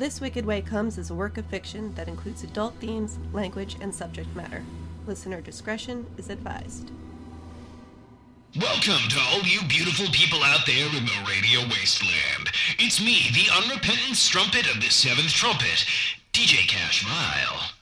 This 0.00 0.18
Wicked 0.18 0.46
Way 0.46 0.62
Comes 0.62 0.96
is 0.96 1.10
a 1.10 1.14
work 1.14 1.36
of 1.36 1.44
fiction 1.44 1.94
that 1.94 2.08
includes 2.08 2.42
adult 2.42 2.72
themes, 2.76 3.18
language, 3.34 3.76
and 3.82 3.94
subject 3.94 4.34
matter. 4.34 4.64
Listener 5.06 5.42
discretion 5.42 6.06
is 6.16 6.30
advised. 6.30 6.90
Welcome 8.58 9.10
to 9.10 9.20
all 9.20 9.42
you 9.42 9.60
beautiful 9.68 10.06
people 10.06 10.42
out 10.42 10.64
there 10.64 10.86
in 10.86 11.04
the 11.04 11.26
radio 11.28 11.60
wasteland. 11.68 12.48
It's 12.78 12.98
me, 12.98 13.28
the 13.34 13.52
unrepentant 13.54 14.16
strumpet 14.16 14.74
of 14.74 14.80
the 14.80 14.88
seventh 14.88 15.34
trumpet, 15.34 15.84
DJ 16.32 16.66
Cash 16.66 17.04
Mile. 17.04 17.72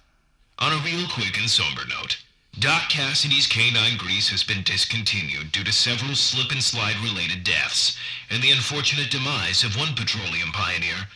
On 0.58 0.72
a 0.72 0.82
real 0.84 1.06
quick 1.06 1.38
and 1.38 1.48
somber 1.48 1.82
note, 1.88 2.18
Doc 2.58 2.88
Cassidy's 2.88 3.46
canine 3.46 3.96
grease 3.96 4.28
has 4.30 4.42
been 4.42 4.64
discontinued 4.64 5.52
due 5.52 5.62
to 5.62 5.72
several 5.72 6.16
slip 6.16 6.50
and 6.50 6.64
slide 6.64 6.98
related 6.98 7.44
deaths 7.44 7.96
and 8.28 8.42
the 8.42 8.50
unfortunate 8.50 9.08
demise 9.08 9.62
of 9.62 9.76
one 9.76 9.94
petroleum 9.94 10.50
pioneer, 10.50 11.06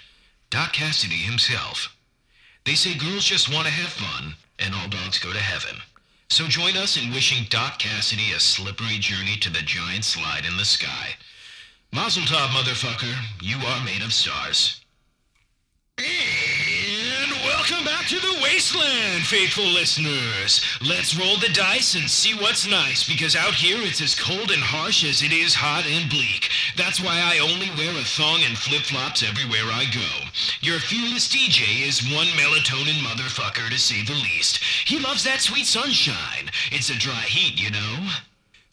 Doc 0.52 0.74
Cassidy 0.74 1.16
himself. 1.16 1.96
They 2.66 2.74
say 2.74 2.92
girls 2.92 3.24
just 3.24 3.48
want 3.48 3.66
to 3.66 3.72
have 3.72 3.88
fun 3.88 4.34
and 4.58 4.74
all 4.74 4.86
dogs 4.86 5.18
go 5.18 5.32
to 5.32 5.38
heaven. 5.38 5.80
So 6.28 6.46
join 6.46 6.76
us 6.76 6.98
in 6.98 7.10
wishing 7.10 7.46
Doc 7.48 7.78
Cassidy 7.78 8.32
a 8.32 8.38
slippery 8.38 8.98
journey 8.98 9.38
to 9.38 9.48
the 9.48 9.62
giant 9.62 10.04
slide 10.04 10.44
in 10.44 10.58
the 10.58 10.66
sky. 10.66 11.16
Mazel 11.90 12.24
tov, 12.24 12.48
motherfucker. 12.48 13.16
You 13.40 13.56
are 13.66 13.82
made 13.82 14.02
of 14.02 14.12
stars. 14.12 14.81
Welcome 17.62 17.84
back 17.84 18.08
to 18.08 18.18
the 18.18 18.40
wasteland, 18.42 19.22
faithful 19.22 19.64
listeners. 19.64 20.60
Let's 20.80 21.16
roll 21.16 21.36
the 21.36 21.52
dice 21.54 21.94
and 21.94 22.10
see 22.10 22.34
what's 22.34 22.66
nice, 22.66 23.06
because 23.06 23.36
out 23.36 23.54
here 23.54 23.78
it's 23.78 24.00
as 24.02 24.18
cold 24.18 24.50
and 24.50 24.60
harsh 24.60 25.04
as 25.04 25.22
it 25.22 25.30
is 25.30 25.54
hot 25.54 25.86
and 25.86 26.10
bleak. 26.10 26.50
That's 26.76 27.00
why 27.00 27.22
I 27.22 27.38
only 27.38 27.70
wear 27.78 27.94
a 27.94 28.02
thong 28.02 28.40
and 28.42 28.58
flip-flops 28.58 29.22
everywhere 29.22 29.70
I 29.70 29.84
go. 29.94 30.26
Your 30.60 30.80
fearless 30.80 31.28
DJ 31.28 31.86
is 31.86 32.02
one 32.12 32.26
melatonin 32.34 32.98
motherfucker, 32.98 33.70
to 33.70 33.78
say 33.78 34.02
the 34.02 34.18
least. 34.18 34.58
He 34.84 34.98
loves 34.98 35.22
that 35.22 35.40
sweet 35.40 35.66
sunshine. 35.66 36.50
It's 36.72 36.90
a 36.90 36.98
dry 36.98 37.22
heat, 37.30 37.62
you 37.62 37.70
know. 37.70 38.10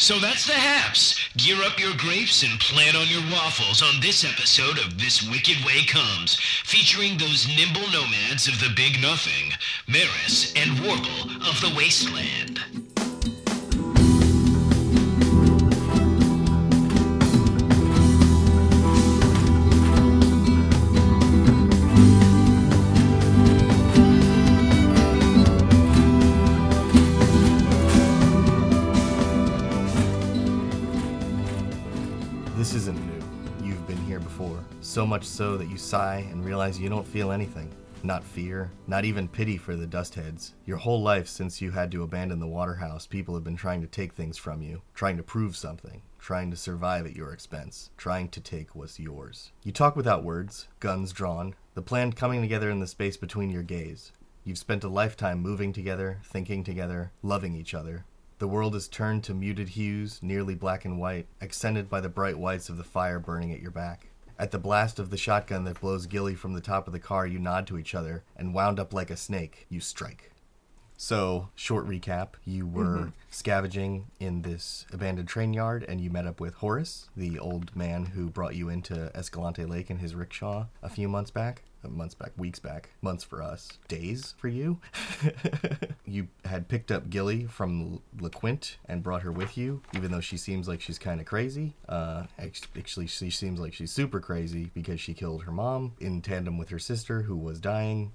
So 0.02 0.18
that's 0.18 0.48
the 0.48 0.54
haps. 0.54 1.20
Gear 1.36 1.62
up 1.62 1.78
your 1.78 1.94
grapes 1.98 2.42
and 2.42 2.58
plan 2.62 2.96
on 2.96 3.08
your 3.10 3.22
waffles 3.34 3.84
on 3.84 4.00
this 4.00 4.24
episode 4.24 4.80
of 4.80 4.98
This 4.98 5.22
Wicked 5.30 5.58
Way 5.66 5.84
Comes, 5.84 6.36
featuring 6.64 7.18
those 7.18 7.50
nimble 7.50 7.90
nomads 7.92 8.48
of 8.48 8.62
the 8.62 8.72
Big 8.78 9.02
Nothing, 9.02 9.52
Maris 9.88 10.54
and 10.56 10.80
Warble 10.80 11.44
of 11.46 11.60
the 11.60 11.74
Wasteland. 11.76 12.62
So 35.00 35.08
much 35.08 35.24
so 35.24 35.56
that 35.56 35.70
you 35.70 35.78
sigh 35.78 36.28
and 36.30 36.44
realize 36.44 36.78
you 36.78 36.90
don't 36.90 37.08
feel 37.08 37.32
anything. 37.32 37.72
Not 38.04 38.22
fear, 38.22 38.70
not 38.86 39.06
even 39.06 39.30
pity 39.30 39.56
for 39.56 39.78
the 39.78 39.88
dustheads. 39.88 40.56
Your 40.66 40.76
whole 40.76 41.02
life 41.02 41.30
since 41.30 41.62
you 41.62 41.72
had 41.72 41.90
to 41.94 42.04
abandon 42.04 42.42
the 42.42 42.48
waterhouse, 42.48 43.08
people 43.08 43.34
have 43.34 43.46
been 43.46 43.56
trying 43.56 43.80
to 43.80 43.88
take 43.88 44.12
things 44.12 44.38
from 44.38 44.62
you, 44.62 44.82
trying 44.94 45.16
to 45.16 45.24
prove 45.24 45.56
something, 45.56 46.02
trying 46.20 46.52
to 46.52 46.58
survive 46.58 47.06
at 47.06 47.16
your 47.16 47.32
expense, 47.32 47.92
trying 47.96 48.28
to 48.28 48.42
take 48.42 48.76
what's 48.76 49.00
yours. 49.00 49.54
You 49.64 49.72
talk 49.72 49.96
without 49.96 50.26
words, 50.26 50.68
guns 50.82 51.14
drawn, 51.14 51.56
the 51.76 51.82
plan 51.82 52.12
coming 52.12 52.42
together 52.42 52.70
in 52.70 52.82
the 52.82 52.86
space 52.86 53.16
between 53.16 53.52
your 53.52 53.64
gaze. 53.64 54.12
You've 54.44 54.58
spent 54.58 54.84
a 54.84 54.90
lifetime 54.90 55.40
moving 55.40 55.72
together, 55.72 56.20
thinking 56.26 56.62
together, 56.66 57.14
loving 57.24 57.56
each 57.56 57.74
other, 57.74 58.04
the 58.40 58.48
world 58.48 58.74
is 58.74 58.88
turned 58.88 59.26
to 59.26 59.34
muted 59.34 59.68
hues, 59.68 60.20
nearly 60.22 60.56
black 60.56 60.86
and 60.86 60.98
white, 60.98 61.28
accented 61.42 61.90
by 61.90 62.00
the 62.00 62.08
bright 62.08 62.40
whites 62.40 62.70
of 62.70 62.78
the 62.78 62.86
fire 62.86 63.20
burning 63.20 63.52
at 63.52 63.62
your 63.62 63.70
back. 63.70 64.08
At 64.40 64.52
the 64.52 64.58
blast 64.58 65.00
of 65.00 65.10
the 65.10 65.18
shotgun 65.18 65.66
that 65.66 65.82
blows 65.82 66.06
Gilly 66.06 66.34
from 66.34 66.54
the 66.54 66.62
top 66.62 66.88
of 66.88 66.94
the 66.94 67.00
car, 67.00 67.28
you 67.28 67.40
nod 67.40 67.68
to 67.68 67.78
each 67.78 67.94
other, 67.94 68.24
and 68.38 68.54
wound 68.54 68.80
up 68.80 68.94
like 68.94 69.12
a 69.12 69.18
snake, 69.18 69.66
you 69.68 69.82
strike. 69.82 70.32
So, 70.96 71.50
short 71.56 71.86
recap 71.86 72.36
you 72.46 72.66
were 72.66 72.84
mm-hmm. 72.84 73.10
scavenging 73.30 74.12
in 74.18 74.44
this 74.44 74.86
abandoned 74.94 75.28
train 75.28 75.54
yard, 75.54 75.84
and 75.90 76.00
you 76.00 76.10
met 76.10 76.26
up 76.26 76.40
with 76.40 76.54
Horace, 76.56 77.10
the 77.18 77.38
old 77.38 77.76
man 77.76 78.06
who 78.06 78.30
brought 78.30 78.56
you 78.56 78.70
into 78.70 79.12
Escalante 79.14 79.66
Lake 79.66 79.90
in 79.90 79.98
his 79.98 80.16
rickshaw 80.16 80.68
a 80.82 80.90
few 80.90 81.10
months 81.10 81.32
back. 81.32 81.64
Months 81.88 82.16
back, 82.16 82.32
weeks 82.38 82.60
back, 82.60 82.90
months 83.02 83.24
for 83.24 83.42
us, 83.42 83.80
days 83.88 84.36
for 84.38 84.48
you. 84.48 84.80
you 86.06 86.28
had 86.46 86.68
picked 86.68 86.92
up 86.92 87.10
Gilly 87.10 87.46
from 87.46 88.02
LaQuint 88.18 88.76
and 88.86 89.04
brought 89.04 89.22
her 89.22 89.32
with 89.32 89.58
you, 89.58 89.82
even 89.96 90.12
though 90.12 90.20
she 90.20 90.38
seems 90.38 90.68
like 90.68 90.82
she's 90.82 91.00
kind 91.00 91.20
of 91.20 91.26
crazy. 91.26 91.76
Uh, 91.88 92.24
actually, 92.38 93.08
she 93.08 93.30
seems 93.30 93.60
like 93.60 93.74
she's 93.74 93.92
super 93.92 94.20
crazy 94.20 94.72
because 94.74 95.00
she 95.00 95.14
killed 95.14 95.44
her 95.44 95.52
mom 95.52 95.94
in 96.00 96.22
tandem 96.22 96.58
with 96.58 96.70
her 96.70 96.80
sister, 96.80 97.24
who 97.24 97.38
was 97.38 97.60
dying. 97.60 98.12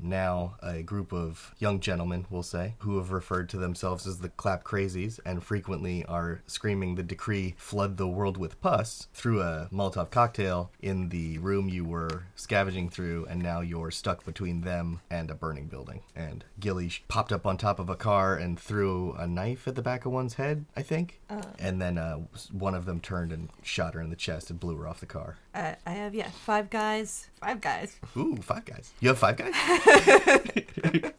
Now, 0.00 0.56
a 0.62 0.82
group 0.82 1.12
of 1.12 1.54
young 1.58 1.80
gentlemen, 1.80 2.26
we'll 2.30 2.42
say, 2.42 2.74
who 2.78 2.96
have 2.98 3.10
referred 3.10 3.48
to 3.50 3.56
themselves 3.56 4.06
as 4.06 4.18
the 4.18 4.28
Clap 4.28 4.64
Crazies 4.64 5.18
and 5.24 5.42
frequently 5.42 6.04
are 6.04 6.42
screaming 6.46 6.94
the 6.94 7.02
decree 7.02 7.54
flood 7.56 7.96
the 7.96 8.08
world 8.08 8.36
with 8.36 8.60
pus 8.60 9.08
through 9.12 9.42
a 9.42 9.68
Molotov 9.72 10.10
cocktail 10.10 10.70
in 10.80 11.08
the 11.08 11.38
room 11.38 11.68
you 11.68 11.84
were 11.84 12.24
scavenging 12.36 12.88
through, 12.88 12.97
and 12.98 13.42
now 13.42 13.60
you're 13.60 13.90
stuck 13.90 14.24
between 14.24 14.62
them 14.62 15.00
and 15.10 15.30
a 15.30 15.34
burning 15.34 15.66
building. 15.66 16.02
And 16.16 16.44
Gilly 16.58 16.90
popped 17.08 17.32
up 17.32 17.46
on 17.46 17.56
top 17.56 17.78
of 17.78 17.88
a 17.88 17.96
car 17.96 18.36
and 18.36 18.58
threw 18.58 19.12
a 19.12 19.26
knife 19.26 19.68
at 19.68 19.74
the 19.74 19.82
back 19.82 20.04
of 20.06 20.12
one's 20.12 20.34
head, 20.34 20.64
I 20.76 20.82
think. 20.82 21.20
And 21.58 21.80
then 21.80 21.98
uh, 21.98 22.18
one 22.52 22.74
of 22.74 22.84
them 22.84 23.00
turned 23.00 23.32
and 23.32 23.48
shot 23.62 23.94
her 23.94 24.00
in 24.00 24.10
the 24.10 24.16
chest 24.16 24.50
and 24.50 24.58
blew 24.60 24.76
her 24.76 24.88
off 24.88 25.00
the 25.00 25.06
car. 25.06 25.36
Uh, 25.58 25.74
I 25.86 25.90
have, 25.90 26.14
yeah, 26.14 26.30
five 26.30 26.70
guys. 26.70 27.26
Five 27.40 27.60
guys. 27.60 27.96
Ooh, 28.16 28.36
five 28.36 28.64
guys. 28.64 28.92
You 29.00 29.08
have 29.08 29.18
five 29.18 29.36
guys? 29.36 29.52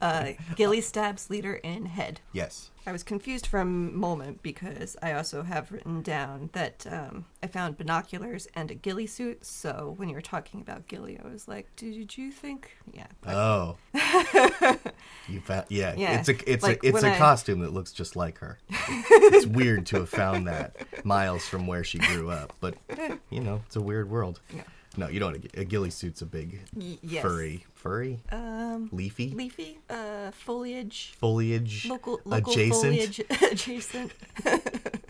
Uh, 0.00 0.34
Gilly 0.54 0.80
stabs 0.80 1.28
leader 1.28 1.54
in 1.54 1.86
head. 1.86 2.20
yes. 2.32 2.70
I 2.86 2.92
was 2.92 3.02
confused 3.02 3.46
for 3.46 3.60
a 3.60 3.66
moment 3.66 4.42
because 4.42 4.96
I 5.02 5.12
also 5.12 5.42
have 5.42 5.70
written 5.72 6.00
down 6.00 6.48
that 6.54 6.86
um, 6.90 7.26
I 7.42 7.46
found 7.48 7.76
binoculars 7.76 8.46
and 8.54 8.70
a 8.70 8.74
ghillie 8.74 9.06
suit. 9.08 9.44
So 9.44 9.92
when 9.98 10.08
you 10.08 10.14
were 10.14 10.22
talking 10.22 10.62
about 10.62 10.86
ghillie, 10.86 11.18
I 11.22 11.28
was 11.28 11.48
like, 11.48 11.68
"Did 11.76 12.16
you 12.16 12.30
think?" 12.32 12.70
Yeah. 12.94 13.08
Oh. 13.26 13.76
you 15.28 15.40
found 15.40 15.66
yeah, 15.68 15.94
Yeah, 15.98 16.18
It's 16.18 16.30
a 16.30 16.50
it's 16.50 16.62
like 16.62 16.82
a 16.82 16.86
it's 16.88 17.02
a 17.02 17.12
I- 17.14 17.18
costume 17.18 17.60
that 17.60 17.74
looks 17.74 17.92
just 17.92 18.16
like 18.16 18.38
her. 18.38 18.58
it's 18.70 19.46
weird 19.46 19.84
to 19.86 19.96
have 19.96 20.08
found 20.08 20.46
that 20.46 20.76
miles 21.04 21.46
from 21.46 21.66
where 21.66 21.84
she 21.84 21.98
grew 21.98 22.30
up, 22.30 22.54
but 22.60 22.74
you 23.28 23.40
know, 23.40 23.47
it's 23.66 23.76
a 23.76 23.80
weird 23.80 24.10
world. 24.10 24.40
Yeah. 24.54 24.62
No, 24.96 25.08
you 25.08 25.20
don't. 25.20 25.36
A 25.56 25.64
ghillie 25.64 25.90
suit's 25.90 26.22
a 26.22 26.26
big 26.26 26.60
yes. 26.76 27.22
furry, 27.22 27.64
furry, 27.78 28.20
Um, 28.32 28.88
leafy, 28.92 29.30
leafy, 29.30 29.78
uh, 29.88 30.30
foliage, 30.32 31.14
foliage, 31.18 31.86
local, 31.88 32.20
local 32.24 32.52
adjacent. 32.52 32.82
foliage 32.82 33.20
adjacent. 33.52 34.12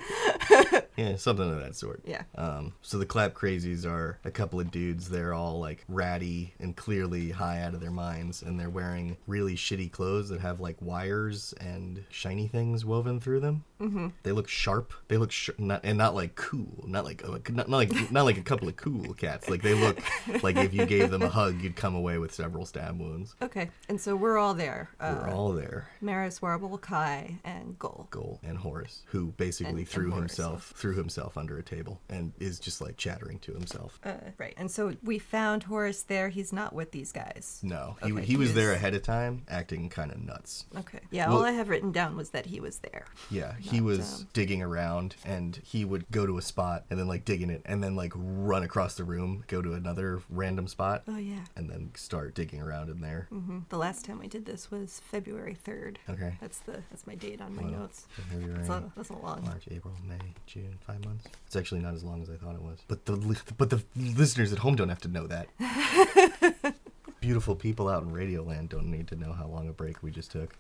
Yeah, 0.97 1.15
something 1.15 1.49
of 1.49 1.61
that 1.61 1.77
sort. 1.77 2.01
Yeah. 2.05 2.23
Um, 2.35 2.73
so 2.83 2.99
the 2.99 3.07
clap 3.07 3.33
crazies 3.33 3.87
are 3.87 4.19
a 4.25 4.33
couple 4.33 4.59
of 4.59 4.73
dudes. 4.73 5.09
They're 5.09 5.33
all 5.33 5.61
like 5.61 5.85
ratty 5.89 6.55
and 6.59 6.75
clearly 6.75 7.31
high 7.31 7.63
out 7.63 7.75
of 7.75 7.81
their 7.81 7.93
minds, 7.93 8.43
and 8.43 8.59
they're 8.59 8.69
wearing 8.69 9.17
really 9.29 9.55
shitty 9.55 9.93
clothes 9.93 10.29
that 10.31 10.41
have 10.41 10.59
like 10.59 10.77
wires 10.81 11.55
and 11.61 12.03
shiny 12.11 12.49
things 12.49 12.85
woven 12.85 13.21
through 13.21 13.39
them. 13.41 13.63
Mm-hmm. 13.81 14.09
They 14.25 14.33
look 14.33 14.49
sharp. 14.49 14.93
They 15.07 15.19
look 15.19 15.31
sh- 15.31 15.51
not 15.57 15.83
and 15.85 15.97
not 15.99 16.17
like 16.17 16.35
cool. 16.35 16.83
Not 16.85 17.05
like 17.05 17.23
not, 17.49 17.69
not 17.69 17.77
like 17.77 18.11
not 18.11 18.25
like 18.25 18.39
a 18.39 18.43
couple 18.43 18.67
of 18.67 18.75
cool 18.75 19.15
cats. 19.15 19.49
Like 19.49 19.63
they 19.63 19.75
look 19.75 20.01
like 20.43 20.57
if 20.57 20.75
you 20.75 20.85
gave 20.85 21.11
them 21.13 21.23
a 21.23 21.29
hug, 21.29 21.61
you'd 21.63 21.77
come 21.77 21.95
away 21.95 22.19
with 22.19 22.35
several 22.35 22.58
stab 22.67 22.99
wounds. 22.99 23.35
Okay, 23.43 23.71
and 23.89 24.01
so 24.01 24.15
we're 24.17 24.39
all 24.39 24.55
there. 24.55 24.89
Uh, 25.01 25.17
We're 25.23 25.31
all 25.31 25.53
there. 25.53 25.89
Maris, 26.01 26.41
Warble, 26.43 26.79
Kai, 26.79 27.39
and 27.45 27.79
Goal. 27.79 28.07
Goal 28.11 28.41
and 28.43 28.59
Horace, 28.59 29.03
who 29.07 29.27
basically 29.37 29.71
And- 29.71 29.79
and 29.81 29.89
threw 29.89 30.11
Horace, 30.11 30.33
himself 30.37 30.73
threw 30.77 30.95
himself 30.95 31.37
under 31.39 31.59
a 31.59 31.63
table 31.63 32.01
and 32.09 32.33
is 32.39 32.59
just 32.59 32.81
like 32.81 32.97
chattering 32.97 33.39
to 33.41 33.53
himself. 33.53 33.99
Uh, 34.05 34.13
right, 34.39 34.55
and 34.57 34.71
so 34.71 34.95
we 35.03 35.19
found 35.19 35.65
Horace 35.65 36.03
there. 36.03 36.29
He's 36.29 36.53
not 36.53 36.73
with 36.73 36.93
these 36.93 37.13
guys. 37.13 37.61
No, 37.63 37.97
he, 38.03 38.13
Okay, 38.13 38.25
he 38.25 38.37
was 38.37 38.55
there 38.55 38.73
ahead 38.73 38.95
of 38.95 39.03
time, 39.03 39.43
acting 39.49 39.89
kind 39.89 40.11
of 40.13 40.19
nuts. 40.23 40.67
Okay. 40.77 41.01
Yeah, 41.11 41.29
Well- 41.29 41.39
all 41.39 41.45
I 41.45 41.53
have 41.53 41.69
written 41.69 41.93
down 41.93 42.17
was 42.17 42.31
that 42.31 42.47
he 42.47 42.61
was 42.61 42.79
there. 42.79 43.07
Yeah, 43.31 43.55
he 43.61 43.81
was 43.81 44.21
um, 44.23 44.29
digging 44.33 44.63
around, 44.63 45.17
and 45.25 45.57
he 45.65 45.85
would 45.85 46.11
go 46.11 46.27
to 46.27 46.39
a 46.39 46.43
spot 46.43 46.85
and 46.91 46.99
then 46.99 47.07
like 47.09 47.25
dig 47.25 47.43
in 47.43 47.51
it, 47.51 47.63
and 47.65 47.83
then 47.83 47.95
like 47.97 48.13
run 48.15 48.63
across 48.63 48.95
the 48.95 49.05
room, 49.05 49.45
go 49.47 49.61
to 49.63 49.75
another 49.75 50.21
random 50.31 50.67
spot, 50.69 51.03
Oh 51.09 51.17
yeah. 51.19 51.45
and 51.57 51.69
then 51.71 51.91
start 51.95 52.35
digging 52.35 52.48
around 52.57 52.89
in 52.91 53.01
there. 53.01 53.27
hmm 53.31 53.59
The 53.69 53.77
last 53.77 54.05
time 54.05 54.19
we 54.19 54.29
did 54.29 54.47
this 54.47 54.71
was 54.71 55.01
February 55.11 55.57
3rd. 55.67 55.97
Okay. 56.09 56.35
That's 56.41 56.61
the 56.61 56.83
that's 56.91 57.07
my 57.07 57.15
date 57.15 57.41
on 57.41 57.55
my 57.55 57.63
Wow. 57.65 57.81
notes. 57.81 58.07
February, 58.31 58.55
That's 58.59 58.69
a, 58.71 58.93
that's 58.97 59.11
a 59.11 59.15
long. 59.17 59.43
March, 59.45 59.65
April, 59.71 59.95
May, 60.09 60.17
June, 60.47 60.79
five 60.87 61.05
months. 61.05 61.27
It's 61.47 61.57
actually 61.57 61.81
not 61.81 61.95
as 61.95 62.03
long 62.05 62.23
as 62.23 62.31
I 62.31 62.37
thought 62.37 62.55
it 62.55 62.63
was. 62.63 62.79
But 62.89 63.05
the 63.07 63.17
but 63.59 63.71
the 63.71 63.83
listeners 63.97 64.53
at 64.53 64.59
home 64.61 64.75
don't 64.77 64.89
have 64.89 65.01
to 65.03 65.09
know 65.09 65.27
that. 65.27 65.49
Beautiful 67.21 67.57
people 67.57 67.89
out 67.89 68.03
in 68.05 68.11
Radioland 68.11 68.69
don't 68.69 68.87
need 68.91 69.09
to 69.09 69.17
know 69.17 69.33
how 69.33 69.47
long 69.47 69.69
a 69.69 69.73
break 69.73 70.03
we 70.03 70.11
just 70.13 70.31
took. 70.31 70.55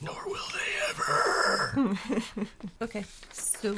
Nor 0.00 0.16
will 0.26 0.36
they 0.54 0.90
ever. 0.90 1.98
Okay, 2.82 3.04
so 3.32 3.74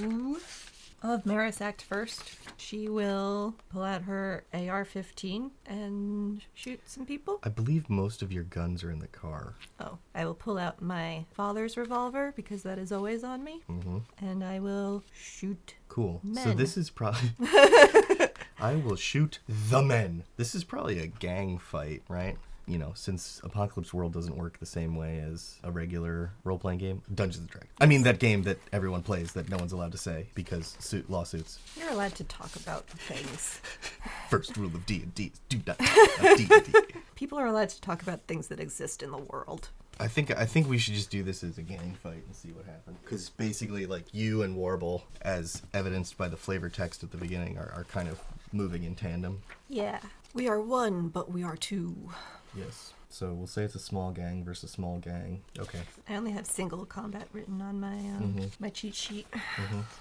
I'll 1.03 1.13
have 1.13 1.27
Maris 1.27 1.61
act 1.61 1.83
first. 1.83 2.23
She 2.57 2.89
will 2.89 3.55
pull 3.71 3.85
out 3.85 4.03
her 4.03 4.45
AR-15 4.53 5.51
and 5.67 6.43
shoot 6.55 6.81
some 6.87 7.07
people. 7.07 7.39
I 7.45 7.51
believe 7.51 7.89
most 7.89 8.21
of 8.21 8.33
your 8.33 8.43
guns 8.45 8.83
are 8.83 8.91
in 8.91 8.99
the 8.99 9.07
car. 9.07 9.55
Oh, 9.79 9.99
I 10.15 10.25
will 10.25 10.35
pull 10.35 10.59
out 10.59 10.83
my 10.83 11.25
father's 11.33 11.77
revolver 11.77 12.33
because 12.35 12.65
that 12.65 12.79
is 12.79 12.91
always 12.91 13.23
on 13.23 13.45
me, 13.45 13.63
hmm 13.67 13.99
and 14.21 14.43
I 14.43 14.59
will 14.59 15.05
shoot. 15.15 15.75
Cool. 15.89 16.21
So 16.35 16.53
this 16.53 16.77
is 16.77 16.91
probably. 16.91 17.31
I 18.61 18.75
will 18.75 18.97
shoot 18.97 19.39
the 19.49 19.83
men. 19.83 20.25
This 20.37 20.55
is 20.55 20.65
probably 20.65 20.99
a 20.99 21.07
gang 21.07 21.59
fight, 21.59 22.03
right? 22.09 22.37
You 22.69 22.79
know, 22.79 22.93
since 22.95 23.41
Apocalypse 23.43 23.95
World 23.95 24.13
doesn't 24.13 24.37
work 24.37 24.59
the 24.59 24.67
same 24.67 24.95
way 24.95 25.21
as 25.21 25.57
a 25.65 25.71
regular 25.71 26.33
role 26.45 26.59
playing 26.59 26.79
game, 26.81 27.03
Dungeons 27.15 27.41
and 27.41 27.49
Dragons. 27.49 27.73
I 27.81 27.87
mean, 27.87 28.03
that 28.03 28.19
game 28.19 28.43
that 28.43 28.59
everyone 28.73 29.03
plays 29.03 29.33
that 29.33 29.49
no 29.49 29.57
one's 29.57 29.73
allowed 29.73 29.93
to 29.93 29.99
say 29.99 30.27
because 30.35 30.77
suit 30.79 31.09
lawsuits. 31.11 31.59
You're 31.79 31.91
allowed 31.91 32.15
to 32.17 32.25
talk 32.25 32.55
about 32.57 32.87
things. 32.87 33.61
First 34.29 34.57
rule 34.57 34.75
of 34.75 34.85
D 34.85 35.03
and 35.03 35.15
D 35.15 35.33
is 35.33 35.41
do 35.49 35.59
not 35.67 35.79
talk 35.81 36.19
about 36.19 36.37
D&D. 36.37 36.73
People 37.15 37.39
are 37.39 37.47
allowed 37.47 37.71
to 37.71 37.81
talk 37.81 38.03
about 38.03 38.27
things 38.27 38.49
that 38.49 38.61
exist 38.61 39.03
in 39.03 39.11
the 39.11 39.19
world. 39.19 39.71
I 40.01 40.07
think 40.07 40.31
I 40.31 40.45
think 40.45 40.69
we 40.69 40.79
should 40.79 40.95
just 40.95 41.11
do 41.11 41.23
this 41.23 41.43
as 41.43 41.59
a 41.59 41.63
gang 41.63 41.97
fight 42.03 42.23
and 42.25 42.35
see 42.35 42.51
what 42.51 42.67
happens. 42.67 42.99
Because 43.03 43.31
basically, 43.31 43.87
like 43.87 44.05
you 44.13 44.43
and 44.43 44.57
Warble, 44.57 45.03
as 45.23 45.63
evidenced 45.75 46.17
by 46.17 46.29
the 46.29 46.37
flavor 46.37 46.69
text 46.69 47.03
at 47.03 47.11
the 47.11 47.17
beginning, 47.17 47.59
are, 47.59 47.73
are 47.75 47.85
kind 47.85 48.09
of 48.09 48.21
moving 48.53 48.85
in 48.85 48.95
tandem. 48.95 49.43
Yeah. 49.69 49.99
We 50.35 50.47
are 50.47 50.61
one, 50.61 51.09
but 51.09 51.33
we 51.33 51.43
are 51.43 51.57
two. 51.57 52.11
Yes. 52.55 52.93
So 53.11 53.33
we'll 53.33 53.47
say 53.47 53.63
it's 53.63 53.75
a 53.75 53.79
small 53.81 54.11
gang 54.11 54.45
versus 54.45 54.71
small 54.71 54.99
gang. 54.99 55.43
Okay. 55.59 55.81
I 56.09 56.17
only 56.17 56.31
have 56.33 56.47
single 56.47 56.85
combat 56.85 57.27
written 57.33 57.63
on 57.63 57.81
my 57.81 57.97
um, 57.97 58.51
my 58.61 58.69
cheat 58.69 58.95
sheet. 58.95 59.27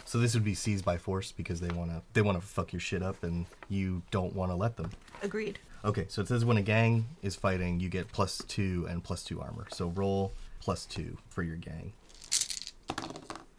So 0.06 0.20
this 0.20 0.34
would 0.34 0.44
be 0.44 0.54
seized 0.54 0.84
by 0.84 0.98
force 0.98 1.32
because 1.32 1.60
they 1.62 1.70
wanna 1.70 2.02
they 2.14 2.22
wanna 2.22 2.42
fuck 2.42 2.74
your 2.74 2.80
shit 2.80 3.02
up 3.02 3.24
and 3.24 3.46
you 3.70 4.02
don't 4.12 4.36
wanna 4.36 4.56
let 4.56 4.76
them. 4.76 4.92
Agreed. 5.22 5.60
Okay. 5.86 6.06
So 6.10 6.22
it 6.22 6.28
says 6.28 6.44
when 6.44 6.58
a 6.58 6.62
gang 6.62 7.06
is 7.22 7.36
fighting, 7.36 7.80
you 7.80 7.88
get 7.90 8.12
plus 8.12 8.40
two 8.48 8.86
and 8.90 9.04
plus 9.04 9.24
two 9.24 9.40
armor. 9.42 9.68
So 9.72 9.88
roll 9.88 10.34
plus 10.60 10.86
two 10.86 11.18
for 11.30 11.44
your 11.44 11.58
gang. 11.58 11.94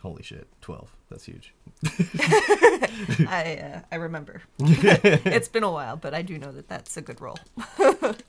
Holy 0.01 0.23
shit, 0.23 0.47
twelve. 0.69 0.95
That's 1.09 1.25
huge. 1.25 1.55
I 3.27 3.59
uh, 3.63 3.81
I 3.91 3.97
remember. 3.97 4.43
it's 4.59 5.49
been 5.49 5.63
a 5.63 5.71
while, 5.71 5.97
but 5.97 6.13
I 6.13 6.21
do 6.21 6.37
know 6.37 6.53
that 6.53 6.69
that's 6.69 6.95
a 6.99 7.01
good 7.01 7.23
roll. 7.23 7.39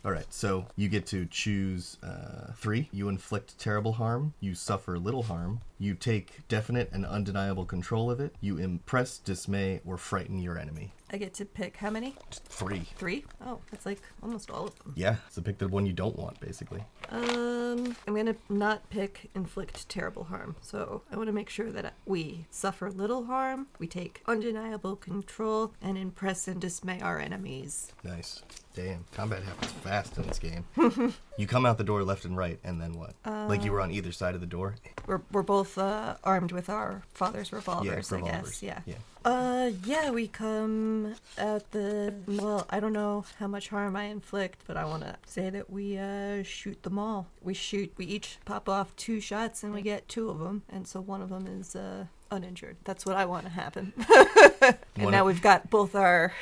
All 0.05 0.11
right, 0.11 0.31
so 0.33 0.65
you 0.77 0.87
get 0.87 1.05
to 1.07 1.25
choose 1.25 1.97
uh, 2.01 2.53
three. 2.55 2.87
You 2.93 3.09
inflict 3.09 3.59
terrible 3.59 3.93
harm. 3.93 4.33
You 4.39 4.55
suffer 4.55 4.97
little 4.97 5.23
harm. 5.23 5.59
You 5.79 5.95
take 5.95 6.47
definite 6.47 6.89
and 6.93 7.05
undeniable 7.05 7.65
control 7.65 8.09
of 8.09 8.19
it. 8.19 8.35
You 8.39 8.57
impress, 8.57 9.17
dismay, 9.17 9.81
or 9.85 9.97
frighten 9.97 10.39
your 10.39 10.57
enemy. 10.57 10.93
I 11.11 11.17
get 11.17 11.33
to 11.35 11.45
pick 11.45 11.77
how 11.77 11.89
many? 11.89 12.15
Three. 12.31 12.83
Three? 12.97 13.25
Oh, 13.43 13.59
that's 13.71 13.85
like 13.85 14.01
almost 14.21 14.51
all 14.51 14.67
of 14.67 14.77
them. 14.79 14.93
Yeah, 14.95 15.15
so 15.29 15.41
pick 15.41 15.57
the 15.57 15.67
one 15.67 15.85
you 15.85 15.93
don't 15.93 16.17
want, 16.17 16.39
basically. 16.39 16.83
Um, 17.09 17.95
I'm 18.07 18.15
gonna 18.15 18.35
not 18.49 18.87
pick 18.89 19.29
inflict 19.33 19.89
terrible 19.89 20.25
harm. 20.25 20.55
So 20.61 21.01
I 21.11 21.15
want 21.15 21.27
to 21.27 21.33
make 21.33 21.49
sure 21.49 21.71
that 21.71 21.93
we 22.05 22.28
suffer 22.49 22.89
little 22.91 23.25
harm, 23.25 23.67
we 23.79 23.87
take 23.87 24.21
undeniable 24.27 24.95
control, 24.95 25.73
and 25.81 25.97
impress 25.97 26.47
and 26.47 26.59
dismay 26.61 26.99
our 27.01 27.19
enemies. 27.19 27.91
Nice. 28.03 28.43
Damn, 28.75 29.03
combat 29.11 29.43
happens 29.43 29.71
fast 29.71 30.17
in 30.17 30.27
this 30.27 30.39
game. 30.39 30.63
you 31.37 31.47
come 31.47 31.65
out 31.65 31.77
the 31.77 31.83
door 31.83 32.03
left 32.03 32.23
and 32.25 32.37
right, 32.37 32.59
and 32.63 32.79
then 32.79 32.93
what? 32.93 33.13
like 33.25 33.63
you 33.63 33.71
were 33.71 33.81
on 33.81 33.91
either 33.91 34.11
side 34.11 34.35
of 34.35 34.41
the 34.41 34.47
door? 34.47 34.75
We're, 35.05 35.21
we're 35.31 35.43
both 35.43 35.77
uh, 35.77 36.15
armed 36.23 36.51
with 36.51 36.69
our 36.69 37.03
father's 37.13 37.51
revolvers, 37.51 38.11
I 38.13 38.17
revolvers. 38.17 38.61
guess. 38.61 38.63
Yeah. 38.63 38.79
Yeah. 38.85 38.95
Uh, 39.25 39.71
yeah, 39.83 40.11
we 40.11 40.27
come 40.27 41.13
at 41.37 41.69
the. 41.71 42.13
Well, 42.25 42.65
I 42.69 42.79
don't 42.79 42.93
know 42.93 43.25
how 43.37 43.47
much 43.47 43.67
harm 43.67 43.95
I 43.95 44.03
inflict, 44.05 44.61
but 44.65 44.77
I 44.77 44.85
want 44.85 45.03
to 45.03 45.17
say 45.25 45.49
that 45.49 45.69
we 45.69 45.97
uh, 45.97 46.43
shoot 46.43 46.81
them 46.83 46.97
all. 46.97 47.27
We 47.41 47.53
shoot, 47.53 47.91
we 47.97 48.05
each 48.05 48.37
pop 48.45 48.69
off 48.69 48.95
two 48.95 49.19
shots 49.19 49.61
and 49.63 49.73
we 49.73 49.81
get 49.81 50.07
two 50.07 50.29
of 50.29 50.39
them, 50.39 50.63
and 50.69 50.87
so 50.87 51.01
one 51.01 51.21
of 51.21 51.29
them 51.29 51.47
is 51.47 51.75
uh, 51.75 52.05
uninjured. 52.31 52.77
That's 52.83 53.05
what 53.05 53.15
I 53.15 53.25
want 53.25 53.45
to 53.45 53.51
happen. 53.51 53.93
and 54.95 55.11
now 55.11 55.25
we've 55.25 55.41
got 55.41 55.69
both 55.69 55.95
our. 55.95 56.33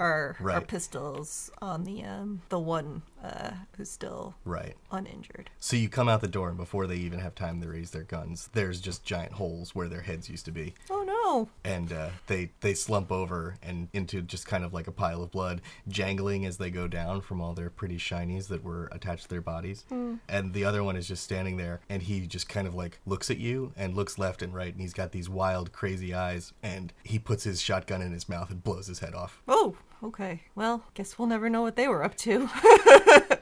Our, 0.00 0.36
our 0.44 0.60
pistols 0.60 1.50
on 1.60 1.82
the 1.82 2.04
um 2.04 2.42
the 2.50 2.58
one 2.60 3.02
uh 3.22 3.50
who's 3.76 3.90
still 3.90 4.34
Right. 4.44 4.74
uninjured. 4.90 5.50
So 5.58 5.76
you 5.76 5.88
come 5.88 6.08
out 6.08 6.20
the 6.20 6.28
door, 6.28 6.48
and 6.48 6.56
before 6.56 6.86
they 6.86 6.96
even 6.96 7.18
have 7.20 7.34
time 7.34 7.60
to 7.62 7.68
raise 7.68 7.90
their 7.90 8.02
guns, 8.04 8.48
there's 8.52 8.80
just 8.80 9.04
giant 9.04 9.32
holes 9.32 9.74
where 9.74 9.88
their 9.88 10.02
heads 10.02 10.28
used 10.30 10.44
to 10.46 10.50
be. 10.52 10.74
Oh 10.90 11.02
no! 11.04 11.48
and 11.64 11.92
uh, 11.92 12.08
they 12.26 12.50
they 12.60 12.72
slump 12.74 13.12
over 13.12 13.56
and 13.62 13.88
into 13.92 14.22
just 14.22 14.46
kind 14.46 14.64
of 14.64 14.72
like 14.72 14.86
a 14.86 14.92
pile 14.92 15.22
of 15.22 15.30
blood, 15.30 15.60
jangling 15.88 16.46
as 16.46 16.56
they 16.56 16.70
go 16.70 16.86
down 16.88 17.20
from 17.20 17.40
all 17.40 17.52
their 17.54 17.70
pretty 17.70 17.98
shinies 17.98 18.48
that 18.48 18.62
were 18.64 18.88
attached 18.92 19.24
to 19.24 19.28
their 19.28 19.40
bodies. 19.42 19.84
And 20.28 20.52
the 20.54 20.64
other 20.64 20.82
one 20.84 20.96
is 20.96 21.06
just 21.08 21.22
standing 21.24 21.56
there, 21.56 21.80
and 21.88 22.02
he 22.02 22.26
just 22.26 22.48
kind 22.48 22.66
of 22.66 22.74
like 22.74 23.00
looks 23.06 23.30
at 23.30 23.38
you 23.38 23.72
and 23.76 23.94
looks 23.94 24.18
left 24.18 24.42
and 24.42 24.54
right, 24.54 24.72
and 24.72 24.80
he's 24.80 24.94
got 24.94 25.12
these 25.12 25.28
wild, 25.28 25.72
crazy 25.72 26.14
eyes, 26.14 26.52
and 26.62 26.92
he 27.04 27.18
puts 27.18 27.44
his 27.44 27.60
shotgun 27.60 28.00
in 28.02 28.12
his 28.12 28.28
mouth 28.28 28.50
and 28.50 28.62
blows 28.64 28.86
his 28.86 29.00
head 29.00 29.14
off. 29.14 29.42
Oh, 29.46 29.76
okay. 30.02 30.42
Well, 30.54 30.84
guess 30.94 31.18
we'll 31.18 31.28
never 31.28 31.48
know 31.50 31.62
what 31.62 31.76
they 31.76 31.88
were 31.88 32.02
up 32.04 32.16
to. 32.16 32.48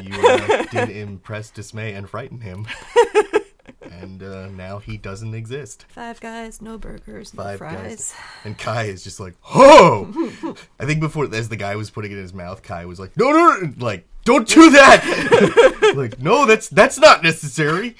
You 0.00 0.14
uh, 0.14 0.62
did 0.70 0.88
impress, 0.90 1.50
dismay, 1.50 1.92
and 1.92 2.08
frighten 2.08 2.40
him. 2.40 2.66
And 3.90 4.22
uh, 4.22 4.48
now 4.48 4.78
he 4.78 4.96
doesn't 4.96 5.34
exist. 5.34 5.84
Five 5.88 6.20
guys, 6.20 6.62
no 6.62 6.78
burgers, 6.78 7.34
no 7.34 7.42
five 7.42 7.58
fries. 7.58 7.76
guys. 7.76 8.14
And 8.44 8.56
Kai 8.56 8.84
is 8.84 9.04
just 9.04 9.20
like, 9.20 9.34
oh! 9.54 10.56
I 10.78 10.86
think 10.86 11.00
before, 11.00 11.32
as 11.34 11.50
the 11.50 11.56
guy 11.56 11.76
was 11.76 11.90
putting 11.90 12.10
it 12.10 12.14
in 12.14 12.22
his 12.22 12.32
mouth, 12.32 12.62
Kai 12.62 12.86
was 12.86 12.98
like, 12.98 13.14
no, 13.16 13.30
no, 13.30 13.56
no, 13.60 13.72
like, 13.84 14.06
don't 14.24 14.48
do 14.48 14.70
that! 14.70 15.92
like, 15.96 16.18
no, 16.18 16.46
that's 16.46 16.68
that's 16.68 16.98
not 16.98 17.22
necessary. 17.22 17.96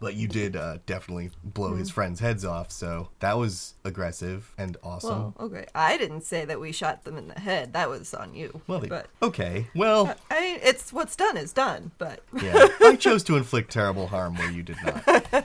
But 0.00 0.14
you 0.14 0.28
did 0.28 0.56
uh, 0.56 0.78
definitely 0.86 1.30
blow 1.42 1.70
Mm-hmm. 1.70 1.78
his 1.78 1.90
friends' 1.90 2.20
heads 2.20 2.44
off, 2.44 2.70
so 2.70 3.08
that 3.20 3.38
was 3.38 3.74
aggressive 3.84 4.52
and 4.58 4.76
awesome. 4.82 5.10
Well, 5.10 5.34
okay. 5.40 5.66
I 5.74 5.96
didn't 5.96 6.22
say 6.22 6.44
that 6.44 6.60
we 6.60 6.72
shot 6.72 7.04
them 7.04 7.16
in 7.16 7.28
the 7.28 7.40
head. 7.40 7.72
That 7.72 7.88
was 7.88 8.12
on 8.14 8.34
you. 8.34 8.60
Well, 8.66 8.80
but 8.88 9.06
okay, 9.22 9.68
well, 9.74 10.14
I 10.30 10.40
mean, 10.40 10.58
it's 10.62 10.92
what's 10.92 11.16
done 11.16 11.36
is 11.36 11.52
done. 11.52 11.92
But 11.98 12.20
yeah, 12.42 12.68
I 12.80 12.96
chose 12.96 13.22
to 13.24 13.36
inflict 13.36 13.72
terrible 13.72 14.06
harm 14.08 14.36
where 14.36 14.50
you 14.50 14.62
did 14.62 14.76
not, 14.84 15.04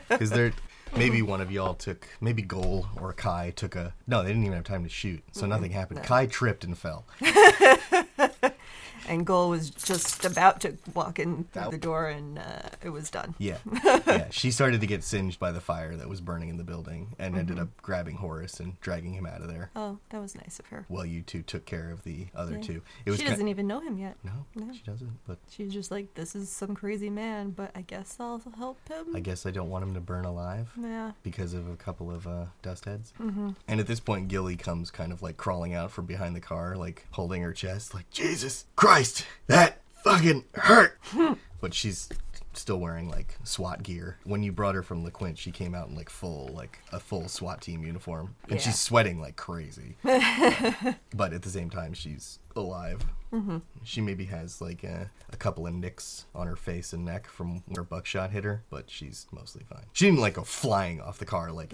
because 0.10 0.30
there. 0.32 0.52
Maybe 0.98 1.22
one 1.22 1.40
of 1.40 1.52
y'all 1.52 1.76
took, 1.76 2.08
maybe 2.20 2.42
Goal 2.42 2.88
or 3.00 3.14
Kai 3.14 3.52
took 3.56 3.76
a. 3.76 3.94
No, 4.08 4.24
they 4.24 4.30
didn't 4.30 4.42
even 4.46 4.56
have 4.56 4.64
time 4.64 4.82
to 4.82 4.90
shoot, 4.90 5.22
so 5.32 5.46
nothing 5.46 5.70
happened. 5.70 6.02
Kai 6.02 6.26
tripped 6.26 6.64
and 6.64 6.76
fell. 6.76 7.06
and 9.10 9.26
Goal 9.26 9.50
was 9.50 9.70
just 9.72 10.24
about 10.24 10.62
to 10.62 10.78
walk 10.94 11.20
in 11.20 11.44
through 11.52 11.72
the 11.72 11.78
door, 11.78 12.08
and 12.08 12.40
uh, 12.40 12.70
it 12.82 12.90
was 12.90 13.10
done. 13.10 13.36
Yeah, 13.38 13.58
yeah. 13.84 14.28
She 14.30 14.52
started 14.52 14.80
to 14.82 14.88
get 14.88 15.04
singed 15.04 15.40
by 15.40 15.52
the 15.52 15.60
fire 15.60 15.96
that 15.98 16.08
was 16.08 16.22
burning 16.22 16.48
in 16.50 16.58
the 16.58 16.64
building, 16.64 17.16
and 17.20 17.36
ended 17.38 17.50
Mm-hmm. 17.58 17.64
up 17.64 17.82
grabbing 17.82 18.16
Horace 18.16 18.60
and 18.60 18.80
dragging 18.80 19.14
him 19.14 19.26
out 19.26 19.42
of 19.42 19.48
there. 19.50 19.72
Oh, 19.76 19.98
that 20.12 20.22
was 20.22 20.36
nice 20.36 20.60
of 20.60 20.68
her. 20.68 20.86
While 20.88 21.06
you 21.06 21.22
two 21.22 21.42
took 21.42 21.66
care 21.66 21.90
of 21.92 22.04
the 22.04 22.28
other 22.36 22.56
Yeah. 22.58 22.62
two. 22.62 22.82
It 23.06 23.10
was 23.12 23.20
she 23.20 23.26
doesn't 23.26 23.48
even 23.48 23.66
know 23.68 23.80
him 23.80 23.98
yet. 23.98 24.16
No, 24.24 24.46
No. 24.56 24.72
she 24.74 24.84
doesn't. 24.84 25.12
But 25.28 25.40
She's 25.50 25.74
just 25.74 25.90
like, 25.92 26.14
this 26.14 26.36
is 26.36 26.50
some 26.50 26.76
crazy 26.76 27.10
man, 27.10 27.50
but 27.50 27.72
I 27.76 27.82
guess 27.82 28.16
I'll 28.20 28.42
help 28.58 28.88
him. 28.88 29.16
I 29.16 29.20
guess 29.20 29.46
I 29.46 29.52
don't 29.52 29.70
want 29.70 29.84
him 29.84 29.94
to 29.96 30.00
burn 30.00 30.26
alive 30.26 30.72
yeah. 30.80 31.12
because 31.24 31.54
of 31.54 31.68
a 31.70 31.76
couple 31.76 32.12
of 32.12 32.28
uh, 32.28 32.46
dust 32.62 32.86
heads. 32.86 33.12
Mm-hmm. 33.20 33.50
And 33.68 33.80
at 33.80 33.88
this 33.88 34.00
point, 34.00 34.28
Gilly 34.28 34.56
comes 34.56 34.92
kind 34.92 35.12
of 35.12 35.22
like 35.24 35.38
crawling 35.38 35.74
out 35.74 35.90
from 35.92 36.06
behind 36.06 36.36
the 36.36 36.40
car, 36.42 36.76
like 36.78 37.08
holding 37.12 37.42
her 37.42 37.54
chest, 37.54 37.94
like 37.96 38.10
Jesus 38.12 38.66
Christ, 38.76 38.99
that 39.48 39.80
fucking 40.04 40.44
hurt. 40.56 40.98
but 41.62 41.74
she's 41.74 42.10
still 42.54 42.78
wearing 42.78 43.10
like 43.10 43.38
SWAT 43.44 43.84
gear. 43.84 44.18
When 44.24 44.44
you 44.44 44.52
brought 44.52 44.76
her 44.76 44.84
from 44.84 45.06
LaQuint, 45.06 45.38
she 45.38 45.52
came 45.52 45.74
out 45.74 45.88
in 45.90 45.96
like 45.96 46.10
full, 46.10 46.50
like 46.54 46.80
a 46.92 47.00
full 47.00 47.28
SWAT 47.28 47.62
team 47.62 47.84
uniform, 47.84 48.36
and 48.44 48.54
Yeah. 48.54 48.58
she's 48.58 48.80
sweating 48.80 49.20
like 49.22 49.36
crazy. 49.36 49.96
but 50.04 51.34
at 51.34 51.42
the 51.44 51.50
same 51.50 51.70
time, 51.70 51.94
she's 51.94 52.40
alive. 52.56 53.02
Mm-hmm. 53.34 53.58
She 53.84 54.02
maybe 54.02 54.26
has 54.26 54.60
like 54.62 54.84
a, 54.84 55.10
a 55.32 55.36
couple 55.38 55.68
of 55.68 55.74
nicks 55.74 56.26
on 56.34 56.48
her 56.48 56.56
face 56.56 56.94
and 56.94 57.06
neck 57.06 57.28
from 57.28 57.64
where 57.68 57.84
buckshot 57.84 58.32
hit 58.32 58.44
her, 58.44 58.64
but 58.70 58.90
she's 58.90 59.28
mostly 59.32 59.64
fine. 59.70 59.86
She 59.94 60.06
didn't 60.06 60.20
like 60.20 60.34
go 60.34 60.44
flying 60.44 61.00
off 61.02 61.20
the 61.20 61.26
car 61.26 61.52
like, 61.52 61.72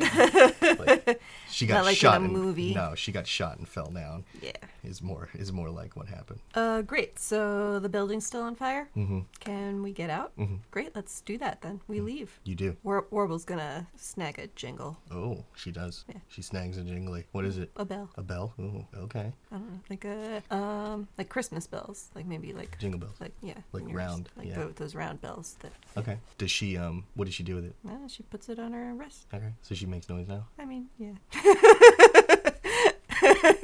like 0.80 1.22
she 1.50 1.66
got 1.66 1.86
like 1.86 1.94
in 1.94 1.98
shot 1.98 2.22
a 2.22 2.26
and- 2.26 2.34
movie. 2.34 2.74
No, 2.74 2.94
she 2.96 3.12
got 3.12 3.26
shot 3.28 3.58
and 3.58 3.68
fell 3.68 3.88
down. 3.92 4.26
Yeah. 4.42 4.52
Is 4.84 5.02
more 5.02 5.30
is 5.34 5.52
more 5.52 5.70
like 5.70 5.96
what 5.96 6.08
happened. 6.08 6.40
Uh, 6.54 6.82
great. 6.84 7.18
So 7.18 7.80
the 7.80 7.90
building's 7.90 8.26
still 8.28 8.42
on 8.44 8.56
fire. 8.56 8.88
Mm-hmm. 8.96 9.22
Can 9.40 9.82
we 9.82 9.92
get 9.92 10.10
out? 10.12 10.38
Mm-hmm. 10.38 10.58
Great. 10.72 10.96
Let's 10.96 11.22
do 11.22 11.38
that 11.40 11.62
then. 11.62 11.82
We 11.88 12.02
leave. 12.02 12.40
You 12.44 12.54
do. 12.56 12.76
War- 12.84 13.08
Warble's 13.10 13.46
gonna 13.46 13.88
snag 13.96 14.38
a 14.40 14.48
jingle, 14.56 14.98
Oh, 15.12 15.44
she 15.56 15.72
does. 15.72 16.04
Yeah. 16.08 16.20
She 16.28 16.42
snags 16.42 16.78
a 16.78 16.84
jingly. 16.84 17.26
What 17.32 17.46
is 17.46 17.58
it? 17.58 17.72
a 17.78 17.86
bell. 17.86 18.10
A 18.18 18.22
bell? 18.22 18.54
Ooh, 18.60 18.86
okay. 18.96 19.32
I 19.52 19.56
don't 19.56 19.72
know, 19.72 19.80
like 19.90 20.06
a 20.06 20.44
um, 20.56 21.08
like 21.18 21.30
Christmas 21.30 21.45
bells, 21.50 22.10
like 22.16 22.26
maybe 22.26 22.54
like 22.54 22.78
Jingle 22.80 23.00
bells. 23.00 23.16
like 23.20 23.34
yeah, 23.42 23.54
Like 23.72 23.84
round, 23.90 24.30
like 24.38 24.48
yeah. 24.48 24.56
tho- 24.56 24.74
those 24.76 24.96
round 24.96 25.22
bells 25.22 25.56
that. 25.62 25.72
Okay. 25.98 26.18
Does 26.38 26.52
she 26.52 26.78
um 26.78 27.06
what 27.16 27.26
does 27.26 27.34
she 27.34 27.44
do 27.44 27.56
with 27.56 27.66
it? 27.66 27.76
Uh, 27.88 28.08
she 28.08 28.24
puts 28.24 28.50
it 28.50 28.60
on 28.60 28.74
her 28.74 28.94
wrist. 28.94 29.26
Okay. 29.34 29.52
So 29.62 29.76
she 29.76 29.86
makes 29.86 30.10
noise 30.10 30.28
now? 30.28 30.48
I 30.60 30.66
mean, 30.66 30.88
yeah. 30.98 31.14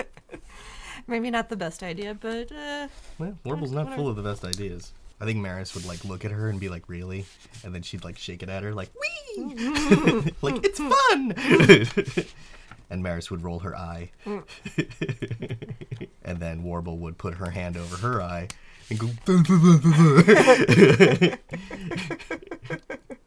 maybe 1.08 1.30
not 1.32 1.50
the 1.50 1.58
best 1.58 1.84
idea, 1.84 2.14
but 2.14 2.52
uh, 2.52 2.88
Well, 3.20 3.38
Warble's 3.44 3.72
not 3.72 3.94
full 3.96 4.08
of 4.08 4.16
the 4.16 4.24
best 4.24 4.44
ideas. 4.46 4.94
I 5.20 5.26
think 5.26 5.38
Maris 5.40 5.76
would 5.76 5.86
like 5.86 6.04
look 6.04 6.26
at 6.26 6.32
her 6.32 6.50
and 6.50 6.60
be 6.60 6.68
like, 6.68 6.90
"Really?" 6.90 7.26
And 7.64 7.76
then 7.76 7.84
she'd 7.84 8.04
like 8.04 8.18
shake 8.18 8.42
it 8.42 8.50
at 8.50 8.64
her 8.64 8.74
like, 8.74 8.90
"Wee!" 9.00 9.44
like 10.42 10.66
it's 10.66 10.80
fun. 10.90 11.34
And 12.92 13.02
Maris 13.02 13.32
would 13.32 13.42
roll 13.42 13.60
her 13.60 13.76
eye. 13.76 14.12
Mm. 14.26 14.44
and 16.24 16.40
then 16.40 16.62
Warble 16.62 17.00
would 17.00 17.18
put 17.18 17.36
her 17.36 17.50
hand 17.50 17.78
over 17.78 17.96
her 17.98 18.22
eye 18.22 18.50
and 18.90 19.00
go. 19.00 19.08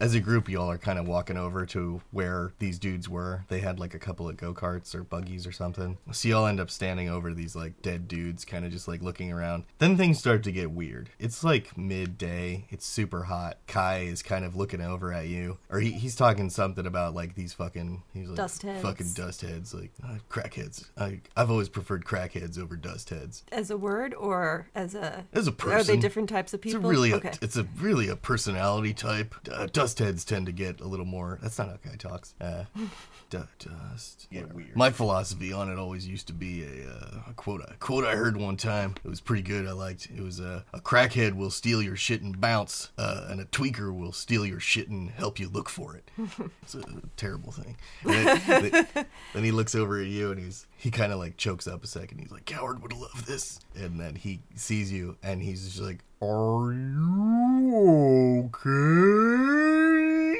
As 0.00 0.14
a 0.14 0.20
group, 0.20 0.48
y'all 0.48 0.70
are 0.70 0.78
kind 0.78 0.98
of 0.98 1.08
walking 1.08 1.36
over 1.36 1.66
to 1.66 2.00
where 2.12 2.52
these 2.58 2.78
dudes 2.78 3.08
were. 3.08 3.44
They 3.48 3.60
had 3.60 3.80
like 3.80 3.94
a 3.94 3.98
couple 3.98 4.28
of 4.28 4.36
go 4.36 4.54
karts 4.54 4.94
or 4.94 5.02
buggies 5.02 5.46
or 5.46 5.52
something. 5.52 5.98
So 6.12 6.28
y'all 6.28 6.46
end 6.46 6.60
up 6.60 6.70
standing 6.70 7.08
over 7.08 7.34
these 7.34 7.56
like 7.56 7.82
dead 7.82 8.06
dudes, 8.08 8.44
kind 8.44 8.64
of 8.64 8.70
just 8.72 8.86
like 8.86 9.02
looking 9.02 9.32
around. 9.32 9.64
Then 9.78 9.96
things 9.96 10.18
start 10.18 10.42
to 10.44 10.52
get 10.52 10.70
weird. 10.70 11.10
It's 11.18 11.42
like 11.42 11.76
midday. 11.76 12.66
It's 12.70 12.86
super 12.86 13.24
hot. 13.24 13.58
Kai 13.66 14.00
is 14.00 14.22
kind 14.22 14.44
of 14.44 14.54
looking 14.56 14.80
over 14.80 15.12
at 15.12 15.26
you, 15.26 15.58
or 15.70 15.80
he, 15.80 15.90
he's 15.90 16.14
talking 16.14 16.48
something 16.50 16.86
about 16.86 17.14
like 17.14 17.34
these 17.34 17.52
fucking 17.52 18.02
he's 18.14 18.28
like 18.28 18.36
Dust 18.36 18.62
heads. 18.62 18.82
fucking 18.82 19.12
dust 19.14 19.40
heads, 19.42 19.74
like 19.74 19.90
uh, 20.04 20.16
crackheads. 20.30 20.86
I 20.96 21.20
I've 21.36 21.50
always 21.50 21.68
preferred 21.68 22.04
crackheads 22.04 22.58
over 22.58 22.76
dust 22.76 23.10
heads. 23.10 23.42
as 23.50 23.70
a 23.70 23.76
word 23.76 24.14
or 24.14 24.68
as 24.74 24.94
a 24.94 25.24
As 25.32 25.46
a 25.48 25.52
person? 25.52 25.78
Are 25.80 25.82
they 25.82 25.96
different 25.96 26.28
types 26.28 26.54
of 26.54 26.58
It's 26.64 26.72
people? 26.74 26.86
a 26.86 26.90
really, 26.90 27.12
okay. 27.14 27.30
a, 27.30 27.38
it's 27.44 27.56
a 27.56 27.66
really 27.80 28.08
a 28.08 28.16
personality 28.16 28.94
type. 28.94 29.34
Uh, 29.50 29.66
dust 29.66 29.87
heads 29.96 30.24
tend 30.24 30.46
to 30.46 30.52
get 30.52 30.80
a 30.80 30.86
little 30.86 31.06
more. 31.06 31.38
That's 31.40 31.58
not 31.58 31.68
how 31.68 31.78
guy 31.84 31.96
talks. 31.96 32.34
Uh, 32.40 32.64
du- 33.30 33.48
dust. 33.58 34.26
Get 34.32 34.52
weird. 34.52 34.76
My 34.76 34.90
philosophy 34.90 35.52
on 35.52 35.70
it 35.70 35.78
always 35.78 36.06
used 36.06 36.26
to 36.26 36.32
be 36.32 36.64
a, 36.64 36.90
uh, 36.90 37.30
a 37.30 37.32
quote. 37.34 37.62
A 37.62 37.74
quote 37.74 38.04
I 38.04 38.16
heard 38.16 38.36
one 38.36 38.56
time. 38.56 38.94
It 39.04 39.08
was 39.08 39.20
pretty 39.20 39.42
good. 39.42 39.66
I 39.66 39.72
liked. 39.72 40.08
It 40.14 40.22
was 40.22 40.40
uh, 40.40 40.62
a 40.72 40.80
crackhead 40.80 41.34
will 41.34 41.50
steal 41.50 41.82
your 41.82 41.96
shit 41.96 42.20
and 42.22 42.40
bounce, 42.40 42.90
uh, 42.98 43.26
and 43.28 43.40
a 43.40 43.44
tweaker 43.44 43.96
will 43.96 44.12
steal 44.12 44.44
your 44.44 44.60
shit 44.60 44.88
and 44.88 45.10
help 45.10 45.38
you 45.38 45.48
look 45.48 45.68
for 45.68 45.94
it. 45.94 46.10
it's 46.62 46.74
a 46.74 46.82
terrible 47.16 47.52
thing. 47.52 47.76
And 48.04 48.40
then, 48.64 48.86
then 49.34 49.44
he 49.44 49.50
looks 49.52 49.74
over 49.74 50.00
at 50.00 50.06
you 50.06 50.32
and 50.32 50.40
he's 50.40 50.66
he 50.78 50.90
kind 50.90 51.12
of 51.12 51.18
like 51.18 51.36
chokes 51.36 51.66
up 51.68 51.84
a 51.84 51.86
second. 51.86 52.18
He's 52.18 52.30
like, 52.32 52.46
"Coward 52.46 52.80
would 52.82 52.92
love 52.94 53.26
this." 53.26 53.60
And 53.76 54.00
then 54.00 54.14
he 54.14 54.40
sees 54.54 54.90
you 54.90 55.16
and 55.22 55.42
he's 55.42 55.64
just 55.64 55.80
like, 55.82 56.04
"Are 56.22 56.72
you 56.72 58.48
okay?" 58.54 60.38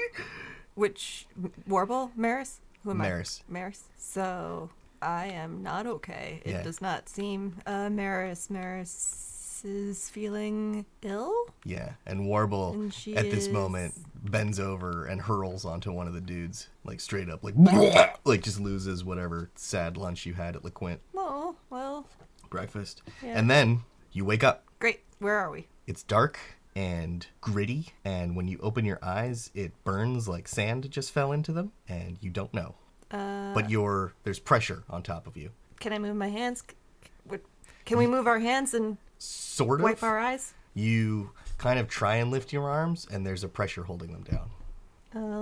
Which 0.74 1.26
Warble, 1.66 2.12
Maris? 2.16 2.60
Who 2.84 2.90
am 2.92 2.98
Maris. 2.98 3.42
I? 3.48 3.52
Maris. 3.52 3.82
Maris. 3.82 3.84
So 3.98 4.70
I 5.02 5.26
am 5.26 5.62
not 5.62 5.86
okay. 5.86 6.40
It 6.44 6.50
Yeah. 6.52 6.62
does 6.62 6.80
not 6.80 7.08
seem 7.08 7.56
uh, 7.66 7.90
Maris. 7.90 8.48
Maris 8.48 9.37
is 9.64 10.08
feeling 10.10 10.84
ill. 11.02 11.32
Yeah, 11.64 11.92
and 12.06 12.26
Warble 12.26 12.72
And 12.72 12.86
at 13.16 13.30
this 13.30 13.46
is- 13.46 13.48
moment 13.48 13.94
bends 14.30 14.58
over 14.58 15.06
and 15.06 15.20
hurls 15.20 15.64
onto 15.64 15.92
one 15.92 16.06
of 16.08 16.12
the 16.14 16.20
dudes, 16.20 16.68
like 16.84 17.00
straight 17.00 17.28
up, 17.30 17.44
like 17.44 17.54
like 18.24 18.42
just 18.42 18.60
loses 18.60 19.04
whatever 19.04 19.50
sad 19.54 19.96
lunch 19.96 20.26
you 20.26 20.34
had 20.34 20.56
at 20.56 20.62
LaQuint 20.62 20.98
Oh 21.16 21.54
well, 21.70 22.06
breakfast, 22.50 23.02
Yeah. 23.22 23.38
and 23.38 23.48
then 23.50 23.82
you 24.12 24.24
wake 24.24 24.42
up. 24.44 24.64
great. 24.78 25.00
Where 25.18 25.36
are 25.36 25.50
we? 25.50 25.66
It's 25.86 26.02
dark 26.02 26.38
and 26.76 27.26
gritty, 27.40 27.88
and 28.04 28.36
when 28.36 28.46
you 28.48 28.58
open 28.62 28.84
your 28.84 28.98
eyes, 29.02 29.50
it 29.54 29.72
burns 29.84 30.28
like 30.28 30.46
sand 30.48 30.88
just 30.90 31.12
fell 31.12 31.32
into 31.32 31.52
them, 31.52 31.72
and 31.88 32.18
you 32.20 32.30
don't 32.30 32.52
know. 32.54 32.74
Uh, 33.10 33.54
But 33.54 33.70
you're 33.70 34.12
there's 34.24 34.38
pressure 34.38 34.84
on 34.90 35.02
top 35.02 35.26
of 35.26 35.36
you, 35.36 35.50
can 35.80 35.92
I 35.92 35.98
move 35.98 36.14
my 36.16 36.28
hands? 36.28 36.60
C- 36.68 36.74
c- 37.04 37.10
what- 37.24 37.40
Can 37.84 37.98
we 37.98 38.06
move 38.06 38.26
our 38.26 38.38
hands 38.40 38.74
and 38.74 38.98
sort 39.18 39.80
of. 39.80 39.84
wipe 39.84 40.02
our 40.02 40.18
eyes? 40.18 40.54
You 40.74 41.30
kind 41.58 41.78
of 41.78 41.88
try 41.88 42.16
and 42.16 42.30
lift 42.30 42.52
your 42.52 42.68
arms, 42.68 43.06
and 43.10 43.26
there's 43.26 43.42
a 43.44 43.48
pressure 43.48 43.82
holding 43.84 44.12
them 44.12 44.22
down. 44.22 44.50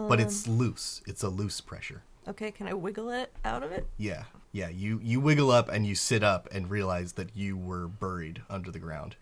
but 0.09 0.19
Um. 0.19 0.27
it's 0.27 0.47
loose. 0.47 1.03
It's 1.07 1.23
a 1.23 1.29
loose 1.29 1.61
pressure. 1.61 2.03
Okay, 2.29 2.51
can 2.51 2.67
I 2.67 2.75
wiggle 2.75 3.11
it 3.11 3.33
out 3.45 3.63
of 3.63 3.71
it? 3.71 3.87
Yeah, 3.99 4.25
yeah. 4.53 4.69
You 4.69 4.99
you 5.03 5.21
wiggle 5.21 5.51
up 5.51 5.69
and 5.69 5.87
you 5.87 5.95
sit 5.95 6.23
up 6.25 6.49
and 6.53 6.69
realize 6.71 7.13
that 7.13 7.37
you 7.37 7.57
were 7.57 7.87
buried 7.87 8.43
under 8.51 8.71
the 8.71 8.79
ground, 8.81 9.15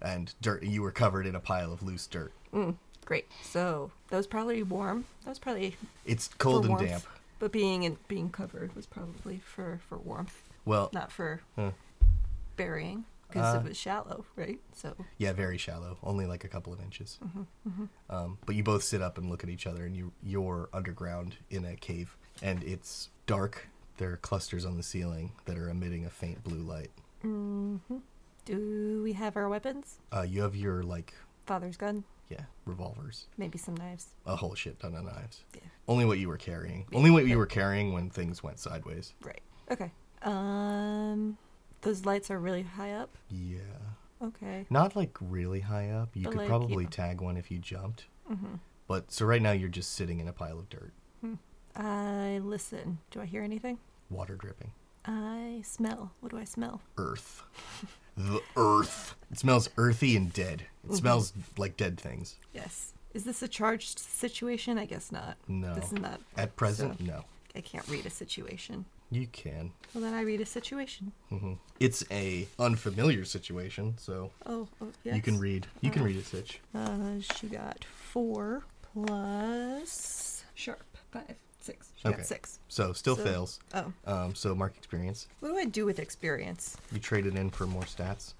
and 0.00 0.34
dirt. 0.42 0.62
You 0.64 0.82
were 0.82 0.90
covered 0.92 1.26
in 1.26 1.34
a 1.34 1.40
pile 1.40 1.72
of 1.72 1.82
loose 1.82 2.06
dirt. 2.06 2.32
Great. 3.04 3.26
So 3.42 3.90
that 4.10 4.16
was 4.16 4.26
probably 4.26 4.62
warm. 4.62 5.04
That 5.24 5.30
was 5.30 5.38
probably 5.38 5.76
It's 6.04 6.28
cold 6.38 6.64
and 6.64 6.70
warmth. 6.74 6.88
damp. 6.88 7.04
But 7.38 7.52
being 7.52 7.82
in, 7.84 7.96
being 8.06 8.30
covered 8.30 8.74
was 8.76 8.86
probably 8.86 9.38
for 9.44 9.80
for 9.88 9.96
warmth, 9.98 10.42
Well, 10.64 10.90
not 10.92 11.10
for 11.10 11.40
burying 12.56 13.04
because 13.32 13.56
Uh, 13.56 13.58
it 13.60 13.64
was 13.68 13.76
shallow, 13.76 14.24
right? 14.36 14.60
So 14.74 14.94
yeah, 15.18 15.32
very 15.32 15.58
shallow, 15.58 15.98
only 16.02 16.26
like 16.26 16.44
a 16.44 16.48
couple 16.48 16.72
of 16.72 16.80
inches. 16.80 17.18
Mm-hmm, 17.24 17.84
Um, 18.10 18.38
but 18.46 18.54
you 18.54 18.62
both 18.62 18.82
sit 18.82 19.00
up 19.02 19.18
and 19.18 19.30
look 19.30 19.42
at 19.42 19.50
each 19.50 19.66
other, 19.66 19.84
and 19.86 19.96
you 19.96 20.12
you're 20.22 20.68
underground 20.72 21.36
in 21.50 21.64
a 21.64 21.76
cave, 21.76 22.16
and 22.42 22.62
it's 22.64 23.08
dark. 23.26 23.68
There 23.98 24.10
are 24.12 24.16
clusters 24.16 24.64
on 24.64 24.76
the 24.76 24.82
ceiling 24.82 25.32
that 25.44 25.56
are 25.58 25.68
emitting 25.68 26.04
a 26.06 26.10
faint 26.10 26.42
blue 26.42 26.62
light. 26.62 26.90
do 28.44 29.00
we 29.02 29.12
have 29.12 29.36
our 29.36 29.48
weapons? 29.48 29.98
Uh, 30.12 30.22
you 30.22 30.42
have 30.42 30.56
your 30.56 30.82
like 30.82 31.14
Father's 31.46 31.76
gun, 31.76 32.04
yeah 32.28 32.42
revolvers, 32.66 33.26
maybe 33.36 33.58
some 33.58 33.76
knives. 33.76 34.06
a 34.26 34.36
whole 34.36 34.54
shit 34.54 34.78
ton 34.80 34.94
of 34.94 35.04
knives. 35.04 35.44
Yeah. 35.54 35.60
Only 35.88 36.04
what 36.04 36.18
you 36.18 36.28
were 36.28 36.36
carrying. 36.38 36.86
Only 36.92 37.10
what 37.10 37.26
you 37.26 37.38
were 37.38 37.46
carrying 37.46 37.92
when 37.92 38.10
things 38.10 38.42
went 38.42 38.58
sideways. 38.58 39.14
Right. 39.22 39.42
Okay. 39.70 39.90
Um, 40.22 41.36
those 41.82 42.04
lights 42.06 42.30
are 42.30 42.38
really 42.38 42.62
high 42.62 42.92
up. 42.92 43.16
Yeah. 43.30 43.58
Okay. 44.22 44.66
Not 44.70 44.94
like 44.96 45.16
really 45.20 45.60
high 45.60 45.90
up. 45.90 46.10
You 46.14 46.24
But, 46.24 46.30
could 46.30 46.38
like, 46.38 46.48
probably 46.48 46.84
yeah. 46.84 46.90
tag 46.90 47.20
one 47.20 47.36
if 47.36 47.50
you 47.50 47.58
jumped. 47.58 48.06
Mm-hmm. 48.30 48.54
But 48.88 49.10
so 49.12 49.26
right 49.26 49.42
now 49.42 49.52
you're 49.52 49.68
just 49.68 49.92
sitting 49.94 50.20
in 50.20 50.28
a 50.28 50.32
pile 50.32 50.58
of 50.58 50.68
dirt, 50.68 50.92
I 51.74 52.40
listen. 52.42 52.98
Do 53.10 53.20
I 53.20 53.24
hear 53.26 53.42
anything? 53.42 53.78
water 54.10 54.34
dripping, 54.36 54.70
I 55.06 55.62
smell. 55.64 56.12
What 56.20 56.32
do 56.32 56.38
I 56.38 56.44
smell? 56.44 56.82
earth. 56.98 57.42
the 58.16 58.40
earth. 58.56 59.14
It 59.30 59.38
smells 59.38 59.70
earthy 59.78 60.16
and 60.16 60.30
dead. 60.32 60.62
It 60.84 60.86
Mm-hmm. 60.88 60.96
smells 60.96 61.32
like 61.56 61.76
dead 61.78 61.98
things. 61.98 62.36
Yes. 62.52 62.92
Is 63.14 63.24
this 63.24 63.40
a 63.42 63.48
charged 63.48 63.98
situation? 63.98 64.76
I 64.78 64.84
guess 64.84 65.10
not. 65.12 65.36
No. 65.48 65.74
This 65.74 65.86
is 65.86 65.92
not. 65.92 66.20
At 66.36 66.56
present, 66.56 66.98
So- 66.98 67.04
no. 67.04 67.24
I 67.56 67.60
can't 67.62 67.86
read 67.88 68.04
a 68.06 68.10
situation. 68.10 68.84
You 69.12 69.26
can. 69.26 69.72
Well, 69.92 70.02
then 70.02 70.14
I 70.14 70.22
read 70.22 70.40
a 70.40 70.46
situation. 70.46 71.12
hmm 71.28 71.52
It's 71.78 72.02
a 72.10 72.48
unfamiliar 72.58 73.26
situation, 73.26 73.94
so 73.98 74.30
Oh, 74.46 74.66
oh 74.80 74.88
yes. 75.04 75.14
you 75.16 75.20
can 75.20 75.38
read. 75.38 75.66
You 75.82 75.90
can 75.90 76.00
Uh, 76.00 76.06
read 76.06 76.16
it, 76.16 76.24
Sitch. 76.24 76.60
Uh, 76.74 77.20
she 77.20 77.48
got 77.48 77.84
four 77.84 78.64
plus 78.94 80.44
sharp 80.54 80.82
five, 81.10 81.36
six. 81.60 81.90
She 82.00 82.08
Okay. 82.08 82.16
got 82.16 82.26
six. 82.26 82.58
So 82.68 82.94
still 82.94 83.16
So- 83.16 83.24
fails. 83.24 83.60
Oh, 83.74 83.92
Um, 84.06 84.34
so 84.34 84.54
mark 84.54 84.78
experience. 84.78 85.28
what 85.40 85.48
do 85.50 85.58
I 85.58 85.66
do 85.66 85.84
with 85.84 85.98
experience? 85.98 86.78
You 86.90 86.98
trade 86.98 87.26
it 87.26 87.36
in 87.36 87.50
for 87.50 87.66
more 87.66 87.82
stats. 87.82 88.32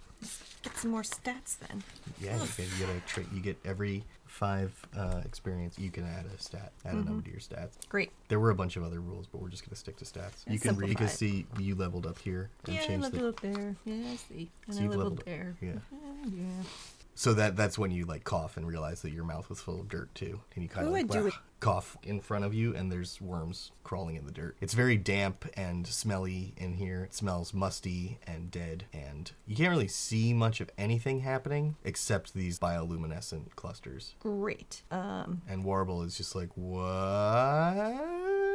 Get 0.63 0.77
some 0.79 0.91
more 0.93 1.03
stats 1.03 1.59
then. 1.59 1.83
Yeah, 2.19 2.41
you 2.41 2.49
get, 2.57 2.59
you 2.71 2.87
get 2.87 2.89
a 2.97 3.01
tra- 3.01 3.27
You 3.35 3.41
get 3.41 3.59
every 3.67 4.05
five 4.33 4.73
uh, 4.97 5.21
experience. 5.25 5.79
You 5.79 5.91
can 5.91 6.05
add 6.05 6.25
a 6.27 6.41
stat, 6.43 6.73
add 6.85 6.93
Mm-hmm. 6.95 7.01
a 7.03 7.05
number 7.05 7.25
to 7.25 7.31
your 7.31 7.41
stats. 7.41 7.73
Great. 7.89 8.11
There 8.29 8.41
were 8.41 8.51
a 8.51 8.55
bunch 8.55 8.77
of 8.77 8.83
other 8.83 9.01
rules, 9.01 9.27
but 9.27 9.41
we're 9.43 9.51
just 9.51 9.65
gonna 9.67 9.77
stick 9.77 9.97
to 9.99 10.05
stats. 10.05 10.45
You 10.49 10.59
can 10.59 10.75
read. 10.77 10.89
You 10.89 10.97
can 10.97 11.09
see 11.09 11.47
you 11.59 11.75
leveled 11.75 12.07
up 12.07 12.19
here 12.19 12.49
and 12.67 12.75
Yeah, 12.75 12.83
I 12.89 12.97
leveled 12.97 13.13
the. 13.23 13.29
up 13.29 13.41
there. 13.41 13.77
Yeah, 13.85 14.11
I 14.11 14.17
see. 14.17 14.51
And 14.67 14.75
So 14.77 14.81
I 14.83 14.87
leveled 14.87 14.99
leveled 14.99 15.19
up. 15.21 15.25
there. 15.27 15.55
Yeah. 15.61 15.73
Yeah. 16.25 16.63
So 17.15 17.35
that 17.35 17.57
that's 17.57 17.79
when 17.79 17.91
you 17.91 18.07
like 18.07 18.25
cough 18.25 18.57
and 18.57 18.67
realize 18.67 19.03
that 19.03 19.13
your 19.13 19.25
mouth 19.25 19.49
was 19.49 19.61
full 19.61 19.81
of 19.81 19.89
dirt 19.89 20.15
too, 20.15 20.41
and 20.55 20.63
you 20.63 20.69
kind 20.69 20.87
of 20.87 20.93
like 20.93 21.05
I 21.05 21.09
do 21.09 21.19
"Wah," 21.19 21.25
with- 21.27 21.35
cough 21.61 21.97
in 22.03 22.21
front 22.21 22.45
of 22.45 22.53
you, 22.55 22.75
and 22.75 22.91
there's 22.91 23.21
worms 23.21 23.71
crawling 23.85 24.17
in 24.17 24.25
the 24.27 24.33
dirt. 24.33 24.57
It's 24.61 24.75
very 24.75 24.97
damp 24.97 25.45
and 25.55 25.87
smelly 25.87 26.55
in 26.57 26.73
here. 26.75 27.05
It 27.05 27.15
smells 27.15 27.53
musty 27.55 28.19
and 28.27 28.51
dead, 28.51 28.87
and 28.93 29.31
you 29.47 29.55
can't 29.55 29.71
really 29.71 29.87
see 29.89 30.33
much 30.35 30.61
of 30.61 30.71
anything 30.79 31.21
happening 31.21 31.77
except 31.85 32.35
these 32.35 32.59
bioluminescent 32.59 33.55
clusters. 33.57 34.15
Great. 34.19 34.83
Um, 34.91 35.43
And 35.47 35.63
Warble 35.65 36.03
is 36.03 36.17
just 36.17 36.35
like, 36.35 36.51
what? 36.57 38.52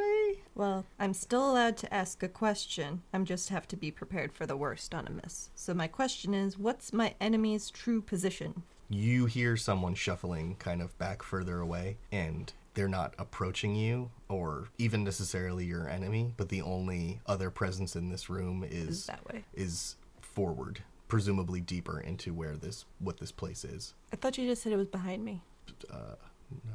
Well, 0.55 0.85
I'm 0.99 1.13
still 1.13 1.51
allowed 1.51 1.77
to 1.77 1.93
ask 1.93 2.21
a 2.23 2.27
question. 2.27 3.01
I'm 3.13 3.25
just 3.25 3.49
have 3.49 3.67
to 3.69 3.75
be 3.77 3.91
prepared 3.91 4.33
for 4.33 4.45
the 4.45 4.57
worst 4.57 4.93
on 4.95 5.07
a 5.07 5.11
miss. 5.11 5.49
So 5.55 5.73
my 5.73 5.87
question 5.87 6.33
is, 6.33 6.57
what's 6.57 6.91
my 6.93 7.15
enemy's 7.21 7.69
true 7.69 8.01
position? 8.01 8.63
you 8.89 9.25
hear 9.25 9.57
someone 9.57 9.93
shuffling 9.93 10.55
kind 10.59 10.81
of 10.81 10.97
back 10.97 11.21
further 11.21 11.59
away 11.59 11.97
and 12.09 12.53
they're 12.73 12.87
not 12.87 13.13
approaching 13.19 13.75
you 13.75 14.09
or 14.29 14.69
even 14.77 15.03
necessarily 15.03 15.65
your 15.65 15.89
enemy 15.89 16.33
but 16.37 16.47
the 16.47 16.61
only 16.61 17.19
other 17.25 17.49
presence 17.49 17.97
in 17.97 18.07
this 18.07 18.29
room 18.29 18.63
is 18.63 18.87
Is 18.89 19.05
that 19.07 19.25
way? 19.27 19.43
is 19.53 19.97
forward 20.21 20.83
presumably 21.09 21.59
deeper 21.59 21.99
into 21.99 22.33
where 22.33 22.55
this 22.55 22.85
what 22.99 23.17
this 23.17 23.29
place 23.33 23.65
is 23.65 23.93
I 24.13 24.15
thought 24.15 24.37
you 24.37 24.47
just 24.47 24.63
said 24.63 24.71
it 24.71 24.77
was 24.77 24.87
behind 24.87 25.25
me. 25.25 25.41
Uh, 25.91 26.15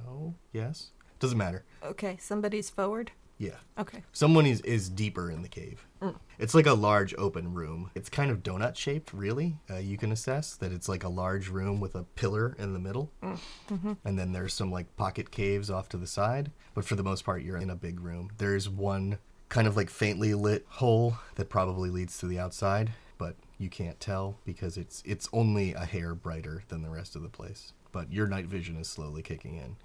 no 0.04 0.34
yes 0.52 0.90
doesn't 1.18 1.38
matter 1.38 1.64
Okay, 1.82 2.18
somebody's 2.20 2.68
forward. 2.68 3.12
Yeah. 3.42 3.56
Okay. 3.76 4.04
someone 4.12 4.46
is 4.46 4.60
is 4.60 4.88
deeper 4.88 5.28
in 5.28 5.42
the 5.42 5.48
cave. 5.48 5.84
Mm. 6.00 6.14
It's 6.38 6.54
like 6.54 6.66
a 6.66 6.74
large 6.74 7.12
open 7.18 7.54
room. 7.54 7.90
It's 7.96 8.08
kind 8.08 8.30
of 8.30 8.44
donut 8.44 8.76
shaped 8.76 9.12
really 9.12 9.56
uh, 9.68 9.78
you 9.78 9.98
can 9.98 10.12
assess 10.12 10.54
that 10.56 10.72
it's 10.72 10.88
like 10.88 11.02
a 11.02 11.08
large 11.08 11.48
room 11.48 11.80
with 11.80 11.96
a 11.96 12.04
pillar 12.04 12.54
in 12.58 12.72
the 12.72 12.78
middle. 12.78 13.10
Mm. 13.20 13.38
Mm-hmm. 13.70 13.92
And 14.04 14.18
then 14.18 14.32
there's 14.32 14.54
some 14.54 14.70
like 14.70 14.96
pocket 14.96 15.32
caves 15.32 15.70
off 15.70 15.88
to 15.88 15.96
the 15.96 16.06
side. 16.06 16.52
But 16.74 16.84
for 16.84 16.94
the 16.94 17.02
most 17.02 17.24
part 17.24 17.42
you're 17.42 17.58
in 17.58 17.70
a 17.70 17.74
big 17.74 17.98
room. 17.98 18.30
There's 18.38 18.68
one 18.68 19.18
kind 19.48 19.66
of 19.66 19.76
like 19.76 19.90
faintly 19.90 20.34
lit 20.34 20.64
hole 20.68 21.16
that 21.34 21.50
probably 21.50 21.90
leads 21.90 22.16
to 22.18 22.26
the 22.26 22.38
outside 22.38 22.92
but 23.18 23.36
you 23.62 23.70
can't 23.70 23.98
tell 24.00 24.38
because 24.44 24.76
it's 24.76 25.02
it's 25.06 25.28
only 25.32 25.72
a 25.74 25.84
hair 25.84 26.14
brighter 26.14 26.62
than 26.68 26.82
the 26.82 26.90
rest 26.90 27.14
of 27.16 27.22
the 27.22 27.28
place 27.28 27.72
but 27.92 28.12
your 28.12 28.26
night 28.26 28.46
vision 28.46 28.76
is 28.76 28.88
slowly 28.88 29.22
kicking 29.22 29.54
in 29.56 29.76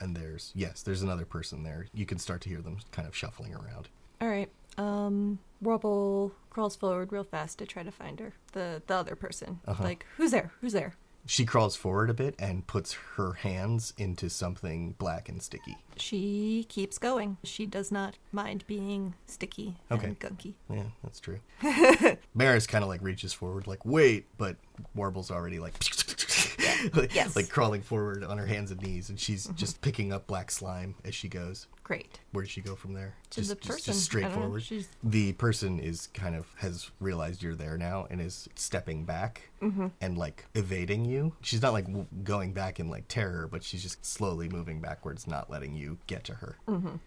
and 0.00 0.16
there's 0.16 0.52
yes 0.54 0.82
there's 0.82 1.02
another 1.02 1.26
person 1.26 1.62
there 1.62 1.86
you 1.92 2.06
can 2.06 2.18
start 2.18 2.40
to 2.40 2.48
hear 2.48 2.62
them 2.62 2.78
kind 2.92 3.06
of 3.06 3.14
shuffling 3.14 3.52
around 3.54 3.88
All 4.20 4.28
right. 4.28 4.50
Um, 4.78 5.38
Warble 5.60 6.32
crawls 6.50 6.76
forward 6.76 7.12
real 7.12 7.24
fast 7.24 7.58
to 7.58 7.66
try 7.66 7.82
to 7.82 7.90
find 7.90 8.20
her. 8.20 8.32
The 8.52 8.82
the 8.86 8.94
other 8.94 9.16
person. 9.16 9.60
Uh-huh. 9.66 9.84
Like, 9.84 10.06
who's 10.16 10.30
there? 10.30 10.52
Who's 10.60 10.72
there? 10.72 10.94
She 11.26 11.44
crawls 11.44 11.76
forward 11.76 12.10
a 12.10 12.14
bit 12.14 12.34
and 12.38 12.66
puts 12.66 12.96
her 13.16 13.34
hands 13.34 13.92
into 13.96 14.28
something 14.28 14.92
black 14.98 15.28
and 15.28 15.40
sticky. 15.42 15.76
She 15.96 16.66
keeps 16.68 16.98
going. 16.98 17.36
She 17.44 17.66
does 17.66 17.92
not 17.92 18.16
mind 18.32 18.64
being 18.66 19.14
sticky 19.26 19.76
Okay. 19.92 20.06
and 20.08 20.18
gunky. 20.18 20.54
Yeah, 20.68 20.84
that's 21.04 21.20
true. 21.20 21.38
Maris 22.34 22.66
kind 22.66 22.82
of 22.82 22.88
like 22.88 23.02
reaches 23.02 23.32
forward, 23.32 23.66
like 23.66 23.84
wait, 23.84 24.26
but 24.38 24.56
Warble's 24.94 25.30
already 25.30 25.58
like, 25.60 25.74
like, 26.94 27.14
Yes. 27.14 27.36
like 27.36 27.48
crawling 27.48 27.82
forward 27.82 28.24
on 28.24 28.38
her 28.38 28.46
hands 28.46 28.70
and 28.70 28.80
knees, 28.82 29.08
and 29.10 29.18
she's 29.18 29.46
just 29.54 29.80
picking 29.80 30.12
up 30.12 30.26
black 30.26 30.50
slime 30.50 30.94
as 31.04 31.14
she 31.14 31.28
goes. 31.28 31.66
Great. 31.82 32.20
Where 32.30 32.44
does 32.44 32.52
she 32.52 32.60
go 32.60 32.76
from 32.76 32.92
there? 32.94 33.14
To 33.30 33.40
just, 33.40 33.48
the 33.50 33.54
just- 33.56 33.68
person. 33.68 33.92
just 33.92 34.10
don't 34.12 34.20
straightforward. 34.22 34.62
The 35.02 35.32
person 35.32 35.80
is 35.80 36.06
kind 36.14 36.36
of 36.36 36.46
has 36.58 36.90
realized 37.00 37.42
you're 37.42 37.56
there 37.56 37.76
now 37.76 38.06
and 38.10 38.20
is 38.20 38.48
stepping 38.54 39.04
back 39.04 39.50
Mm-hmm. 39.60 39.88
and 40.00 40.16
like 40.16 40.46
evading 40.54 41.04
you. 41.04 41.34
She's 41.42 41.60
not 41.60 41.74
like 41.74 41.84
w- 41.84 42.06
going 42.24 42.54
back 42.54 42.80
in 42.80 42.88
like 42.88 43.04
terror, 43.08 43.46
but 43.46 43.62
she's 43.62 43.82
just 43.82 44.06
slowly 44.06 44.48
moving 44.48 44.80
backwards, 44.80 45.26
not 45.26 45.50
letting 45.50 45.74
you 45.74 45.98
get 46.06 46.24
to 46.24 46.34
her. 46.36 46.56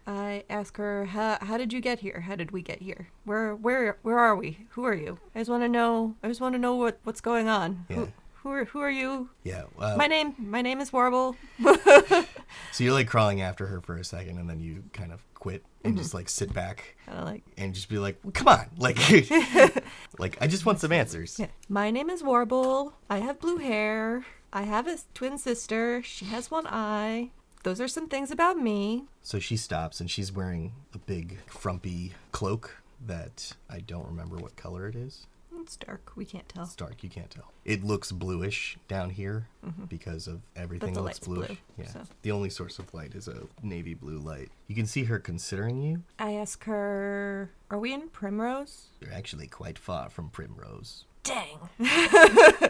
I 0.05 0.43
ask 0.51 0.77
her, 0.77 1.05
how, 1.05 1.39
how 1.41 1.57
did 1.57 1.73
you 1.73 1.81
get 1.81 1.97
here? 1.99 2.19
How 2.19 2.35
did 2.35 2.51
we 2.51 2.61
get 2.61 2.79
here? 2.81 3.07
Where 3.25 3.55
where 3.55 3.97
where 4.03 4.19
are 4.19 4.35
we? 4.35 4.67
Who 4.71 4.83
are 4.85 4.93
you? 4.93 5.17
I 5.33 5.39
just 5.39 5.49
want 5.49 5.63
to 5.63 5.69
know. 5.69 6.15
I 6.21 6.27
just 6.27 6.41
want 6.41 6.53
to 6.53 6.59
know 6.59 6.75
what 6.75 6.99
what's 7.05 7.21
going 7.21 7.47
on. 7.47 7.85
Yeah. 7.89 7.95
Who, 7.95 8.11
who 8.43 8.49
are 8.51 8.65
who 8.65 8.79
are 8.81 8.91
you? 8.91 9.29
Yeah. 9.43 9.63
Uh, 9.79 9.95
My 9.97 10.07
name 10.07 10.35
my 10.37 10.61
name 10.61 10.79
is 10.79 10.91
Warble. 10.93 11.35
So 12.71 12.83
you're 12.83 12.93
like 12.93 13.07
crawling 13.07 13.41
after 13.41 13.65
her 13.67 13.81
for 13.81 13.97
a 13.97 14.03
second, 14.03 14.37
and 14.37 14.47
then 14.49 14.59
you 14.59 14.83
kind 14.93 15.11
of 15.11 15.23
quit 15.33 15.63
and 15.83 15.97
just 15.97 16.13
like 16.13 16.29
sit 16.29 16.53
back 16.53 16.95
Kind 17.05 17.17
of 17.19 17.25
like 17.25 17.43
and 17.57 17.73
just 17.73 17.89
be 17.89 17.97
like, 17.97 18.17
"Come 18.33 18.47
on, 18.47 18.67
like, 18.77 18.97
like 20.19 20.37
I 20.41 20.47
just 20.47 20.65
want 20.65 20.79
some 20.79 20.91
answers." 20.91 21.39
yeah. 21.39 21.47
My 21.67 21.89
name 21.91 22.09
is 22.09 22.23
Warble. 22.23 22.93
I 23.09 23.19
have 23.19 23.39
blue 23.39 23.57
hair. 23.57 24.25
I 24.51 24.63
have 24.63 24.87
a 24.87 24.97
twin 25.15 25.37
sister. 25.39 26.03
She 26.03 26.25
has 26.25 26.51
one 26.51 26.67
eye. 26.67 27.31
Those 27.63 27.79
are 27.81 27.87
some 27.87 28.07
things 28.07 28.29
about 28.29 28.57
me. 28.57 29.05
So 29.23 29.39
she 29.39 29.57
stops, 29.57 29.99
and 29.99 30.09
she's 30.11 30.31
wearing 30.31 30.73
a 30.93 30.97
big 30.99 31.39
frumpy 31.47 32.13
cloak 32.31 32.77
that 33.05 33.53
I 33.69 33.79
don't 33.79 34.05
remember 34.07 34.35
what 34.37 34.55
color 34.55 34.87
it 34.87 34.95
is. 34.95 35.25
It's 35.61 35.77
dark. 35.77 36.11
We 36.15 36.25
can't 36.25 36.47
tell. 36.49 36.63
It's 36.63 36.75
dark, 36.75 37.03
you 37.03 37.09
can't 37.09 37.29
tell. 37.29 37.51
It 37.63 37.83
looks 37.85 38.11
bluish 38.11 38.77
down 38.89 39.11
here 39.11 39.47
because 39.87 40.27
of 40.27 40.41
everything 40.55 40.89
Mm-hmm. 40.89 40.95
the 40.95 41.01
looks 41.01 41.15
light's 41.19 41.27
bluish. 41.27 41.47
blue, 41.47 41.57
yeah. 41.77 41.87
so. 41.87 42.01
The 42.21 42.31
only 42.31 42.49
source 42.49 42.79
of 42.79 42.93
light 42.93 43.15
is 43.15 43.27
a 43.29 43.43
navy 43.61 43.93
blue 43.93 44.17
light. 44.17 44.49
You 44.67 44.75
can 44.75 44.85
see 44.85 45.05
her 45.05 45.19
considering 45.19 45.81
you. 45.81 46.03
I 46.19 46.33
ask 46.33 46.65
her, 46.65 47.51
"Are 47.71 47.79
we 47.79 47.93
in 47.93 48.09
Primrose?" 48.09 48.87
You're 48.99 49.13
actually 49.13 49.47
quite 49.47 49.79
far 49.79 50.09
from 50.09 50.29
Primrose. 50.29 51.05
Dang. 51.23 51.69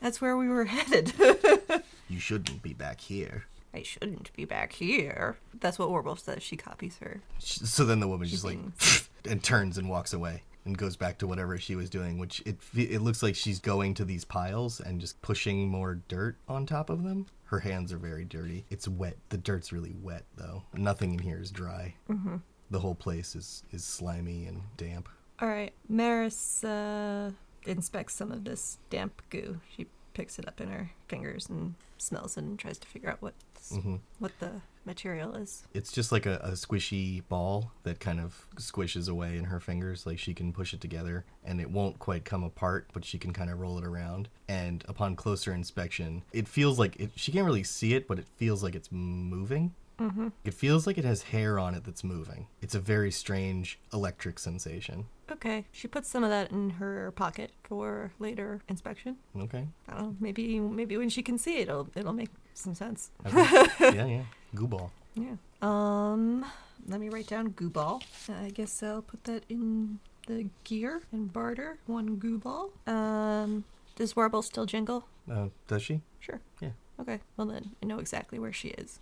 That's 0.00 0.20
where 0.20 0.36
we 0.36 0.48
were 0.48 0.64
headed. 0.66 1.12
You 2.08 2.20
shouldn't 2.20 2.62
be 2.62 2.72
back 2.72 3.00
here. 3.00 3.46
I 3.74 3.82
shouldn't 3.82 4.32
be 4.36 4.44
back 4.44 4.74
here. 4.74 5.38
That's 5.58 5.76
what 5.76 5.90
Warble 5.90 6.14
says. 6.14 6.40
She 6.40 6.56
copies 6.56 6.98
her. 6.98 7.20
Sh- 7.40 7.58
So 7.64 7.84
then 7.84 7.98
the 7.98 8.06
woman 8.06 8.28
just 8.28 8.44
like 8.44 8.58
and 9.28 9.42
turns 9.42 9.76
and 9.76 9.88
walks 9.90 10.12
away 10.12 10.42
and 10.66 10.76
goes 10.76 10.96
back 10.96 11.18
to 11.18 11.26
whatever 11.26 11.56
she 11.58 11.76
was 11.76 11.88
doing, 11.88 12.18
which 12.18 12.42
it 12.44 12.58
it 12.76 13.00
looks 13.00 13.22
like 13.22 13.34
she's 13.34 13.58
going 13.58 13.94
to 13.94 14.04
these 14.04 14.24
piles 14.24 14.80
and 14.80 15.00
just 15.00 15.20
pushing 15.22 15.68
more 15.68 15.94
dirt 16.08 16.36
on 16.48 16.66
top 16.66 16.90
of 16.90 17.02
them. 17.02 17.26
Her 17.44 17.60
hands 17.60 17.92
are 17.92 17.98
very 17.98 18.24
dirty. 18.24 18.66
It's 18.70 18.88
wet. 18.88 19.16
The 19.28 19.38
dirt's 19.38 19.72
really 19.72 19.94
wet 20.02 20.24
though. 20.36 20.64
Nothing 20.74 21.12
in 21.12 21.20
here 21.20 21.38
is 21.40 21.50
dry. 21.50 21.94
Mm-hmm. 22.10 22.36
The 22.70 22.80
whole 22.80 22.96
place 22.96 23.34
is 23.34 23.62
is 23.70 23.84
slimy 23.84 24.46
and 24.46 24.62
damp. 24.76 25.08
All 25.40 25.48
right. 25.48 25.72
Maris 25.88 26.64
uh, 26.64 27.30
inspects 27.66 28.14
some 28.14 28.32
of 28.32 28.44
this 28.44 28.78
damp 28.90 29.22
goo. 29.30 29.60
She 29.76 29.86
picks 30.16 30.38
it 30.38 30.48
up 30.48 30.62
in 30.62 30.68
her 30.70 30.90
fingers 31.08 31.46
and 31.50 31.74
smells 31.98 32.38
it 32.38 32.44
and 32.44 32.58
tries 32.58 32.78
to 32.78 32.88
figure 32.88 33.10
out 33.10 33.20
what's, 33.20 33.72
Mhm. 33.72 34.00
what 34.18 34.32
the 34.40 34.62
material 34.86 35.34
is. 35.34 35.66
It's 35.74 35.92
just 35.92 36.10
like 36.10 36.24
a, 36.24 36.36
a 36.38 36.52
squishy 36.52 37.22
ball 37.28 37.72
that 37.82 38.00
kind 38.00 38.18
of 38.18 38.46
squishes 38.56 39.08
away 39.10 39.36
in 39.36 39.44
her 39.44 39.60
fingers. 39.60 40.06
Like 40.06 40.18
she 40.18 40.32
can 40.32 40.52
push 40.54 40.72
it 40.72 40.80
together 40.80 41.26
and 41.44 41.60
it 41.60 41.70
won't 41.70 41.98
quite 41.98 42.24
come 42.24 42.42
apart, 42.42 42.88
but 42.94 43.04
she 43.04 43.18
can 43.18 43.32
kind 43.34 43.50
of 43.50 43.60
roll 43.60 43.76
it 43.76 43.84
around. 43.84 44.28
And 44.48 44.84
upon 44.88 45.16
closer 45.16 45.52
inspection, 45.52 46.22
it 46.32 46.48
feels 46.48 46.78
like 46.78 46.96
it, 46.98 47.10
she 47.16 47.30
can't 47.32 47.44
really 47.44 47.64
see 47.64 47.92
it, 47.94 48.08
but 48.08 48.18
it 48.18 48.26
feels 48.36 48.62
like 48.62 48.74
it's 48.74 48.90
moving. 48.90 49.74
Mm-hmm. 49.98 50.28
It 50.44 50.54
feels 50.54 50.86
like 50.86 50.96
it 50.98 51.04
has 51.04 51.22
hair 51.24 51.58
on 51.58 51.74
it 51.74 51.84
that's 51.84 52.04
moving. 52.04 52.46
It's 52.62 52.74
a 52.74 52.80
very 52.80 53.10
strange 53.10 53.78
electric 53.92 54.38
sensation. 54.38 55.06
Okay. 55.36 55.64
She 55.72 55.86
puts 55.88 56.08
some 56.08 56.24
of 56.24 56.30
that 56.30 56.50
in 56.50 56.70
her 56.70 57.10
pocket 57.12 57.50
for 57.62 58.12
later 58.18 58.60
inspection. 58.68 59.16
Okay. 59.38 59.66
I 59.88 59.92
don't 59.94 60.02
know. 60.02 60.16
Maybe 60.20 60.58
maybe 60.60 60.96
when 60.96 61.08
she 61.10 61.22
can 61.22 61.38
see 61.38 61.58
it, 61.58 61.68
it'll 61.68 61.88
it'll 61.94 62.12
make 62.12 62.30
some 62.54 62.74
sense. 62.74 63.10
okay. 63.26 63.66
yeah, 63.96 64.06
yeah. 64.06 64.22
Goo 64.54 64.66
ball. 64.66 64.90
Yeah. 65.14 65.36
Um, 65.62 66.44
let 66.88 67.00
me 67.00 67.08
write 67.08 67.26
down 67.26 67.48
goo 67.50 67.70
ball. 67.70 68.02
I 68.28 68.50
guess 68.50 68.82
I'll 68.82 69.02
put 69.02 69.24
that 69.24 69.44
in 69.48 69.98
the 70.26 70.48
gear 70.64 71.02
and 71.12 71.32
barter 71.32 71.78
one 71.86 72.16
goo 72.16 72.38
ball. 72.38 72.70
Um, 72.86 73.64
does 73.96 74.14
Warble 74.16 74.42
still 74.42 74.66
jingle? 74.66 75.06
Uh, 75.30 75.48
does 75.68 75.82
she? 75.82 76.00
Sure. 76.20 76.40
Yeah. 76.60 76.70
Okay. 77.00 77.20
Well 77.36 77.46
then, 77.46 77.72
I 77.82 77.86
know 77.86 77.98
exactly 77.98 78.38
where 78.38 78.52
she 78.52 78.68
is 78.68 79.00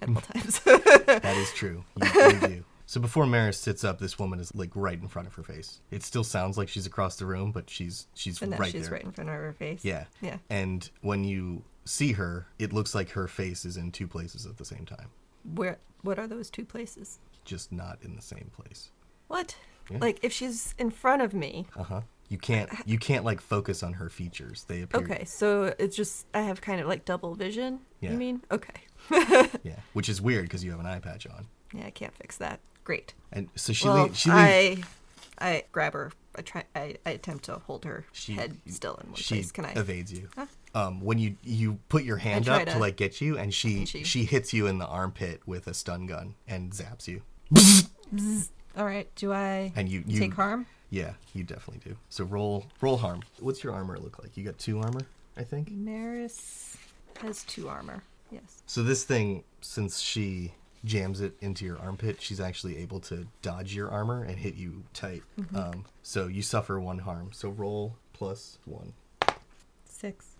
at 0.00 0.08
all 0.14 0.22
times. 0.22 0.60
That 0.60 1.36
is 1.36 1.52
true. 1.52 1.84
You, 2.00 2.06
you 2.06 2.40
do. 2.48 2.64
So 2.88 3.00
before 3.00 3.26
Maris 3.26 3.58
sits 3.58 3.82
up, 3.82 3.98
this 3.98 4.18
woman 4.18 4.38
is 4.38 4.54
like 4.54 4.70
right 4.74 5.00
in 5.00 5.08
front 5.08 5.26
of 5.26 5.34
her 5.34 5.42
face. 5.42 5.80
It 5.90 6.04
still 6.04 6.22
sounds 6.24 6.56
like 6.56 6.68
she's 6.68 6.86
across 6.86 7.16
the 7.16 7.26
room, 7.26 7.50
but 7.50 7.68
she's 7.68 8.06
she's 8.14 8.40
and 8.40 8.52
now 8.52 8.58
right 8.58 8.70
she's 8.70 8.84
there. 8.84 8.92
right 8.92 9.04
in 9.04 9.10
front 9.12 9.28
of 9.28 9.36
her 9.36 9.52
face. 9.52 9.84
Yeah. 9.84 10.04
Yeah. 10.20 10.38
And 10.48 10.88
when 11.00 11.24
you 11.24 11.64
see 11.84 12.12
her, 12.12 12.46
it 12.58 12.72
looks 12.72 12.94
like 12.94 13.10
her 13.10 13.26
face 13.26 13.64
is 13.64 13.76
in 13.76 13.90
two 13.90 14.06
places 14.06 14.46
at 14.46 14.56
the 14.56 14.64
same 14.64 14.84
time, 14.86 15.08
Where? 15.54 15.78
What 16.02 16.18
are 16.18 16.26
those 16.28 16.48
two 16.50 16.64
places? 16.64 17.18
just 17.44 17.70
not 17.70 17.98
in 18.02 18.16
the 18.16 18.22
same 18.22 18.50
place. 18.56 18.90
What? 19.28 19.56
Yeah. 19.88 19.98
Like 20.00 20.18
if 20.22 20.32
she's 20.32 20.74
in 20.78 20.90
front 20.90 21.22
of 21.22 21.32
me. 21.32 21.66
Uh 21.76 21.82
huh. 21.84 22.00
You 22.28 22.38
can't 22.38 22.68
you 22.86 22.98
can't 22.98 23.24
like 23.24 23.40
focus 23.40 23.82
on 23.82 23.94
her 23.94 24.08
features. 24.08 24.64
They 24.68 24.82
appear 24.82 25.00
Okay, 25.02 25.24
so 25.24 25.74
it's 25.78 25.96
just 25.96 26.26
I 26.34 26.40
have 26.42 26.60
kind 26.60 26.80
of 26.80 26.86
like 26.88 27.04
double 27.04 27.34
vision. 27.34 27.80
Yeah. 28.00 28.12
You 28.12 28.16
mean? 28.16 28.42
Okay. 28.50 28.80
yeah, 29.62 29.76
which 29.92 30.08
is 30.08 30.20
weird 30.20 30.44
because 30.44 30.64
you 30.64 30.70
have 30.72 30.80
an 30.80 30.86
eye 30.86 30.98
patch 30.98 31.26
on. 31.26 31.46
Yeah, 31.72 31.86
I 31.86 31.90
can't 31.90 32.14
fix 32.14 32.36
that. 32.38 32.60
Great. 32.86 33.12
And 33.32 33.48
so 33.56 33.72
she 33.74 33.86
well, 33.88 34.10
she 34.14 34.30
leans, 34.30 34.84
I 35.38 35.46
I 35.46 35.64
grab 35.72 35.92
her. 35.92 36.12
I 36.36 36.42
try. 36.42 36.64
I, 36.74 36.94
I 37.04 37.10
attempt 37.10 37.44
to 37.46 37.54
hold 37.66 37.84
her 37.84 38.04
she 38.12 38.34
head 38.34 38.56
still 38.68 38.94
in 39.02 39.08
one 39.10 39.16
she 39.16 39.34
place. 39.34 39.50
Can 39.52 39.64
I? 39.66 39.72
evades 39.72 40.12
you. 40.12 40.28
Huh? 40.36 40.46
um, 40.74 41.00
when 41.00 41.18
you 41.18 41.36
you 41.42 41.78
put 41.88 42.04
your 42.04 42.18
hand 42.18 42.48
up 42.48 42.64
to, 42.64 42.72
to- 42.72 42.78
like 42.78 42.96
get 42.96 43.20
you, 43.20 43.36
and 43.36 43.52
she, 43.52 43.78
And 43.78 43.88
she- 43.88 44.04
she 44.04 44.24
hits 44.24 44.52
you 44.54 44.66
in 44.68 44.78
the 44.78 44.86
armpit 44.86 45.40
with 45.46 45.66
a 45.66 45.74
stun 45.74 46.06
gun 46.06 46.34
and 46.46 46.70
zaps 46.72 47.08
you, 47.08 47.22
All 48.78 48.84
right. 48.84 49.08
Do 49.16 49.32
I 49.32 49.72
and 49.74 49.88
you 49.88 50.04
you 50.06 50.20
take 50.20 50.34
harm? 50.34 50.66
Yeah, 50.90 51.14
you 51.34 51.42
definitely 51.42 51.82
do. 51.90 51.96
So 52.08 52.22
roll 52.24 52.66
roll 52.80 52.98
harm. 52.98 53.22
What's 53.40 53.64
your 53.64 53.72
armor 53.72 53.98
look 53.98 54.20
like? 54.22 54.36
You 54.36 54.44
got 54.44 54.58
two 54.58 54.78
armor, 54.78 55.02
I 55.36 55.42
think. 55.42 55.70
Maris 55.72 56.76
has 57.20 57.42
two 57.44 57.68
armor. 57.68 58.02
Yes. 58.30 58.62
So 58.66 58.82
this 58.84 59.02
thing, 59.04 59.42
since 59.60 59.98
she 60.00 60.52
jams 60.86 61.20
it 61.20 61.34
into 61.40 61.64
your 61.66 61.78
armpit, 61.78 62.22
she's 62.22 62.40
actually 62.40 62.78
able 62.78 63.00
to 63.00 63.26
dodge 63.42 63.74
your 63.74 63.90
armor 63.90 64.22
and 64.22 64.38
hit 64.38 64.54
you 64.54 64.84
tight. 64.94 65.22
Mm-hmm. 65.38 65.56
Um, 65.56 65.84
so 66.02 66.26
you 66.28 66.40
suffer 66.40 66.80
one 66.80 66.98
harm. 67.00 67.30
So 67.32 67.50
roll 67.50 67.96
plus 68.14 68.58
one. 68.64 68.94
Six. 69.84 70.36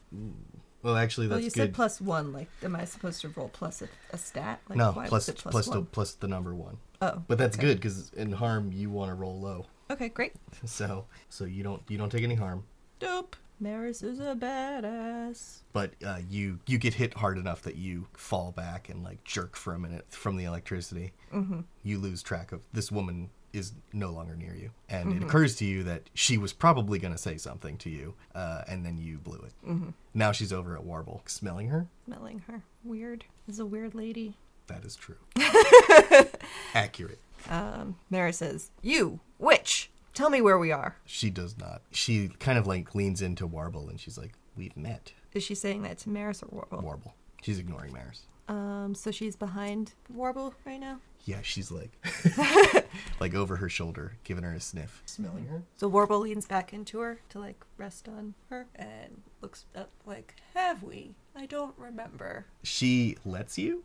Well, 0.83 0.97
actually, 0.97 1.27
that's 1.27 1.37
well, 1.37 1.45
you 1.45 1.51
good. 1.51 1.61
said 1.61 1.75
plus 1.75 2.01
one. 2.01 2.33
Like, 2.33 2.49
am 2.63 2.77
I 2.77 2.85
supposed 2.85 3.21
to 3.23 3.29
roll 3.31 3.49
plus 3.49 3.83
a, 3.83 3.89
a 4.13 4.19
stat? 4.19 4.61
Like, 4.69 4.79
no, 4.79 4.93
why 4.93 5.09
plus 5.09 5.29
it 5.29 5.37
plus 5.37 5.53
plus 5.53 5.67
the 5.67 5.83
plus 5.83 6.15
the 6.15 6.29
number 6.29 6.55
one. 6.55 6.79
Oh, 7.03 7.23
But 7.27 7.39
that's 7.39 7.59
okay. 7.59 7.67
good 7.67 7.77
because 7.79 8.13
in 8.15 8.33
harm 8.33 8.73
you 8.73 8.89
want 8.89 9.11
to 9.11 9.15
roll 9.15 9.39
low. 9.39 9.67
Okay, 9.91 10.09
great. 10.09 10.33
So 10.65 11.05
so 11.29 11.45
you 11.45 11.63
don't 11.63 11.83
you 11.89 11.99
don't 11.99 12.11
take 12.11 12.23
any 12.23 12.35
harm. 12.35 12.65
Dope. 12.99 13.37
Maris 13.61 14.03
is 14.03 14.21
a 14.21 14.35
badass. 14.35 15.61
but 15.73 15.93
uh, 16.05 16.19
you 16.29 16.59
you 16.67 16.79
get 16.79 16.95
hit 16.95 17.15
hard 17.15 17.39
enough 17.39 17.63
that 17.63 17.77
you 17.77 18.07
fall 18.13 18.53
back 18.53 18.89
and 18.89 19.03
like 19.03 19.23
jerk 19.25 19.57
for 19.57 19.73
a 19.75 19.79
minute 19.79 20.05
from 20.11 20.37
the 20.37 20.45
electricity. 20.45 21.13
Mm-hmm. 21.33 21.61
You 21.83 21.99
lose 21.99 22.23
track 22.23 22.53
of 22.53 22.61
this 22.73 22.93
woman 22.93 23.31
is 23.53 23.73
no 23.95 24.11
longer 24.11 24.37
near 24.37 24.55
you, 24.55 24.71
and 24.91 25.15
it 25.17 25.23
occurs 25.23 25.57
to 25.57 25.65
you 25.65 25.83
that 25.85 26.11
she 26.13 26.37
was 26.37 26.53
probably 26.53 26.99
going 26.99 27.15
to 27.15 27.19
say 27.19 27.39
something 27.39 27.79
to 27.79 27.89
you, 27.89 28.13
uh, 28.35 28.63
and 28.69 28.85
then 28.85 28.99
you 28.99 29.17
blew 29.17 29.39
it. 29.39 29.53
Mm-hmm. 29.67 29.91
Now 30.13 30.33
she's 30.33 30.53
over 30.53 30.77
at 30.77 30.85
Warble, 30.85 31.23
smelling 31.27 31.69
her. 31.69 31.87
Smelling 32.05 32.43
her. 32.49 32.63
Weird. 32.85 33.25
Is 33.49 33.59
a 33.59 33.65
weird 33.65 33.95
lady. 33.95 34.37
That 34.67 34.85
is 34.85 34.95
true. 34.97 35.17
Accurate. 36.75 37.21
Um, 37.49 37.97
Maris 38.11 38.39
says, 38.39 38.71
You, 38.83 39.21
witch, 39.39 39.91
tell 40.17 40.31
me 40.31 40.41
where 40.41 40.59
we 40.59 40.73
are. 40.73 40.97
She 41.05 41.31
does 41.31 41.57
not. 41.57 41.83
She 41.93 42.29
kind 42.41 42.59
of 42.59 42.67
like 42.67 42.95
leans 42.95 43.23
into 43.23 43.47
Warble, 43.47 43.89
and 43.89 44.01
she's 44.01 44.19
like, 44.19 44.33
"We've 44.57 44.77
met." 44.77 45.13
Is 45.33 45.45
she 45.45 45.55
saying 45.55 45.83
that 45.83 45.99
to 45.99 46.11
Maris 46.11 46.43
or 46.43 46.49
Warble? 46.51 46.81
Warble. 46.83 47.15
She's 47.43 47.59
ignoring 47.59 47.93
Maris. 47.93 48.23
Um, 48.49 48.95
so 48.95 49.11
she's 49.11 49.37
behind 49.37 49.93
Warble 50.13 50.55
right 50.65 50.79
now. 50.81 51.01
Yeah, 51.25 51.41
she's 51.43 51.73
like, 51.73 51.91
like 53.21 53.35
over 53.35 53.57
her 53.57 53.69
shoulder, 53.69 54.13
giving 54.23 54.45
her 54.45 54.53
a 54.53 54.61
sniff, 54.61 55.03
smelling 55.07 55.47
her. 55.47 55.63
So 55.77 55.89
Warble 55.89 56.21
leans 56.21 56.47
back 56.47 56.73
into 56.73 57.01
her 57.01 57.19
to 57.31 57.41
like 57.41 57.65
rest 57.79 58.09
on 58.09 58.35
her 58.49 58.67
and 58.77 59.23
looks 59.41 59.65
up 59.75 59.91
like, 60.07 60.37
Have 60.55 60.85
we? 60.85 61.15
I 61.35 61.47
don't 61.47 61.75
remember. 61.77 62.47
she 62.63 63.17
lets 63.25 63.59
you 63.59 63.83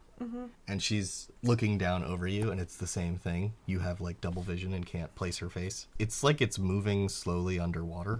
and 0.67 0.83
she's 0.83 1.29
looking 1.41 1.79
down 1.79 2.03
over 2.03 2.27
you 2.27 2.51
and 2.51 2.61
it's 2.61 2.77
the 2.77 2.85
same 2.85 3.15
thing 3.17 3.53
you 3.65 3.79
have 3.79 3.99
like 3.99 4.21
double 4.21 4.43
vision 4.43 4.71
and 4.71 4.85
can't 4.85 5.13
place 5.15 5.39
her 5.39 5.49
face 5.49 5.87
it's 5.97 6.23
like 6.23 6.41
it's 6.41 6.59
moving 6.59 7.09
slowly 7.09 7.59
underwater 7.59 8.19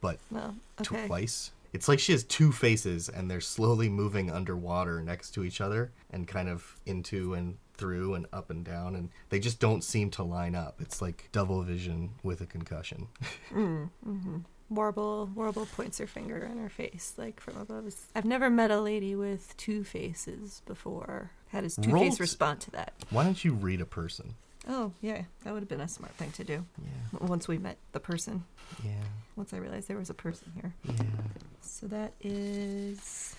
but 0.00 0.18
Well, 0.30 0.54
okay. 0.80 1.06
twice 1.06 1.50
it's 1.78 1.86
like 1.86 2.00
she 2.00 2.10
has 2.10 2.24
two 2.24 2.50
faces 2.50 3.08
and 3.08 3.30
they're 3.30 3.40
slowly 3.40 3.88
moving 3.88 4.32
underwater 4.32 5.00
next 5.00 5.30
to 5.30 5.44
each 5.44 5.60
other 5.60 5.92
and 6.10 6.26
kind 6.26 6.48
of 6.48 6.76
into 6.86 7.34
and 7.34 7.56
through 7.74 8.14
and 8.14 8.26
up 8.32 8.50
and 8.50 8.64
down 8.64 8.96
and 8.96 9.10
they 9.28 9.38
just 9.38 9.60
don't 9.60 9.84
seem 9.84 10.10
to 10.10 10.24
line 10.24 10.56
up 10.56 10.80
it's 10.80 11.00
like 11.00 11.28
double 11.30 11.62
vision 11.62 12.10
with 12.24 12.40
a 12.40 12.46
concussion 12.46 13.06
mm, 13.52 13.88
mm-hmm. 14.04 14.38
Warble, 14.70 15.30
Warble 15.34 15.66
points 15.66 15.96
her 15.96 16.06
finger 16.06 16.36
in 16.36 16.58
her 16.58 16.68
face, 16.68 17.14
like 17.16 17.40
from 17.40 17.56
above. 17.56 17.90
I've 18.14 18.26
never 18.26 18.50
met 18.50 18.70
a 18.70 18.82
lady 18.82 19.14
with 19.14 19.56
two 19.56 19.82
faces 19.82 20.60
before. 20.66 21.30
How 21.52 21.62
does 21.62 21.76
Two 21.76 21.92
Face 21.92 22.20
respond 22.20 22.60
to 22.60 22.70
that? 22.72 22.92
why 23.08 23.24
don't 23.24 23.42
you 23.42 23.54
read 23.54 23.80
a 23.80 23.86
person 23.86 24.34
Oh, 24.70 24.92
yeah, 25.00 25.22
that 25.44 25.52
would 25.54 25.60
have 25.62 25.68
been 25.68 25.80
a 25.80 25.88
smart 25.88 26.12
thing 26.12 26.30
to 26.32 26.44
do. 26.44 26.64
yeah 26.82 27.18
Once 27.26 27.48
we 27.48 27.56
met 27.58 27.78
the 27.92 28.00
person, 28.00 28.44
yeah 28.84 28.92
once 29.36 29.52
I 29.54 29.58
realized 29.58 29.86
there 29.88 29.96
was 29.96 30.10
a 30.10 30.14
person 30.14 30.52
here. 30.60 30.74
yeah 30.84 31.04
So 31.60 31.86
that 31.86 32.12
is. 32.20 33.34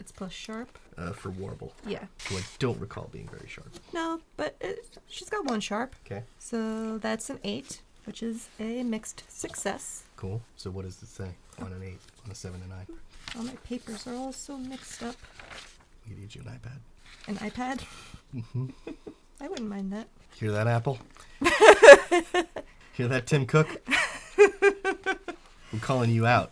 It's 0.00 0.10
plus 0.12 0.32
sharp? 0.32 0.76
uh, 0.98 1.12
for 1.12 1.30
warble 1.30 1.72
Yeah. 1.86 2.04
who 2.28 2.36
i 2.36 2.42
don't 2.58 2.78
recall 2.80 3.08
being 3.12 3.28
very 3.28 3.48
sharp 3.48 3.68
No, 3.92 4.20
but 4.36 4.56
it, 4.60 4.98
she's 5.08 5.30
got 5.30 5.44
one 5.46 5.60
sharp. 5.60 5.94
okay 6.04 6.22
So 6.38 6.98
that's 6.98 7.30
an 7.30 7.38
eight, 7.44 7.80
which 8.04 8.22
is 8.22 8.48
a 8.60 8.82
mixed 8.82 9.22
success. 9.28 10.02
Cool. 10.16 10.42
So 10.56 10.70
what 10.70 10.84
does 10.84 11.00
it 11.02 11.08
say 11.08 11.30
on 11.60 11.72
an 11.72 11.82
eight, 11.82 12.00
on 12.24 12.30
a 12.32 12.34
seven 12.34 12.60
and 12.60 12.70
nine? 12.70 12.86
All 13.36 13.44
my 13.44 13.56
papers 13.64 14.06
are 14.06 14.14
all 14.14 14.32
so 14.32 14.58
mixed 14.58 15.02
up. 15.02 15.16
We 16.08 16.14
need 16.16 16.34
you 16.34 16.42
an 16.42 16.48
iPad. 16.58 16.78
An 17.28 17.36
iPad? 17.36 17.80
Mm-hmm. 18.34 18.66
I 19.40 19.48
wouldn't 19.48 19.68
mind 19.68 19.92
that. 19.92 20.08
Hear 20.34 20.52
that, 20.52 20.66
Apple? 20.66 20.98
Hear 22.92 23.08
that, 23.08 23.26
Tim 23.26 23.46
Cook? 23.46 23.68
I'm 25.72 25.80
calling 25.80 26.10
you 26.10 26.26
out. 26.26 26.50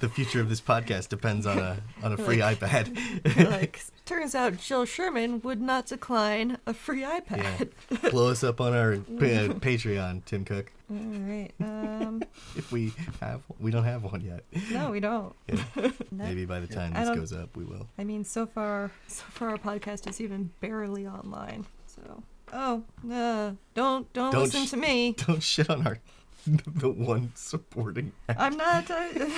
The 0.00 0.08
future 0.08 0.40
of 0.40 0.48
this 0.48 0.60
podcast 0.60 1.08
depends 1.08 1.46
on 1.46 1.58
a 1.58 1.76
on 2.02 2.12
a 2.12 2.16
free 2.16 2.38
iPad. 2.38 3.50
like, 3.50 3.82
turns 4.06 4.34
out 4.34 4.56
Jill 4.56 4.84
Sherman 4.84 5.40
would 5.42 5.60
not 5.60 5.86
decline 5.86 6.58
a 6.66 6.72
free 6.74 7.00
yeah. 7.02 7.20
iPad. 7.20 8.10
Blow 8.10 8.30
us 8.30 8.42
up 8.42 8.60
on 8.60 8.74
our 8.74 8.96
pa- 8.96 9.02
Patreon, 9.60 10.24
Tim 10.24 10.44
Cook. 10.44 10.72
All 10.90 10.96
right. 10.96 11.50
Um, 11.60 12.22
If 12.56 12.72
we 12.72 12.92
have, 13.20 13.42
we 13.58 13.70
don't 13.70 13.84
have 13.84 14.04
one 14.04 14.20
yet. 14.20 14.44
no, 14.70 14.90
we 14.90 15.00
don't. 15.00 15.34
Yeah. 15.48 15.90
Maybe 16.10 16.44
by 16.44 16.60
the 16.60 16.66
time 16.66 16.92
I 16.94 17.04
this 17.04 17.16
goes 17.16 17.32
up, 17.32 17.56
we 17.56 17.64
will. 17.64 17.86
I 17.98 18.04
mean, 18.04 18.24
so 18.24 18.46
far, 18.46 18.90
so 19.08 19.24
far 19.30 19.50
our 19.50 19.58
podcast 19.58 20.08
is 20.08 20.20
even 20.20 20.50
barely 20.60 21.06
online. 21.06 21.66
So, 21.86 22.22
oh, 22.54 22.82
uh, 23.10 23.52
don't 23.74 24.10
don't, 24.12 24.32
Don't 24.32 24.34
listen 24.34 24.64
sh- 24.64 24.70
to 24.70 24.76
me. 24.76 25.12
Don't 25.26 25.42
shit 25.42 25.68
on 25.68 25.86
our 25.86 25.98
the 26.46 26.90
one 26.90 27.32
supporting. 27.34 28.12
I'm 28.28 28.56
not. 28.56 28.90
Uh, 28.90 29.28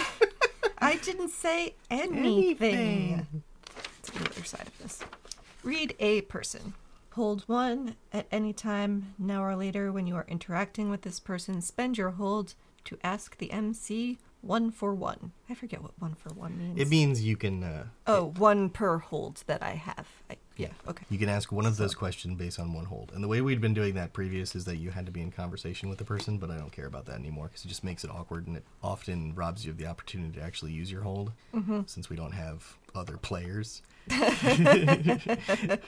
I 0.78 0.96
didn't 0.96 1.30
say 1.30 1.74
anything. 1.90 2.16
Anything. 2.18 3.26
To 4.02 4.12
the 4.12 4.30
other 4.30 4.44
side 4.44 4.66
of 4.66 4.78
this. 4.78 5.00
Read 5.62 5.94
a 5.98 6.22
person. 6.22 6.74
Hold 7.12 7.42
one 7.46 7.96
at 8.12 8.26
any 8.30 8.52
time, 8.52 9.14
now 9.18 9.42
or 9.42 9.56
later, 9.56 9.90
when 9.90 10.06
you 10.06 10.16
are 10.16 10.26
interacting 10.28 10.90
with 10.90 11.02
this 11.02 11.18
person. 11.18 11.62
Spend 11.62 11.96
your 11.96 12.10
hold 12.10 12.54
to 12.84 12.98
ask 13.02 13.38
the 13.38 13.50
MC 13.50 14.18
one 14.42 14.70
for 14.70 14.94
one. 14.94 15.32
I 15.48 15.54
forget 15.54 15.82
what 15.82 15.92
one 15.98 16.14
for 16.14 16.30
one 16.30 16.58
means. 16.58 16.78
It 16.80 16.88
means 16.88 17.22
you 17.22 17.36
can. 17.36 17.62
Uh, 17.62 17.86
oh, 18.06 18.32
one 18.36 18.68
per 18.68 18.98
hold 18.98 19.42
that 19.46 19.62
I 19.62 19.70
have. 19.70 20.06
I, 20.30 20.36
yeah. 20.56 20.68
Okay. 20.88 21.04
You 21.10 21.18
can 21.18 21.28
ask 21.28 21.52
one 21.52 21.66
of 21.66 21.76
those 21.76 21.94
questions 21.94 22.36
based 22.38 22.58
on 22.58 22.72
one 22.72 22.86
hold. 22.86 23.12
And 23.14 23.22
the 23.22 23.28
way 23.28 23.40
we'd 23.40 23.60
been 23.60 23.74
doing 23.74 23.94
that 23.94 24.12
previous 24.12 24.54
is 24.54 24.64
that 24.64 24.76
you 24.76 24.90
had 24.90 25.06
to 25.06 25.12
be 25.12 25.20
in 25.20 25.30
conversation 25.30 25.88
with 25.88 25.98
the 25.98 26.04
person, 26.04 26.38
but 26.38 26.50
I 26.50 26.56
don't 26.56 26.72
care 26.72 26.86
about 26.86 27.06
that 27.06 27.16
anymore 27.16 27.46
because 27.48 27.64
it 27.64 27.68
just 27.68 27.84
makes 27.84 28.04
it 28.04 28.10
awkward 28.10 28.46
and 28.46 28.56
it 28.56 28.64
often 28.82 29.34
robs 29.34 29.64
you 29.64 29.70
of 29.70 29.78
the 29.78 29.86
opportunity 29.86 30.38
to 30.38 30.44
actually 30.44 30.72
use 30.72 30.90
your 30.90 31.02
hold 31.02 31.32
mm-hmm. 31.54 31.82
since 31.86 32.08
we 32.08 32.16
don't 32.16 32.32
have 32.32 32.76
other 32.94 33.16
players. 33.16 33.82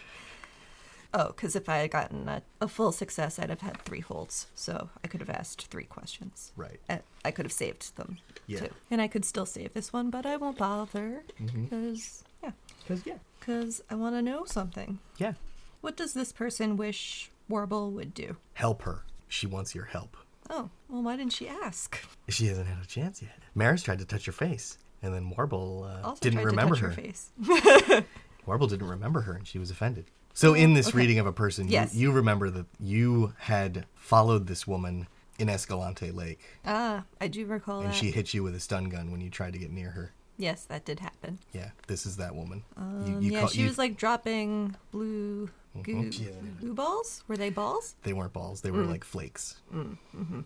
Oh, 1.15 1.29
because 1.29 1.57
if 1.57 1.69
I 1.69 1.79
had 1.79 1.91
gotten 1.91 2.29
a, 2.29 2.43
a 2.61 2.69
full 2.69 2.93
success, 2.93 3.39
I'd 3.39 3.49
have 3.49 3.63
had 3.63 3.81
three 3.83 4.01
holds. 4.01 4.47
So 4.55 4.91
I 5.03 5.09
could 5.09 5.21
have 5.21 5.31
asked 5.31 5.67
three 5.69 5.85
questions. 5.85 6.53
Right. 6.55 6.81
I, 6.89 7.01
I 7.25 7.31
could 7.31 7.47
have 7.47 7.53
saved 7.53 7.97
them 7.97 8.19
Yeah. 8.47 8.61
too. 8.61 8.69
And 8.91 9.01
I 9.01 9.09
could 9.09 9.25
still 9.25 9.47
save 9.47 9.73
this 9.73 9.93
one, 9.93 10.11
but 10.11 10.27
I 10.27 10.37
won't 10.37 10.59
bother 10.59 11.23
mm-hmm. 11.41 11.65
because, 11.65 12.25
yeah, 12.43 12.53
Because, 12.83 13.07
yeah. 13.07 13.15
because 13.41 13.83
I 13.91 13.95
want 13.95 14.15
to 14.17 14.23
know 14.23 14.45
something. 14.45 14.99
Yeah. 15.19 15.35
What 15.81 15.97
does 15.97 16.13
this 16.15 16.33
person 16.33 16.77
wish 16.77 17.31
Warble 17.49 17.91
would 17.93 18.15
do? 18.15 18.37
Help 18.55 18.83
her. 18.83 19.05
She 19.29 19.47
wants 19.47 19.75
your 19.75 19.85
help. 19.85 20.17
Oh, 20.51 20.71
well, 20.89 21.03
why 21.03 21.17
didn't 21.17 21.33
she 21.35 21.47
ask? 21.49 21.99
She 22.29 22.47
hasn't 22.47 22.67
had 22.67 22.83
a 22.83 22.87
chance 22.87 23.21
yet. 23.23 23.39
Maris 23.55 23.83
tried 23.83 23.99
to 23.99 24.05
touch 24.07 24.25
her 24.27 24.33
face, 24.33 24.79
and 25.03 25.13
then 25.13 25.31
Warble 25.31 25.85
uh, 25.85 26.07
Also 26.09 26.21
didn't 26.21 26.39
tried 26.41 26.47
remember 26.47 26.75
to 26.77 26.81
touch 26.81 26.95
her. 26.97 27.03
her 27.03 28.03
face. 28.03 28.05
Warble 28.47 28.67
didn't 28.67 28.89
remember 28.89 29.21
her, 29.23 29.35
and 29.35 29.47
she 29.47 29.59
was 29.59 29.71
offended. 29.71 30.07
So, 30.33 30.55
in 30.55 30.73
this 30.75 30.89
okay. 30.89 30.99
reading 30.99 31.19
of 31.19 31.27
a 31.27 31.33
person, 31.33 31.69
Yes. 31.69 31.95
you, 31.95 32.09
you 32.09 32.13
remember 32.15 32.49
that 32.51 32.67
you 32.81 33.35
had 33.39 33.87
followed 33.95 34.47
this 34.47 34.67
woman 34.67 35.07
in 35.39 35.49
Escalante 35.49 36.11
Lake, 36.13 36.41
ah, 36.65 37.05
I 37.21 37.29
do 37.29 37.45
recall 37.47 37.81
and 37.81 37.91
that. 37.91 37.95
she 37.95 38.11
hit 38.11 38.33
you 38.35 38.43
with 38.43 38.55
a 38.55 38.61
stun 38.61 38.89
gun 38.89 39.11
when 39.13 39.21
you 39.21 39.31
tried 39.31 39.53
to 39.53 39.59
get 39.59 39.71
near 39.71 39.91
her. 39.91 40.13
Yes, 40.39 40.65
that 40.67 40.85
did 40.85 41.01
happen. 41.01 41.41
Yeah, 41.53 41.71
this 41.89 42.07
is 42.07 42.17
that 42.19 42.35
woman. 42.35 42.63
Um, 42.77 43.19
yeah, 43.21 43.47
she 43.49 43.65
was 43.65 43.77
like 43.77 43.97
dropping 43.97 44.77
blue 44.93 45.51
goo, 45.83 45.95
Mhm. 46.05 46.21
Yeah. 46.21 46.31
blue 46.61 46.75
balls. 46.75 47.25
Were 47.29 47.37
they 47.37 47.51
balls? 47.51 47.97
They 48.05 48.13
weren't 48.13 48.33
balls; 48.33 48.61
they 48.61 48.71
were 48.71 48.85
Mm. 48.85 48.91
like 48.91 49.05
flakes, 49.05 49.57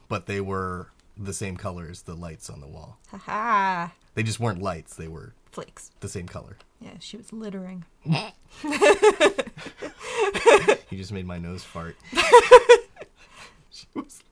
but 0.09 0.27
they 0.27 0.41
were 0.41 0.89
the 1.17 1.35
same 1.35 1.57
color 1.59 1.89
as 1.91 2.03
the 2.03 2.15
lights 2.15 2.49
on 2.49 2.61
the 2.61 2.67
wall. 2.67 2.99
Ha 3.11 3.19
ha! 3.19 3.93
They 4.15 4.23
just 4.23 4.41
weren't 4.41 4.63
lights; 4.63 4.97
they 4.97 5.09
were 5.09 5.35
Flakes. 5.51 5.91
the 6.01 6.09
same 6.09 6.27
color. 6.27 6.57
Yeah, 6.81 6.95
she 6.99 7.19
was 7.19 7.31
littering. 7.33 7.85
You 10.91 10.99
just 10.99 11.13
made 11.13 11.27
my 11.27 11.39
nose 11.39 11.65
fart. 11.65 11.97
She 13.71 13.87
was- 13.95 14.23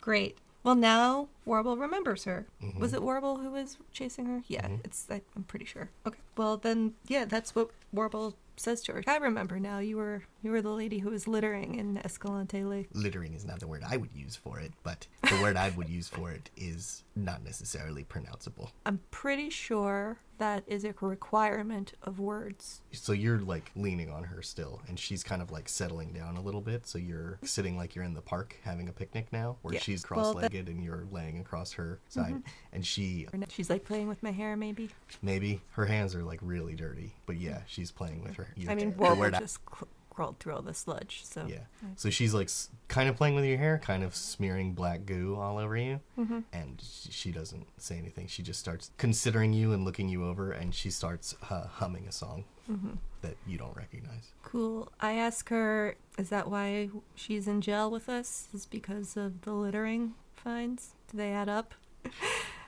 Great. 0.00 0.38
Well, 0.62 0.76
now 0.76 1.28
Warble 1.44 1.76
remembers 1.76 2.24
her. 2.24 2.46
Mm-hmm. 2.62 2.80
Was 2.80 2.92
it 2.94 3.02
Warble 3.02 3.38
who 3.38 3.50
was 3.50 3.78
chasing 3.92 4.26
her? 4.26 4.42
Yeah, 4.46 4.66
mm-hmm. 4.66 4.76
it's. 4.84 5.06
I, 5.10 5.22
I'm 5.36 5.44
pretty 5.44 5.64
sure. 5.64 5.90
Okay. 6.06 6.18
Well, 6.36 6.56
then, 6.56 6.94
yeah, 7.06 7.24
that's 7.24 7.54
what 7.54 7.70
Warble 7.92 8.36
says 8.56 8.82
to 8.82 8.92
her. 8.92 9.02
I 9.06 9.16
remember 9.16 9.58
now. 9.58 9.78
You 9.78 9.96
were 9.96 10.22
you 10.42 10.50
were 10.50 10.60
the 10.62 10.70
lady 10.70 10.98
who 10.98 11.10
was 11.10 11.26
littering 11.26 11.74
in 11.76 11.96
Escalante 11.98 12.62
Lake. 12.64 12.88
Littering 12.92 13.34
is 13.34 13.44
not 13.44 13.60
the 13.60 13.66
word 13.66 13.82
I 13.88 13.96
would 13.96 14.12
use 14.14 14.36
for 14.36 14.60
it, 14.60 14.72
but 14.82 15.06
the 15.28 15.40
word 15.42 15.56
I 15.56 15.70
would 15.70 15.88
use 15.88 16.08
for 16.08 16.30
it 16.30 16.50
is 16.56 17.02
not 17.16 17.42
necessarily 17.42 18.04
pronounceable. 18.04 18.70
I'm 18.84 19.00
pretty 19.10 19.48
sure 19.50 20.18
that 20.38 20.64
is 20.66 20.84
a 20.84 20.94
requirement 21.02 21.92
of 22.02 22.18
words. 22.18 22.80
So 22.92 23.12
you're 23.12 23.38
like 23.40 23.70
leaning 23.76 24.10
on 24.10 24.24
her 24.24 24.40
still, 24.42 24.80
and 24.88 24.98
she's 24.98 25.22
kind 25.22 25.42
of 25.42 25.50
like 25.50 25.68
settling 25.68 26.12
down 26.12 26.36
a 26.36 26.40
little 26.40 26.62
bit. 26.62 26.86
So 26.86 26.98
you're 26.98 27.38
sitting 27.42 27.76
like 27.76 27.94
you're 27.94 28.04
in 28.04 28.14
the 28.14 28.22
park 28.22 28.56
having 28.64 28.88
a 28.88 28.92
picnic 28.92 29.26
now, 29.32 29.56
where 29.62 29.74
Yeah. 29.74 29.80
she's 29.80 30.04
Well, 30.10 30.32
that- 30.34 30.40
cross-legged 30.40 30.68
and 30.68 30.82
you're 30.82 31.04
laying 31.10 31.29
across 31.38 31.72
her 31.74 32.00
side, 32.08 32.42
and 32.72 32.84
she 32.84 33.26
She's 33.48 33.70
like 33.70 33.84
playing 33.84 34.08
with 34.08 34.22
my 34.22 34.32
hair, 34.32 34.56
maybe. 34.56 34.88
maybe 35.22 35.60
her 35.72 35.84
hands 35.86 36.14
are 36.14 36.24
like 36.24 36.40
really 36.42 36.74
dirty, 36.74 37.12
but 37.26 37.36
yeah, 37.36 37.60
she's 37.66 37.90
playing 37.90 38.22
with 38.24 38.34
her. 38.36 38.48
I 38.68 38.74
mean, 38.74 38.96
word 38.96 39.34
just 39.38 39.58
cl- 39.70 39.88
crawled 40.10 40.38
through 40.40 40.54
all 40.54 40.62
the 40.62 40.74
sludge, 40.74 41.22
so. 41.24 41.46
Yeah. 41.48 41.60
So 41.96 42.10
she's 42.10 42.34
like 42.34 42.46
s- 42.48 42.68
kind 42.88 43.08
of 43.08 43.16
playing 43.16 43.36
with 43.36 43.44
your 43.44 43.58
hair, 43.58 43.78
kind 43.78 44.02
of 44.02 44.14
smearing 44.16 44.72
black 44.72 45.06
goo 45.06 45.36
all 45.38 45.56
over 45.58 45.76
you. 45.76 46.00
Mm-hmm. 46.18 46.40
And 46.52 46.82
she 46.82 47.30
doesn't 47.30 47.66
say 47.78 47.96
anything. 47.96 48.26
She 48.26 48.42
just 48.42 48.58
starts 48.58 48.90
considering 48.98 49.52
you 49.52 49.72
and 49.72 49.84
looking 49.84 50.08
you 50.08 50.26
over, 50.26 50.50
and 50.50 50.74
she 50.74 50.90
starts 50.90 51.36
uh, 51.50 51.66
humming 51.66 52.06
a 52.08 52.12
song 52.12 52.44
Mm-hmm. 52.70 52.90
that 53.22 53.34
you 53.48 53.58
don't 53.58 53.76
recognize. 53.76 54.30
Cool. 54.44 54.92
I 55.00 55.14
ask 55.14 55.48
her, 55.48 55.96
is 56.18 56.28
that 56.28 56.48
why 56.48 56.90
she's 57.16 57.48
in 57.48 57.62
jail 57.62 57.90
with 57.90 58.08
us? 58.08 58.46
Is 58.54 58.64
because 58.64 59.16
of 59.16 59.40
the 59.42 59.52
littering 59.52 60.14
fines? 60.36 60.94
Do 61.10 61.16
they 61.18 61.32
add 61.32 61.48
up? 61.48 61.74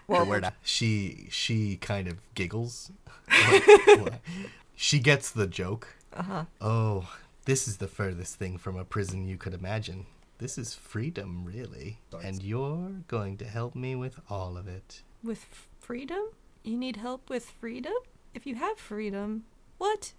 Well, 0.08 0.26
word 0.26 0.44
I- 0.44 0.52
she 0.64 1.28
she 1.30 1.76
kind 1.76 2.08
of 2.08 2.16
giggles. 2.34 2.90
She 4.74 4.98
gets 4.98 5.30
the 5.30 5.46
joke. 5.46 5.94
Uh 6.12 6.22
huh. 6.22 6.44
Oh, 6.60 7.14
this 7.44 7.68
is 7.68 7.76
the 7.76 7.86
furthest 7.86 8.36
thing 8.36 8.58
from 8.58 8.76
a 8.76 8.84
prison 8.84 9.26
you 9.28 9.36
could 9.36 9.54
imagine. 9.54 10.06
This 10.38 10.58
is 10.58 10.74
freedom, 10.74 11.44
really. 11.44 11.98
And 12.22 12.42
you're 12.42 12.90
going 13.06 13.36
to 13.38 13.44
help 13.44 13.76
me 13.76 13.94
with 13.94 14.18
all 14.28 14.56
of 14.56 14.66
it. 14.66 15.02
With 15.22 15.46
freedom? 15.78 16.22
You 16.64 16.76
need 16.76 16.96
help 16.96 17.30
with 17.30 17.44
freedom? 17.60 17.92
If 18.34 18.44
you 18.44 18.56
have 18.56 18.76
freedom, 18.76 19.44
what? 19.78 20.12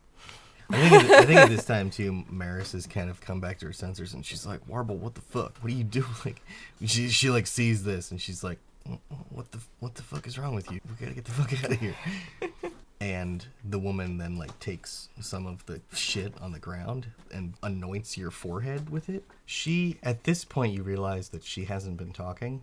I 0.73 0.89
think, 0.89 1.03
at, 1.03 1.11
I 1.19 1.25
think 1.25 1.39
at 1.39 1.49
this 1.49 1.65
time 1.65 1.89
too, 1.89 2.23
Maris 2.29 2.71
has 2.73 2.87
kind 2.87 3.09
of 3.09 3.21
come 3.21 3.39
back 3.39 3.59
to 3.59 3.65
her 3.67 3.73
senses, 3.73 4.13
and 4.13 4.25
she's 4.25 4.45
like, 4.45 4.67
"Warble, 4.67 4.97
what 4.97 5.15
the 5.15 5.21
fuck? 5.21 5.57
What 5.61 5.71
are 5.71 5.75
you 5.75 5.83
doing?" 5.99 6.05
Like, 6.25 6.41
she 6.85 7.09
she 7.09 7.29
like 7.29 7.47
sees 7.47 7.83
this, 7.83 8.11
and 8.11 8.19
she's 8.21 8.43
like, 8.43 8.59
"Mm, 8.89 8.99
"What 9.29 9.51
the 9.51 9.59
what 9.79 9.95
the 9.95 10.03
fuck 10.03 10.27
is 10.27 10.37
wrong 10.37 10.55
with 10.55 10.71
you? 10.71 10.79
We 10.87 10.95
gotta 11.05 11.15
get 11.15 11.25
the 11.25 11.31
fuck 11.31 11.53
out 11.63 11.71
of 11.71 11.79
here." 11.79 11.95
and 13.01 13.45
the 13.65 13.79
woman 13.79 14.17
then 14.17 14.37
like 14.37 14.57
takes 14.59 15.09
some 15.19 15.45
of 15.45 15.65
the 15.65 15.81
shit 15.93 16.33
on 16.41 16.53
the 16.53 16.59
ground 16.59 17.07
and 17.33 17.53
anoints 17.61 18.17
your 18.17 18.31
forehead 18.31 18.89
with 18.89 19.09
it. 19.09 19.25
She 19.45 19.97
at 20.03 20.23
this 20.23 20.45
point 20.45 20.73
you 20.73 20.83
realize 20.83 21.29
that 21.29 21.43
she 21.43 21.65
hasn't 21.65 21.97
been 21.97 22.13
talking. 22.13 22.61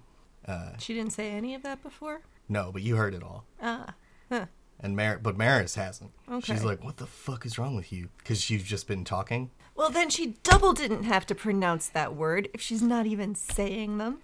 Uh, 0.48 0.70
She 0.78 0.94
didn't 0.94 1.12
say 1.12 1.30
any 1.30 1.54
of 1.54 1.62
that 1.64 1.82
before? 1.82 2.22
no, 2.48 2.70
but 2.72 2.80
you 2.82 2.96
heard 2.96 3.14
it 3.14 3.22
all. 3.22 3.44
Ah. 3.62 3.94
Huh. 4.30 4.46
And 4.82 4.96
Mar- 4.96 5.18
but 5.22 5.36
Maris 5.36 5.74
hasn't. 5.74 6.10
She's 6.42 6.64
like, 6.64 6.82
"What 6.82 6.96
the 6.96 7.06
fuck 7.06 7.44
is 7.44 7.58
wrong 7.58 7.76
with 7.76 7.92
you?" 7.92 8.08
Because 8.18 8.40
she's 8.40 8.62
just 8.62 8.86
been 8.88 9.04
talking. 9.04 9.50
Well, 9.74 9.90
then 9.90 10.10
she 10.10 10.36
double 10.42 10.72
didn't 10.72 11.04
have 11.04 11.26
to 11.26 11.34
pronounce 11.34 11.88
that 11.88 12.14
word 12.14 12.48
if 12.54 12.60
she's 12.60 12.82
not 12.82 13.06
even 13.06 13.34
saying 13.34 13.98
them. 13.98 14.18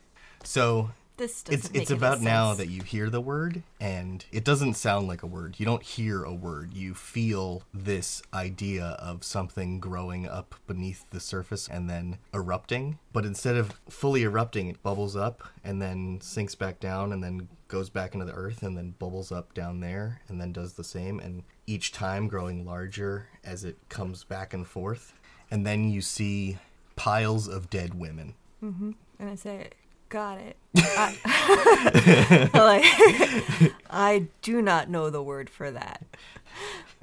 So 0.44 0.90
This 1.16 1.42
doesn't 1.42 1.74
it's 1.74 1.82
it's 1.82 1.90
about 1.90 2.20
now 2.20 2.52
that 2.54 2.68
you 2.68 2.82
hear 2.82 3.08
the 3.08 3.22
word 3.22 3.62
and 3.80 4.22
it 4.32 4.44
doesn't 4.44 4.74
sound 4.74 5.08
like 5.08 5.22
a 5.22 5.26
word. 5.26 5.56
You 5.58 5.64
don't 5.64 5.82
hear 5.82 6.22
a 6.22 6.32
word. 6.34 6.74
You 6.74 6.92
feel 6.94 7.62
this 7.72 8.22
idea 8.34 8.96
of 8.98 9.24
something 9.24 9.80
growing 9.80 10.28
up 10.28 10.54
beneath 10.66 11.04
the 11.10 11.20
surface 11.20 11.68
and 11.68 11.88
then 11.88 12.18
erupting. 12.34 12.98
But 13.14 13.24
instead 13.24 13.56
of 13.56 13.80
fully 13.88 14.24
erupting, 14.24 14.68
it 14.68 14.82
bubbles 14.82 15.16
up 15.16 15.42
and 15.64 15.80
then 15.80 16.20
sinks 16.20 16.54
back 16.54 16.80
down 16.80 17.12
and 17.12 17.24
then 17.24 17.48
goes 17.68 17.90
back 17.90 18.14
into 18.14 18.26
the 18.26 18.32
earth 18.32 18.62
and 18.62 18.76
then 18.76 18.94
bubbles 18.98 19.32
up 19.32 19.52
down 19.54 19.80
there 19.80 20.20
and 20.28 20.40
then 20.40 20.52
does 20.52 20.74
the 20.74 20.84
same 20.84 21.18
and 21.18 21.42
each 21.66 21.92
time 21.92 22.28
growing 22.28 22.64
larger 22.64 23.28
as 23.44 23.64
it 23.64 23.76
comes 23.88 24.24
back 24.24 24.54
and 24.54 24.66
forth. 24.66 25.14
And 25.50 25.66
then 25.66 25.90
you 25.90 26.00
see 26.00 26.58
piles 26.94 27.48
of 27.48 27.70
dead 27.70 27.94
women. 27.94 28.34
Mm-hmm. 28.62 28.92
And 29.18 29.30
I 29.30 29.34
say, 29.34 29.70
got 30.08 30.38
it. 30.38 30.56
I, 30.76 32.50
like, 33.62 33.72
I 33.90 34.28
do 34.42 34.62
not 34.62 34.88
know 34.88 35.10
the 35.10 35.22
word 35.22 35.50
for 35.50 35.70
that. 35.70 36.02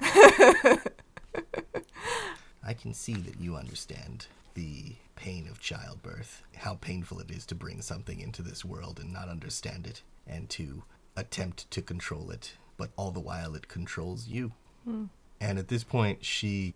I 2.66 2.72
can 2.72 2.94
see 2.94 3.14
that 3.14 3.40
you 3.40 3.56
understand 3.56 4.26
the 4.54 4.94
pain 5.16 5.46
of 5.48 5.60
childbirth, 5.60 6.42
how 6.56 6.74
painful 6.76 7.20
it 7.20 7.30
is 7.30 7.44
to 7.46 7.54
bring 7.54 7.82
something 7.82 8.20
into 8.20 8.42
this 8.42 8.64
world 8.64 8.98
and 9.00 9.12
not 9.12 9.28
understand 9.28 9.86
it, 9.86 10.02
and 10.26 10.48
to 10.50 10.84
attempt 11.16 11.70
to 11.70 11.82
control 11.82 12.30
it, 12.30 12.56
but 12.76 12.90
all 12.96 13.10
the 13.10 13.20
while 13.20 13.54
it 13.54 13.68
controls 13.68 14.28
you. 14.28 14.52
Hmm. 14.84 15.04
And 15.40 15.58
at 15.58 15.68
this 15.68 15.84
point, 15.84 16.24
she 16.24 16.74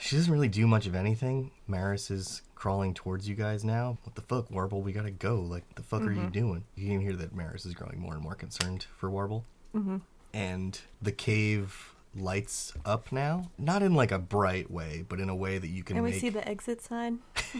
she 0.00 0.16
doesn't 0.16 0.32
really 0.32 0.48
do 0.48 0.66
much 0.66 0.86
of 0.86 0.94
anything. 0.94 1.50
Maris 1.66 2.10
is 2.10 2.42
crawling 2.54 2.94
towards 2.94 3.28
you 3.28 3.34
guys 3.34 3.64
now. 3.64 3.98
What 4.02 4.14
the 4.14 4.22
fuck, 4.22 4.50
Warble? 4.50 4.82
We 4.82 4.92
gotta 4.92 5.10
go. 5.10 5.40
Like, 5.40 5.74
the 5.76 5.82
fuck 5.82 6.02
are 6.02 6.12
you 6.12 6.20
mm-hmm. 6.20 6.30
doing? 6.30 6.64
You 6.74 6.88
can 6.88 7.00
hear 7.00 7.14
that 7.14 7.34
Maris 7.34 7.64
is 7.64 7.74
growing 7.74 7.98
more 7.98 8.14
and 8.14 8.22
more 8.22 8.34
concerned 8.34 8.86
for 8.96 9.10
Warble. 9.10 9.44
Mm-hmm. 9.74 9.98
And 10.32 10.80
the 11.00 11.12
cave 11.12 11.89
lights 12.14 12.72
up 12.84 13.12
now. 13.12 13.50
Not 13.58 13.82
in 13.82 13.94
like 13.94 14.10
a 14.12 14.18
bright 14.18 14.70
way, 14.70 15.04
but 15.08 15.20
in 15.20 15.28
a 15.28 15.34
way 15.34 15.58
that 15.58 15.68
you 15.68 15.82
can 15.84 15.96
And 15.96 16.04
we 16.04 16.10
make. 16.12 16.20
see 16.20 16.28
the 16.28 16.46
exit 16.48 16.82
sign. 16.82 17.20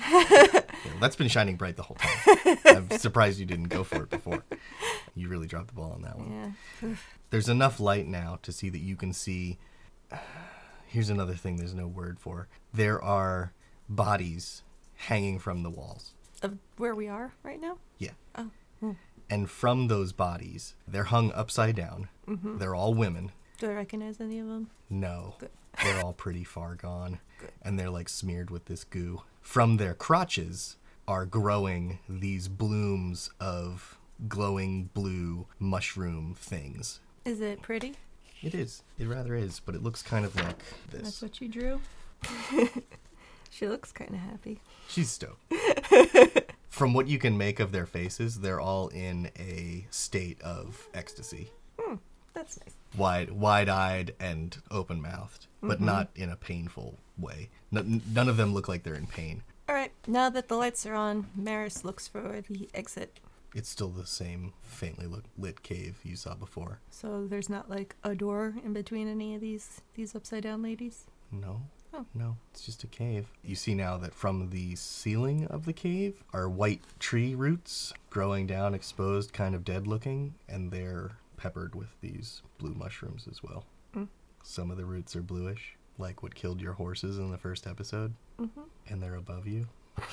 Yeah, 0.82 0.92
that's 1.00 1.16
been 1.16 1.28
shining 1.28 1.56
bright 1.56 1.76
the 1.76 1.82
whole 1.82 1.96
time. 1.96 2.58
I'm 2.64 2.90
surprised 2.98 3.38
you 3.38 3.44
didn't 3.44 3.68
go 3.68 3.84
for 3.84 4.04
it 4.04 4.08
before. 4.10 4.44
You 5.14 5.28
really 5.28 5.46
dropped 5.46 5.66
the 5.68 5.74
ball 5.74 5.92
on 5.92 6.02
that 6.02 6.16
one. 6.16 6.56
Yeah. 6.80 6.94
There's 7.28 7.50
enough 7.50 7.80
light 7.80 8.06
now 8.06 8.38
to 8.42 8.50
see 8.52 8.70
that 8.70 8.78
you 8.78 8.96
can 8.96 9.12
see. 9.12 9.58
Here's 10.86 11.10
another 11.10 11.34
thing 11.34 11.56
there's 11.56 11.74
no 11.74 11.86
word 11.86 12.18
for. 12.18 12.48
There 12.72 13.02
are 13.02 13.52
bodies 13.90 14.62
hanging 14.94 15.38
from 15.38 15.62
the 15.62 15.70
walls. 15.70 16.14
Of 16.42 16.56
where 16.78 16.94
we 16.94 17.08
are 17.08 17.34
right 17.42 17.60
now? 17.60 17.76
Yeah. 17.98 18.12
Oh. 18.34 18.50
Hmm. 18.80 18.92
And 19.28 19.50
from 19.50 19.88
those 19.88 20.12
bodies, 20.12 20.74
they're 20.88 21.04
hung 21.04 21.30
upside 21.32 21.76
down. 21.76 22.08
Mm-hmm. 22.26 22.56
They're 22.58 22.74
all 22.74 22.94
women. 22.94 23.32
Do 23.60 23.68
I 23.68 23.74
recognize 23.74 24.22
any 24.22 24.38
of 24.38 24.46
them? 24.46 24.70
No. 24.88 25.34
Good. 25.38 25.50
They're 25.84 26.02
all 26.02 26.14
pretty 26.14 26.44
far 26.44 26.74
gone. 26.76 27.20
Good. 27.38 27.50
And 27.60 27.78
they're 27.78 27.90
like 27.90 28.08
smeared 28.08 28.50
with 28.50 28.64
this 28.64 28.84
goo. 28.84 29.20
From 29.42 29.76
their 29.76 29.92
crotches 29.92 30.76
are 31.06 31.26
growing 31.26 31.98
these 32.08 32.48
blooms 32.48 33.30
of 33.38 33.98
glowing 34.28 34.88
blue 34.94 35.46
mushroom 35.58 36.34
things. 36.38 37.00
Is 37.26 37.42
it 37.42 37.60
pretty? 37.60 37.96
It 38.42 38.54
is. 38.54 38.82
It 38.98 39.06
rather 39.06 39.34
is, 39.34 39.60
but 39.60 39.74
it 39.74 39.82
looks 39.82 40.02
kind 40.02 40.24
of 40.24 40.34
like 40.36 40.56
this. 40.90 41.02
That's 41.02 41.22
what 41.22 41.40
you 41.42 41.48
drew? 41.48 41.80
she 43.50 43.68
looks 43.68 43.92
kind 43.92 44.14
of 44.14 44.20
happy. 44.20 44.58
She's 44.88 45.10
stoked. 45.10 45.52
From 46.70 46.94
what 46.94 47.08
you 47.08 47.18
can 47.18 47.36
make 47.36 47.60
of 47.60 47.72
their 47.72 47.84
faces, 47.84 48.40
they're 48.40 48.60
all 48.60 48.88
in 48.88 49.30
a 49.38 49.86
state 49.90 50.40
of 50.40 50.88
ecstasy. 50.94 51.50
That's 52.34 52.58
nice. 52.60 52.74
wide 52.96 53.30
wide-eyed 53.30 54.14
and 54.20 54.56
open-mouthed 54.70 55.46
but 55.62 55.76
mm-hmm. 55.76 55.84
not 55.86 56.08
in 56.16 56.30
a 56.30 56.36
painful 56.36 56.98
way 57.18 57.48
N- 57.76 58.02
none 58.12 58.28
of 58.28 58.36
them 58.36 58.54
look 58.54 58.68
like 58.68 58.82
they're 58.82 58.94
in 58.94 59.06
pain 59.06 59.42
All 59.68 59.74
right. 59.74 59.92
Now 60.06 60.30
that 60.30 60.48
the 60.48 60.56
lights 60.56 60.84
are 60.86 60.94
on, 60.94 61.26
Maris 61.36 61.84
looks 61.84 62.08
for 62.08 62.42
the 62.48 62.68
exit. 62.74 63.20
it's 63.54 63.68
still 63.68 63.88
the 63.90 64.06
same 64.06 64.52
faintly 64.62 65.06
lit, 65.06 65.24
lit 65.38 65.62
cave 65.62 65.98
you 66.02 66.16
saw 66.16 66.34
before 66.34 66.80
So 66.90 67.26
there's 67.26 67.48
not 67.50 67.68
like 67.68 67.94
a 68.04 68.14
door 68.14 68.54
in 68.64 68.72
between 68.72 69.06
any 69.08 69.34
of 69.34 69.40
these 69.40 69.80
these 69.94 70.14
upside 70.14 70.42
down 70.44 70.62
ladies. 70.62 71.06
no 71.30 71.62
Oh. 71.92 72.06
no 72.14 72.36
it's 72.52 72.64
just 72.64 72.84
a 72.84 72.86
cave 72.86 73.26
you 73.42 73.56
see 73.56 73.74
now 73.74 73.96
that 73.98 74.14
from 74.14 74.50
the 74.50 74.76
ceiling 74.76 75.46
of 75.48 75.64
the 75.64 75.72
cave 75.72 76.22
are 76.32 76.48
white 76.48 76.82
tree 77.00 77.34
roots 77.34 77.92
growing 78.10 78.46
down 78.46 78.74
exposed 78.74 79.32
kind 79.32 79.56
of 79.56 79.64
dead 79.64 79.88
looking 79.88 80.34
and 80.48 80.70
they're 80.70 81.10
peppered 81.40 81.74
with 81.74 81.88
these 82.02 82.42
blue 82.58 82.74
mushrooms 82.74 83.26
as 83.30 83.42
well 83.42 83.64
Mm. 83.96 84.08
some 84.42 84.70
of 84.70 84.76
the 84.76 84.84
roots 84.84 85.16
are 85.16 85.22
bluish 85.22 85.74
like 85.98 86.22
what 86.22 86.34
killed 86.34 86.60
your 86.60 86.74
horses 86.74 87.16
in 87.18 87.30
the 87.30 87.38
first 87.38 87.66
episode 87.66 88.12
Mm-hmm. 88.38 88.60
and 88.88 89.02
they're 89.02 89.16
above 89.16 89.46
you 89.46 89.66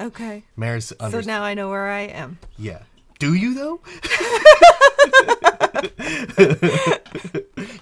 Okay. 0.00 0.42
Maris 0.56 0.92
So 1.10 1.20
now 1.20 1.42
I 1.42 1.54
know 1.54 1.68
where 1.70 1.88
I 1.88 2.00
am. 2.02 2.38
yeah. 2.58 2.82
Do 3.20 3.34
you 3.34 3.54
though? 3.54 3.80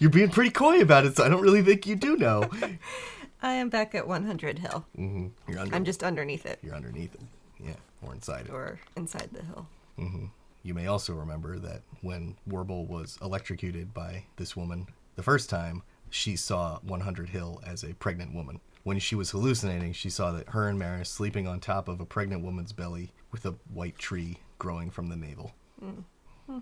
You're 0.00 0.10
being 0.10 0.28
pretty 0.30 0.50
coy 0.50 0.80
about 0.82 1.06
it, 1.06 1.16
so 1.16 1.24
I 1.24 1.28
don't 1.30 1.40
really 1.40 1.62
think 1.62 1.86
you 1.86 1.96
do 1.96 2.16
know. 2.16 2.50
I 3.42 3.54
am 3.54 3.70
back 3.70 3.94
at 3.94 4.06
100 4.06 4.58
Hill. 4.58 4.84
hmm 4.94 5.28
You're 5.48 5.60
under. 5.60 5.74
I'm 5.74 5.84
just 5.84 6.02
underneath 6.02 6.44
it. 6.44 6.58
You're 6.62 6.74
underneath 6.74 7.14
it. 7.14 7.20
Yeah, 7.58 7.72
or 8.02 8.12
inside 8.14 8.46
it. 8.46 8.52
or 8.52 8.80
inside 8.96 9.30
the 9.32 9.42
hill. 9.44 9.66
Mm-hmm. 10.00 10.26
You 10.62 10.74
may 10.74 10.86
also 10.86 11.14
remember 11.14 11.58
that 11.58 11.82
when 12.02 12.36
Warble 12.46 12.86
was 12.86 13.18
electrocuted 13.22 13.94
by 13.94 14.24
this 14.36 14.56
woman 14.56 14.86
the 15.16 15.22
first 15.22 15.48
time, 15.48 15.82
she 16.10 16.36
saw 16.36 16.78
100 16.80 17.30
Hill 17.30 17.60
as 17.64 17.82
a 17.82 17.94
pregnant 17.94 18.34
woman. 18.34 18.60
When 18.82 18.98
she 18.98 19.14
was 19.14 19.30
hallucinating, 19.30 19.92
she 19.92 20.10
saw 20.10 20.32
that 20.32 20.50
her 20.50 20.68
and 20.68 20.78
Maris 20.78 21.08
sleeping 21.08 21.46
on 21.46 21.60
top 21.60 21.88
of 21.88 22.00
a 22.00 22.06
pregnant 22.06 22.42
woman's 22.42 22.72
belly 22.72 23.12
with 23.30 23.44
a 23.46 23.54
white 23.72 23.98
tree 23.98 24.38
growing 24.58 24.90
from 24.90 25.08
the 25.08 25.16
navel. 25.16 25.52
Hmm. 25.78 26.00
Hmm. 26.46 26.58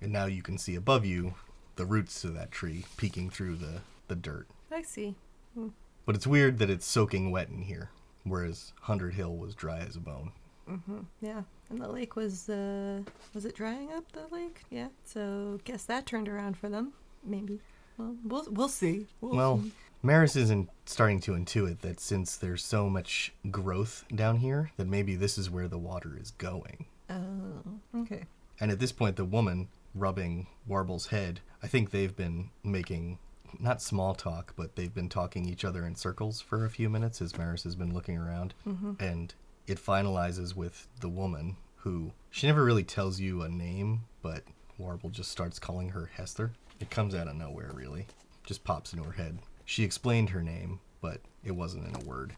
And 0.00 0.12
now 0.12 0.26
you 0.26 0.42
can 0.42 0.58
see 0.58 0.74
above 0.74 1.04
you 1.04 1.34
the 1.76 1.86
roots 1.86 2.20
to 2.20 2.28
that 2.28 2.50
tree 2.50 2.84
peeking 2.96 3.30
through 3.30 3.56
the, 3.56 3.80
the 4.08 4.16
dirt. 4.16 4.46
I 4.70 4.82
see. 4.82 5.14
Hmm. 5.54 5.68
But 6.04 6.14
it's 6.14 6.26
weird 6.26 6.58
that 6.58 6.70
it's 6.70 6.86
soaking 6.86 7.30
wet 7.30 7.48
in 7.48 7.62
here, 7.62 7.90
whereas 8.24 8.72
100 8.80 9.14
Hill 9.14 9.36
was 9.36 9.54
dry 9.54 9.78
as 9.78 9.96
a 9.96 10.00
bone. 10.00 10.32
Mm-hmm. 10.68 11.00
Yeah, 11.20 11.42
and 11.72 11.80
the 11.80 11.88
lake 11.88 12.14
was 12.16 12.48
uh, 12.48 13.00
was 13.34 13.44
it 13.44 13.54
drying 13.54 13.90
up 13.92 14.04
the 14.12 14.32
lake? 14.34 14.62
Yeah. 14.70 14.88
So 15.04 15.58
guess 15.64 15.84
that 15.84 16.06
turned 16.06 16.28
around 16.28 16.56
for 16.56 16.68
them. 16.68 16.92
Maybe. 17.24 17.60
Well, 17.98 18.16
we'll 18.24 18.46
we'll 18.50 18.68
see. 18.68 19.06
We'll 19.20 19.34
Well, 19.34 19.60
see. 19.62 19.72
Maris 20.02 20.36
isn't 20.36 20.68
starting 20.84 21.20
to 21.20 21.32
intuit 21.32 21.80
that 21.80 22.00
since 22.00 22.36
there's 22.36 22.64
so 22.64 22.90
much 22.90 23.32
growth 23.50 24.04
down 24.14 24.38
here, 24.38 24.72
that 24.76 24.88
maybe 24.88 25.14
this 25.14 25.38
is 25.38 25.48
where 25.48 25.68
the 25.68 25.78
water 25.78 26.16
is 26.20 26.32
going. 26.32 26.86
Oh, 27.08 28.00
okay. 28.00 28.24
And 28.60 28.70
at 28.70 28.80
this 28.80 28.92
point, 28.92 29.16
the 29.16 29.24
woman 29.24 29.68
rubbing 29.94 30.48
Warble's 30.66 31.06
head, 31.06 31.40
I 31.62 31.68
think 31.68 31.90
they've 31.90 32.14
been 32.16 32.50
making 32.64 33.18
not 33.60 33.80
small 33.82 34.14
talk, 34.14 34.54
but 34.56 34.74
they've 34.76 34.94
been 34.94 35.08
talking 35.08 35.46
each 35.46 35.64
other 35.64 35.86
in 35.86 35.94
circles 35.94 36.40
for 36.40 36.64
a 36.64 36.70
few 36.70 36.88
minutes 36.88 37.20
as 37.22 37.36
Maris 37.38 37.62
has 37.64 37.76
been 37.76 37.92
looking 37.94 38.16
around. 38.18 38.54
And 38.98 39.34
it 39.66 39.78
finalizes 39.78 40.54
with 40.54 40.88
the 41.00 41.08
woman 41.08 41.56
who 41.76 42.12
she 42.30 42.46
never 42.46 42.64
really 42.64 42.84
tells 42.84 43.20
you 43.20 43.42
a 43.42 43.48
name, 43.48 44.02
but 44.22 44.44
Warble 44.78 45.10
just 45.10 45.30
starts 45.30 45.58
calling 45.58 45.90
her 45.90 46.10
Hester. 46.14 46.52
It 46.80 46.90
comes 46.90 47.14
out 47.14 47.28
of 47.28 47.36
nowhere, 47.36 47.70
really. 47.74 48.06
Just 48.44 48.64
pops 48.64 48.92
into 48.92 49.04
her 49.04 49.12
head. 49.12 49.38
She 49.64 49.84
explained 49.84 50.30
her 50.30 50.42
name, 50.42 50.80
but 51.00 51.20
it 51.44 51.52
wasn't 51.52 51.86
in 51.86 52.00
a 52.00 52.04
word. 52.04 52.32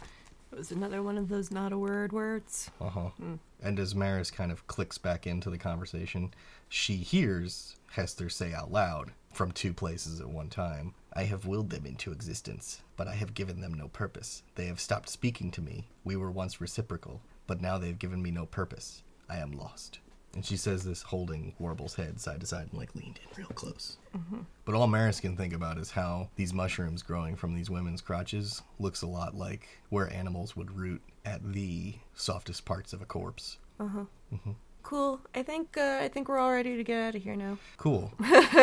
It 0.53 0.59
was 0.59 0.71
another 0.71 1.03
one 1.03 1.19
of 1.19 1.29
those 1.29 1.51
not 1.51 1.73
a 1.73 1.79
word 1.79 2.13
words. 2.13 2.71
Uh 2.81 2.89
huh. 2.89 3.11
And 3.63 3.79
as 3.81 3.95
Maris 3.95 4.31
kind 4.31 4.53
of 4.53 4.67
clicks 4.67 4.99
back 4.99 5.27
into 5.27 5.51
the 5.51 5.59
conversation, 5.59 6.33
she 6.69 6.97
hears 6.97 7.77
Hester 7.93 8.29
say 8.29 8.53
out 8.53 8.71
loud 8.71 9.13
from 9.33 9.51
two 9.53 9.73
places 9.73 10.21
at 10.21 10.29
one 10.29 10.49
time 10.49 10.95
I 11.16 11.24
have 11.24 11.46
willed 11.46 11.70
them 11.70 11.87
into 11.87 12.11
existence, 12.11 12.83
but 12.96 13.07
I 13.07 13.14
have 13.14 13.35
given 13.35 13.61
them 13.61 13.74
no 13.74 13.88
purpose. 13.88 14.42
They 14.57 14.66
have 14.66 14.81
stopped 14.81 15.09
speaking 15.09 15.50
to 15.53 15.62
me. 15.62 15.88
We 16.03 16.16
were 16.16 16.31
once 16.31 16.61
reciprocal, 16.61 17.22
but 17.46 17.61
now 17.61 17.79
they 17.79 17.87
have 17.87 17.98
given 18.00 18.22
me 18.22 18.31
no 18.31 18.46
purpose. 18.46 19.03
I 19.29 19.38
am 19.38 19.53
lost. 19.53 20.00
And 20.35 20.44
she 20.44 20.57
says 20.57 20.83
this 20.83 21.03
holding 21.03 21.55
Warble's 21.61 21.94
head 21.94 22.20
side 22.20 22.40
to 22.40 22.46
side 22.46 22.68
and 22.70 22.81
like 22.81 22.94
leaned 22.96 23.20
in 23.22 23.37
real 23.37 23.53
close. 23.55 23.98
Mm-hmm. 24.16 24.40
But 24.64 24.74
all 24.74 24.88
Maris 24.88 25.20
can 25.20 25.37
think 25.37 25.55
about 25.55 25.79
is 25.79 25.92
how 25.92 26.31
these 26.35 26.53
mushrooms 26.53 27.03
growing 27.03 27.37
from 27.37 27.55
these 27.55 27.70
women's 27.70 28.00
crotches 28.00 28.62
looks 28.81 29.03
a 29.03 29.07
lot 29.07 29.37
like 29.37 29.68
where 29.90 30.12
animals 30.12 30.57
would 30.57 30.77
root 30.77 31.03
at 31.24 31.53
the 31.53 31.94
softest 32.14 32.64
parts 32.64 32.92
of 32.92 33.00
a 33.00 33.05
corpse. 33.05 33.59
Uh-huh. 33.79 34.05
Mm-hmm. 34.33 34.53
Cool. 34.83 35.20
I 35.35 35.42
think 35.42 35.77
uh, 35.77 36.00
I 36.03 36.09
think 36.09 36.29
we're 36.29 36.38
all 36.38 36.50
ready 36.50 36.77
to 36.77 36.85
get 36.85 37.00
out 37.00 37.14
of 37.14 37.22
here 37.22 37.37
now. 37.37 37.59
Cool. 37.79 38.12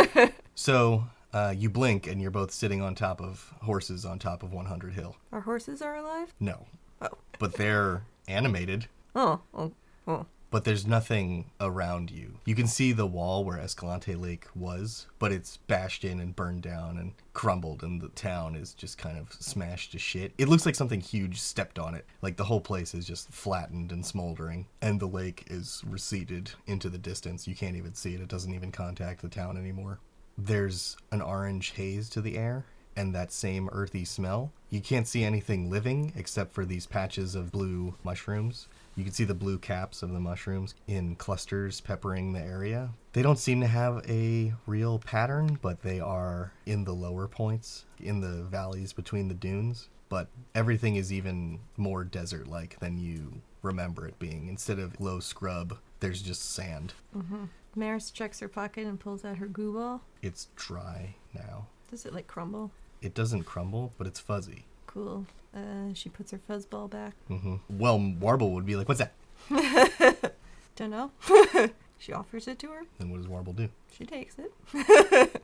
so 0.56 1.06
uh, 1.34 1.54
you 1.56 1.70
blink 1.70 2.08
and 2.08 2.22
you're 2.22 2.32
both 2.32 2.52
sitting 2.52 2.82
on 2.82 2.96
top 2.96 3.22
of 3.22 3.54
horses 3.62 4.06
on 4.06 4.20
top 4.20 4.44
of 4.44 4.52
100 4.54 4.94
Hill. 4.94 5.16
Our 5.32 5.42
horses 5.42 5.82
are 5.82 5.96
alive. 5.96 6.34
No, 6.40 6.66
Oh. 7.02 7.10
but 7.40 7.54
they're 7.54 8.04
animated. 8.28 8.88
Oh. 9.16 9.42
Oh. 9.54 9.72
Oh. 10.08 10.26
But 10.52 10.66
there's 10.66 10.86
nothing 10.86 11.50
around 11.62 12.12
you. 12.12 12.34
You 12.44 12.56
can 12.56 12.68
see 12.68 12.92
the 12.92 13.06
wall 13.08 13.46
where 13.46 13.58
Escalante 13.58 14.16
Lake 14.16 14.48
was, 14.54 15.08
but 15.18 15.32
it's 15.32 15.56
bashed 15.68 16.04
in 16.04 16.20
and 16.20 16.36
burned 16.36 16.62
down 16.64 16.98
and 16.98 17.14
crumbled, 17.32 17.84
and 17.84 18.02
the 18.02 18.10
town 18.10 18.56
is 18.58 18.74
just 18.74 18.98
kind 18.98 19.18
of 19.18 19.32
smashed 19.32 19.94
to 19.94 20.00
shit. 20.00 20.34
It 20.38 20.50
looks 20.50 20.66
like 20.66 20.76
something 20.76 21.00
huge 21.00 21.40
stepped 21.40 21.80
on 21.80 21.96
it. 21.96 22.06
Like 22.22 22.36
the 22.36 22.44
whole 22.44 22.60
place 22.60 22.94
is 22.94 23.06
just 23.06 23.30
flattened 23.32 23.94
and 23.94 24.06
smoldering, 24.06 24.68
and 24.82 25.00
the 25.00 25.08
lake 25.08 25.46
is 25.50 25.82
receded 25.88 26.52
into 26.68 26.90
the 26.90 26.98
distance. 26.98 27.48
You 27.48 27.56
can't 27.56 27.78
even 27.78 27.94
see 27.94 28.14
it, 28.14 28.20
it 28.20 28.28
doesn't 28.28 28.54
even 28.54 28.74
contact 28.74 29.22
the 29.22 29.30
town 29.30 29.56
anymore. 29.56 30.00
There's 30.44 30.98
an 31.12 31.22
orange 31.22 31.74
haze 31.74 32.10
to 32.10 32.22
the 32.22 32.36
air, 32.36 32.66
and 32.96 33.14
that 33.14 33.32
same 33.32 33.70
earthy 33.72 34.06
smell. 34.06 34.52
You 34.72 34.82
can't 34.82 35.08
see 35.08 35.24
anything 35.24 35.70
living 35.70 36.14
except 36.16 36.54
for 36.54 36.66
these 36.66 36.88
patches 36.88 37.36
of 37.36 37.52
blue 37.52 37.94
mushrooms. 38.04 38.68
You 38.96 39.04
can 39.04 39.14
see 39.14 39.24
the 39.24 39.36
blue 39.36 39.60
caps 39.60 40.02
of 40.02 40.12
the 40.12 40.20
mushrooms 40.20 40.74
in 40.88 41.16
clusters 41.16 41.80
peppering 41.80 42.34
the 42.34 42.42
area. 42.42 42.90
They 43.14 43.22
don't 43.22 43.38
seem 43.38 43.62
to 43.62 43.68
have 43.68 44.04
a 44.10 44.54
real 44.66 44.98
pattern, 44.98 45.60
but 45.62 45.84
they 45.84 46.00
are 46.00 46.54
in 46.66 46.86
the 46.86 46.94
lower 46.94 47.28
points, 47.28 47.86
in 48.00 48.22
the 48.22 48.44
valleys 48.44 48.94
between 48.94 49.28
the 49.28 49.36
dunes. 49.36 49.90
But 50.10 50.28
everything 50.56 50.96
is 50.96 51.14
even 51.14 51.60
more 51.78 52.04
desert 52.04 52.48
like 52.48 52.80
than 52.80 52.98
you 52.98 53.42
remember 53.62 54.08
it 54.08 54.18
being. 54.18 54.48
Instead 54.48 54.80
of 54.80 55.00
low 55.00 55.20
scrub, 55.20 55.78
there's 56.00 56.22
just 56.22 56.52
sand. 56.52 56.94
Mm-hmm. 57.16 57.46
Maris 57.76 58.12
checks 58.12 58.40
her 58.40 58.48
pocket 58.48 58.86
and 58.86 59.00
pulls 59.00 59.24
out 59.24 59.38
her 59.38 59.48
goo 59.48 59.74
ball. 59.74 60.02
It's 60.22 60.48
dry 60.56 61.16
now. 61.34 61.68
Does 61.90 62.06
it 62.06 62.14
like 62.14 62.28
crumble? 62.28 62.72
It 63.02 63.14
doesn't 63.14 63.44
crumble, 63.44 63.94
but 63.98 64.08
it's 64.08 64.20
fuzzy. 64.20 64.66
Cool. 64.88 65.26
Uh, 65.56 65.94
she 65.94 66.10
puts 66.10 66.32
her 66.32 66.40
fuzzball 66.50 66.90
back. 66.90 67.14
hmm 67.28 67.56
Well, 67.70 68.00
Warble 68.20 68.52
would 68.52 68.66
be 68.66 68.76
like, 68.76 68.88
"What's 68.88 69.00
that?" 69.02 69.14
Don't 70.76 70.90
know. 70.92 71.12
she 71.98 72.14
offers 72.14 72.48
it 72.48 72.60
to 72.60 72.68
her. 72.68 72.84
Then 73.00 73.10
what 73.10 73.18
does 73.18 73.28
Warble 73.28 73.54
do? 73.54 73.70
She 73.92 74.06
takes 74.06 74.36
it. 74.38 74.52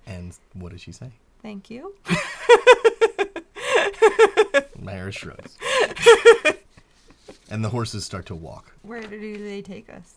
And 0.07 0.37
what 0.53 0.71
does 0.71 0.81
she 0.81 0.91
say? 0.93 1.11
Thank 1.41 1.69
you. 1.69 1.93
Maris 4.79 5.15
shrugs. 5.15 5.57
and 7.49 7.63
the 7.63 7.69
horses 7.69 8.05
start 8.05 8.25
to 8.27 8.35
walk. 8.35 8.73
Where 8.83 9.01
do 9.01 9.37
they 9.43 9.61
take 9.61 9.89
us? 9.89 10.15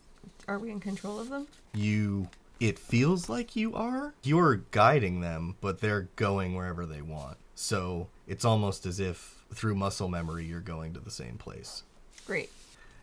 Are 0.50 0.58
we 0.58 0.72
in 0.72 0.80
control 0.80 1.20
of 1.20 1.28
them? 1.28 1.46
You. 1.74 2.28
It 2.58 2.76
feels 2.76 3.28
like 3.28 3.54
you 3.54 3.72
are. 3.76 4.14
You're 4.24 4.56
guiding 4.72 5.20
them, 5.20 5.54
but 5.60 5.80
they're 5.80 6.08
going 6.16 6.56
wherever 6.56 6.86
they 6.86 7.02
want. 7.02 7.36
So 7.54 8.08
it's 8.26 8.44
almost 8.44 8.84
as 8.84 8.98
if 8.98 9.44
through 9.54 9.76
muscle 9.76 10.08
memory 10.08 10.44
you're 10.44 10.58
going 10.58 10.92
to 10.94 11.00
the 11.00 11.10
same 11.10 11.38
place. 11.38 11.84
Great. 12.26 12.50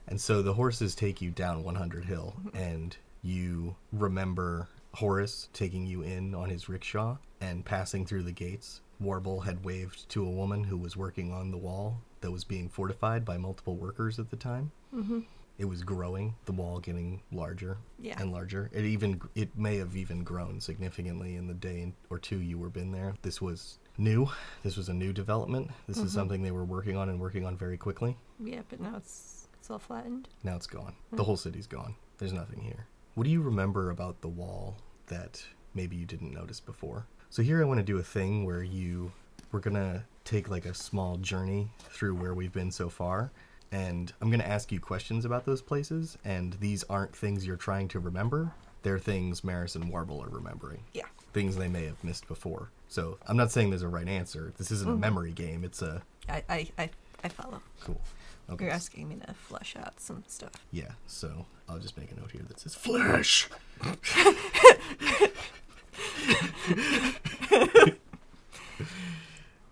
And 0.09 0.19
so 0.19 0.41
the 0.41 0.55
horses 0.55 0.93
take 0.93 1.21
you 1.21 1.31
down 1.31 1.63
100 1.63 2.03
Hill, 2.03 2.35
and 2.53 2.97
you 3.23 3.77
remember 3.93 4.67
Horace 4.95 5.47
taking 5.53 5.87
you 5.87 6.01
in 6.01 6.35
on 6.35 6.49
his 6.49 6.67
rickshaw 6.67 7.15
and 7.39 7.63
passing 7.63 8.05
through 8.05 8.23
the 8.23 8.33
gates. 8.33 8.81
Warble 8.99 9.39
had 9.39 9.63
waved 9.63 10.09
to 10.09 10.25
a 10.25 10.29
woman 10.29 10.65
who 10.65 10.75
was 10.77 10.97
working 10.97 11.31
on 11.31 11.51
the 11.51 11.57
wall 11.57 12.01
that 12.19 12.31
was 12.31 12.43
being 12.43 12.67
fortified 12.67 13.23
by 13.23 13.37
multiple 13.37 13.77
workers 13.77 14.19
at 14.19 14.31
the 14.31 14.35
time. 14.35 14.71
Mm-hmm. 14.93 15.19
It 15.57 15.65
was 15.65 15.83
growing, 15.83 16.35
the 16.45 16.51
wall 16.51 16.79
getting 16.79 17.21
larger 17.31 17.77
Yeah. 17.99 18.15
and 18.19 18.31
larger. 18.31 18.69
It 18.71 18.85
even 18.85 19.21
it 19.33 19.57
may 19.57 19.77
have 19.77 19.95
even 19.95 20.23
grown 20.23 20.61
significantly 20.61 21.35
in 21.35 21.47
the 21.47 21.53
day 21.53 21.93
or 22.09 22.19
two 22.19 22.39
you 22.39 22.59
were 22.59 22.69
been 22.69 22.91
there. 22.91 23.15
This 23.23 23.41
was 23.41 23.79
new. 23.97 24.29
This 24.63 24.77
was 24.77 24.89
a 24.89 24.93
new 24.93 25.13
development. 25.13 25.71
This 25.87 25.97
is 25.97 26.03
mm-hmm. 26.03 26.13
something 26.13 26.43
they 26.43 26.51
were 26.51 26.65
working 26.65 26.95
on 26.95 27.09
and 27.09 27.19
working 27.19 27.45
on 27.45 27.57
very 27.57 27.77
quickly. 27.77 28.17
Yeah, 28.39 28.61
but 28.69 28.79
now 28.79 28.95
it's 28.97 29.47
it's 29.59 29.71
all 29.71 29.79
flattened. 29.79 30.29
Now 30.43 30.55
it's 30.55 30.67
gone. 30.67 30.93
The 31.09 31.17
mm-hmm. 31.17 31.25
whole 31.25 31.37
city's 31.37 31.67
gone. 31.67 31.95
There's 32.19 32.33
nothing 32.33 32.61
here. 32.61 32.87
What 33.15 33.23
do 33.23 33.31
you 33.31 33.41
remember 33.41 33.89
about 33.89 34.21
the 34.21 34.27
wall 34.27 34.77
that 35.07 35.43
maybe 35.73 35.95
you 35.95 36.05
didn't 36.05 36.33
notice 36.33 36.59
before? 36.59 37.07
So 37.29 37.41
here 37.41 37.61
I 37.61 37.65
want 37.65 37.79
to 37.79 37.83
do 37.83 37.97
a 37.97 38.03
thing 38.03 38.45
where 38.45 38.63
you 38.63 39.11
we're 39.51 39.59
going 39.59 39.75
to 39.75 40.03
take 40.23 40.49
like 40.49 40.65
a 40.65 40.73
small 40.73 41.17
journey 41.17 41.71
through 41.89 42.15
where 42.15 42.33
we've 42.33 42.51
been 42.51 42.71
so 42.71 42.89
far 42.89 43.31
and 43.71 44.13
I'm 44.21 44.29
going 44.29 44.39
to 44.39 44.47
ask 44.47 44.71
you 44.71 44.79
questions 44.79 45.25
about 45.25 45.45
those 45.45 45.61
places 45.61 46.17
and 46.23 46.53
these 46.53 46.83
aren't 46.89 47.15
things 47.15 47.45
you're 47.45 47.55
trying 47.55 47.87
to 47.89 47.99
remember. 47.99 48.53
They're 48.83 48.99
things 48.99 49.43
Maris 49.43 49.75
and 49.75 49.89
Warble 49.89 50.23
are 50.23 50.29
remembering. 50.29 50.83
Yeah. 50.93 51.05
Things 51.33 51.57
they 51.57 51.67
may 51.67 51.85
have 51.85 52.03
missed 52.03 52.27
before. 52.27 52.69
So 52.87 53.17
I'm 53.27 53.37
not 53.37 53.51
saying 53.51 53.69
there's 53.69 53.81
a 53.81 53.87
right 53.87 54.07
answer. 54.07 54.53
This 54.57 54.71
isn't 54.71 54.87
a 54.87 54.93
mm-hmm. 54.93 55.01
memory 55.01 55.31
game. 55.31 55.63
It's 55.63 55.81
a 55.81 56.01
I 56.29 56.43
I 56.49 56.67
I, 56.77 56.89
I 57.23 57.29
follow. 57.29 57.61
cool. 57.81 58.01
Okay. 58.49 58.65
You're 58.65 58.73
asking 58.73 59.09
me 59.09 59.17
to 59.27 59.33
flush 59.33 59.75
out 59.75 59.99
some 59.99 60.23
stuff. 60.27 60.53
Yeah, 60.71 60.91
so 61.05 61.45
I'll 61.67 61.79
just 61.79 61.97
make 61.97 62.13
a 62.13 62.15
note 62.15 62.31
here 62.31 62.43
that 62.47 62.61
says 62.61 62.75
flesh. 62.75 63.49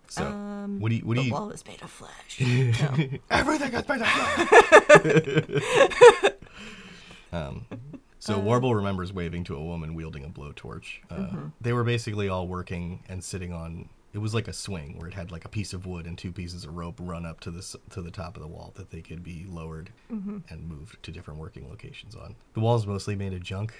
so, 0.09 0.25
um, 0.25 0.44
Um, 0.65 0.79
what 0.79 0.89
do 0.89 0.95
you? 0.95 1.01
What 1.05 1.15
do 1.15 1.21
the 1.21 1.27
you? 1.27 1.33
wall 1.33 1.49
is 1.51 1.65
made 1.65 1.81
of 1.81 1.89
flesh. 1.89 2.41
no. 2.41 3.17
Everything 3.31 3.73
is 3.73 3.87
made 3.87 4.01
of 4.01 4.07
flesh. 4.07 4.49
um, 7.31 7.65
so 8.19 8.39
Warble 8.39 8.73
remembers 8.73 9.13
waving 9.13 9.43
to 9.45 9.55
a 9.55 9.63
woman 9.63 9.93
wielding 9.95 10.23
a 10.25 10.29
blowtorch. 10.29 10.99
Uh, 11.09 11.49
They 11.61 11.73
were 11.73 11.83
basically 11.83 12.27
all 12.29 12.47
working 12.47 13.03
and 13.07 13.23
sitting 13.23 13.53
on 13.53 13.89
It 14.13 14.17
was 14.19 14.33
like 14.33 14.47
a 14.47 14.53
swing 14.53 14.97
where 14.97 15.07
it 15.07 15.13
had 15.13 15.31
like 15.31 15.45
a 15.45 15.49
piece 15.49 15.73
of 15.73 15.85
wood 15.85 16.07
and 16.07 16.17
two 16.17 16.31
pieces 16.31 16.63
of 16.63 16.75
rope 16.75 16.95
run 16.99 17.25
up 17.25 17.39
to 17.41 17.51
the 17.51 17.77
to 17.91 18.01
the 18.01 18.11
top 18.11 18.35
of 18.35 18.41
the 18.41 18.47
wall 18.47 18.73
that 18.75 18.89
they 18.89 19.01
could 19.01 19.23
be 19.23 19.45
lowered 19.47 19.91
and 20.09 20.67
moved 20.67 21.01
to 21.03 21.11
different 21.11 21.39
working 21.39 21.69
locations 21.69 22.15
on. 22.15 22.35
The 22.53 22.61
wall 22.61 22.75
is 22.77 22.87
mostly 22.87 23.15
made 23.15 23.33
of 23.33 23.43
junk. 23.43 23.73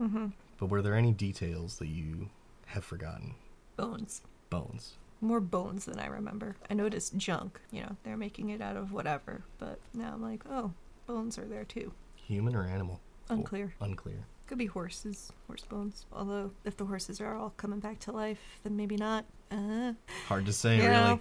Mm-hmm. 0.00 0.26
But 0.58 0.66
were 0.66 0.82
there 0.82 0.96
any 0.96 1.12
details 1.12 1.78
that 1.78 1.88
you 1.88 2.30
have 2.66 2.84
forgotten? 2.84 3.34
Bones. 3.76 4.22
Bones. 4.50 4.94
More 5.22 5.40
bones 5.40 5.84
than 5.84 5.98
I 6.00 6.06
remember. 6.06 6.56
I 6.68 6.74
noticed 6.74 7.16
junk. 7.16 7.60
You 7.70 7.82
know, 7.82 7.96
they're 8.02 8.16
making 8.16 8.50
it 8.50 8.60
out 8.60 8.76
of 8.76 8.92
whatever. 8.92 9.44
But 9.58 9.78
now 9.94 10.10
I'm 10.12 10.20
like, 10.20 10.42
oh, 10.50 10.72
bones 11.06 11.38
are 11.38 11.46
there 11.46 11.64
too. 11.64 11.92
Human 12.16 12.54
or 12.56 12.64
animal? 12.66 13.00
Unclear. 13.30 13.72
Unclear. 13.80 14.26
Could 14.48 14.58
be 14.58 14.66
horses, 14.66 15.32
horse 15.46 15.64
bones. 15.64 16.06
Although, 16.12 16.50
if 16.64 16.76
the 16.76 16.84
horses 16.84 17.20
are 17.20 17.36
all 17.36 17.54
coming 17.56 17.78
back 17.78 18.00
to 18.00 18.12
life, 18.12 18.40
then 18.64 18.76
maybe 18.76 18.96
not. 18.96 19.24
Uh, 19.52 19.92
Hard 20.28 20.46
to 20.46 20.52
say, 20.52 20.76
you 20.78 20.88
really. 20.88 21.20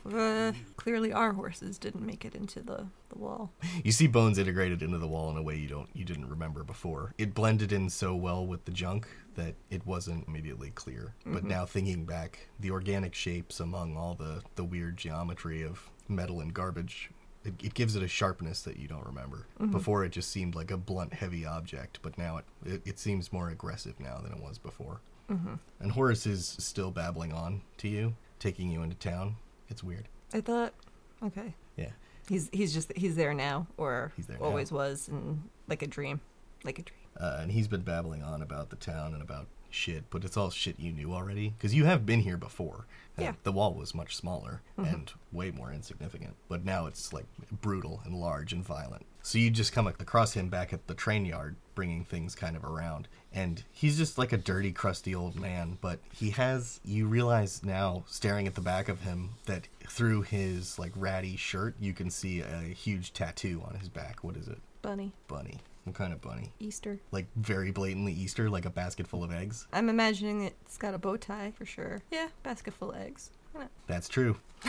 uh, 0.50 0.54
clearly 0.78 1.12
our 1.12 1.34
horses 1.34 1.78
didn't 1.78 2.06
make 2.06 2.24
it 2.24 2.34
into 2.34 2.62
the, 2.62 2.88
the 3.10 3.18
wall. 3.18 3.52
You 3.84 3.92
see 3.92 4.08
bones 4.08 4.38
integrated 4.38 4.82
into 4.82 4.98
the 4.98 5.08
wall 5.08 5.30
in 5.32 5.38
a 5.38 5.42
way 5.42 5.58
you 5.58 5.68
don't 5.68 5.90
you 5.94 6.06
didn't 6.06 6.30
remember 6.30 6.64
before. 6.64 7.14
It 7.18 7.34
blended 7.34 7.72
in 7.72 7.90
so 7.90 8.16
well 8.16 8.46
with 8.46 8.66
the 8.66 8.72
junk 8.72 9.08
that 9.36 9.56
it 9.70 9.86
wasn't 9.86 10.28
immediately 10.28 10.70
clear. 10.72 11.14
But 11.26 11.44
now 11.44 11.66
thinking 11.66 12.06
back, 12.06 12.48
the 12.60 12.72
organic 12.72 13.14
shapes 13.14 13.60
among 13.60 13.98
all 13.98 14.16
the 14.16 14.42
the 14.56 14.64
weird 14.64 14.98
geometry 14.98 15.62
of 15.64 15.90
metal 16.08 16.40
and 16.42 16.54
garbage, 16.54 17.10
it, 17.44 17.54
it 17.64 17.74
gives 17.74 17.96
it 17.96 18.04
a 18.04 18.08
sharpness 18.08 18.62
that 18.64 18.78
you 18.78 18.88
don't 18.88 19.06
remember. 19.06 19.48
Before 19.72 20.04
it 20.06 20.12
just 20.12 20.30
seemed 20.32 20.56
like 20.56 20.72
a 20.72 20.78
blunt, 20.78 21.14
heavy 21.14 21.46
object, 21.46 22.00
but 22.02 22.18
now 22.18 22.38
it 22.38 22.46
it, 22.66 22.82
it 22.86 23.00
seems 23.00 23.34
more 23.34 23.50
aggressive 23.50 24.00
now 24.00 24.20
than 24.24 24.32
it 24.32 24.40
was 24.42 24.58
before. 24.58 25.02
And 25.80 25.92
Horace 25.92 26.26
is 26.26 26.56
still 26.60 26.92
babbling 26.92 27.34
on 27.34 27.62
to 27.78 27.88
you, 27.88 28.16
taking 28.40 28.70
you 28.72 28.84
into 28.84 28.96
town. 28.96 29.36
It's 29.70 29.84
weird. 29.84 30.08
I 30.34 30.42
thought, 30.42 30.74
okay, 31.24 31.54
Yeah. 31.78 31.90
he's 32.28 32.50
he's 32.52 32.74
just 32.74 32.92
he's 32.96 33.16
there 33.16 33.34
now, 33.34 33.68
or 33.78 34.12
He's 34.18 34.28
there 34.28 34.38
now. 34.40 34.46
always 34.46 34.72
was, 34.72 35.08
and 35.08 35.44
like 35.68 35.82
a 35.82 35.88
dream, 35.88 36.20
like 36.64 36.80
a 36.80 36.84
dream. 36.84 37.00
uh, 37.20 37.38
and 37.42 37.52
he's 37.52 37.68
been 37.68 37.82
babbling 37.82 38.24
on 38.24 38.42
about 38.42 38.70
the 38.70 38.76
town 38.76 39.14
and 39.14 39.22
about 39.22 39.48
shit, 39.70 40.04
but 40.10 40.26
it's 40.26 40.36
all 40.36 40.50
shit 40.50 40.78
you 40.80 40.92
knew 40.92 41.14
already 41.14 41.50
because 41.58 41.74
you 41.74 41.86
have 41.86 42.06
been 42.06 42.20
here 42.22 42.38
before. 42.38 42.86
Yeah. 43.18 43.34
the 43.44 43.52
wall 43.52 43.74
was 43.76 43.94
much 43.94 44.16
smaller 44.16 44.62
and 44.78 45.12
way 45.32 45.52
more 45.52 45.72
insignificant, 45.72 46.36
but 46.50 46.66
now 46.66 46.88
it's 46.88 47.14
like 47.14 47.26
brutal 47.62 48.02
and 48.04 48.16
large 48.16 48.52
and 48.52 48.64
violent. 48.66 49.06
So 49.22 49.38
you 49.38 49.52
just 49.52 49.74
come 49.74 49.86
across 49.86 50.34
him 50.34 50.50
back 50.50 50.74
at 50.74 50.88
the 50.88 50.96
train 50.96 51.26
yard, 51.26 51.56
bringing 51.76 52.04
things 52.04 52.34
kind 52.34 52.56
of 52.56 52.64
around, 52.66 53.08
and 53.34 53.64
he's 53.72 53.98
just 53.98 54.18
like 54.18 54.34
a 54.34 54.38
dirty, 54.38 54.72
crusty 54.72 55.16
old 55.16 55.40
man. 55.40 55.78
But 55.82 56.00
he 56.14 56.32
has, 56.32 56.80
you 56.84 57.08
realize 57.08 57.64
now, 57.64 58.04
staring 58.08 58.48
at 58.48 58.56
the 58.56 58.62
back 58.62 58.90
of 58.90 59.02
him, 59.02 59.32
that 59.46 59.68
through 59.88 60.24
his 60.24 60.78
like 60.78 60.92
ratty 60.96 61.36
shirt, 61.38 61.76
you 61.80 61.94
can 61.94 62.10
see 62.10 62.42
a 62.42 62.60
huge 62.60 63.14
tattoo 63.14 63.62
on 63.68 63.76
his 63.80 63.90
back. 63.90 64.24
What 64.24 64.36
is 64.38 64.48
it? 64.48 64.60
Bunny, 64.82 65.14
Bunny. 65.28 65.60
What 65.84 65.96
kind 65.96 66.14
of 66.14 66.22
bunny? 66.22 66.52
Easter. 66.60 67.00
like 67.12 67.26
very 67.36 67.72
blatantly 67.72 68.14
Easter, 68.14 68.50
like 68.52 68.66
a 68.66 68.70
basket 68.70 69.08
full 69.08 69.24
of 69.24 69.32
eggs. 69.32 69.66
I'm 69.74 69.90
imagining 69.90 70.44
it's 70.44 70.78
got 70.78 70.94
a 70.94 71.00
bow 71.00 71.18
tie 71.18 71.52
for 71.58 71.66
sure. 71.66 72.02
Yeah, 72.12 72.28
basket 72.44 72.76
full 72.76 72.92
of 72.92 73.02
eggs. 73.02 73.32
That's 73.88 74.08
true. 74.08 74.38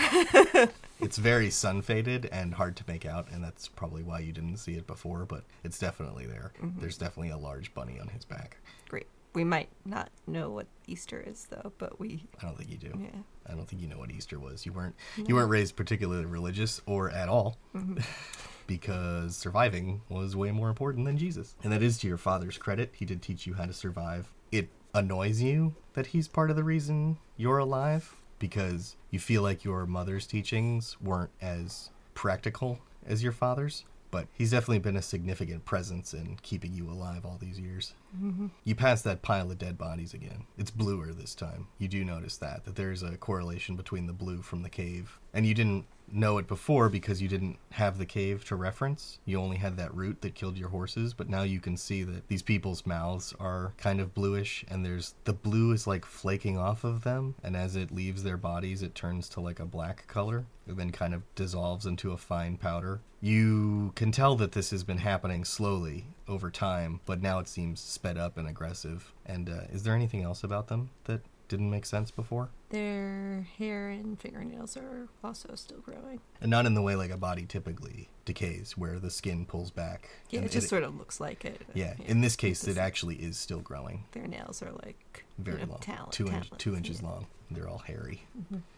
it's 1.01 1.17
very 1.19 1.51
sun 1.51 1.83
faded 1.83 2.29
and 2.33 2.55
hard 2.55 2.77
to 2.77 2.85
make 2.89 3.05
out, 3.05 3.29
and 3.31 3.43
that's 3.43 3.69
probably 3.69 4.03
why 4.03 4.21
you 4.21 4.33
didn't 4.33 4.57
see 4.57 4.75
it 4.75 4.87
before, 4.87 5.25
but 5.25 5.45
it's 5.65 5.79
definitely 5.79 6.27
there. 6.27 6.53
Mm-hmm. 6.63 6.81
There's 6.81 6.99
definitely 6.99 7.31
a 7.31 7.37
large 7.37 7.75
bunny 7.75 7.99
on 8.01 8.09
his 8.09 8.25
back. 8.25 8.57
Great. 8.89 9.07
We 9.35 9.45
might 9.45 9.69
not 9.85 10.11
know 10.27 10.51
what 10.51 10.67
Easter 10.87 11.23
is 11.27 11.47
though, 11.51 11.73
but 11.79 11.99
we 11.99 12.25
I 12.41 12.45
don't 12.45 12.57
think 12.57 12.71
you 12.71 12.77
do. 12.77 12.93
yeah. 13.01 13.21
I 13.51 13.55
don't 13.55 13.67
think 13.67 13.81
you 13.81 13.89
know 13.89 13.99
what 13.99 14.11
Easter 14.11 14.39
was. 14.39 14.67
You 14.67 14.73
weren't 14.73 14.95
you 15.17 15.35
weren't 15.35 15.51
raised 15.51 15.75
particularly 15.75 16.27
religious 16.27 16.83
or 16.85 17.11
at 17.11 17.29
all. 17.29 17.57
Mm-hmm. 17.75 17.99
because 18.67 19.37
surviving 19.37 20.03
was 20.09 20.37
way 20.37 20.51
more 20.51 20.69
important 20.69 21.05
than 21.07 21.19
Jesus. 21.19 21.57
And 21.63 21.73
that 21.73 21.83
is 21.83 21.99
to 21.99 22.09
your 22.09 22.17
father's 22.17 22.59
credit. 22.59 22.93
He 22.95 23.05
did 23.05 23.21
teach 23.21 23.47
you 23.47 23.55
how 23.55 23.67
to 23.67 23.73
survive. 23.73 24.31
It 24.51 24.69
annoys 24.95 25.41
you 25.41 25.75
that 25.95 26.09
he's 26.09 26.29
part 26.29 26.51
of 26.51 26.57
the 26.57 26.65
reason 26.65 27.19
you're 27.37 27.59
alive 27.59 28.17
because 28.43 28.97
you 29.13 29.21
feel 29.21 29.41
like 29.41 29.63
your 29.63 29.87
mother's 29.87 30.27
teachings 30.27 30.97
weren't 31.01 31.31
as 31.41 31.91
practical 32.13 32.81
as 33.07 33.23
your 33.23 33.31
father's. 33.31 33.85
But 34.11 34.27
he's 34.35 34.51
definitely 34.51 34.81
been 34.81 34.97
a 34.97 35.03
significant 35.03 35.65
presence 35.65 36.13
in 36.13 36.39
keeping 36.43 36.75
you 36.75 36.91
alive 36.91 37.25
all 37.25 37.39
these 37.41 37.61
years. 37.61 37.95
Mm-hmm. 38.21 38.49
You 38.65 38.75
pass 38.75 39.01
that 39.03 39.23
pile 39.23 39.51
of 39.53 39.59
dead 39.59 39.79
bodies 39.79 40.13
again. 40.13 40.45
It's 40.59 40.73
bluer 40.73 41.13
this 41.13 41.37
time. 41.37 41.69
You 41.79 41.87
do 41.87 42.05
notice 42.05 42.37
that, 42.39 42.65
that 42.65 42.75
there's 42.75 43.05
a 43.05 43.17
correlation 43.17 43.77
between 43.77 44.09
the 44.09 44.13
blue 44.13 44.43
from 44.43 44.65
the 44.65 44.69
cave. 44.69 45.21
And 45.33 45.47
you 45.47 45.55
didn't 45.55 45.87
know 46.11 46.39
it 46.39 46.47
before 46.47 46.89
because 46.89 47.23
you 47.23 47.29
didn't 47.29 47.59
have 47.73 47.99
the 47.99 48.07
cave 48.07 48.45
to 48.47 48.57
reference. 48.57 49.19
You 49.25 49.39
only 49.41 49.57
had 49.57 49.77
that 49.77 49.95
root 49.95 50.21
that 50.23 50.35
killed 50.35 50.57
your 50.57 50.69
horses, 50.69 51.15
but 51.15 51.29
now 51.29 51.43
you 51.43 51.61
can 51.61 51.77
see 51.77 52.03
that 52.05 52.29
these 52.29 52.43
people's 52.43 52.87
mouths 52.87 53.35
are 53.41 53.73
kind 53.77 54.01
of 54.01 54.15
bluish 54.15 54.65
and 54.69 54.85
there's 54.85 55.15
the 55.25 55.33
blue 55.33 55.73
is 55.73 55.87
like 55.87 56.05
flaking 56.05 56.59
off 56.59 56.85
of 56.85 57.05
them 57.05 57.35
and 57.43 57.57
as 57.57 57.77
it 57.77 57.91
leaves 57.91 58.23
their 58.23 58.37
bodies 58.37 58.83
it 58.83 58.95
turns 58.95 59.29
to 59.31 59.41
like 59.41 59.61
a 59.61 59.65
black 59.65 60.07
color 60.07 60.45
and 60.67 60.77
then 60.77 60.91
kind 60.91 61.15
of 61.15 61.23
dissolves 61.35 61.87
into 61.87 62.13
a 62.13 62.17
fine 62.17 62.57
powder. 62.57 63.01
You 63.21 63.93
can 63.95 64.13
tell 64.13 64.37
that 64.37 64.53
this 64.53 64.71
has 64.71 64.85
been 64.85 64.99
happening 64.99 65.45
slowly 65.45 66.07
over 66.29 66.51
time, 66.51 67.01
but 67.07 67.23
now 67.23 67.39
it 67.39 67.49
seems 67.49 67.81
sped 67.81 68.17
up 68.17 68.37
and 68.37 68.49
aggressive. 68.49 69.13
And 69.27 69.49
uh, 69.49 69.63
is 69.73 69.83
there 69.83 69.95
anything 69.95 70.23
else 70.23 70.43
about 70.43 70.69
them 70.69 70.91
that 71.05 71.21
didn't 71.53 71.71
make 71.71 71.85
sense 71.85 72.11
before? 72.11 72.49
Their 72.71 73.47
hair 73.59 73.91
and 73.91 74.19
fingernails 74.19 74.75
are 74.75 75.09
also 75.23 75.55
still 75.55 75.81
growing. 75.81 76.21
And 76.41 76.51
not 76.51 76.65
in 76.65 76.73
the 76.73 76.81
way 76.81 76.97
like 76.97 77.11
a 77.11 77.19
body 77.19 77.45
typically 77.45 78.09
decays, 78.25 78.75
where 78.79 78.99
the 78.99 79.11
skin 79.11 79.45
pulls 79.45 79.71
back. 79.71 80.09
Yeah, 80.31 80.41
it 80.41 80.51
just 80.51 80.71
sort 80.71 80.83
of 80.83 80.97
looks 80.97 81.21
like 81.21 81.45
it. 81.45 81.61
Yeah, 81.75 81.93
in 82.07 82.23
this 82.23 82.37
case, 82.37 82.67
it 82.67 82.79
actually 82.79 83.17
is 83.17 83.37
still 83.37 83.61
growing. 83.61 84.05
their 84.13 84.27
nails 84.27 84.63
are 84.63 84.73
like 84.83 85.25
Very 85.37 85.61
you 85.61 85.67
know, 85.67 85.73
long, 85.73 85.81
talent, 85.81 86.13
two 86.13 86.25
inch, 86.29 86.49
talons, 86.49 86.63
two 86.63 86.75
inches 86.75 87.03
yeah. 87.03 87.09
long. 87.09 87.27
They're 87.51 87.69
all 87.69 87.83
hairy. 87.87 88.23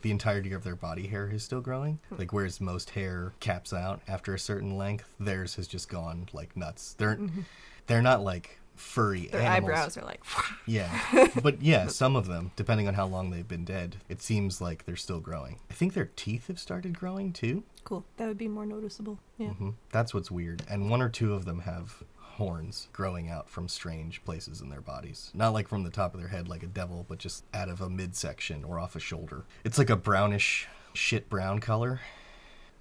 The 0.02 0.10
entirety 0.10 0.52
of 0.52 0.64
their 0.64 0.74
body 0.74 1.06
hair 1.06 1.30
is 1.32 1.44
still 1.44 1.60
growing. 1.60 2.00
Hmm. 2.08 2.16
Like 2.16 2.32
whereas 2.32 2.60
most 2.60 2.90
hair 2.90 3.32
caps 3.38 3.72
out 3.72 4.00
after 4.08 4.34
a 4.34 4.38
certain 4.40 4.76
length, 4.76 5.14
theirs 5.20 5.54
has 5.54 5.68
just 5.68 5.88
gone 5.88 6.28
like 6.32 6.56
nuts. 6.56 6.94
They're 6.98 7.20
they're 7.86 8.02
not 8.02 8.24
like 8.24 8.58
furry. 8.74 9.22
Mm-hmm. 9.22 9.32
Their 9.36 9.40
animals. 9.42 9.70
eyebrows 9.70 9.96
are 9.98 10.04
like. 10.04 10.22
Yeah, 10.66 11.28
but 11.42 11.60
yeah, 11.60 11.88
some 11.88 12.16
of 12.16 12.26
them, 12.26 12.52
depending 12.56 12.88
on 12.88 12.94
how 12.94 13.06
long 13.06 13.30
they've 13.30 13.46
been 13.46 13.64
dead, 13.66 13.96
it 14.08 14.22
seems 14.22 14.60
like 14.62 14.86
they're 14.86 14.96
still 14.96 15.20
growing. 15.20 15.60
I 15.70 15.74
think 15.74 15.92
their 15.92 16.10
teeth 16.16 16.46
have 16.48 16.58
started 16.58 16.98
growing 16.98 17.32
too. 17.34 17.64
cool. 17.84 18.04
That 18.16 18.28
would 18.28 18.38
be 18.38 18.48
more 18.48 18.64
noticeable. 18.64 19.18
Yeah. 19.36 19.48
hmm 19.50 19.70
That's 19.92 20.14
what's 20.14 20.30
weird. 20.30 20.62
And 20.68 20.88
one 20.88 21.02
or 21.02 21.10
two 21.10 21.34
of 21.34 21.44
them 21.44 21.60
have 21.60 22.02
horns 22.18 22.88
growing 22.92 23.28
out 23.28 23.48
from 23.50 23.68
strange 23.68 24.24
places 24.24 24.60
in 24.62 24.68
their 24.70 24.80
bodies. 24.80 25.30
Not 25.34 25.52
like 25.52 25.68
from 25.68 25.84
the 25.84 25.90
top 25.90 26.14
of 26.14 26.20
their 26.20 26.30
head 26.30 26.48
like 26.48 26.62
a 26.62 26.66
devil, 26.66 27.04
but 27.08 27.18
just 27.18 27.44
out 27.52 27.68
of 27.68 27.80
a 27.82 27.90
midsection 27.90 28.64
or 28.64 28.80
off 28.80 28.96
a 28.96 29.00
shoulder. 29.00 29.44
It's 29.64 29.78
like 29.78 29.90
a 29.90 29.96
brownish 29.96 30.66
shit 30.94 31.28
brown 31.28 31.58
color. 31.60 32.00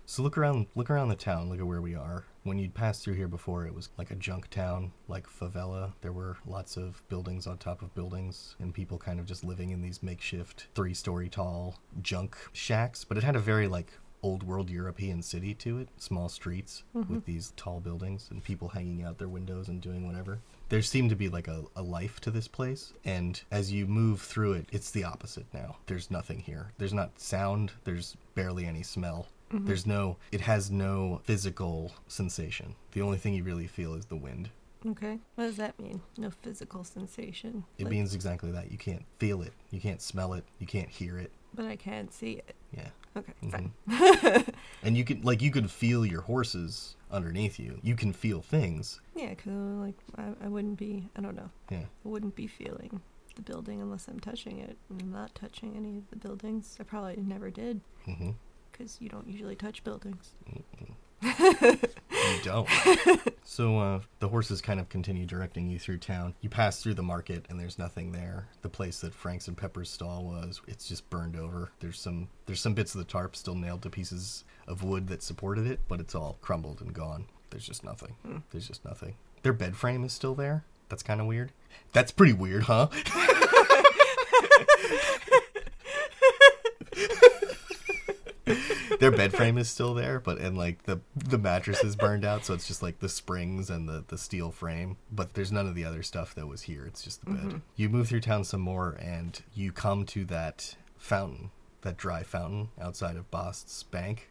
So 0.05 0.21
look 0.21 0.37
around 0.37 0.67
look 0.75 0.89
around 0.89 1.09
the 1.09 1.15
town, 1.15 1.49
look 1.49 1.59
at 1.59 1.67
where 1.67 1.81
we 1.81 1.95
are. 1.95 2.25
When 2.43 2.59
you'd 2.59 2.73
passed 2.73 3.03
through 3.03 3.13
here 3.13 3.29
before 3.29 3.65
it 3.65 3.73
was 3.73 3.89
like 3.97 4.11
a 4.11 4.15
junk 4.15 4.49
town, 4.49 4.91
like 5.07 5.27
favela. 5.27 5.93
There 6.01 6.11
were 6.11 6.37
lots 6.45 6.75
of 6.75 7.01
buildings 7.07 7.47
on 7.47 7.57
top 7.57 7.81
of 7.81 7.95
buildings 7.95 8.55
and 8.59 8.73
people 8.73 8.97
kind 8.97 9.19
of 9.19 9.25
just 9.25 9.45
living 9.45 9.69
in 9.71 9.81
these 9.81 10.03
makeshift 10.03 10.67
three 10.75 10.93
story 10.93 11.29
tall 11.29 11.79
junk 12.01 12.37
shacks. 12.51 13.05
But 13.05 13.17
it 13.17 13.23
had 13.23 13.37
a 13.37 13.39
very 13.39 13.67
like 13.67 13.93
old 14.23 14.41
world 14.43 14.69
European 14.69 15.21
city 15.21 15.53
to 15.53 15.77
it, 15.79 15.89
small 15.97 16.29
streets 16.29 16.83
mm-hmm. 16.95 17.13
with 17.13 17.25
these 17.25 17.51
tall 17.57 17.79
buildings 17.79 18.29
and 18.31 18.43
people 18.43 18.69
hanging 18.69 19.03
out 19.03 19.17
their 19.17 19.27
windows 19.27 19.67
and 19.67 19.81
doing 19.81 20.07
whatever. 20.07 20.39
There 20.69 20.81
seemed 20.81 21.09
to 21.11 21.15
be 21.15 21.29
like 21.29 21.47
a, 21.47 21.63
a 21.75 21.83
life 21.83 22.19
to 22.21 22.31
this 22.31 22.47
place, 22.47 22.93
and 23.05 23.39
as 23.51 23.71
you 23.71 23.85
move 23.85 24.21
through 24.21 24.53
it, 24.53 24.69
it's 24.71 24.91
the 24.91 25.03
opposite 25.03 25.45
now. 25.53 25.75
There's 25.85 26.09
nothing 26.09 26.39
here. 26.39 26.71
There's 26.77 26.93
not 26.93 27.19
sound, 27.19 27.73
there's 27.83 28.15
barely 28.33 28.65
any 28.65 28.81
smell. 28.81 29.27
There's 29.53 29.85
no, 29.85 30.17
it 30.31 30.41
has 30.41 30.71
no 30.71 31.21
physical 31.23 31.93
sensation. 32.07 32.75
The 32.93 33.01
only 33.01 33.17
thing 33.17 33.33
you 33.33 33.43
really 33.43 33.67
feel 33.67 33.93
is 33.93 34.05
the 34.05 34.15
wind. 34.15 34.49
Okay. 34.85 35.19
What 35.35 35.45
does 35.45 35.57
that 35.57 35.79
mean? 35.79 36.01
No 36.17 36.29
physical 36.29 36.83
sensation. 36.83 37.63
It 37.77 37.83
Like- 37.85 37.91
means 37.91 38.13
exactly 38.15 38.51
that. 38.51 38.71
You 38.71 38.77
can't 38.77 39.05
feel 39.19 39.41
it, 39.41 39.53
you 39.71 39.79
can't 39.79 40.01
smell 40.01 40.33
it, 40.33 40.43
you 40.59 40.67
can't 40.67 40.89
hear 40.89 41.17
it. 41.17 41.31
But 41.55 41.65
I 41.65 41.75
can't 41.75 42.11
see 42.11 42.33
it. 42.33 42.55
Yeah. 42.75 42.89
Okay, 43.15 43.33
Mhm. 43.43 43.51
fine. 43.51 44.45
And 44.83 44.97
you 44.97 45.05
can, 45.05 45.21
like, 45.21 45.41
you 45.41 45.51
can 45.51 45.67
feel 45.67 46.03
your 46.05 46.21
horses 46.21 46.95
underneath 47.11 47.59
you. 47.59 47.79
You 47.83 47.95
can 47.95 48.11
feel 48.11 48.41
things. 48.41 48.99
Yeah, 49.15 49.29
because 49.29 49.53
like 49.53 49.95
I, 50.17 50.33
I 50.43 50.47
wouldn't 50.49 50.77
be. 50.79 51.07
I 51.15 51.21
don't 51.21 51.35
know. 51.35 51.49
Yeah. 51.69 51.83
I 52.03 52.07
wouldn't 52.09 52.35
be 52.35 52.47
feeling 52.47 52.99
the 53.35 53.41
building 53.43 53.81
unless 53.81 54.07
I'm 54.07 54.19
touching 54.19 54.59
it. 54.59 54.75
And 54.89 55.01
I'm 55.01 55.11
not 55.11 55.33
touching 55.35 55.75
any 55.77 55.97
of 55.99 56.09
the 56.09 56.15
buildings. 56.17 56.75
I 56.79 56.83
probably 56.83 57.15
never 57.17 57.49
did 57.51 57.79
hmm 58.05 58.31
because 58.73 58.97
you 58.99 59.07
don't 59.07 59.27
usually 59.27 59.55
touch 59.55 59.83
buildings. 59.83 60.31
you 61.21 62.39
don't. 62.43 62.67
So 63.45 63.77
uh, 63.77 63.99
the 64.19 64.29
horses 64.29 64.61
kind 64.61 64.79
of 64.79 64.89
continue 64.89 65.27
directing 65.27 65.69
you 65.69 65.77
through 65.77 65.99
town. 65.99 66.33
You 66.41 66.49
pass 66.49 66.81
through 66.81 66.95
the 66.95 67.03
market, 67.03 67.45
and 67.49 67.59
there's 67.59 67.77
nothing 67.77 68.11
there. 68.11 68.47
The 68.63 68.69
place 68.69 69.01
that 69.01 69.13
Frank's 69.13 69.47
and 69.47 69.55
Pepper's 69.55 69.91
stall 69.91 70.23
was, 70.23 70.59
it's 70.67 70.87
just 70.87 71.07
burned 71.11 71.35
over. 71.35 71.71
There's 71.79 71.99
some 71.99 72.29
there's 72.47 72.61
some 72.61 72.73
bits 72.73 72.95
of 72.95 72.99
the 72.99 73.05
tarp 73.05 73.35
still 73.35 73.53
nailed 73.53 73.83
to 73.83 73.91
pieces 73.91 74.43
of 74.67 74.81
wood 74.83 75.07
that 75.09 75.21
supported 75.21 75.67
it, 75.67 75.81
but 75.87 75.99
it's 75.99 76.15
all 76.15 76.37
crumbled 76.41 76.81
and 76.81 76.93
gone. 76.93 77.25
There's 77.51 77.67
just 77.67 77.83
nothing. 77.83 78.15
There's 78.51 78.67
just 78.67 78.83
nothing. 78.85 79.15
Their 79.43 79.53
bed 79.53 79.75
frame 79.75 80.03
is 80.03 80.13
still 80.13 80.33
there. 80.33 80.63
That's 80.89 81.03
kind 81.03 81.21
of 81.21 81.27
weird. 81.27 81.51
That's 81.91 82.11
pretty 82.11 82.33
weird, 82.33 82.63
huh? 82.63 82.87
their 89.03 89.11
bed 89.11 89.33
frame 89.33 89.57
is 89.57 89.69
still 89.69 89.93
there, 89.93 90.19
but 90.19 90.37
and 90.37 90.57
like 90.57 90.83
the 90.83 91.01
the 91.15 91.37
mattress 91.37 91.83
is 91.83 91.95
burned 91.95 92.25
out, 92.25 92.45
so 92.45 92.53
it's 92.53 92.67
just 92.67 92.81
like 92.81 92.99
the 92.99 93.09
springs 93.09 93.69
and 93.69 93.87
the 93.87 94.03
the 94.07 94.17
steel 94.17 94.51
frame. 94.51 94.97
But 95.11 95.33
there's 95.33 95.51
none 95.51 95.67
of 95.67 95.75
the 95.75 95.85
other 95.85 96.03
stuff 96.03 96.33
that 96.35 96.47
was 96.47 96.63
here. 96.63 96.85
It's 96.85 97.03
just 97.03 97.23
the 97.25 97.31
bed. 97.31 97.61
You 97.75 97.89
move 97.89 98.07
through 98.07 98.21
town 98.21 98.43
some 98.43 98.61
more, 98.61 98.97
and 98.99 99.41
you 99.53 99.71
come 99.71 100.05
to 100.07 100.25
that 100.25 100.75
fountain, 100.97 101.51
that 101.81 101.97
dry 101.97 102.23
fountain 102.23 102.69
outside 102.79 103.17
of 103.17 103.29
Bost's 103.29 103.83
bank, 103.83 104.29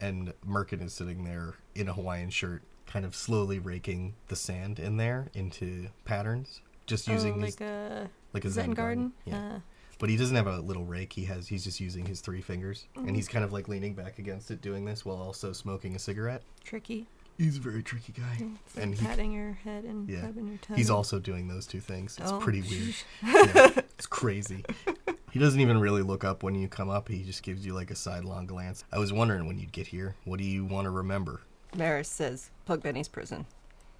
and 0.00 0.32
Merkin 0.46 0.82
is 0.84 0.92
sitting 0.92 1.24
there 1.24 1.54
in 1.74 1.88
a 1.88 1.92
Hawaiian 1.92 2.30
shirt, 2.30 2.62
kind 2.86 3.04
of 3.04 3.14
slowly 3.14 3.58
raking 3.58 4.14
the 4.28 4.36
sand 4.36 4.78
in 4.78 4.96
there 4.96 5.28
into 5.34 5.88
patterns, 6.04 6.60
just 6.86 7.06
using 7.06 7.34
oh, 7.34 7.44
his 7.44 7.60
like 7.60 7.68
a 7.68 8.10
like 8.32 8.44
a 8.44 8.50
Zen, 8.50 8.66
Zen 8.66 8.74
garden. 8.74 9.12
Yeah. 9.24 9.54
Uh, 9.56 9.58
but 9.98 10.08
he 10.08 10.16
doesn't 10.16 10.36
have 10.36 10.46
a 10.46 10.60
little 10.60 10.84
rake. 10.84 11.12
He 11.12 11.24
has 11.26 11.48
he's 11.48 11.64
just 11.64 11.80
using 11.80 12.06
his 12.06 12.20
three 12.20 12.40
fingers, 12.40 12.86
and 12.96 13.14
he's 13.14 13.26
mm-hmm. 13.26 13.32
kind 13.32 13.44
of 13.44 13.52
like 13.52 13.68
leaning 13.68 13.94
back 13.94 14.18
against 14.18 14.50
it, 14.50 14.60
doing 14.60 14.84
this 14.84 15.04
while 15.04 15.16
also 15.16 15.52
smoking 15.52 15.94
a 15.96 15.98
cigarette. 15.98 16.42
tricky. 16.64 17.06
He's 17.36 17.56
a 17.56 17.60
very 17.60 17.84
tricky 17.84 18.12
guy, 18.12 18.32
It's 18.66 18.74
like 18.74 18.84
and 18.84 18.94
he, 18.96 19.06
patting 19.06 19.30
your 19.30 19.52
head 19.52 19.84
and 19.84 20.08
yeah, 20.08 20.22
rubbing 20.24 20.48
your 20.48 20.58
tongue. 20.58 20.76
he's 20.76 20.90
also 20.90 21.20
doing 21.20 21.46
those 21.46 21.68
two 21.68 21.78
things. 21.78 22.18
It's 22.20 22.32
Oh. 22.32 22.40
pretty 22.40 22.62
weird. 22.62 22.96
Yeah, 23.22 23.70
it's 23.96 24.06
crazy. 24.10 24.64
He 25.30 25.38
doesn't 25.38 25.60
even 25.60 25.78
really 25.78 26.02
look 26.02 26.24
up 26.24 26.42
when 26.42 26.56
you 26.56 26.66
come 26.66 26.90
up. 26.90 27.06
He 27.08 27.22
just 27.22 27.44
gives 27.44 27.64
you 27.64 27.74
like 27.74 27.92
a 27.92 27.94
sidelong 27.94 28.46
glance. 28.46 28.82
I 28.92 28.98
was 28.98 29.12
wondering 29.12 29.46
when 29.46 29.56
you'd 29.56 29.70
get 29.70 29.86
here. 29.86 30.16
What 30.24 30.38
do 30.40 30.44
you 30.44 30.64
want 30.64 30.86
to 30.86 30.90
remember? 30.90 31.42
Maris 31.76 32.08
says 32.08 32.50
Pug 32.66 32.82
Benny's 32.82 33.06
prison. 33.08 33.46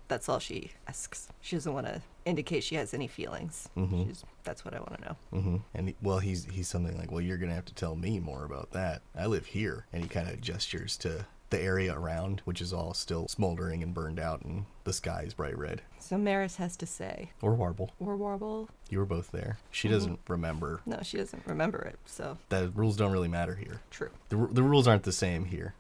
That's 0.09 0.29
all 0.29 0.39
she 0.39 0.73
asks. 0.87 1.29
She 1.41 1.57
doesn't 1.57 1.73
want 1.73 1.87
to 1.87 2.01
indicate 2.25 2.65
she 2.65 2.75
has 2.77 2.93
any 2.95 3.07
feelings. 3.07 3.69
Mhm. 3.77 4.07
She's, 4.09 4.25
that's 4.45 4.65
what 4.65 4.75
I 4.75 4.79
want 4.81 4.97
to 4.99 5.05
know. 5.05 5.17
hmm 5.41 5.57
And 5.75 5.95
well, 6.03 6.19
he's 6.19 6.45
he's 6.47 6.69
something 6.69 6.97
like, 6.99 7.11
well, 7.13 7.21
you're 7.21 7.37
gonna 7.39 7.55
have 7.55 7.67
to 7.67 7.75
tell 7.75 7.95
me 7.97 8.19
more 8.19 8.45
about 8.45 8.71
that. 8.73 9.03
I 9.17 9.27
live 9.27 9.47
here, 9.47 9.87
and 9.93 10.03
he 10.03 10.09
kind 10.09 10.29
of 10.29 10.41
gestures 10.41 10.97
to 10.99 11.27
the 11.51 11.61
area 11.63 11.95
around, 11.95 12.43
which 12.45 12.61
is 12.61 12.75
all 12.75 12.93
still 12.93 13.27
smoldering 13.29 13.83
and 13.83 13.95
burned 13.95 14.21
out, 14.21 14.43
and 14.43 14.67
the 14.85 14.93
sky 14.93 15.23
is 15.27 15.33
bright 15.33 15.57
red. 15.57 15.81
So 15.99 16.19
Maris 16.19 16.57
has 16.57 16.77
to 16.77 16.87
say, 16.87 17.31
Or 17.41 17.55
Warble, 17.55 17.91
or 17.99 18.17
Warble. 18.17 18.69
you 18.91 18.99
were 18.99 19.07
both 19.07 19.31
there. 19.31 19.59
She 19.71 19.89
doesn't 19.89 20.21
remember. 20.29 20.81
No, 20.85 21.01
she 21.03 21.17
doesn't 21.17 21.43
remember 21.47 21.79
it. 21.81 21.99
So 22.05 22.37
The 22.51 22.69
rules 22.75 22.97
don't 22.99 23.13
really 23.13 23.29
matter 23.29 23.55
here. 23.55 23.81
true. 23.91 24.11
The 24.29 24.37
the 24.53 24.63
rules 24.63 24.87
aren't 24.87 25.05
the 25.05 25.13
same 25.13 25.47
here. 25.47 25.75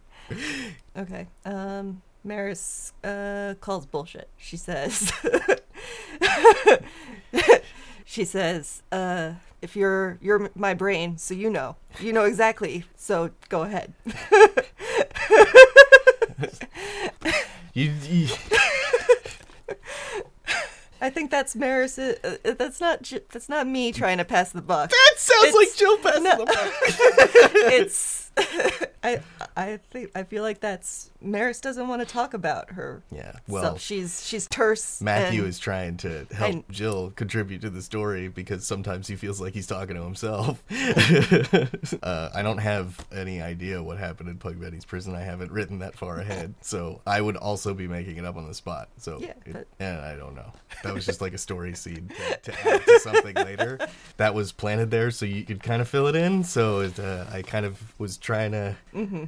Okay. 0.96 1.26
Um, 1.44 2.02
Maris 2.24 2.92
uh, 3.04 3.54
calls 3.60 3.86
bullshit. 3.86 4.28
She 4.36 4.56
says, 4.56 5.12
she 8.04 8.24
says, 8.24 8.82
uh, 8.92 9.32
if 9.62 9.74
you're 9.76 10.18
you're 10.20 10.50
my 10.54 10.74
brain, 10.74 11.16
so 11.18 11.34
you 11.34 11.50
know, 11.50 11.76
you 12.00 12.12
know 12.12 12.24
exactly. 12.24 12.84
So 12.96 13.30
go 13.48 13.62
ahead. 13.62 13.92
You, 17.74 17.92
you 18.08 18.28
I 21.00 21.10
think 21.10 21.30
that's 21.30 21.54
Maris. 21.54 21.96
Uh, 21.98 22.14
uh, 22.24 22.54
that's 22.58 22.80
not. 22.80 23.08
That's 23.30 23.48
not 23.48 23.68
me 23.68 23.92
trying 23.92 24.18
to 24.18 24.24
pass 24.24 24.50
the 24.50 24.60
buck. 24.62 24.90
that 24.90 25.14
sounds 25.16 25.44
It's- 25.44 25.54
like 25.54 25.76
Jill 25.76 25.96
passing 25.98 26.24
no. 26.24 26.38
the 26.38 26.46
buck. 26.46 26.56
it's. 27.72 28.27
I 29.02 29.20
I 29.56 29.78
think 29.92 30.10
I 30.16 30.24
feel 30.24 30.42
like 30.42 30.60
that's 30.60 31.10
Maris 31.20 31.60
doesn't 31.60 31.86
want 31.86 32.02
to 32.02 32.06
talk 32.06 32.34
about 32.34 32.72
her. 32.72 33.02
Yeah, 33.12 33.32
well, 33.46 33.76
she's 33.78 34.26
she's 34.26 34.48
terse. 34.48 35.00
Matthew 35.00 35.44
is 35.44 35.58
trying 35.58 35.96
to 35.98 36.26
help 36.32 36.52
and- 36.52 36.64
Jill 36.70 37.10
contribute 37.14 37.60
to 37.62 37.70
the 37.70 37.80
story 37.82 38.26
because 38.28 38.66
sometimes 38.66 39.06
he 39.06 39.14
feels 39.16 39.40
like 39.40 39.54
he's 39.54 39.66
talking 39.68 39.94
to 39.94 40.02
himself. 40.02 40.62
uh, 42.02 42.30
I 42.34 42.42
don't 42.42 42.58
have 42.58 43.06
any 43.12 43.40
idea 43.40 43.82
what 43.82 43.98
happened 43.98 44.28
in 44.28 44.36
Pug 44.38 44.60
Benny's 44.60 44.84
prison. 44.84 45.14
I 45.14 45.20
haven't 45.22 45.52
written 45.52 45.78
that 45.80 45.96
far 45.96 46.18
ahead, 46.20 46.54
so 46.60 47.00
I 47.06 47.20
would 47.20 47.36
also 47.36 47.74
be 47.74 47.86
making 47.88 48.16
it 48.16 48.24
up 48.24 48.36
on 48.36 48.46
the 48.48 48.54
spot. 48.54 48.88
So 48.98 49.18
Yeah, 49.20 49.34
it- 49.46 49.68
and 49.78 50.00
I 50.00 50.16
don't 50.16 50.34
know. 50.34 50.52
That 50.82 50.94
was 50.94 51.06
just 51.06 51.20
like 51.20 51.34
a 51.34 51.38
story 51.38 51.74
seed 51.74 52.10
to, 52.42 52.52
to 52.52 52.68
add 52.68 52.84
to 52.84 52.98
something 53.00 53.34
later. 53.34 53.78
That 54.16 54.34
was 54.34 54.52
planted 54.52 54.90
there 54.90 55.10
so 55.10 55.24
you 55.26 55.44
could 55.44 55.62
kind 55.62 55.80
of 55.82 55.88
fill 55.88 56.06
it 56.08 56.16
in. 56.16 56.44
So 56.44 56.80
it, 56.80 56.98
uh, 56.98 57.24
I 57.32 57.42
kind 57.42 57.64
of 57.66 57.98
was 57.98 58.16
trying 58.28 58.52
to. 58.52 58.76
Mm-hmm. 58.94 59.24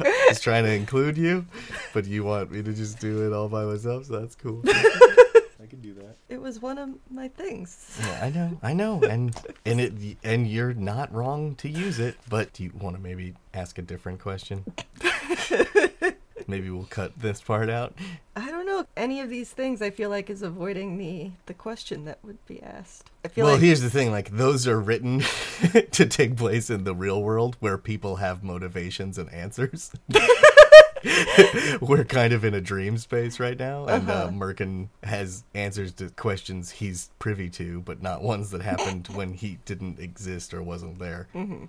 just 0.30 0.42
trying 0.42 0.64
to 0.64 0.72
include 0.72 1.18
you, 1.18 1.44
but 1.92 2.06
you 2.06 2.24
want 2.24 2.50
me 2.50 2.62
to 2.62 2.72
just 2.72 2.98
do 2.98 3.26
it 3.26 3.34
all 3.34 3.50
by 3.50 3.64
myself, 3.64 4.06
so 4.06 4.18
that's 4.18 4.34
cool. 4.34 4.62
I 4.64 5.66
can 5.68 5.82
do 5.82 5.92
that. 5.92 6.16
It 6.30 6.40
was 6.40 6.62
one 6.62 6.78
of 6.78 6.88
my 7.10 7.28
things. 7.28 7.94
Yeah, 8.00 8.20
I 8.22 8.30
know, 8.30 8.58
I 8.62 8.72
know, 8.72 9.02
and 9.02 9.36
and 9.66 9.82
it 9.82 9.92
and 10.24 10.48
you're 10.48 10.72
not 10.72 11.12
wrong 11.12 11.56
to 11.56 11.68
use 11.68 11.98
it. 11.98 12.16
But 12.30 12.54
do 12.54 12.64
you 12.64 12.72
want 12.80 12.96
to 12.96 13.02
maybe 13.02 13.34
ask 13.52 13.76
a 13.76 13.82
different 13.82 14.18
question? 14.18 14.64
maybe 16.50 16.68
we'll 16.70 16.84
cut 16.90 17.18
this 17.18 17.40
part 17.40 17.70
out. 17.70 17.94
I 18.36 18.50
don't 18.50 18.66
know. 18.66 18.84
Any 18.96 19.20
of 19.20 19.30
these 19.30 19.50
things 19.50 19.80
I 19.80 19.90
feel 19.90 20.10
like 20.10 20.28
is 20.30 20.42
avoiding 20.42 20.98
the 20.98 21.30
the 21.46 21.54
question 21.54 22.04
that 22.06 22.18
would 22.24 22.44
be 22.46 22.62
asked. 22.62 23.10
I 23.24 23.28
feel 23.28 23.44
Well, 23.46 23.54
like 23.54 23.62
here's 23.62 23.80
the 23.80 23.90
thing: 23.90 24.10
like 24.10 24.30
those 24.30 24.66
are 24.66 24.80
written 24.80 25.20
to 25.92 26.06
take 26.06 26.36
place 26.36 26.68
in 26.70 26.84
the 26.84 26.94
real 26.94 27.22
world, 27.22 27.56
where 27.60 27.78
people 27.78 28.16
have 28.16 28.42
motivations 28.42 29.16
and 29.18 29.32
answers. 29.32 29.92
We're 31.80 32.04
kind 32.04 32.34
of 32.34 32.44
in 32.44 32.52
a 32.52 32.60
dream 32.60 32.98
space 32.98 33.40
right 33.40 33.58
now, 33.58 33.86
and 33.86 34.08
uh 34.08 34.12
Uh-huh. 34.12 34.28
Merkin 34.32 34.88
has 35.02 35.44
answers 35.54 35.92
to 35.94 36.10
questions 36.10 36.70
he's 36.72 37.10
privy 37.18 37.48
to, 37.50 37.80
but 37.80 38.02
not 38.02 38.22
ones 38.22 38.50
that 38.50 38.60
happened 38.62 39.06
when 39.14 39.32
he 39.34 39.58
didn't 39.64 39.98
exist 39.98 40.52
or 40.52 40.62
wasn't 40.62 40.98
there. 40.98 41.28
Mm-hmm. 41.34 41.64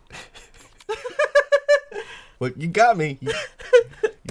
well, 2.39 2.51
you 2.57 2.67
got 2.67 2.97
me. 2.97 3.19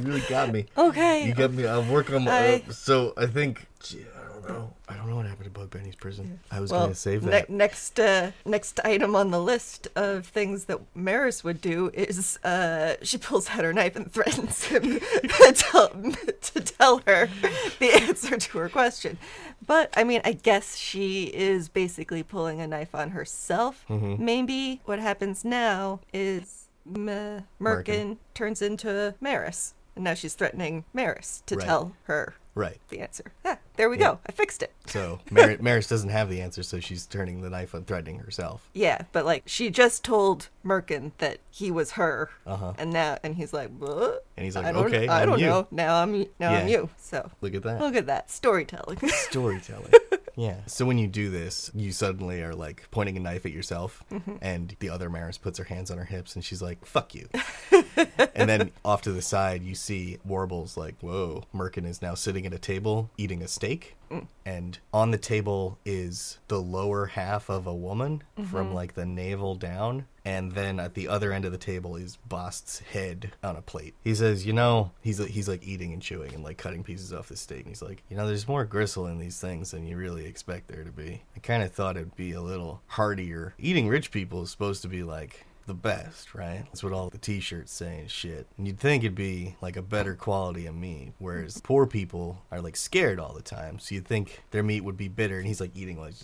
You, 0.00 0.08
really 0.08 0.20
got 0.28 0.52
me. 0.52 0.66
okay. 0.76 1.26
You 1.26 1.34
got 1.34 1.52
me. 1.52 1.66
I'll 1.66 1.82
work 1.84 2.10
on 2.12 2.24
my. 2.24 2.30
I- 2.32 2.62
uh, 2.68 2.72
so 2.72 3.12
I 3.16 3.26
think. 3.26 3.66
Gee, 3.82 4.04
I 4.14 4.28
don't 4.32 4.48
know. 4.48 4.72
I 4.88 4.96
don't 4.96 5.08
know 5.08 5.16
what 5.16 5.26
happened 5.26 5.44
to 5.44 5.50
Pug 5.58 5.70
Benny's 5.70 5.94
prison. 5.94 6.40
I 6.50 6.60
was 6.60 6.70
well, 6.72 6.82
gonna 6.82 6.94
save 6.94 7.22
ne- 7.22 7.30
that. 7.30 7.48
next 7.50 7.98
uh, 8.00 8.32
next 8.44 8.80
item 8.84 9.14
on 9.14 9.30
the 9.30 9.40
list 9.40 9.88
of 9.96 10.26
things 10.26 10.64
that 10.64 10.80
Maris 10.94 11.44
would 11.44 11.60
do 11.60 11.90
is 11.94 12.38
uh, 12.44 12.96
she 13.02 13.16
pulls 13.18 13.48
out 13.50 13.64
her 13.64 13.72
knife 13.72 13.96
and 13.96 14.10
threatens 14.12 14.64
him 14.64 14.82
to, 15.00 15.52
tell, 15.54 15.88
to 15.90 16.60
tell 16.60 17.00
her 17.06 17.28
the 17.78 17.92
answer 17.92 18.36
to 18.36 18.58
her 18.58 18.68
question. 18.68 19.16
But 19.66 19.92
I 19.96 20.04
mean, 20.04 20.20
I 20.24 20.32
guess 20.32 20.76
she 20.76 21.24
is 21.24 21.68
basically 21.68 22.22
pulling 22.22 22.60
a 22.60 22.66
knife 22.66 22.94
on 22.94 23.10
herself. 23.10 23.84
Mm-hmm. 23.88 24.22
Maybe 24.24 24.80
what 24.84 24.98
happens 24.98 25.44
now 25.44 26.00
is 26.12 26.64
M- 26.86 27.06
Merkin, 27.06 27.44
Merkin. 27.60 28.16
turns 28.34 28.60
into 28.62 29.14
Maris. 29.20 29.74
And 30.00 30.04
now 30.06 30.14
she's 30.14 30.32
threatening 30.32 30.84
Maris 30.94 31.42
to 31.44 31.56
Right. 31.56 31.66
tell 31.66 31.92
her 32.04 32.34
Right. 32.54 32.80
the 32.88 33.00
answer. 33.00 33.32
Yeah, 33.44 33.56
there 33.76 33.90
we 33.90 33.98
Yeah. 33.98 34.12
go. 34.12 34.18
I 34.26 34.32
fixed 34.32 34.62
it. 34.62 34.72
So 34.86 35.20
Mar- 35.30 35.58
Maris 35.60 35.88
doesn't 35.88 36.08
have 36.08 36.30
the 36.30 36.40
answer, 36.40 36.62
so 36.62 36.80
she's 36.80 37.04
turning 37.04 37.42
the 37.42 37.50
knife 37.50 37.74
and 37.74 37.86
threatening 37.86 38.20
herself. 38.20 38.70
Yeah, 38.72 39.02
but 39.12 39.26
like 39.26 39.42
she 39.44 39.68
just 39.68 40.02
told 40.02 40.48
Merkin 40.64 41.12
that 41.18 41.40
he 41.50 41.70
was 41.70 41.92
her, 41.92 42.30
Uh-huh. 42.46 42.72
and 42.78 42.90
now 42.94 43.18
and 43.22 43.34
he's 43.34 43.52
like, 43.52 43.68
what? 43.76 44.24
And 44.38 44.44
he's 44.46 44.56
like, 44.56 44.64
I 44.64 44.72
"Okay, 44.72 45.06
I 45.06 45.20
I'm 45.20 45.28
don't 45.28 45.38
you." 45.38 45.46
know. 45.48 45.66
Now 45.70 46.02
I'm 46.02 46.24
now 46.38 46.54
I'm 46.54 46.66
you. 46.68 46.88
So 46.96 47.30
Look 47.42 47.54
at 47.54 47.62
that. 47.64 47.78
look 47.78 47.94
at 47.94 48.06
that 48.06 48.30
storytelling. 48.30 49.00
Storytelling. 49.08 49.92
yeah. 50.36 50.56
So 50.66 50.84
when 50.86 50.98
you 50.98 51.06
do 51.06 51.30
this, 51.30 51.70
you 51.74 51.92
suddenly 51.92 52.42
are 52.42 52.54
like 52.54 52.86
pointing 52.90 53.16
a 53.16 53.20
knife 53.20 53.44
at 53.46 53.52
yourself, 53.52 54.02
Mm-hmm. 54.10 54.36
and 54.40 54.76
the 54.80 54.88
other 54.90 55.08
Maris 55.10 55.38
puts 55.38 55.58
her 55.58 55.64
hands 55.64 55.90
on 55.90 55.98
her 55.98 56.04
hips, 56.04 56.34
and 56.34 56.44
she's 56.44 56.62
like, 56.62 56.84
"Fuck 56.84 57.14
you." 57.14 57.28
and 58.34 58.48
then 58.48 58.70
off 58.84 59.02
to 59.02 59.12
the 59.12 59.22
side, 59.22 59.62
you 59.62 59.74
see 59.74 60.18
Warble's 60.24 60.76
like, 60.76 60.94
"Whoa!" 61.00 61.44
Merkin 61.54 61.86
is 61.86 62.02
now 62.02 62.14
sitting 62.14 62.46
at 62.46 62.54
a 62.54 62.58
table 62.58 63.10
eating 63.16 63.42
a 63.42 63.48
steak, 63.48 63.96
Mm. 64.10 64.26
and 64.44 64.78
on 64.92 65.12
the 65.12 65.18
table 65.18 65.78
is 65.84 66.38
the 66.48 66.60
lower 66.60 67.06
half 67.06 67.48
of 67.48 67.66
a 67.66 67.74
woman 67.74 68.22
Mm-hmm. 68.38 68.50
from 68.50 68.74
like 68.74 68.94
the 68.94 69.06
navel 69.06 69.54
down. 69.54 70.06
And 70.24 70.52
then 70.52 70.78
at 70.78 70.94
the 70.94 71.08
other 71.08 71.32
end 71.32 71.44
of 71.44 71.52
the 71.52 71.58
table 71.58 71.96
is 71.96 72.16
Bost's 72.28 72.80
head 72.80 73.32
on 73.42 73.56
a 73.56 73.62
plate. 73.62 73.94
He 74.04 74.14
says, 74.14 74.46
"You 74.46 74.52
know, 74.52 74.90
he's 75.00 75.18
he's 75.18 75.48
like 75.48 75.66
eating 75.66 75.92
and 75.92 76.02
chewing 76.02 76.34
and 76.34 76.44
like 76.44 76.58
cutting 76.58 76.84
pieces 76.84 77.12
off 77.12 77.28
the 77.28 77.36
steak. 77.36 77.60
And 77.60 77.68
he's 77.68 77.82
like, 77.82 78.02
you 78.10 78.16
know, 78.16 78.26
there's 78.26 78.48
more 78.48 78.64
gristle 78.64 79.06
in 79.06 79.18
these 79.18 79.40
things 79.40 79.70
than 79.70 79.86
you 79.86 79.96
really 79.96 80.26
expect 80.26 80.68
there 80.68 80.84
to 80.84 80.92
be. 80.92 81.22
I 81.36 81.38
kind 81.40 81.62
of 81.62 81.72
thought 81.72 81.96
it'd 81.96 82.16
be 82.16 82.32
a 82.32 82.42
little 82.42 82.82
heartier. 82.86 83.54
Eating 83.58 83.88
rich 83.88 84.10
people 84.10 84.42
is 84.42 84.50
supposed 84.50 84.82
to 84.82 84.88
be 84.88 85.02
like." 85.02 85.46
The 85.70 85.74
best, 85.74 86.34
right? 86.34 86.64
That's 86.64 86.82
what 86.82 86.92
all 86.92 87.10
the 87.10 87.18
t-shirts 87.18 87.72
say 87.72 88.00
and 88.00 88.10
shit. 88.10 88.48
And 88.58 88.66
you'd 88.66 88.80
think 88.80 89.04
it'd 89.04 89.14
be 89.14 89.54
like 89.60 89.76
a 89.76 89.82
better 89.82 90.16
quality 90.16 90.66
of 90.66 90.74
meat, 90.74 91.12
whereas 91.18 91.60
poor 91.62 91.86
people 91.86 92.42
are 92.50 92.60
like 92.60 92.74
scared 92.74 93.20
all 93.20 93.32
the 93.32 93.40
time. 93.40 93.78
So 93.78 93.94
you'd 93.94 94.08
think 94.08 94.42
their 94.50 94.64
meat 94.64 94.80
would 94.80 94.96
be 94.96 95.06
bitter 95.06 95.38
and 95.38 95.46
he's 95.46 95.60
like 95.60 95.76
eating 95.76 96.00
like. 96.00 96.14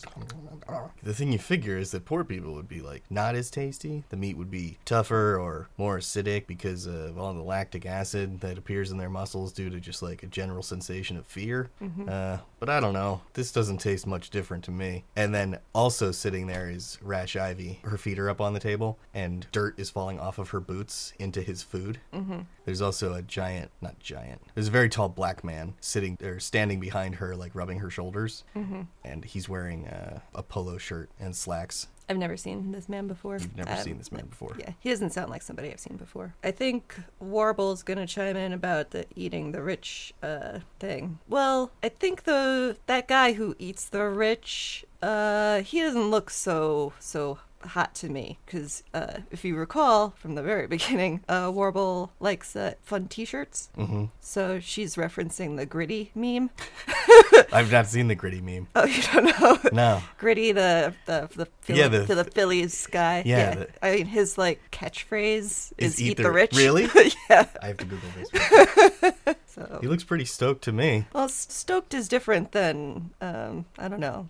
The 1.02 1.14
thing 1.14 1.30
you 1.30 1.38
figure 1.38 1.76
is 1.76 1.92
that 1.92 2.04
poor 2.04 2.24
people 2.24 2.54
would 2.54 2.68
be 2.68 2.80
like 2.80 3.04
not 3.08 3.36
as 3.36 3.48
tasty. 3.50 4.02
The 4.08 4.16
meat 4.16 4.36
would 4.36 4.50
be 4.50 4.78
tougher 4.84 5.38
or 5.38 5.68
more 5.78 5.98
acidic 5.98 6.48
because 6.48 6.86
of 6.86 7.16
all 7.16 7.32
the 7.32 7.42
lactic 7.42 7.86
acid 7.86 8.40
that 8.40 8.58
appears 8.58 8.90
in 8.90 8.98
their 8.98 9.10
muscles 9.10 9.52
due 9.52 9.70
to 9.70 9.78
just 9.78 10.02
like 10.02 10.24
a 10.24 10.26
general 10.26 10.64
sensation 10.64 11.16
of 11.16 11.26
fear. 11.26 11.70
Uh, 12.08 12.38
but 12.58 12.68
I 12.68 12.80
don't 12.80 12.94
know. 12.94 13.20
This 13.34 13.52
doesn't 13.52 13.78
taste 13.78 14.08
much 14.08 14.30
different 14.30 14.64
to 14.64 14.72
me. 14.72 15.04
And 15.14 15.32
then 15.32 15.60
also 15.72 16.10
sitting 16.10 16.48
there 16.48 16.68
is 16.68 16.98
Rash 17.00 17.36
Ivy. 17.36 17.78
Her 17.84 17.96
feet 17.96 18.18
are 18.18 18.28
up 18.28 18.40
on 18.40 18.54
the 18.54 18.60
table, 18.60 18.98
and 19.14 19.35
dirt 19.52 19.78
is 19.78 19.90
falling 19.90 20.18
off 20.20 20.38
of 20.38 20.50
her 20.50 20.60
boots 20.60 21.12
into 21.18 21.42
his 21.42 21.62
food. 21.62 21.98
Mm-hmm. 22.12 22.40
There's 22.64 22.80
also 22.80 23.14
a 23.14 23.22
giant, 23.22 23.70
not 23.80 23.98
giant. 23.98 24.42
There's 24.54 24.68
a 24.68 24.72
very 24.72 24.88
tall 24.88 25.08
black 25.08 25.44
man 25.44 25.74
sitting 25.80 26.16
or 26.22 26.40
standing 26.40 26.80
behind 26.80 27.16
her, 27.16 27.34
like 27.36 27.54
rubbing 27.54 27.78
her 27.80 27.90
shoulders, 27.90 28.44
mm-hmm. 28.56 28.82
and 29.04 29.24
he's 29.24 29.48
wearing 29.48 29.86
uh, 29.88 30.20
a 30.34 30.42
polo 30.42 30.78
shirt 30.78 31.10
and 31.20 31.34
slacks. 31.34 31.88
I've 32.08 32.18
never 32.18 32.36
seen 32.36 32.70
this 32.70 32.88
man 32.88 33.08
before. 33.08 33.34
You've 33.34 33.56
never 33.56 33.72
Um, 33.72 33.78
seen 33.78 33.98
this 33.98 34.12
man 34.12 34.26
before. 34.26 34.54
Yeah, 34.58 34.70
he 34.78 34.90
doesn't 34.90 35.10
sound 35.10 35.28
like 35.28 35.42
somebody 35.42 35.72
I've 35.72 35.80
seen 35.80 35.96
before. 35.96 36.34
I 36.44 36.52
think 36.52 36.94
Warble's 37.18 37.82
gonna 37.82 38.06
chime 38.06 38.36
in 38.36 38.52
about 38.52 38.90
the 38.92 39.06
eating 39.16 39.50
the 39.50 39.60
rich 39.60 40.14
uh, 40.22 40.60
thing. 40.78 41.18
Well, 41.28 41.72
I 41.82 41.88
think 41.88 42.22
the 42.22 42.76
that 42.86 43.08
guy 43.08 43.32
who 43.32 43.56
eats 43.58 43.86
the 43.88 44.04
rich, 44.04 44.84
uh, 45.02 45.62
he 45.62 45.80
doesn't 45.80 46.10
look 46.10 46.30
so 46.30 46.92
so 47.00 47.38
hot 47.62 47.94
to 47.96 48.08
me 48.08 48.38
because 48.46 48.82
uh, 48.94 49.18
if 49.30 49.44
you 49.44 49.56
recall 49.56 50.10
from 50.18 50.34
the 50.34 50.42
very 50.42 50.66
beginning, 50.76 51.22
uh, 51.28 51.50
Warble 51.52 52.12
likes 52.20 52.54
uh, 52.56 52.74
fun 52.82 53.08
T-shirts. 53.08 53.70
Mm-hmm. 53.76 54.04
So 54.20 54.60
she's 54.60 54.96
referencing 54.96 55.56
the 55.56 55.66
gritty 55.66 56.10
meme. 56.14 56.50
I've 57.52 57.70
not 57.72 57.86
seen 57.86 58.08
the 58.08 58.14
gritty 58.14 58.40
meme. 58.40 58.68
Oh, 58.76 58.84
you 58.84 59.02
don't 59.02 59.24
know? 59.40 59.58
No. 59.72 60.02
Gritty, 60.18 60.52
the 60.52 60.94
the 61.06 61.28
the, 61.34 61.46
Philly, 61.60 61.78
Yeah, 61.80 61.88
the- 61.88 62.06
to 62.06 62.14
the 62.14 62.24
Phillies 62.24 62.86
guy. 62.88 63.22
Yeah, 63.24 63.54
the- 63.54 63.68
I 63.82 63.96
mean 63.96 64.06
his 64.06 64.36
like 64.36 64.60
catchphrase 64.72 65.72
is, 65.78 65.94
Is 65.94 66.02
"Eat, 66.02 66.16
the, 66.18 66.30
rich." 66.30 66.52
Really? 66.56 66.88
yeah. 67.30 67.46
I 67.62 67.66
have 67.68 67.76
to 67.78 67.84
Google 67.84 68.08
this. 68.16 69.36
So 69.46 69.78
He 69.80 69.86
looks 69.88 70.04
pretty 70.04 70.24
stoked 70.26 70.62
to 70.64 70.72
me. 70.72 71.06
well, 71.14 71.28
stoked 71.28 71.94
is 71.94 72.08
different 72.08 72.52
than 72.52 73.10
um 73.20 73.64
I 73.78 73.88
don't 73.88 74.00
know. 74.00 74.28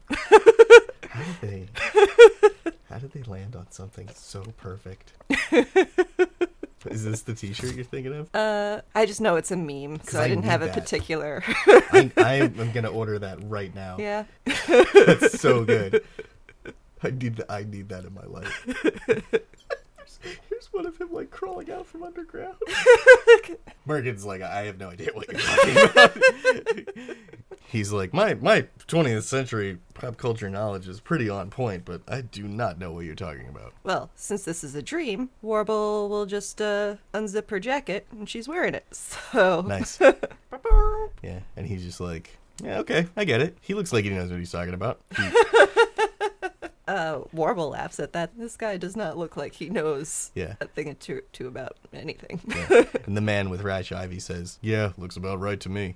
How 1.08 1.22
did 1.40 1.40
they? 1.40 1.68
How 2.90 2.98
did 2.98 3.12
they 3.12 3.22
land 3.22 3.56
on 3.56 3.70
something 3.70 4.08
so 4.14 4.42
perfect? 4.58 5.12
Is 6.86 7.04
this 7.04 7.22
the 7.22 7.34
T-shirt 7.34 7.74
you're 7.74 7.84
thinking 7.84 8.14
of? 8.14 8.32
Uh, 8.32 8.82
I 8.94 9.06
just 9.06 9.20
know 9.20 9.34
it's 9.36 9.50
a 9.50 9.56
meme, 9.56 10.00
so 10.04 10.20
I, 10.20 10.24
I 10.24 10.28
didn't 10.28 10.44
have 10.44 10.62
a 10.62 10.68
particular. 10.68 11.42
I, 11.46 12.12
I 12.16 12.34
am 12.34 12.70
gonna 12.72 12.90
order 12.90 13.18
that 13.18 13.38
right 13.44 13.74
now. 13.74 13.96
yeah. 13.98 14.24
That's 14.44 15.40
so 15.40 15.64
good. 15.64 16.04
I 17.02 17.10
need 17.10 17.36
that. 17.36 17.50
I 17.50 17.64
need 17.64 17.88
that 17.88 18.04
in 18.04 18.14
my 18.14 18.24
life. 18.24 18.66
Here's, 20.26 20.38
here's 20.48 20.72
one 20.72 20.86
of 20.86 20.96
him 21.00 21.12
like 21.12 21.30
crawling 21.30 21.70
out 21.70 21.86
from 21.86 22.02
underground. 22.02 22.56
Merkin's 23.88 24.24
like, 24.24 24.42
I 24.42 24.62
have 24.64 24.78
no 24.78 24.90
idea 24.90 25.10
what 25.12 25.28
you're 25.30 25.40
talking 25.40 25.76
about. 25.90 27.16
He's 27.68 27.92
like, 27.92 28.14
my 28.14 28.34
my 28.34 28.66
20th 28.86 29.24
century 29.24 29.78
pop 29.94 30.16
culture 30.16 30.48
knowledge 30.48 30.86
is 30.88 31.00
pretty 31.00 31.28
on 31.28 31.50
point, 31.50 31.84
but 31.84 32.00
I 32.06 32.20
do 32.20 32.44
not 32.44 32.78
know 32.78 32.92
what 32.92 33.04
you're 33.04 33.14
talking 33.16 33.48
about. 33.48 33.72
Well, 33.82 34.10
since 34.14 34.44
this 34.44 34.62
is 34.62 34.74
a 34.76 34.82
dream, 34.82 35.30
Warble 35.42 36.08
will 36.08 36.26
just 36.26 36.60
uh 36.62 36.96
unzip 37.12 37.50
her 37.50 37.58
jacket 37.60 38.06
and 38.12 38.28
she's 38.28 38.48
wearing 38.48 38.74
it. 38.74 38.86
So 38.92 39.62
Nice. 39.62 40.00
Yeah, 41.22 41.40
and 41.56 41.66
he's 41.66 41.82
just 41.84 42.00
like, 42.00 42.38
yeah, 42.62 42.78
okay, 42.78 43.06
I 43.16 43.24
get 43.24 43.40
it. 43.40 43.58
He 43.60 43.74
looks 43.74 43.92
like 43.92 44.04
he 44.04 44.10
knows 44.10 44.30
what 44.30 44.38
he's 44.38 44.52
talking 44.52 44.74
about. 44.74 45.00
He- 45.16 45.28
uh, 46.88 47.20
Warble 47.32 47.70
laughs 47.70 47.98
at 48.00 48.12
that. 48.12 48.38
This 48.38 48.56
guy 48.56 48.76
does 48.76 48.96
not 48.96 49.16
look 49.18 49.36
like 49.36 49.54
he 49.54 49.68
knows 49.70 50.30
Yeah. 50.34 50.54
a 50.60 50.66
thing 50.66 50.88
or 50.88 50.94
two, 50.94 51.22
two 51.32 51.46
about 51.48 51.76
anything. 51.92 52.40
Yeah. 52.46 52.84
and 53.06 53.16
the 53.16 53.20
man 53.20 53.50
with 53.50 53.62
Rash 53.62 53.92
Ivy 53.92 54.20
says, 54.20 54.58
"Yeah, 54.62 54.92
looks 54.96 55.16
about 55.16 55.40
right 55.40 55.58
to 55.60 55.68
me." 55.68 55.94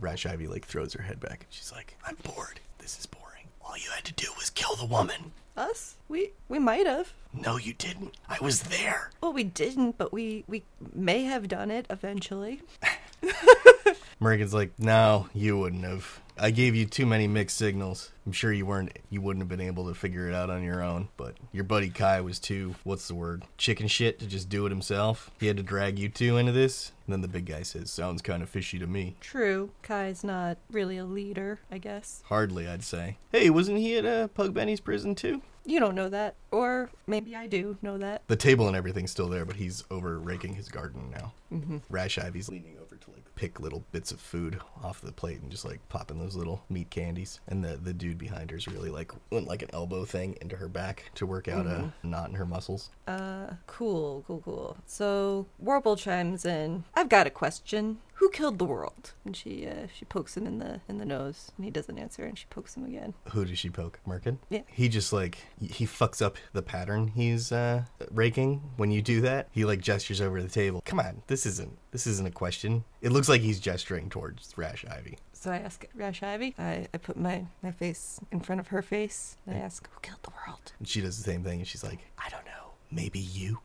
Rash 0.00 0.26
Ivy 0.26 0.46
like 0.48 0.66
throws 0.66 0.92
her 0.94 1.02
head 1.02 1.20
back 1.20 1.44
and 1.44 1.46
she's 1.50 1.72
like, 1.72 1.96
"I'm 2.06 2.16
bored. 2.22 2.60
This 2.78 2.98
is 2.98 3.06
boring. 3.06 3.46
All 3.64 3.76
you 3.76 3.90
had 3.94 4.04
to 4.04 4.12
do 4.12 4.28
was 4.36 4.50
kill 4.50 4.74
the 4.76 4.86
woman." 4.86 5.32
Us? 5.56 5.96
We 6.08 6.30
we 6.48 6.58
might 6.60 6.86
have. 6.86 7.12
No, 7.34 7.56
you 7.56 7.74
didn't. 7.74 8.16
I 8.28 8.38
was 8.40 8.62
there. 8.62 9.10
Well, 9.20 9.32
we 9.32 9.42
didn't, 9.44 9.98
but 9.98 10.12
we 10.12 10.44
we 10.46 10.62
may 10.94 11.24
have 11.24 11.48
done 11.48 11.70
it 11.72 11.86
eventually. 11.90 12.62
Merkin's 14.20 14.54
like, 14.54 14.72
"No, 14.78 15.28
you 15.34 15.58
wouldn't 15.58 15.84
have. 15.84 16.20
I 16.40 16.50
gave 16.50 16.74
you 16.74 16.86
too 16.86 17.06
many 17.06 17.26
mixed 17.26 17.56
signals. 17.56 18.10
I'm 18.26 18.32
sure 18.32 18.52
you 18.52 18.66
weren't. 18.66 18.96
You 19.10 19.20
wouldn't 19.20 19.42
have 19.42 19.48
been 19.48 19.66
able 19.66 19.88
to 19.88 19.94
figure 19.94 20.28
it 20.28 20.34
out 20.34 20.50
on 20.50 20.62
your 20.62 20.82
own. 20.82 21.08
But 21.16 21.36
your 21.52 21.64
buddy 21.64 21.90
Kai 21.90 22.20
was 22.20 22.38
too. 22.38 22.74
What's 22.84 23.08
the 23.08 23.14
word? 23.14 23.44
Chicken 23.56 23.88
shit 23.88 24.18
to 24.18 24.26
just 24.26 24.48
do 24.48 24.66
it 24.66 24.70
himself. 24.70 25.30
He 25.40 25.46
had 25.46 25.56
to 25.56 25.62
drag 25.62 25.98
you 25.98 26.08
two 26.08 26.36
into 26.36 26.52
this." 26.52 26.92
And 27.06 27.12
then 27.12 27.22
the 27.22 27.28
big 27.28 27.46
guy 27.46 27.62
says, 27.62 27.90
"Sounds 27.90 28.22
kind 28.22 28.42
of 28.42 28.48
fishy 28.48 28.78
to 28.78 28.86
me." 28.86 29.16
True, 29.20 29.70
Kai's 29.82 30.22
not 30.22 30.58
really 30.70 30.98
a 30.98 31.04
leader, 31.04 31.60
I 31.70 31.78
guess. 31.78 32.22
Hardly, 32.26 32.68
I'd 32.68 32.84
say. 32.84 33.16
Hey, 33.32 33.50
wasn't 33.50 33.78
he 33.78 33.96
at 33.96 34.04
uh, 34.06 34.28
Pug 34.28 34.54
Benny's 34.54 34.80
prison 34.80 35.14
too? 35.14 35.42
You 35.64 35.80
don't 35.80 35.94
know 35.94 36.08
that, 36.08 36.34
or 36.50 36.88
maybe 37.06 37.36
I 37.36 37.46
do 37.46 37.76
know 37.82 37.98
that. 37.98 38.22
The 38.26 38.36
table 38.36 38.68
and 38.68 38.76
everything's 38.76 39.10
still 39.10 39.28
there, 39.28 39.44
but 39.44 39.56
he's 39.56 39.84
over 39.90 40.18
raking 40.18 40.54
his 40.54 40.70
garden 40.70 41.10
now. 41.10 41.34
Mm-hmm. 41.52 41.78
Rash 41.90 42.18
Ivy's 42.18 42.48
leaning 42.48 42.78
over 42.80 42.96
to 42.96 43.10
like 43.10 43.27
pick 43.38 43.60
little 43.60 43.84
bits 43.92 44.10
of 44.10 44.20
food 44.20 44.58
off 44.82 45.00
the 45.00 45.12
plate 45.12 45.40
and 45.40 45.48
just 45.48 45.64
like 45.64 45.78
popping 45.88 46.18
those 46.18 46.34
little 46.34 46.64
meat 46.68 46.90
candies. 46.90 47.38
And 47.46 47.64
the 47.64 47.76
the 47.76 47.94
dude 47.94 48.18
behind 48.18 48.50
her's 48.50 48.66
really 48.66 48.90
like 48.90 49.12
went 49.30 49.46
like 49.46 49.62
an 49.62 49.70
elbow 49.72 50.04
thing 50.04 50.36
into 50.40 50.56
her 50.56 50.66
back 50.66 51.04
to 51.14 51.24
work 51.24 51.46
out 51.46 51.66
a 51.66 51.92
knot 52.02 52.30
in 52.30 52.34
her 52.34 52.44
muscles. 52.44 52.90
Uh, 53.06 53.54
cool, 53.68 54.24
cool, 54.26 54.42
cool. 54.44 54.76
So 54.86 55.46
Warble 55.60 55.94
chimes 55.94 56.44
in. 56.44 56.82
I've 56.94 57.08
got 57.08 57.28
a 57.28 57.30
question. 57.30 57.98
Who 58.14 58.30
killed 58.30 58.58
the 58.58 58.64
world? 58.64 59.12
And 59.24 59.36
she 59.36 59.64
uh, 59.68 59.86
she 59.94 60.04
pokes 60.04 60.36
him 60.36 60.44
in 60.44 60.58
the 60.58 60.80
in 60.88 60.98
the 60.98 61.04
nose, 61.04 61.52
and 61.56 61.64
he 61.64 61.70
doesn't 61.70 61.96
answer, 61.96 62.24
and 62.24 62.36
she 62.36 62.46
pokes 62.50 62.76
him 62.76 62.84
again. 62.84 63.14
Who 63.30 63.44
does 63.44 63.60
she 63.60 63.70
poke? 63.70 64.00
Merkin? 64.08 64.38
Yeah. 64.50 64.62
He 64.66 64.88
just 64.88 65.12
like 65.12 65.38
he 65.60 65.86
fucks 65.86 66.20
up 66.20 66.36
the 66.52 66.62
pattern 66.62 67.08
he's 67.14 67.52
uh 67.52 67.84
raking 68.10 68.60
when 68.76 68.90
you 68.90 69.02
do 69.02 69.20
that. 69.20 69.46
He 69.52 69.64
like 69.64 69.80
gestures 69.80 70.20
over 70.20 70.42
the 70.42 70.48
table. 70.48 70.82
Come 70.84 70.98
on, 70.98 71.22
this 71.28 71.46
isn't 71.46 71.78
this 71.92 72.08
isn't 72.08 72.26
a 72.26 72.32
question. 72.32 72.82
It 73.00 73.12
looks 73.12 73.28
like 73.28 73.40
he's 73.40 73.60
gesturing 73.60 74.08
towards 74.10 74.52
Rash 74.56 74.84
Ivy. 74.90 75.18
So 75.32 75.52
I 75.52 75.58
ask 75.58 75.84
Rash 75.94 76.22
Ivy. 76.22 76.54
I, 76.58 76.88
I 76.92 76.98
put 76.98 77.16
my, 77.16 77.44
my 77.62 77.70
face 77.70 78.18
in 78.32 78.40
front 78.40 78.60
of 78.60 78.68
her 78.68 78.82
face, 78.82 79.36
and 79.46 79.56
I 79.56 79.60
ask, 79.60 79.88
Who 79.92 80.00
killed 80.00 80.22
the 80.22 80.32
world? 80.46 80.72
And 80.78 80.88
she 80.88 81.00
does 81.00 81.16
the 81.16 81.22
same 81.22 81.44
thing 81.44 81.60
and 81.60 81.68
she's 81.68 81.84
like, 81.84 82.00
I 82.18 82.28
don't 82.28 82.44
know. 82.44 82.72
Maybe 82.90 83.18
you? 83.20 83.58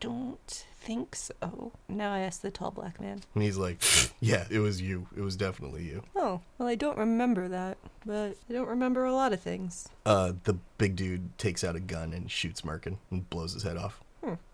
Don't 0.00 0.64
think 0.80 1.14
so. 1.14 1.72
Now 1.88 2.12
I 2.12 2.20
ask 2.20 2.40
the 2.40 2.50
tall 2.50 2.72
black 2.72 3.00
man. 3.00 3.20
And 3.34 3.42
he's 3.44 3.58
like, 3.58 3.80
Yeah, 4.20 4.46
it 4.50 4.58
was 4.58 4.80
you. 4.80 5.06
It 5.16 5.20
was 5.20 5.36
definitely 5.36 5.84
you. 5.84 6.02
Oh, 6.16 6.40
well, 6.58 6.68
I 6.68 6.74
don't 6.74 6.98
remember 6.98 7.46
that, 7.48 7.78
but 8.04 8.36
I 8.48 8.52
don't 8.52 8.68
remember 8.68 9.04
a 9.04 9.12
lot 9.14 9.32
of 9.32 9.40
things. 9.40 9.88
Uh, 10.04 10.32
the 10.44 10.54
big 10.78 10.96
dude 10.96 11.36
takes 11.38 11.62
out 11.62 11.76
a 11.76 11.80
gun 11.80 12.12
and 12.12 12.30
shoots 12.30 12.62
Merkin 12.62 12.96
and 13.10 13.28
blows 13.30 13.52
his 13.52 13.62
head 13.62 13.76
off. 13.76 14.00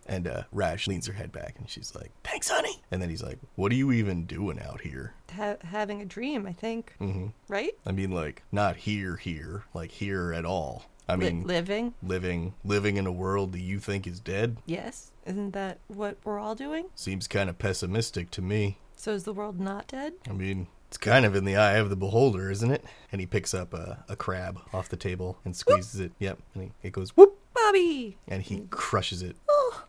And 0.07 0.27
uh, 0.27 0.45
Rash 0.53 0.87
leans 0.87 1.07
her 1.07 1.13
head 1.13 1.33
back 1.33 1.57
and 1.59 1.69
she's 1.69 1.95
like, 1.95 2.11
Thanks, 2.25 2.49
honey. 2.49 2.81
And 2.91 3.03
then 3.03 3.11
he's 3.11 3.23
like, 3.23 3.39
What 3.57 3.71
are 3.73 3.75
you 3.75 3.93
even 3.93 4.25
doing 4.25 4.59
out 4.59 4.81
here? 4.81 5.13
Ha- 5.37 5.57
having 5.65 6.01
a 6.01 6.07
dream, 6.07 6.47
I 6.47 6.53
think. 6.55 6.95
Mm-hmm. 6.99 7.27
Right? 7.47 7.73
I 7.85 7.93
mean, 7.93 8.11
like, 8.11 8.43
not 8.51 8.77
here, 8.77 9.17
here, 9.17 9.65
like 9.75 9.91
here 9.91 10.33
at 10.33 10.47
all. 10.47 10.87
I 11.11 11.15
Li- 11.17 11.27
mean, 11.31 11.47
living? 11.47 11.95
living, 12.03 12.55
living 12.65 12.97
in 12.97 13.07
a 13.07 13.13
world 13.13 13.53
that 13.53 13.61
you 13.61 13.79
think 13.81 14.07
is 14.07 14.19
dead 14.21 14.57
Yes. 14.67 15.11
Isn't 15.27 15.51
that 15.53 15.79
what 15.89 16.17
we're 16.25 16.39
all 16.39 16.55
doing? 16.55 16.87
seems 16.95 17.29
kind 17.29 17.51
of 17.51 17.59
pessimistic 17.59 18.31
to 18.33 18.41
me. 18.43 18.79
So 18.97 19.13
is 19.13 19.25
the 19.25 19.33
world 19.35 19.61
not 19.61 19.89
dead? 19.89 20.15
I 20.29 20.33
mean, 20.33 20.69
it's 20.89 20.97
kind 20.97 21.27
of 21.27 21.37
in 21.37 21.45
the 21.45 21.57
eye 21.57 21.77
of 21.77 21.91
the 21.91 21.97
beholder, 21.97 22.51
isn't 22.51 22.71
it? 22.71 22.83
And 23.13 23.21
he 23.21 23.27
picks 23.27 23.53
up 23.53 23.75
a, 23.75 24.05
a 24.09 24.17
crab 24.17 24.61
off 24.73 24.89
the 24.89 24.97
table 24.97 25.39
and 25.45 25.55
squeezes 25.55 26.01
it. 26.01 26.13
Yep. 26.19 26.39
And 26.55 26.63
he, 26.65 26.71
it 26.83 26.93
goes 26.93 27.11
whoop, 27.11 27.39
Bobby! 27.55 28.17
and 28.27 28.43
he 28.43 28.63
crushes 28.71 29.21
it 29.23 29.37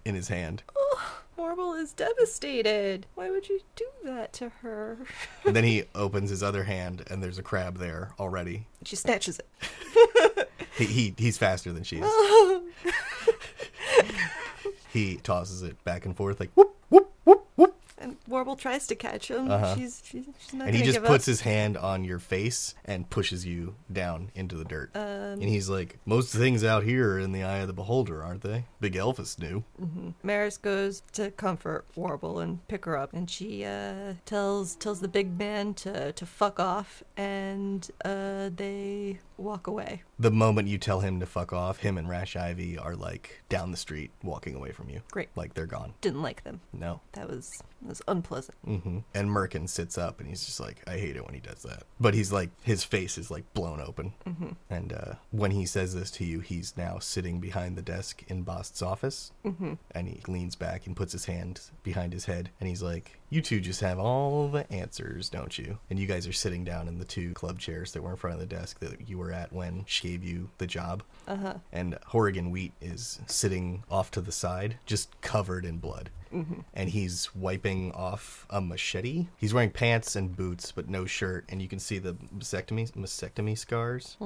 in 0.05 0.15
his 0.15 0.27
hand. 0.27 0.63
Oh, 0.75 1.19
Warble 1.37 1.73
is 1.73 1.93
devastated. 1.93 3.05
Why 3.15 3.29
would 3.29 3.47
you 3.47 3.61
do 3.75 3.85
that 4.03 4.33
to 4.33 4.49
her? 4.61 4.97
And 5.45 5.55
then 5.55 5.63
he 5.63 5.83
opens 5.95 6.29
his 6.29 6.43
other 6.43 6.63
hand, 6.63 7.03
and 7.09 7.23
there's 7.23 7.37
a 7.37 7.43
crab 7.43 7.77
there 7.77 8.11
already. 8.19 8.67
She 8.83 8.95
snatches 8.95 9.39
it. 9.39 9.47
He, 10.77 10.85
he 10.85 11.13
he's 11.17 11.37
faster 11.37 11.73
than 11.73 11.83
she 11.83 11.97
is. 11.97 12.09
he 14.93 15.17
tosses 15.17 15.61
it 15.61 15.83
back 15.83 16.05
and 16.05 16.15
forth 16.15 16.39
like 16.39 16.51
whoop 16.55 16.75
whoop 16.89 17.11
whoop 17.25 17.45
whoop. 17.55 17.75
And 17.99 18.17
Warble 18.27 18.55
tries 18.55 18.87
to 18.87 18.95
catch 18.95 19.29
him. 19.29 19.51
Uh-huh. 19.51 19.75
She's, 19.75 20.01
she's 20.05 20.25
she's 20.39 20.53
not 20.53 20.67
and 20.67 20.75
he 20.75 20.83
just 20.83 21.03
puts 21.03 21.25
up. 21.25 21.31
his 21.31 21.41
hand 21.41 21.77
on 21.77 22.03
your 22.03 22.19
face 22.19 22.73
and 22.85 23.09
pushes 23.09 23.45
you 23.45 23.75
down 23.91 24.31
into 24.35 24.55
the 24.55 24.63
dirt. 24.63 24.91
Um, 24.95 25.01
and 25.03 25.43
he's 25.43 25.69
like, 25.69 25.99
"Most 26.05 26.33
things 26.33 26.63
out 26.63 26.83
here 26.83 27.13
are 27.13 27.19
in 27.19 27.31
the 27.33 27.43
eye 27.43 27.57
of 27.57 27.67
the 27.67 27.73
beholder, 27.73 28.23
aren't 28.23 28.41
they?" 28.41 28.65
Big 28.79 28.93
Elvis 28.93 29.37
knew. 29.37 29.63
Maris 30.23 30.57
goes 30.57 31.03
to 31.13 31.31
comfort 31.31 31.85
Warble 31.95 32.39
and 32.39 32.65
pick 32.67 32.85
her 32.85 32.97
up, 32.97 33.13
and 33.13 33.29
she 33.29 33.65
uh, 33.65 34.13
tells 34.25 34.75
tells 34.75 35.01
the 35.01 35.07
big 35.07 35.37
man 35.37 35.73
to 35.75 36.13
to 36.13 36.25
fuck 36.25 36.59
off, 36.59 37.03
and 37.17 37.89
uh, 38.05 38.49
they 38.55 39.19
walk 39.39 39.67
away. 39.67 40.03
The 40.17 40.31
moment 40.31 40.67
you 40.67 40.77
tell 40.77 40.99
him 40.99 41.19
to 41.19 41.25
fuck 41.25 41.53
off, 41.53 41.79
him 41.79 41.97
and 41.97 42.09
Rash 42.09 42.35
Ivy 42.35 42.77
are 42.77 42.95
like 42.95 43.41
down 43.49 43.71
the 43.71 43.77
street 43.77 44.11
walking 44.23 44.55
away 44.55 44.71
from 44.71 44.89
you. 44.89 45.01
Great. 45.11 45.29
Like 45.35 45.53
they're 45.53 45.65
gone. 45.65 45.93
Didn't 46.01 46.21
like 46.21 46.43
them. 46.43 46.61
No. 46.73 47.01
That 47.13 47.29
was 47.29 47.61
that 47.81 47.89
was 47.89 48.01
unpleasant. 48.07 48.57
hmm 48.65 48.99
And 49.13 49.29
Merkin 49.29 49.67
sits 49.69 49.97
up 49.97 50.19
and 50.19 50.27
he's 50.27 50.45
just 50.45 50.59
like, 50.59 50.83
I 50.87 50.97
hate 50.97 51.15
it 51.15 51.25
when 51.25 51.33
he 51.33 51.39
does 51.39 51.63
that. 51.63 51.83
But 51.99 52.13
he's 52.13 52.31
like, 52.31 52.49
his 52.61 52.83
face 52.83 53.17
is 53.17 53.31
like 53.31 53.51
blown 53.53 53.79
open. 53.79 54.13
Mm-hmm. 54.27 54.49
And 54.69 54.93
uh, 54.93 55.13
when 55.31 55.51
he 55.51 55.65
says 55.65 55.95
this 55.95 56.11
to 56.11 56.25
you, 56.25 56.41
he's 56.41 56.75
now 56.75 56.99
sitting 56.99 57.39
behind 57.39 57.77
the 57.77 57.81
desk 57.81 58.23
in 58.27 58.43
Bost's 58.43 58.81
office. 58.81 59.31
Mm-hmm. 59.45 59.73
And 59.91 60.07
he 60.07 60.21
leans 60.27 60.55
back 60.55 60.85
and 60.87 60.95
puts 60.95 61.13
his 61.13 61.25
hand 61.25 61.61
behind 61.83 62.13
his 62.13 62.25
head. 62.25 62.49
And 62.59 62.67
he's 62.67 62.81
like, 62.83 63.18
You 63.29 63.41
two 63.41 63.59
just 63.59 63.81
have 63.81 63.99
all 63.99 64.47
the 64.47 64.71
answers, 64.71 65.29
don't 65.29 65.57
you? 65.57 65.77
And 65.89 65.99
you 65.99 66.07
guys 66.07 66.27
are 66.27 66.33
sitting 66.33 66.63
down 66.63 66.87
in 66.87 66.97
the 66.97 67.05
two 67.05 67.33
club 67.33 67.59
chairs 67.59 67.91
that 67.91 68.01
were 68.01 68.11
in 68.11 68.17
front 68.17 68.33
of 68.33 68.39
the 68.39 68.47
desk 68.47 68.79
that 68.79 69.07
you 69.07 69.19
were 69.19 69.31
at 69.31 69.53
when 69.53 69.83
she 69.87 70.09
gave 70.09 70.23
you 70.23 70.49
the 70.57 70.65
job. 70.65 71.03
Uh 71.27 71.35
huh. 71.35 71.53
And 71.71 71.97
Horrigan 72.07 72.49
Wheat 72.49 72.73
is 72.81 73.19
sitting 73.27 73.83
off 73.89 74.09
to 74.11 74.21
the 74.21 74.31
side, 74.31 74.77
just 74.87 75.21
covered 75.21 75.63
in 75.63 75.77
blood. 75.77 76.09
And 76.31 76.89
he's 76.89 77.33
wiping 77.35 77.91
off 77.93 78.45
a 78.49 78.61
machete. 78.61 79.27
He's 79.37 79.53
wearing 79.53 79.71
pants 79.71 80.15
and 80.15 80.35
boots, 80.35 80.71
but 80.71 80.89
no 80.89 81.05
shirt. 81.05 81.45
And 81.49 81.61
you 81.61 81.67
can 81.67 81.79
see 81.79 81.97
the 81.99 82.13
mastectomy 82.37 82.91
mastectomy 82.93 83.57
scars 83.57 84.17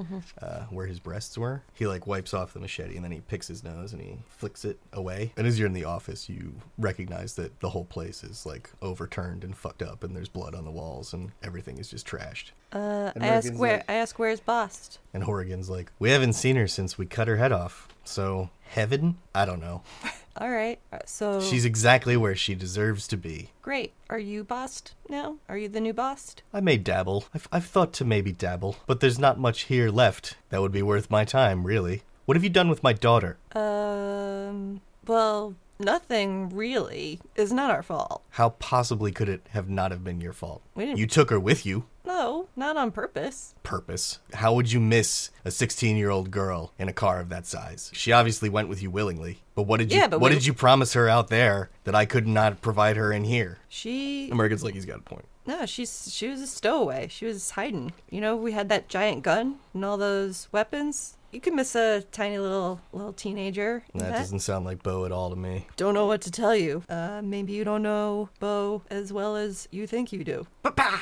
uh, 0.42 0.62
where 0.70 0.86
his 0.88 1.00
breasts 1.00 1.38
were. 1.38 1.64
He 1.74 1.88
like 1.88 2.06
wipes 2.08 2.34
off 2.34 2.54
the 2.54 2.60
machete 2.60 2.96
and 2.96 3.04
then 3.04 3.12
he 3.12 3.22
picks 3.22 3.48
his 3.48 3.64
nose 3.64 3.94
and 3.94 4.02
he 4.02 4.18
flicks 4.28 4.66
it 4.66 4.80
away. 4.92 5.32
And 5.38 5.48
as 5.48 5.58
you're 5.58 5.68
in 5.68 5.74
the 5.74 5.86
office, 5.86 6.30
you 6.30 6.56
recognize 6.78 7.36
that 7.36 7.60
the 7.60 7.70
whole 7.70 7.86
place 7.86 8.24
is 8.24 8.46
like 8.46 8.70
overturned 8.82 9.44
and 9.44 9.56
fucked 9.56 9.82
up, 9.82 10.04
and 10.04 10.16
there's 10.16 10.30
blood 10.30 10.56
on 10.56 10.66
the 10.66 10.72
walls, 10.72 11.14
and 11.14 11.32
everything 11.42 11.78
is 11.78 11.90
just 11.90 12.06
trashed. 12.08 12.52
Uh, 12.72 13.12
I 13.20 13.28
ask 13.28 13.54
where 13.54 13.78
like- 13.78 13.90
I 13.90 13.94
ask 13.94 14.18
where's 14.20 14.40
Bost. 14.40 15.00
And 15.14 15.24
Horrigan's 15.24 15.70
like, 15.70 15.92
We 16.00 16.10
haven't 16.10 16.34
seen 16.34 16.56
her 16.56 16.68
since 16.68 16.98
we 16.98 17.06
cut 17.06 17.28
her 17.28 17.38
head 17.38 17.52
off. 17.52 17.88
So, 18.04 18.50
heaven? 18.64 19.18
I 19.34 19.46
don't 19.46 19.62
know. 19.62 19.82
All 20.38 20.50
right. 20.50 20.80
uh, 20.92 21.00
So 21.06 21.40
She's 21.42 21.64
exactly 21.66 22.18
where 22.18 22.36
she 22.36 22.56
deserves 22.56 23.08
to 23.10 23.18
be. 23.18 23.52
great. 23.62 23.94
Are 24.10 24.18
you 24.20 24.44
bossed 24.44 24.94
now? 25.10 25.38
Are 25.48 25.58
you 25.58 25.70
the 25.70 25.80
new 25.82 25.94
Bost? 25.94 26.42
I 26.54 26.60
may 26.60 26.78
dabble. 26.78 27.26
I've, 27.34 27.48
I've 27.52 27.66
thought 27.66 27.94
to 27.94 28.06
maybe 28.06 28.32
dabble, 28.32 28.78
but 28.88 29.00
there's 29.00 29.20
not 29.20 29.40
much 29.40 29.62
here 29.64 29.90
left 29.90 30.38
that 30.50 30.62
would 30.62 30.72
be 30.72 30.82
worth 30.84 31.10
my 31.12 31.24
time, 31.26 31.66
really. 31.66 32.02
What 32.26 32.36
have 32.38 32.44
you 32.44 32.50
done 32.50 32.70
with 32.70 32.84
my 32.84 32.94
daughter? 32.94 33.38
Um. 33.56 34.82
Well, 35.06 35.56
nothing 35.80 36.50
really. 36.50 37.20
It's 37.36 37.52
not 37.52 37.70
our 37.72 37.84
fault. 37.84 38.24
How 38.32 38.50
possibly 38.50 39.12
could 39.12 39.28
it 39.30 39.46
have 39.50 39.70
not 39.70 39.92
have 39.92 40.04
been 40.04 40.22
your 40.22 40.34
fault? 40.34 40.62
We 40.76 40.86
didn't- 40.86 41.00
You 41.00 41.08
took 41.08 41.30
her 41.30 41.40
with 41.40 41.66
you. 41.66 41.86
No, 42.06 42.48
not 42.56 42.76
on 42.78 42.92
purpose. 42.92 43.56
Purpose. 43.64 44.20
How 44.34 44.54
would 44.54 44.72
you 44.72 44.80
miss 44.80 45.30
a 45.46 45.52
16 45.52 45.96
year 45.98 46.10
old 46.10 46.32
girl 46.32 46.74
in 46.78 46.90
a 46.90 46.94
car 46.94 47.20
of 47.20 47.30
that 47.30 47.46
size? 47.46 47.92
She 47.94 48.12
obviously 48.12 48.50
went 48.50 48.68
with 48.68 48.82
you 48.84 48.92
willingly. 48.92 49.40
But 49.56 49.64
what 49.64 49.78
did 49.80 49.92
you 49.92 50.00
Yeah, 50.00 50.08
but 50.08 50.20
what 50.20 50.32
we- 50.32 50.36
did 50.36 50.46
you 50.46 50.54
promise 50.54 50.94
her 50.94 51.08
out 51.08 51.30
there 51.30 51.70
that 51.86 51.96
I 51.96 52.06
could 52.06 52.28
not 52.28 52.62
provide 52.62 52.98
her 52.98 53.12
in 53.14 53.24
here? 53.24 53.60
She 53.70 54.30
Merkin's 54.34 54.64
like 54.64 54.74
he's 54.74 54.86
got 54.86 55.00
a 55.00 55.04
point. 55.04 55.26
no, 55.46 55.66
she's 55.66 56.14
she 56.14 56.28
was 56.28 56.42
a 56.42 56.48
stowaway. 56.48 57.08
She 57.10 57.26
was 57.26 57.52
hiding. 57.52 57.94
You 58.10 58.20
know, 58.22 58.36
we 58.36 58.52
had 58.52 58.68
that 58.70 58.90
giant 58.90 59.24
gun 59.24 59.60
and 59.74 59.86
all 59.86 59.98
those 59.98 60.48
weapons. 60.52 61.16
You 61.34 61.42
could 61.42 61.56
miss 61.56 61.74
a 61.76 62.04
tiny 62.12 62.38
little 62.38 62.80
little 62.92 63.12
teenager. 63.12 63.84
That 63.96 64.12
that. 64.12 64.18
doesn't 64.20 64.40
sound 64.40 64.66
like 64.66 64.84
Bo 64.84 65.04
at 65.06 65.12
all 65.12 65.32
to 65.32 65.36
me. 65.36 65.66
Don't 65.78 65.96
know 65.96 66.06
what 66.06 66.22
to 66.22 66.32
tell 66.32 66.56
you. 66.56 66.84
Uh, 66.88 67.22
maybe 67.24 67.54
you 67.54 67.64
don't 67.64 67.82
know 67.82 68.30
Bo 68.40 68.84
as 68.92 69.12
well 69.12 69.36
as 69.36 69.68
you 69.72 69.88
think 69.88 70.14
you 70.14 70.24
do. 70.24 70.46
Ba-ba! 70.62 71.00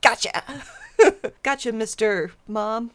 Gotcha. 0.00 0.42
gotcha, 1.42 1.72
Mister 1.72 2.32
Mom. 2.48 2.90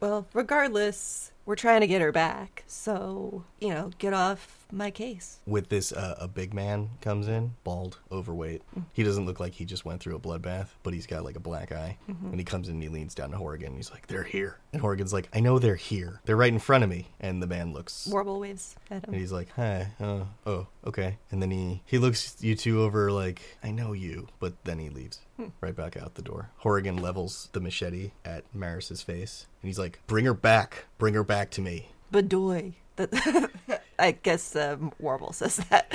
Well, 0.00 0.26
regardless, 0.32 1.30
we're 1.46 1.54
trying 1.54 1.82
to 1.82 1.86
get 1.86 2.02
her 2.02 2.10
back. 2.10 2.64
So 2.66 3.44
you 3.60 3.68
know, 3.68 3.92
get 3.98 4.12
off 4.12 4.59
my 4.72 4.90
case. 4.90 5.38
with 5.46 5.68
this 5.68 5.92
uh, 5.92 6.16
a 6.18 6.28
big 6.28 6.54
man 6.54 6.90
comes 7.00 7.28
in 7.28 7.52
bald 7.64 7.98
overweight. 8.10 8.62
He 8.92 9.02
doesn't 9.02 9.26
look 9.26 9.40
like 9.40 9.54
he 9.54 9.64
just 9.64 9.84
went 9.84 10.00
through 10.00 10.16
a 10.16 10.20
bloodbath 10.20 10.68
but 10.82 10.94
he's 10.94 11.06
got 11.06 11.24
like 11.24 11.36
a 11.36 11.40
black 11.40 11.72
eye. 11.72 11.98
And 12.06 12.38
he 12.38 12.44
comes 12.44 12.68
in 12.68 12.74
and 12.74 12.82
he 12.82 12.88
leans 12.88 13.14
down 13.14 13.30
to 13.30 13.36
horrigan. 13.36 13.68
And 13.68 13.76
he's 13.76 13.90
like 13.90 14.06
they're 14.06 14.22
here. 14.22 14.56
And 14.72 14.80
horrigan's 14.80 15.12
like 15.12 15.28
i 15.32 15.40
know 15.40 15.58
they're 15.58 15.74
here. 15.76 16.20
They're 16.24 16.36
right 16.36 16.52
in 16.52 16.58
front 16.58 16.84
of 16.84 16.90
me. 16.90 17.08
And 17.20 17.42
the 17.42 17.46
man 17.46 17.72
looks 17.72 18.06
Warble 18.10 18.40
waves 18.40 18.76
at 18.90 19.04
and 19.06 19.14
he's 19.14 19.32
like 19.32 19.50
hi. 19.56 19.88
Uh, 20.00 20.24
oh 20.46 20.66
okay. 20.86 21.18
And 21.30 21.42
then 21.42 21.50
he 21.50 21.82
he 21.84 21.98
looks 21.98 22.36
you 22.40 22.54
two 22.54 22.80
over 22.82 23.10
like 23.12 23.40
i 23.62 23.70
know 23.70 23.92
you. 23.92 24.28
But 24.38 24.64
then 24.64 24.78
he 24.78 24.88
leaves 24.88 25.20
right 25.60 25.74
back 25.76 25.96
out 25.96 26.14
the 26.14 26.22
door. 26.22 26.50
Horrigan 26.58 26.96
levels 26.96 27.48
the 27.52 27.60
machete 27.60 28.12
at 28.24 28.44
maris's 28.54 29.02
face. 29.02 29.46
And 29.62 29.68
he's 29.68 29.78
like 29.78 30.00
bring 30.06 30.24
her 30.26 30.34
back. 30.34 30.84
Bring 30.98 31.14
her 31.14 31.24
back 31.24 31.50
to 31.52 31.60
me. 31.60 31.90
Bedoy. 32.12 32.74
That 32.96 33.50
I 34.00 34.12
guess 34.12 34.56
um, 34.56 34.92
Warble 34.98 35.32
says 35.32 35.56
that. 35.70 35.86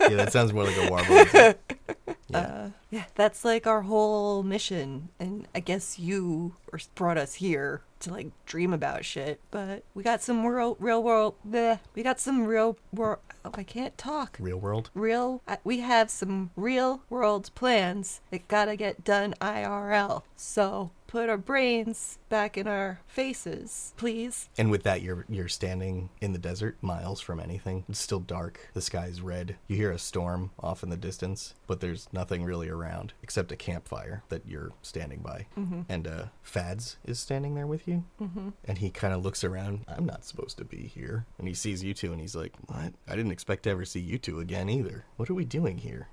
yeah 0.00 0.08
that 0.16 0.32
sounds 0.32 0.52
more 0.52 0.64
like 0.64 0.76
a 0.76 0.90
warble 0.90 1.54
yeah 2.28 2.70
Yeah, 2.90 3.04
that's 3.14 3.44
like 3.44 3.66
our 3.66 3.82
whole 3.82 4.42
mission. 4.42 5.08
And 5.18 5.46
I 5.54 5.60
guess 5.60 5.98
you 5.98 6.54
brought 6.94 7.16
us 7.18 7.34
here 7.34 7.80
to 8.00 8.10
like 8.10 8.28
dream 8.46 8.72
about 8.74 9.04
shit. 9.04 9.40
But 9.50 9.84
we 9.94 10.02
got 10.02 10.20
some 10.22 10.44
real, 10.44 10.76
real 10.78 11.02
world. 11.02 11.34
Bleh, 11.48 11.78
we 11.94 12.02
got 12.02 12.20
some 12.20 12.44
real 12.44 12.76
world. 12.92 13.20
Oh, 13.44 13.50
I 13.54 13.62
can't 13.64 13.96
talk. 13.98 14.36
real 14.40 14.58
world 14.58 14.90
Real. 14.94 15.40
uh, 15.48 15.56
We 15.64 15.80
have 15.80 16.10
some 16.10 16.50
real 16.56 17.00
world 17.10 17.50
plans 17.54 18.20
that 18.30 18.46
gotta 18.48 18.76
get 18.76 19.04
done 19.04 19.34
IRL. 19.40 20.22
So 20.36 20.90
put 21.12 21.28
our 21.28 21.36
brains 21.36 22.18
back 22.30 22.56
in 22.56 22.66
our 22.66 22.98
faces, 23.06 23.92
please. 23.98 24.48
And 24.56 24.70
with 24.70 24.82
that, 24.84 25.02
you're 25.02 25.26
you're 25.28 25.46
standing 25.46 26.08
in 26.22 26.32
the 26.32 26.38
desert, 26.38 26.78
miles 26.80 27.20
from 27.20 27.38
anything. 27.38 27.84
It's 27.86 28.00
still 28.00 28.18
dark. 28.18 28.70
The 28.72 28.80
sky's 28.80 29.20
red. 29.20 29.56
You 29.68 29.76
hear 29.76 29.90
a 29.90 29.98
storm 29.98 30.52
off 30.58 30.82
in 30.82 30.88
the 30.88 30.96
distance, 30.96 31.54
but 31.66 31.80
there's 31.80 32.08
nothing 32.14 32.44
really 32.44 32.70
around 32.70 33.12
except 33.22 33.52
a 33.52 33.56
campfire 33.56 34.22
that 34.30 34.46
you're 34.46 34.72
standing 34.80 35.20
by. 35.20 35.46
And 35.88 36.08
uh, 36.08 36.24
Fads 36.42 36.96
is 37.04 37.18
standing 37.18 37.54
there 37.54 37.66
with 37.66 37.86
you, 37.86 38.04
mm-hmm. 38.18 38.48
and 38.64 38.78
he 38.78 38.88
kind 38.88 39.12
of 39.12 39.22
looks 39.22 39.44
around. 39.44 39.84
I'm 39.86 40.06
not 40.06 40.24
supposed 40.24 40.56
to 40.58 40.64
be 40.64 40.86
here, 40.86 41.26
and 41.38 41.46
he 41.46 41.52
sees 41.52 41.84
you 41.84 41.92
two, 41.92 42.12
and 42.12 42.20
he's 42.22 42.34
like, 42.34 42.54
"What? 42.66 42.94
I 43.06 43.16
didn't 43.16 43.32
expect 43.32 43.64
to 43.64 43.70
ever 43.70 43.84
see 43.84 44.00
you 44.00 44.16
two 44.16 44.40
again 44.40 44.70
either. 44.70 45.04
What 45.16 45.28
are 45.28 45.34
we 45.34 45.44
doing 45.44 45.76
here?" 45.76 46.08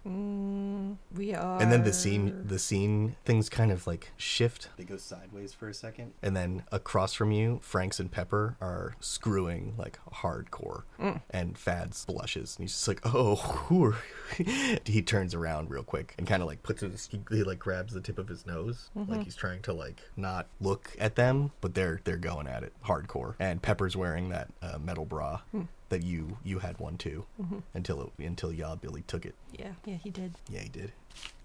We 1.15 1.33
are. 1.33 1.61
And 1.61 1.71
then 1.71 1.83
the 1.83 1.93
scene, 1.93 2.43
the 2.45 2.59
scene, 2.59 3.15
things 3.23 3.47
kind 3.47 3.71
of 3.71 3.87
like 3.87 4.11
shift. 4.17 4.69
They 4.75 4.88
go 4.89 4.97
sideways 4.97 5.53
for 5.53 5.69
a 5.69 5.73
second, 5.73 6.13
and 6.21 6.35
then 6.35 6.63
across 6.71 7.13
from 7.13 7.31
you, 7.31 7.59
Franks 7.61 7.99
and 7.99 8.11
Pepper 8.11 8.57
are 8.59 8.95
screwing 8.99 9.75
like 9.77 9.99
hardcore, 10.13 10.83
mm. 10.99 11.21
and 11.29 11.57
Fads 11.57 12.05
blushes, 12.05 12.55
and 12.57 12.63
he's 12.63 12.73
just 12.73 12.87
like, 12.87 13.01
"Oh, 13.05 13.35
who 13.35 13.85
are?" 13.85 13.97
he 14.85 15.01
turns 15.01 15.33
around 15.33 15.69
real 15.69 15.83
quick 15.83 16.15
and 16.17 16.27
kind 16.27 16.41
of 16.41 16.47
like 16.47 16.63
puts 16.63 16.83
it. 16.83 17.07
He, 17.09 17.19
he 17.29 17.43
like 17.43 17.59
grabs 17.59 17.93
the 17.93 18.01
tip 18.01 18.17
of 18.17 18.27
his 18.27 18.45
nose, 18.45 18.89
like 18.95 19.07
mm-hmm. 19.07 19.21
he's 19.21 19.35
trying 19.35 19.61
to 19.63 19.73
like 19.73 20.01
not 20.15 20.47
look 20.59 20.95
at 20.99 21.15
them, 21.15 21.51
but 21.61 21.75
they're 21.75 22.01
they're 22.03 22.17
going 22.17 22.47
at 22.47 22.63
it 22.63 22.73
hardcore. 22.85 23.35
And 23.39 23.61
Pepper's 23.61 23.95
wearing 23.95 24.29
that 24.29 24.49
uh, 24.61 24.77
metal 24.79 25.05
bra. 25.05 25.41
Hmm. 25.51 25.63
That 25.89 26.03
you 26.03 26.37
you 26.43 26.59
had 26.59 26.79
one 26.79 26.97
too 26.97 27.25
mm-hmm. 27.41 27.59
until 27.73 28.01
it, 28.01 28.23
until 28.23 28.53
Yah 28.53 28.75
Billy 28.75 29.03
took 29.07 29.25
it. 29.25 29.35
Yeah, 29.57 29.71
yeah, 29.85 29.95
he 29.95 30.09
did. 30.09 30.35
Yeah, 30.49 30.61
he 30.61 30.69
did. 30.69 30.91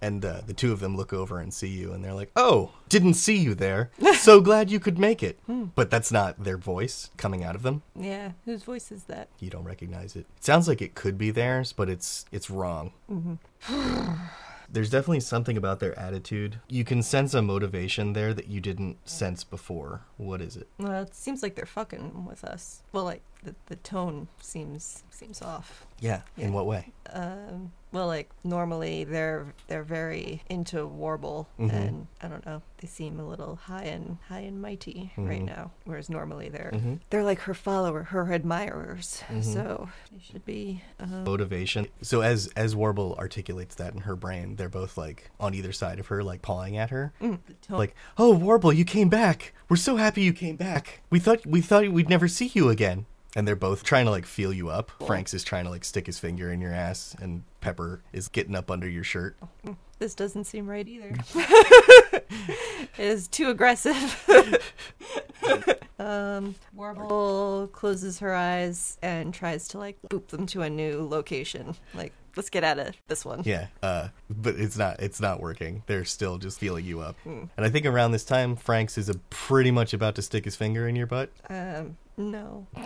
And 0.00 0.24
uh, 0.24 0.42
the 0.46 0.52
two 0.52 0.72
of 0.72 0.80
them 0.80 0.96
look 0.96 1.12
over 1.12 1.38
and 1.38 1.52
see 1.52 1.68
you, 1.68 1.92
and 1.92 2.04
they're 2.04 2.14
like, 2.14 2.30
"Oh, 2.36 2.72
didn't 2.88 3.14
see 3.14 3.36
you 3.36 3.54
there. 3.54 3.90
so 4.18 4.40
glad 4.40 4.70
you 4.70 4.78
could 4.78 4.98
make 4.98 5.22
it." 5.22 5.38
Hmm. 5.46 5.66
But 5.74 5.90
that's 5.90 6.12
not 6.12 6.44
their 6.44 6.58
voice 6.58 7.10
coming 7.16 7.42
out 7.42 7.54
of 7.54 7.62
them. 7.62 7.82
Yeah, 7.96 8.32
whose 8.44 8.62
voice 8.62 8.92
is 8.92 9.04
that? 9.04 9.28
You 9.40 9.50
don't 9.50 9.64
recognize 9.64 10.14
it. 10.14 10.26
It 10.36 10.44
sounds 10.44 10.68
like 10.68 10.82
it 10.82 10.94
could 10.94 11.16
be 11.16 11.30
theirs, 11.30 11.72
but 11.72 11.88
it's 11.88 12.26
it's 12.30 12.50
wrong. 12.50 12.92
Mm-hmm. 13.10 14.14
There's 14.70 14.90
definitely 14.90 15.20
something 15.20 15.56
about 15.56 15.80
their 15.80 15.96
attitude. 15.98 16.58
You 16.68 16.84
can 16.84 17.02
sense 17.02 17.32
a 17.32 17.42
motivation 17.42 18.12
there 18.12 18.34
that 18.34 18.48
you 18.48 18.60
didn't 18.60 19.08
sense 19.08 19.44
before. 19.44 20.02
What 20.16 20.40
is 20.40 20.56
it? 20.56 20.68
Well, 20.78 21.02
it 21.02 21.14
seems 21.14 21.42
like 21.42 21.54
they're 21.54 21.64
fucking 21.64 22.26
with 22.26 22.42
us. 22.44 22.82
Well, 22.92 23.04
like 23.04 23.22
the, 23.44 23.54
the 23.66 23.76
tone 23.76 24.28
seems 24.40 25.04
seems 25.10 25.40
off. 25.42 25.86
Yeah. 26.00 26.22
In 26.36 26.52
what 26.52 26.66
way? 26.66 26.92
Um, 27.12 27.70
well, 27.92 28.08
like 28.08 28.28
normally 28.42 29.04
they're 29.04 29.46
they're 29.68 29.84
very 29.84 30.42
into 30.50 30.84
warble, 30.86 31.48
Mhm. 31.60 31.72
and 31.72 32.06
I 32.20 32.26
don't 32.28 32.44
know, 32.44 32.62
they 32.78 32.88
seem 32.88 33.20
a 33.20 33.24
little 33.26 33.54
high 33.56 33.84
and 33.84 34.18
high 34.28 34.40
and 34.40 34.60
mighty 34.60 35.12
right 35.16 35.40
Mhm. 35.40 35.44
now. 35.46 35.70
Whereas 35.84 36.10
normally 36.10 36.48
they're 36.48 36.72
Mhm. 36.74 36.98
they're 37.10 37.22
like 37.22 37.38
her 37.40 37.54
follower, 37.54 38.02
her 38.04 38.32
admirers. 38.32 39.22
Mhm. 39.28 39.44
So 39.44 39.88
they 40.10 40.18
should 40.18 40.44
be. 40.44 40.82
Um, 40.98 41.22
Motivation. 41.24 41.86
So 42.02 42.20
as 42.22 42.48
as 42.56 42.74
Warble 42.74 43.14
articulates 43.18 43.76
that 43.76 43.94
in 43.94 44.00
her 44.00 44.16
brain, 44.16 44.56
they're 44.56 44.68
both 44.68 44.96
like 44.98 45.30
on 45.38 45.54
either 45.54 45.72
side 45.72 46.00
of 46.00 46.08
her, 46.08 46.24
like 46.24 46.42
pawing 46.42 46.76
at 46.76 46.90
her. 46.90 47.12
mm, 47.20 47.38
Like, 47.68 47.94
oh 48.18 48.34
Warble, 48.34 48.72
you 48.72 48.84
came 48.84 49.08
back. 49.08 49.54
We're 49.68 49.76
so 49.76 49.96
happy 49.96 50.22
you 50.22 50.32
came 50.32 50.56
back. 50.56 51.02
We 51.10 51.20
thought 51.20 51.46
we 51.46 51.60
thought 51.60 51.88
we'd 51.88 52.08
never 52.08 52.26
see 52.26 52.50
you 52.54 52.68
again. 52.70 53.06
And 53.36 53.48
they're 53.48 53.56
both 53.56 53.82
trying 53.82 54.04
to 54.04 54.10
like 54.10 54.26
feel 54.26 54.52
you 54.52 54.68
up. 54.68 54.90
Frank's 55.06 55.34
is 55.34 55.42
trying 55.42 55.64
to 55.64 55.70
like 55.70 55.84
stick 55.84 56.06
his 56.06 56.18
finger 56.18 56.52
in 56.52 56.60
your 56.60 56.72
ass, 56.72 57.16
and 57.20 57.42
Pepper 57.60 58.02
is 58.12 58.28
getting 58.28 58.54
up 58.54 58.70
under 58.70 58.88
your 58.88 59.04
shirt. 59.04 59.36
this 60.04 60.14
doesn't 60.14 60.44
seem 60.44 60.66
right 60.66 60.86
either. 60.86 61.16
it 61.34 62.28
is 62.98 63.26
too 63.26 63.48
aggressive. 63.48 63.96
um, 65.98 66.54
Warble 66.74 67.70
closes 67.72 68.18
her 68.18 68.34
eyes 68.34 68.98
and 69.00 69.32
tries 69.32 69.66
to 69.68 69.78
like 69.78 69.96
boop 70.10 70.28
them 70.28 70.44
to 70.48 70.60
a 70.60 70.68
new 70.68 71.08
location. 71.08 71.74
Like, 71.94 72.12
let's 72.36 72.50
get 72.50 72.64
out 72.64 72.78
of 72.78 72.94
this 73.08 73.24
one. 73.24 73.44
Yeah, 73.46 73.68
uh, 73.82 74.08
but 74.28 74.56
it's 74.56 74.76
not 74.76 75.00
it's 75.00 75.20
not 75.20 75.40
working. 75.40 75.84
They're 75.86 76.04
still 76.04 76.36
just 76.36 76.58
feeling 76.58 76.84
you 76.84 77.00
up. 77.00 77.16
And 77.24 77.48
I 77.56 77.70
think 77.70 77.86
around 77.86 78.12
this 78.12 78.26
time, 78.26 78.56
Frank's 78.56 78.98
is 78.98 79.08
a 79.08 79.14
pretty 79.30 79.70
much 79.70 79.94
about 79.94 80.16
to 80.16 80.22
stick 80.22 80.44
his 80.44 80.54
finger 80.54 80.86
in 80.86 80.96
your 80.96 81.06
butt. 81.06 81.30
Um, 81.48 81.96
no. 82.18 82.66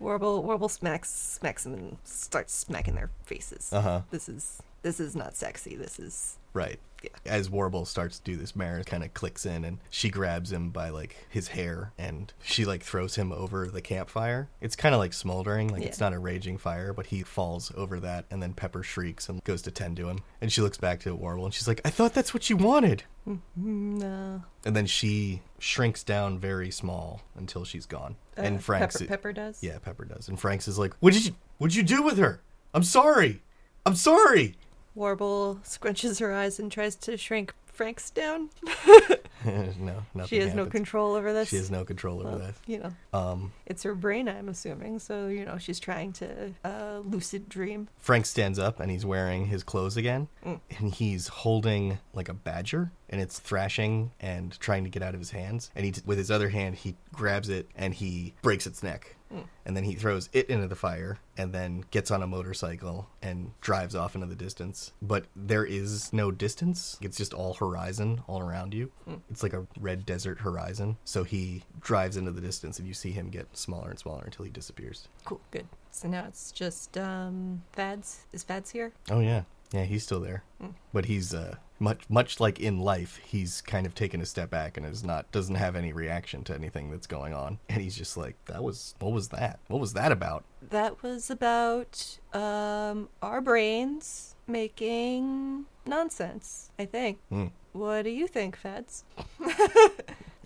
Warble 0.00 0.42
Warble 0.42 0.70
smacks 0.70 1.12
smacks 1.12 1.64
them 1.64 1.74
and 1.74 1.98
starts 2.02 2.54
smacking 2.54 2.94
their 2.94 3.10
faces. 3.26 3.70
Uh 3.74 3.82
huh. 3.82 4.00
This 4.10 4.30
is 4.30 4.62
this 4.82 5.00
is 5.00 5.16
not 5.16 5.36
sexy. 5.36 5.76
This 5.76 5.98
is 5.98 6.36
Right. 6.54 6.78
Yeah. 7.02 7.08
As 7.26 7.50
Warble 7.50 7.84
starts 7.84 8.18
to 8.18 8.24
do 8.24 8.36
this, 8.36 8.54
Mara 8.54 8.84
kind 8.84 9.02
of 9.02 9.12
clicks 9.12 9.44
in 9.44 9.64
and 9.64 9.78
she 9.90 10.08
grabs 10.08 10.52
him 10.52 10.70
by 10.70 10.90
like 10.90 11.16
his 11.28 11.48
hair 11.48 11.92
and 11.98 12.32
she 12.42 12.64
like 12.64 12.82
throws 12.82 13.16
him 13.16 13.32
over 13.32 13.66
the 13.66 13.80
campfire. 13.80 14.48
It's 14.60 14.76
kind 14.76 14.94
of 14.94 15.00
like 15.00 15.12
smoldering, 15.12 15.68
like 15.68 15.82
it's 15.82 15.98
not 15.98 16.12
a 16.12 16.18
raging 16.18 16.58
fire, 16.58 16.92
but 16.92 17.06
he 17.06 17.22
falls 17.22 17.72
over 17.76 17.98
that 18.00 18.26
and 18.30 18.40
then 18.40 18.52
Pepper 18.52 18.82
shrieks 18.84 19.28
and 19.28 19.42
goes 19.42 19.62
to 19.62 19.72
tend 19.72 19.96
to 19.96 20.08
him. 20.08 20.20
And 20.40 20.52
she 20.52 20.60
looks 20.60 20.78
back 20.78 21.00
to 21.00 21.14
Warble 21.16 21.44
and 21.44 21.52
she's 21.54 21.66
like, 21.66 21.80
I 21.84 21.90
thought 21.90 22.14
that's 22.14 22.32
what 22.34 22.48
you 22.48 22.56
wanted. 22.56 23.02
mm, 23.26 23.38
no. 23.58 24.44
And 24.64 24.76
then 24.76 24.86
she 24.86 25.42
shrinks 25.58 26.04
down 26.04 26.38
very 26.38 26.70
small 26.70 27.22
until 27.34 27.64
she's 27.64 27.86
gone. 27.86 28.14
Uh, 28.38 28.42
and 28.42 28.62
Frank's 28.62 28.98
Pepper, 28.98 29.08
Pepper 29.08 29.32
does. 29.32 29.60
Yeah, 29.60 29.78
Pepper 29.78 30.04
does. 30.04 30.28
And 30.28 30.38
Frank's 30.38 30.68
is 30.68 30.78
like, 30.78 30.94
"What 31.00 31.14
did 31.14 31.26
you 31.26 31.34
What'd 31.58 31.74
you 31.74 31.82
do 31.82 32.02
with 32.02 32.18
her? 32.18 32.42
I'm 32.74 32.84
sorry. 32.84 33.42
I'm 33.84 33.96
sorry." 33.96 34.54
Warble 34.94 35.60
scrunches 35.64 36.20
her 36.20 36.32
eyes 36.32 36.58
and 36.58 36.70
tries 36.70 36.96
to 36.96 37.16
shrink 37.16 37.54
Frank's 37.66 38.10
down. 38.10 38.50
no, 39.44 40.02
nothing. 40.14 40.28
she 40.28 40.38
has 40.38 40.54
no 40.54 40.66
control 40.66 41.14
over 41.14 41.32
this. 41.32 41.48
She 41.48 41.56
has 41.56 41.70
no 41.70 41.84
control 41.84 42.20
over 42.20 42.28
Well, 42.28 42.38
that. 42.38 42.54
You 42.66 42.78
know, 42.78 42.92
Um, 43.12 43.52
it's 43.66 43.82
her 43.82 43.94
brain, 43.94 44.28
I'm 44.28 44.48
assuming. 44.48 44.98
So 44.98 45.26
you 45.28 45.44
know, 45.46 45.58
she's 45.58 45.80
trying 45.80 46.12
to 46.14 46.52
uh, 46.64 46.98
lucid 47.04 47.48
dream. 47.48 47.88
Frank 47.98 48.26
stands 48.26 48.58
up 48.58 48.78
and 48.78 48.90
he's 48.90 49.06
wearing 49.06 49.46
his 49.46 49.64
clothes 49.64 49.96
again, 49.96 50.28
Mm. 50.44 50.60
and 50.78 50.94
he's 50.94 51.28
holding 51.28 51.98
like 52.12 52.28
a 52.28 52.34
badger, 52.34 52.92
and 53.08 53.20
it's 53.20 53.38
thrashing 53.38 54.12
and 54.20 54.58
trying 54.60 54.84
to 54.84 54.90
get 54.90 55.02
out 55.02 55.14
of 55.14 55.20
his 55.20 55.30
hands. 55.30 55.70
And 55.74 55.84
he, 55.86 55.94
with 56.04 56.18
his 56.18 56.30
other 56.30 56.50
hand, 56.50 56.76
he 56.76 56.94
grabs 57.12 57.48
it 57.48 57.68
and 57.74 57.94
he 57.94 58.34
breaks 58.42 58.66
its 58.66 58.82
neck, 58.82 59.16
Mm. 59.32 59.44
and 59.64 59.76
then 59.76 59.84
he 59.84 59.94
throws 59.94 60.28
it 60.32 60.48
into 60.50 60.68
the 60.68 60.76
fire, 60.76 61.18
and 61.36 61.52
then 61.52 61.84
gets 61.90 62.10
on 62.10 62.22
a 62.22 62.26
motorcycle 62.26 63.08
and 63.22 63.52
drives 63.60 63.94
off 63.94 64.14
into 64.14 64.26
the 64.26 64.34
distance. 64.34 64.92
But 65.00 65.26
there 65.34 65.64
is 65.64 66.12
no 66.12 66.30
distance; 66.30 66.98
it's 67.00 67.16
just 67.16 67.32
all 67.32 67.54
horizon 67.54 68.22
all 68.26 68.40
around 68.40 68.74
you. 68.74 68.90
Mm. 69.08 69.20
It's 69.30 69.42
like 69.42 69.54
a 69.54 69.66
red 69.80 70.04
desert 70.04 70.40
horizon. 70.40 70.98
So 71.04 71.24
he 71.24 71.62
drives 71.80 72.16
into 72.16 72.30
the 72.30 72.40
distance, 72.40 72.78
and 72.78 72.86
you 72.86 72.94
see 72.94 73.12
him 73.12 73.30
get 73.30 73.56
smaller 73.56 73.90
and 73.90 73.98
smaller 73.98 74.22
until 74.24 74.44
he 74.44 74.50
disappears. 74.50 75.08
Cool, 75.24 75.40
good. 75.50 75.66
So 75.90 76.08
now 76.08 76.24
it's 76.26 76.52
just 76.52 76.96
um, 76.98 77.62
Fads. 77.72 78.26
Is 78.32 78.42
Fads 78.42 78.70
here? 78.70 78.92
Oh 79.10 79.20
yeah, 79.20 79.42
yeah, 79.72 79.84
he's 79.84 80.02
still 80.04 80.20
there, 80.20 80.42
Mm. 80.62 80.74
but 80.92 81.06
he's 81.06 81.32
uh, 81.34 81.56
much 81.78 82.08
much 82.08 82.38
like 82.40 82.60
in 82.60 82.78
life, 82.78 83.18
he's 83.24 83.60
kind 83.60 83.86
of 83.86 83.94
taken 83.94 84.20
a 84.20 84.26
step 84.26 84.50
back 84.50 84.76
and 84.76 84.86
is 84.86 85.02
not 85.02 85.30
doesn't 85.32 85.54
have 85.56 85.74
any 85.76 85.92
reaction 85.92 86.44
to 86.44 86.54
anything 86.54 86.90
that's 86.90 87.06
going 87.06 87.32
on, 87.34 87.58
and 87.68 87.82
he's 87.82 87.96
just 87.96 88.16
like, 88.16 88.36
that 88.46 88.62
was 88.62 88.94
what 89.00 89.12
was 89.12 89.28
that? 89.28 89.58
What 89.68 89.80
was 89.80 89.92
that 89.94 90.12
about? 90.12 90.44
That 90.70 91.02
was 91.02 91.30
about 91.30 92.18
um, 92.32 93.08
our 93.22 93.40
brains 93.40 94.36
making 94.46 95.64
nonsense. 95.86 96.70
I 96.78 96.84
think. 96.84 97.18
Hmm. 97.30 97.46
What 97.72 98.02
do 98.02 98.10
you 98.10 98.26
think, 98.26 98.54
Fads? 98.56 99.04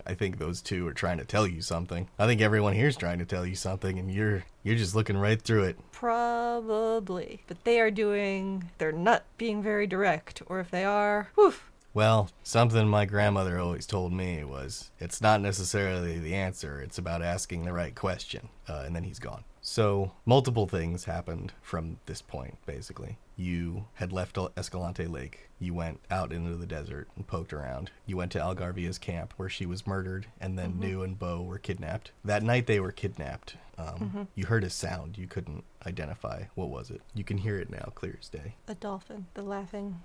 I 0.06 0.14
think 0.14 0.38
those 0.38 0.62
two 0.62 0.86
are 0.86 0.94
trying 0.94 1.18
to 1.18 1.24
tell 1.24 1.46
you 1.46 1.62
something. 1.62 2.08
I 2.18 2.26
think 2.26 2.40
everyone 2.40 2.74
here's 2.74 2.96
trying 2.96 3.18
to 3.18 3.24
tell 3.24 3.44
you 3.44 3.54
something, 3.54 3.98
and 3.98 4.10
you're 4.10 4.44
you're 4.62 4.76
just 4.76 4.94
looking 4.94 5.16
right 5.16 5.40
through 5.40 5.64
it. 5.64 5.78
Probably, 5.92 7.40
but 7.46 7.64
they 7.64 7.80
are 7.80 7.90
doing. 7.90 8.70
They're 8.78 8.92
not 8.92 9.24
being 9.38 9.62
very 9.62 9.86
direct, 9.86 10.42
or 10.46 10.60
if 10.60 10.70
they 10.70 10.84
are, 10.84 11.28
whew, 11.34 11.54
Well, 11.94 12.30
something 12.42 12.88
my 12.88 13.04
grandmother 13.06 13.58
always 13.58 13.86
told 13.86 14.12
me 14.12 14.44
was 14.44 14.90
it's 15.00 15.20
not 15.20 15.40
necessarily 15.40 16.18
the 16.18 16.34
answer, 16.34 16.80
it's 16.80 16.98
about 16.98 17.22
asking 17.22 17.64
the 17.64 17.72
right 17.72 17.94
question. 17.94 18.48
Uh, 18.68 18.82
and 18.86 18.94
then 18.94 19.04
he's 19.04 19.18
gone. 19.18 19.44
So, 19.62 20.12
multiple 20.24 20.66
things 20.68 21.06
happened 21.06 21.52
from 21.60 21.98
this 22.06 22.22
point, 22.22 22.58
basically. 22.66 23.18
You 23.36 23.86
had 23.94 24.12
left 24.12 24.38
Escalante 24.56 25.06
Lake. 25.06 25.45
You 25.58 25.72
went 25.72 26.00
out 26.10 26.32
into 26.32 26.54
the 26.56 26.66
desert 26.66 27.08
and 27.16 27.26
poked 27.26 27.52
around. 27.52 27.90
You 28.04 28.16
went 28.16 28.32
to 28.32 28.38
Algarvia's 28.38 28.98
camp 28.98 29.32
where 29.36 29.48
she 29.48 29.64
was 29.64 29.86
murdered, 29.86 30.26
and 30.40 30.58
then 30.58 30.78
New 30.78 31.02
and 31.02 31.18
Bo 31.18 31.42
were 31.42 31.58
kidnapped. 31.58 32.12
That 32.24 32.42
night 32.42 32.66
they 32.66 32.78
were 32.80 32.92
kidnapped. 32.92 33.56
Um, 33.78 34.28
You 34.34 34.46
heard 34.46 34.64
a 34.64 34.70
sound 34.70 35.16
you 35.18 35.26
couldn't 35.26 35.64
identify. 35.86 36.44
What 36.54 36.68
was 36.68 36.90
it? 36.90 37.00
You 37.14 37.24
can 37.24 37.38
hear 37.38 37.58
it 37.58 37.70
now, 37.70 37.92
clear 37.94 38.18
as 38.20 38.28
day. 38.28 38.54
a 38.68 38.74
dolphin. 38.74 39.26
The 39.34 39.42
laughing. 39.42 40.02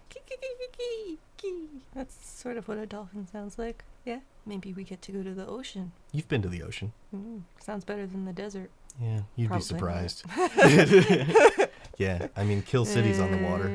That's 1.93 2.15
sort 2.29 2.57
of 2.57 2.67
what 2.67 2.77
a 2.77 2.85
dolphin 2.85 3.27
sounds 3.27 3.57
like. 3.57 3.83
Yeah. 4.05 4.19
Maybe 4.45 4.73
we 4.73 4.83
get 4.83 5.01
to 5.03 5.11
go 5.11 5.21
to 5.23 5.33
the 5.33 5.45
ocean. 5.45 5.91
You've 6.11 6.27
been 6.27 6.41
to 6.41 6.49
the 6.49 6.63
ocean. 6.63 6.93
Mm, 7.15 7.41
sounds 7.59 7.83
better 7.85 8.07
than 8.07 8.25
the 8.25 8.33
desert. 8.33 8.71
Yeah, 8.99 9.21
you'd 9.35 9.47
Probably 9.47 9.61
be 9.61 9.67
surprised. 9.67 10.23
yeah, 11.97 12.27
I 12.35 12.43
mean, 12.43 12.61
Kill 12.63 12.85
City's 12.85 13.19
on 13.19 13.31
the 13.31 13.37
water. 13.37 13.67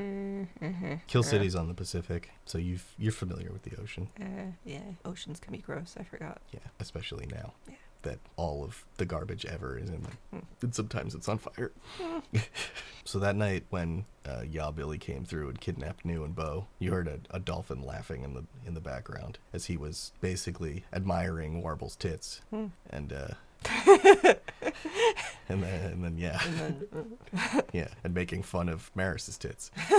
Uh, 0.63 0.97
Kill 1.07 1.23
City's 1.23 1.55
on 1.55 1.69
the 1.69 1.75
Pacific, 1.75 2.31
so 2.45 2.59
you've 2.59 2.85
you're 2.99 3.13
familiar 3.13 3.51
with 3.53 3.63
the 3.63 3.81
ocean. 3.81 4.09
Uh, 4.21 4.53
yeah, 4.65 4.81
oceans 5.05 5.39
can 5.41 5.53
be 5.53 5.59
gross. 5.59 5.95
I 5.99 6.05
forgot. 6.05 6.41
Yeah, 6.53 6.61
especially 6.81 7.27
now 7.27 7.53
Yeah. 7.69 7.75
that 8.03 8.19
all 8.37 8.65
of 8.65 8.85
the 8.97 9.05
garbage 9.07 9.45
ever 9.47 9.79
is 9.79 9.89
in 9.91 10.03
them, 10.03 10.19
Hmm. 10.31 10.39
and 10.63 10.75
sometimes 10.75 11.15
it's 11.15 11.29
on 11.29 11.39
fire. 11.39 11.73
so 13.05 13.19
that 13.19 13.37
night 13.37 13.65
when 13.71 14.05
uh, 14.25 14.43
Ya 14.49 14.71
Billy 14.71 14.99
came 14.99 15.25
through 15.25 15.49
and 15.49 15.61
kidnapped 15.61 16.05
New 16.05 16.25
and 16.25 16.35
Bo, 16.35 16.67
you 16.79 16.91
heard 16.93 17.09
a, 17.09 17.21
a 17.31 17.39
dolphin 17.39 17.83
laughing 17.83 18.23
in 18.25 18.35
the 18.35 18.45
in 18.67 18.75
the 18.75 18.81
background 18.81 19.39
as 19.53 19.67
he 19.67 19.77
was 19.77 20.13
basically 20.21 20.85
admiring 20.93 21.63
Warble's 21.63 21.97
tits, 21.97 22.41
Hmm. 22.51 22.67
and 22.91 23.13
uh, 23.13 23.29
and 25.49 25.63
then 25.63 25.93
and 25.93 26.05
then 26.05 26.19
yeah. 26.19 26.41
And 26.45 26.59
then 26.93 27.19
uh, 27.35 27.61
Yeah, 27.73 27.89
and 28.05 28.15
making 28.15 28.43
fun 28.43 28.69
of 28.69 28.91
Maris's 28.95 29.39
tits. 29.39 29.71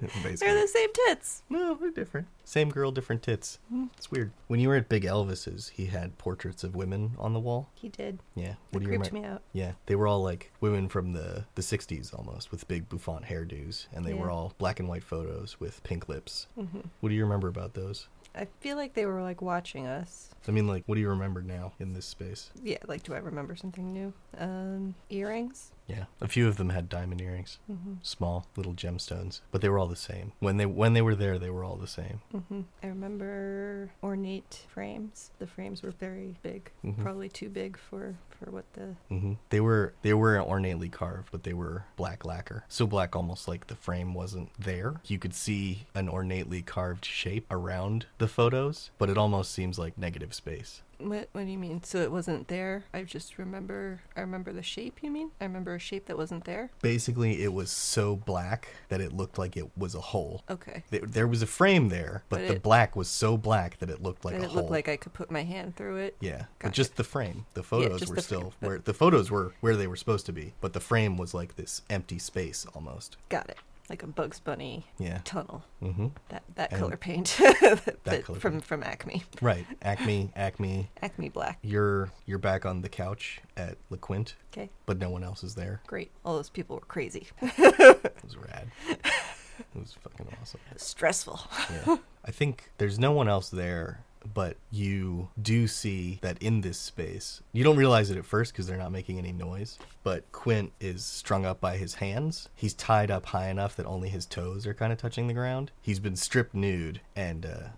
they're 0.00 0.60
the 0.60 0.68
same 0.68 0.90
tits. 0.92 1.42
No, 1.48 1.74
they're 1.74 1.90
different. 1.90 2.26
Same 2.44 2.70
girl, 2.70 2.90
different 2.90 3.22
tits. 3.22 3.58
It's 3.96 4.10
weird. 4.10 4.32
When 4.48 4.60
you 4.60 4.68
were 4.68 4.76
at 4.76 4.88
Big 4.88 5.04
Elvis's, 5.04 5.68
he 5.70 5.86
had 5.86 6.18
portraits 6.18 6.62
of 6.64 6.74
women 6.74 7.12
on 7.18 7.32
the 7.32 7.40
wall. 7.40 7.70
He 7.74 7.88
did. 7.88 8.18
Yeah. 8.34 8.54
That 8.72 8.78
do 8.80 8.84
you 8.84 8.88
creeped 8.88 9.06
remember? 9.12 9.28
me 9.28 9.34
out. 9.34 9.42
Yeah, 9.52 9.72
they 9.86 9.94
were 9.94 10.06
all 10.06 10.22
like 10.22 10.52
women 10.60 10.88
from 10.88 11.12
the 11.12 11.44
the 11.54 11.62
'60s 11.62 12.16
almost, 12.16 12.50
with 12.50 12.68
big 12.68 12.88
bouffant 12.88 13.24
hairdos, 13.26 13.86
and 13.92 14.04
they 14.04 14.14
were 14.14 14.30
all 14.30 14.52
black 14.58 14.78
and 14.80 14.88
white 14.88 15.04
photos 15.04 15.58
with 15.60 15.82
pink 15.84 16.08
lips. 16.08 16.46
hmm 16.54 16.80
What 17.00 17.08
do 17.08 17.14
you 17.14 17.22
remember 17.24 17.48
about 17.48 17.74
those? 17.74 18.08
I 18.36 18.46
feel 18.60 18.76
like 18.76 18.94
they 18.94 19.06
were 19.06 19.22
like 19.22 19.40
watching 19.40 19.86
us. 19.86 20.30
I 20.48 20.50
mean, 20.50 20.66
like, 20.66 20.82
what 20.86 20.96
do 20.96 21.00
you 21.00 21.08
remember 21.08 21.40
now 21.40 21.72
in 21.78 21.92
this 21.92 22.06
space? 22.06 22.50
Yeah, 22.62 22.78
like 22.86 23.02
do 23.02 23.14
I 23.14 23.18
remember 23.18 23.54
something 23.54 23.92
new? 23.92 24.12
Um, 24.38 24.94
earrings. 25.08 25.70
Yeah, 25.86 26.04
a 26.20 26.28
few 26.28 26.48
of 26.48 26.56
them 26.56 26.70
had 26.70 26.88
diamond 26.88 27.20
earrings, 27.20 27.58
hmm 27.66 27.94
small 28.02 28.46
little 28.56 28.72
gemstones, 28.74 29.40
but 29.50 29.60
they 29.60 29.68
were 29.68 29.78
all 29.78 29.86
the 29.86 29.96
same. 29.96 30.32
When 30.40 30.56
they 30.56 30.64
when 30.66 30.94
they 30.94 31.02
were 31.02 31.14
there, 31.14 31.38
they 31.38 31.50
were 31.50 31.62
all 31.64 31.76
the 31.76 31.86
same. 31.86 32.20
hmm 32.32 32.62
I 32.82 32.86
remember 32.86 33.90
ornate 34.02 34.64
frames. 34.72 35.30
The 35.38 35.46
frames 35.46 35.82
were 35.82 35.90
very 35.90 36.36
big, 36.42 36.70
Mhm. 36.84 37.02
probably 37.02 37.28
too 37.28 37.48
big 37.50 37.76
for 37.76 38.14
for 38.30 38.50
what 38.50 38.64
the. 38.72 38.94
hmm 39.08 39.34
They 39.50 39.60
were 39.60 39.92
they 40.02 40.14
were 40.14 40.40
ornately 40.40 40.88
carved, 40.88 41.28
but 41.30 41.42
they 41.42 41.52
were 41.54 41.84
black 41.96 42.24
lacquer, 42.24 42.64
so 42.68 42.86
black 42.86 43.14
almost 43.14 43.46
like 43.46 43.66
the 43.66 43.76
frame 43.76 44.14
wasn't 44.14 44.50
there. 44.58 45.00
You 45.04 45.18
could 45.18 45.34
see 45.34 45.86
an 45.94 46.08
ornately 46.08 46.62
carved 46.62 47.04
shape 47.04 47.46
around 47.50 48.06
the 48.18 48.28
photos, 48.28 48.90
but 48.98 49.10
it 49.10 49.18
almost 49.18 49.52
seems 49.52 49.78
like 49.78 49.98
negative 49.98 50.32
space. 50.34 50.80
What, 50.98 51.28
what 51.32 51.44
do 51.44 51.50
you 51.50 51.58
mean? 51.58 51.82
So 51.82 51.98
it 51.98 52.10
wasn't 52.12 52.48
there? 52.48 52.84
I 52.92 53.02
just 53.02 53.38
remember. 53.38 54.00
I 54.16 54.20
remember 54.20 54.52
the 54.52 54.62
shape. 54.62 54.98
You 55.02 55.10
mean? 55.10 55.30
I 55.40 55.44
remember 55.44 55.74
a 55.74 55.78
shape 55.78 56.06
that 56.06 56.16
wasn't 56.16 56.44
there. 56.44 56.70
Basically, 56.82 57.42
it 57.42 57.52
was 57.52 57.70
so 57.70 58.16
black 58.16 58.68
that 58.88 59.00
it 59.00 59.12
looked 59.12 59.38
like 59.38 59.56
it 59.56 59.70
was 59.76 59.94
a 59.94 60.00
hole. 60.00 60.42
Okay. 60.50 60.84
There, 60.90 61.00
there 61.00 61.26
was 61.26 61.42
a 61.42 61.46
frame 61.46 61.88
there, 61.88 62.22
but, 62.28 62.40
But 62.40 62.48
the 62.48 62.54
it- 62.56 62.62
black 62.62 62.96
was 62.96 63.08
so 63.08 63.36
black 63.36 63.78
that 63.78 63.90
it 63.90 64.02
looked 64.02 64.24
like 64.24 64.34
a 64.34 64.42
it 64.42 64.44
hole. 64.46 64.56
looked 64.56 64.70
like 64.70 64.88
I 64.88 64.96
could 64.96 65.12
put 65.12 65.30
my 65.30 65.42
hand 65.44 65.76
through 65.76 65.96
it. 65.96 66.16
yeah, 66.20 66.44
but 66.58 66.66
Gotcha. 66.68 66.74
just 66.74 66.96
the 66.96 67.04
frame. 67.04 67.46
The 67.54 67.62
photos 67.62 68.00
just 68.00 68.10
were 68.10 68.16
the 68.16 68.22
still 68.22 68.40
frame, 68.58 68.70
where 68.70 68.78
the 68.78 68.94
photos 68.94 69.30
were 69.30 69.54
where 69.60 69.76
they 69.76 69.86
were 69.86 69.96
supposed 69.96 70.26
to 70.26 70.32
be, 70.32 70.54
but 70.60 70.72
the 70.72 70.80
frame 70.80 71.16
was 71.16 71.34
like 71.34 71.56
this 71.56 71.82
empty 71.90 72.18
space 72.18 72.66
almost. 72.74 73.16
Got 73.28 73.48
it. 73.50 73.58
Like 73.90 74.02
a 74.02 74.06
Bugs 74.06 74.40
Bunny 74.40 74.86
Yeah. 74.98 75.18
tunnel. 75.24 75.62
Mm-hmm. 75.82 76.06
That 76.30 76.42
that 76.54 76.72
And- 76.72 76.80
color 76.80 76.96
paint. 76.96 77.36
that, 77.38 77.98
that 78.04 78.24
color 78.24 78.38
from 78.38 78.52
paint. 78.52 78.64
from 78.64 78.82
Acme. 78.82 79.24
Right. 79.42 79.66
Acme, 79.82 80.30
Acme. 80.34 80.88
Acme 81.02 81.28
Black. 81.28 81.58
You're 81.62 82.10
you're 82.26 82.38
back 82.38 82.64
on 82.64 82.80
the 82.80 82.88
couch 82.88 83.40
at 83.56 83.76
La 83.90 83.98
Quinte, 83.98 84.34
Okay. 84.52 84.70
but 84.86 84.98
no 84.98 85.10
one 85.10 85.22
else 85.22 85.44
is 85.44 85.54
there. 85.54 85.82
Great. 85.86 86.10
All 86.24 86.34
those 86.36 86.48
people 86.50 86.76
were 86.76 86.82
crazy. 86.86 87.28
It 87.42 88.22
was 88.22 88.36
rad. 88.38 88.68
it 88.88 89.78
was 89.78 89.92
fucking 90.00 90.26
awesome. 90.40 90.60
Stressful. 90.76 91.40
Yeah. 91.70 91.96
I 92.24 92.30
think 92.30 92.70
there's 92.78 92.98
no 92.98 93.12
one 93.12 93.28
else 93.28 93.50
there, 93.50 94.00
but 94.32 94.56
you 94.70 95.28
do 95.40 95.66
see 95.66 96.18
that 96.22 96.42
in 96.42 96.60
this 96.60 96.78
space. 96.78 97.42
You 97.52 97.64
don't 97.64 97.76
realize 97.76 98.10
it 98.10 98.18
at 98.18 98.24
first 98.24 98.52
because 98.52 98.66
they're 98.66 98.76
not 98.76 98.92
making 98.92 99.18
any 99.18 99.32
noise, 99.32 99.78
but 100.02 100.30
Quint 100.32 100.72
is 100.80 101.04
strung 101.04 101.44
up 101.44 101.60
by 101.60 101.76
his 101.76 101.94
hands. 101.94 102.48
He's 102.54 102.74
tied 102.74 103.10
up 103.10 103.26
high 103.26 103.48
enough 103.48 103.76
that 103.76 103.86
only 103.86 104.08
his 104.08 104.26
toes 104.26 104.66
are 104.66 104.74
kind 104.74 104.92
of 104.92 104.98
touching 104.98 105.26
the 105.26 105.34
ground. 105.34 105.70
He's 105.80 106.00
been 106.00 106.16
stripped 106.16 106.54
nude, 106.54 107.00
and 107.16 107.46
uh, 107.46 107.68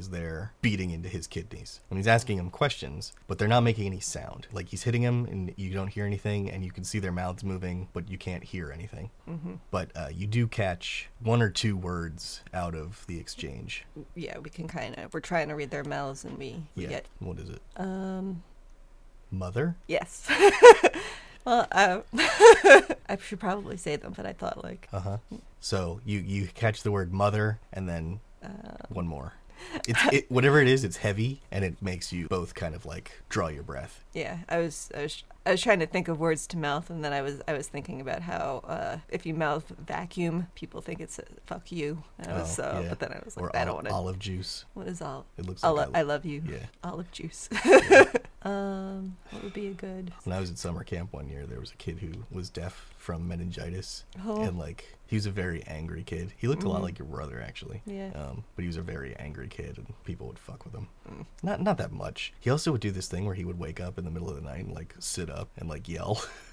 is 0.00 0.10
there 0.10 0.52
beating 0.62 0.90
into 0.90 1.08
his 1.08 1.26
kidneys. 1.26 1.80
And 1.90 1.98
he's 1.98 2.06
asking 2.06 2.38
him 2.38 2.50
questions, 2.50 3.12
but 3.26 3.38
they're 3.38 3.48
not 3.48 3.62
making 3.62 3.86
any 3.86 4.00
sound. 4.00 4.46
Like 4.52 4.68
he's 4.68 4.84
hitting 4.84 5.02
him, 5.02 5.26
and 5.26 5.52
you 5.56 5.72
don't 5.72 5.88
hear 5.88 6.06
anything, 6.06 6.50
and 6.50 6.64
you 6.64 6.70
can 6.70 6.84
see 6.84 6.98
their 6.98 7.12
mouths 7.12 7.44
moving, 7.44 7.88
but 7.92 8.08
you 8.08 8.18
can't 8.18 8.44
hear 8.44 8.72
anything. 8.72 9.10
Mm-hmm. 9.28 9.54
But 9.70 9.90
uh, 9.94 10.08
you 10.12 10.26
do 10.26 10.46
catch 10.46 11.08
one 11.20 11.42
or 11.42 11.50
two 11.50 11.76
words 11.76 12.42
out 12.54 12.74
of 12.74 13.04
the 13.06 13.18
exchange. 13.18 13.84
yeah, 14.14 14.38
we 14.38 14.50
can 14.50 14.68
kind 14.68 14.98
of. 14.98 15.12
We're 15.12 15.20
trying 15.20 15.48
to 15.48 15.54
read 15.54 15.69
their 15.70 15.84
mouths, 15.84 16.24
and 16.24 16.36
we, 16.38 16.56
Yeah. 16.74 16.88
get 16.88 17.06
What 17.18 17.38
is 17.38 17.48
it? 17.50 17.62
um 17.76 18.42
Mother? 19.30 19.76
yes. 19.86 20.26
well, 21.44 21.66
uh, 21.72 22.00
I 23.08 23.16
should 23.22 23.38
probably 23.40 23.76
say 23.76 23.96
them, 23.96 24.12
but 24.16 24.26
I 24.26 24.32
thought 24.32 24.62
like 24.64 24.88
Uh 24.92 25.00
huh. 25.00 25.18
So 25.60 26.00
you 26.04 26.18
you 26.20 26.48
catch 26.48 26.82
the 26.82 26.90
word 26.90 27.12
mother 27.12 27.58
and 27.72 27.88
then 27.88 28.20
Uh. 28.42 28.48
one 28.88 29.06
more. 29.06 29.34
It's 29.88 30.04
it, 30.12 30.30
whatever 30.30 30.60
it 30.60 30.68
is. 30.68 30.84
It's 30.84 30.98
heavy 30.98 31.40
and 31.50 31.64
it 31.64 31.80
makes 31.82 32.12
you 32.12 32.26
both 32.28 32.54
kind 32.54 32.74
of 32.74 32.84
like 32.86 33.22
draw 33.28 33.48
your 33.48 33.62
breath. 33.62 34.04
yeah. 34.12 34.38
I 34.48 34.58
was 34.58 34.90
I 34.96 35.02
was 35.02 35.22
I 35.46 35.52
was 35.52 35.60
trying 35.62 35.78
to 35.80 35.86
think 35.86 36.08
of 36.08 36.20
words 36.20 36.46
to 36.48 36.58
mouth, 36.58 36.90
and 36.90 37.02
then 37.04 37.12
I 37.14 37.22
was 37.22 37.40
I 37.48 37.54
was 37.54 37.66
thinking 37.68 38.00
about 38.00 38.22
how 38.22 38.62
uh, 38.66 38.98
if 39.08 39.24
you 39.24 39.32
mouth 39.34 39.72
vacuum, 39.86 40.48
people 40.54 40.80
think 40.82 41.00
it's 41.00 41.18
a 41.18 41.24
fuck 41.46 41.72
you. 41.72 42.02
And 42.18 42.28
I 42.28 42.34
was, 42.40 42.58
Oh, 42.58 42.64
uh, 42.64 42.80
yeah. 42.82 42.88
But 42.90 42.98
then 43.00 43.12
I 43.12 43.20
was 43.24 43.36
like, 43.36 43.44
or 43.46 43.56
I 43.56 43.64
don't 43.64 43.74
want 43.76 43.86
to. 43.88 43.92
olive 43.94 44.18
juice. 44.18 44.64
What 44.74 44.86
is 44.86 45.00
all? 45.00 45.24
It 45.38 45.46
looks 45.46 45.64
I, 45.64 45.68
like 45.70 45.88
I- 45.94 46.00
I 46.00 46.02
love 46.02 46.24
you. 46.26 46.42
Yeah. 46.46 46.66
Olive 46.84 47.10
juice. 47.10 47.48
um, 48.42 49.16
what 49.40 49.44
would 49.44 49.52
be 49.54 49.68
a 49.68 49.72
good? 49.72 50.12
When 50.24 50.36
I 50.36 50.40
was 50.40 50.50
at 50.50 50.58
summer 50.58 50.84
camp 50.84 51.14
one 51.14 51.28
year, 51.28 51.46
there 51.46 51.60
was 51.60 51.70
a 51.72 51.76
kid 51.76 51.98
who 52.00 52.12
was 52.30 52.50
deaf 52.50 52.90
from 52.98 53.26
meningitis, 53.26 54.04
Oh. 54.26 54.42
and 54.42 54.58
like 54.58 54.96
he 55.06 55.16
was 55.16 55.24
a 55.24 55.30
very 55.30 55.62
angry 55.66 56.02
kid. 56.04 56.34
He 56.36 56.46
looked 56.46 56.62
a 56.62 56.68
lot 56.68 56.82
like 56.82 56.98
your 56.98 57.08
brother, 57.08 57.40
actually. 57.44 57.80
Yeah. 57.86 58.10
Um, 58.14 58.44
but 58.54 58.62
he 58.62 58.66
was 58.66 58.76
a 58.76 58.82
very 58.82 59.16
angry 59.16 59.48
kid, 59.48 59.78
and 59.78 59.86
people 60.04 60.26
would 60.26 60.38
fuck 60.38 60.64
with 60.66 60.74
him. 60.74 60.88
Not 61.42 61.62
not 61.62 61.78
that 61.78 61.90
much. 61.90 62.34
He 62.38 62.50
also 62.50 62.70
would 62.72 62.82
do 62.82 62.90
this 62.90 63.08
thing 63.08 63.24
where 63.24 63.34
he 63.34 63.46
would 63.46 63.58
wake 63.58 63.80
up 63.80 63.98
in 63.98 64.04
the 64.04 64.10
middle 64.10 64.28
of 64.28 64.36
the 64.36 64.42
night 64.42 64.66
and 64.66 64.74
like 64.74 64.94
sit 64.98 65.30
up 65.30 65.48
and 65.56 65.68
like 65.70 65.88
yell. 65.88 66.22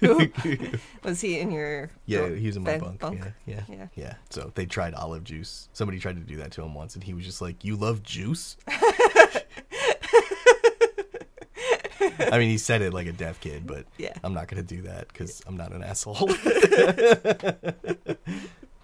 Was 1.04 1.20
he 1.20 1.38
in 1.40 1.50
your? 1.50 1.90
Yeah, 2.06 2.30
he 2.30 2.46
was 2.46 2.56
in 2.56 2.62
my 2.62 2.78
bed- 2.78 2.98
bunk. 2.98 3.18
Yeah, 3.18 3.30
yeah, 3.46 3.62
Yeah. 3.68 3.86
yeah, 3.94 4.14
So 4.30 4.50
they 4.54 4.64
tried 4.66 4.94
olive 4.94 5.24
juice. 5.24 5.68
Somebody 5.74 5.98
tried 5.98 6.16
to 6.16 6.22
do 6.22 6.36
that 6.38 6.52
to 6.52 6.62
him 6.62 6.74
once, 6.74 6.94
and 6.94 7.04
he 7.04 7.12
was 7.12 7.24
just 7.26 7.42
like, 7.42 7.64
"You 7.64 7.76
love 7.76 8.02
juice." 8.02 8.56
I 12.18 12.38
mean, 12.38 12.48
he 12.50 12.58
said 12.58 12.82
it 12.82 12.92
like 12.92 13.06
a 13.06 13.12
deaf 13.12 13.40
kid, 13.40 13.66
but 13.66 13.84
Yeah. 13.96 14.14
I'm 14.24 14.34
not 14.34 14.48
gonna 14.48 14.62
do 14.62 14.82
that 14.82 15.08
because 15.08 15.42
I'm 15.46 15.56
not 15.56 15.72
an 15.72 15.82
asshole. 15.82 16.30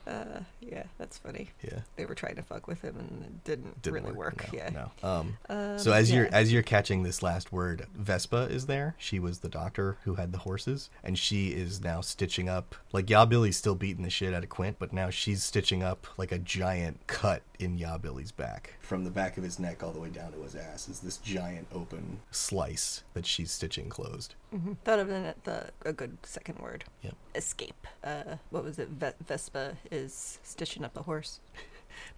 Uh, 0.06 0.40
yeah, 0.74 0.82
that's 0.98 1.18
funny. 1.18 1.50
yeah, 1.62 1.80
They 1.96 2.04
were 2.04 2.14
trying 2.14 2.36
to 2.36 2.42
fuck 2.42 2.66
with 2.66 2.82
him, 2.82 2.96
and 2.98 3.24
it 3.24 3.44
didn't, 3.44 3.80
didn't 3.82 4.02
really 4.04 4.16
work. 4.16 4.52
No, 4.52 4.58
yeah. 4.58 4.70
no. 4.70 5.08
Um, 5.08 5.36
Um, 5.48 5.78
so 5.78 5.92
as 5.92 6.10
you're 6.10 6.28
as 6.32 6.52
you're 6.52 6.62
catching 6.62 7.02
this 7.04 7.22
last 7.22 7.52
word, 7.52 7.86
Vespa 7.94 8.42
is 8.50 8.66
there. 8.66 8.94
She 8.98 9.18
was 9.18 9.38
the 9.38 9.48
doctor 9.48 9.98
who 10.04 10.14
had 10.16 10.32
the 10.32 10.38
horses, 10.38 10.90
and 11.02 11.18
she 11.18 11.48
is 11.48 11.80
now 11.82 12.00
stitching 12.00 12.48
up. 12.48 12.74
Like 12.92 13.06
Yabilly's 13.06 13.56
still 13.56 13.74
beating 13.74 14.02
the 14.02 14.10
shit 14.10 14.34
out 14.34 14.42
of 14.42 14.48
Quint, 14.50 14.76
but 14.78 14.92
now 14.92 15.10
she's 15.10 15.42
stitching 15.44 15.82
up 15.82 16.06
like 16.16 16.32
a 16.32 16.38
giant 16.38 17.06
cut 17.06 17.42
in 17.60 17.78
Yabilly's 17.78 18.32
back, 18.32 18.74
from 18.80 19.04
the 19.04 19.10
back 19.10 19.36
of 19.38 19.44
his 19.44 19.58
neck 19.60 19.82
all 19.84 19.92
the 19.92 20.00
way 20.00 20.08
down 20.10 20.32
to 20.32 20.42
his 20.42 20.56
ass. 20.56 20.88
Is 20.88 21.00
this 21.00 21.18
giant 21.18 21.68
open 21.72 22.20
slice 22.32 23.04
that 23.14 23.24
she's 23.26 23.52
stitching 23.52 23.88
closed? 23.88 24.34
Mhm. 24.52 24.76
Thought 24.84 24.98
of 24.98 25.08
the, 25.08 25.34
the 25.44 25.70
a 25.84 25.92
good 25.92 26.18
second 26.24 26.58
word. 26.58 26.84
Yep. 27.02 27.14
Escape. 27.34 27.86
Uh, 28.02 28.36
what 28.50 28.64
was 28.64 28.78
it? 28.78 28.88
Ve- 28.88 29.12
Vespa 29.26 29.76
is 29.90 30.38
stitching 30.42 30.63
up 30.84 30.96
a 30.96 31.02
horse. 31.02 31.40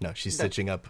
No, 0.01 0.11
she's 0.13 0.33
stitching 0.33 0.71
up 0.71 0.87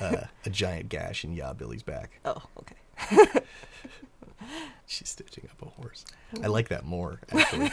uh, 0.00 0.22
a 0.44 0.50
giant 0.50 0.88
gash 0.88 1.24
in 1.24 1.36
Yabilly's 1.36 1.84
back. 1.84 2.18
Oh, 2.24 2.42
okay. 2.58 3.40
She's 4.86 5.08
stitching 5.08 5.48
up 5.50 5.62
a 5.66 5.70
horse. 5.80 6.04
I 6.42 6.48
like 6.48 6.68
that 6.68 6.84
more, 6.84 7.20
actually. 7.32 7.70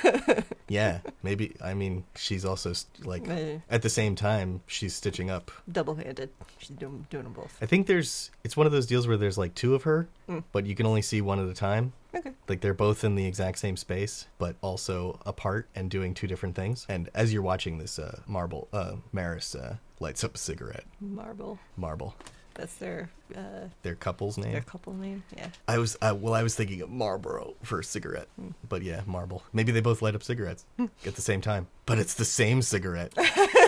yeah, 0.69 0.99
maybe. 1.23 1.55
I 1.61 1.73
mean, 1.73 2.05
she's 2.15 2.45
also 2.45 2.71
st- 2.73 3.05
like 3.05 3.27
at 3.69 3.81
the 3.81 3.89
same 3.89 4.15
time 4.15 4.61
she's 4.65 4.93
stitching 4.95 5.29
up. 5.29 5.51
double-handed. 5.69 6.29
She's 6.59 6.69
doing 6.69 7.05
doing 7.09 7.25
them 7.25 7.33
both. 7.33 7.57
I 7.61 7.65
think 7.65 7.87
there's. 7.87 8.31
It's 8.45 8.55
one 8.55 8.65
of 8.65 8.71
those 8.71 8.85
deals 8.85 9.07
where 9.07 9.17
there's 9.17 9.37
like 9.37 9.55
two 9.55 9.75
of 9.75 9.83
her, 9.83 10.07
Mm. 10.29 10.43
but 10.53 10.65
you 10.65 10.73
can 10.75 10.85
only 10.85 11.01
see 11.01 11.19
one 11.19 11.39
at 11.39 11.49
a 11.49 11.53
time. 11.53 11.91
Okay. 12.15 12.31
Like 12.47 12.61
they're 12.61 12.73
both 12.73 13.03
in 13.03 13.15
the 13.15 13.25
exact 13.25 13.59
same 13.59 13.75
space, 13.75 14.27
but 14.37 14.55
also 14.61 15.19
apart 15.25 15.67
and 15.75 15.89
doing 15.89 16.13
two 16.13 16.27
different 16.27 16.55
things. 16.55 16.85
And 16.87 17.09
as 17.13 17.33
you're 17.33 17.41
watching 17.41 17.77
this, 17.77 17.99
uh, 17.99 18.21
Marble, 18.27 18.67
uh, 18.71 18.95
Maris 19.11 19.53
uh, 19.55 19.77
lights 19.99 20.23
up 20.23 20.35
a 20.35 20.37
cigarette. 20.37 20.85
Marble. 21.01 21.59
Marble, 21.75 22.15
That's 22.53 22.75
their 22.75 23.09
uh, 23.35 23.67
their 23.83 23.95
couple's 23.95 24.37
name. 24.37 24.51
their 24.51 24.61
couple 24.61 24.93
name. 24.93 25.23
Yeah. 25.35 25.47
I 25.67 25.77
was 25.77 25.97
uh, 26.01 26.15
well. 26.17 26.33
I 26.33 26.43
was 26.43 26.55
thinking 26.55 26.81
of 26.81 26.89
Marlboro 26.89 27.53
for 27.63 27.79
a 27.79 27.83
cigarette, 27.83 28.27
but 28.67 28.81
yeah, 28.81 29.01
Marble. 29.05 29.43
Maybe 29.53 29.71
they 29.71 29.81
both 29.81 30.01
light 30.01 30.15
up 30.15 30.23
cigarettes 30.23 30.65
at 31.05 31.15
the 31.15 31.21
same 31.21 31.41
time, 31.41 31.67
but 31.85 31.97
it's 31.99 32.13
the 32.13 32.25
same 32.25 32.61
cigarette. 32.61 33.13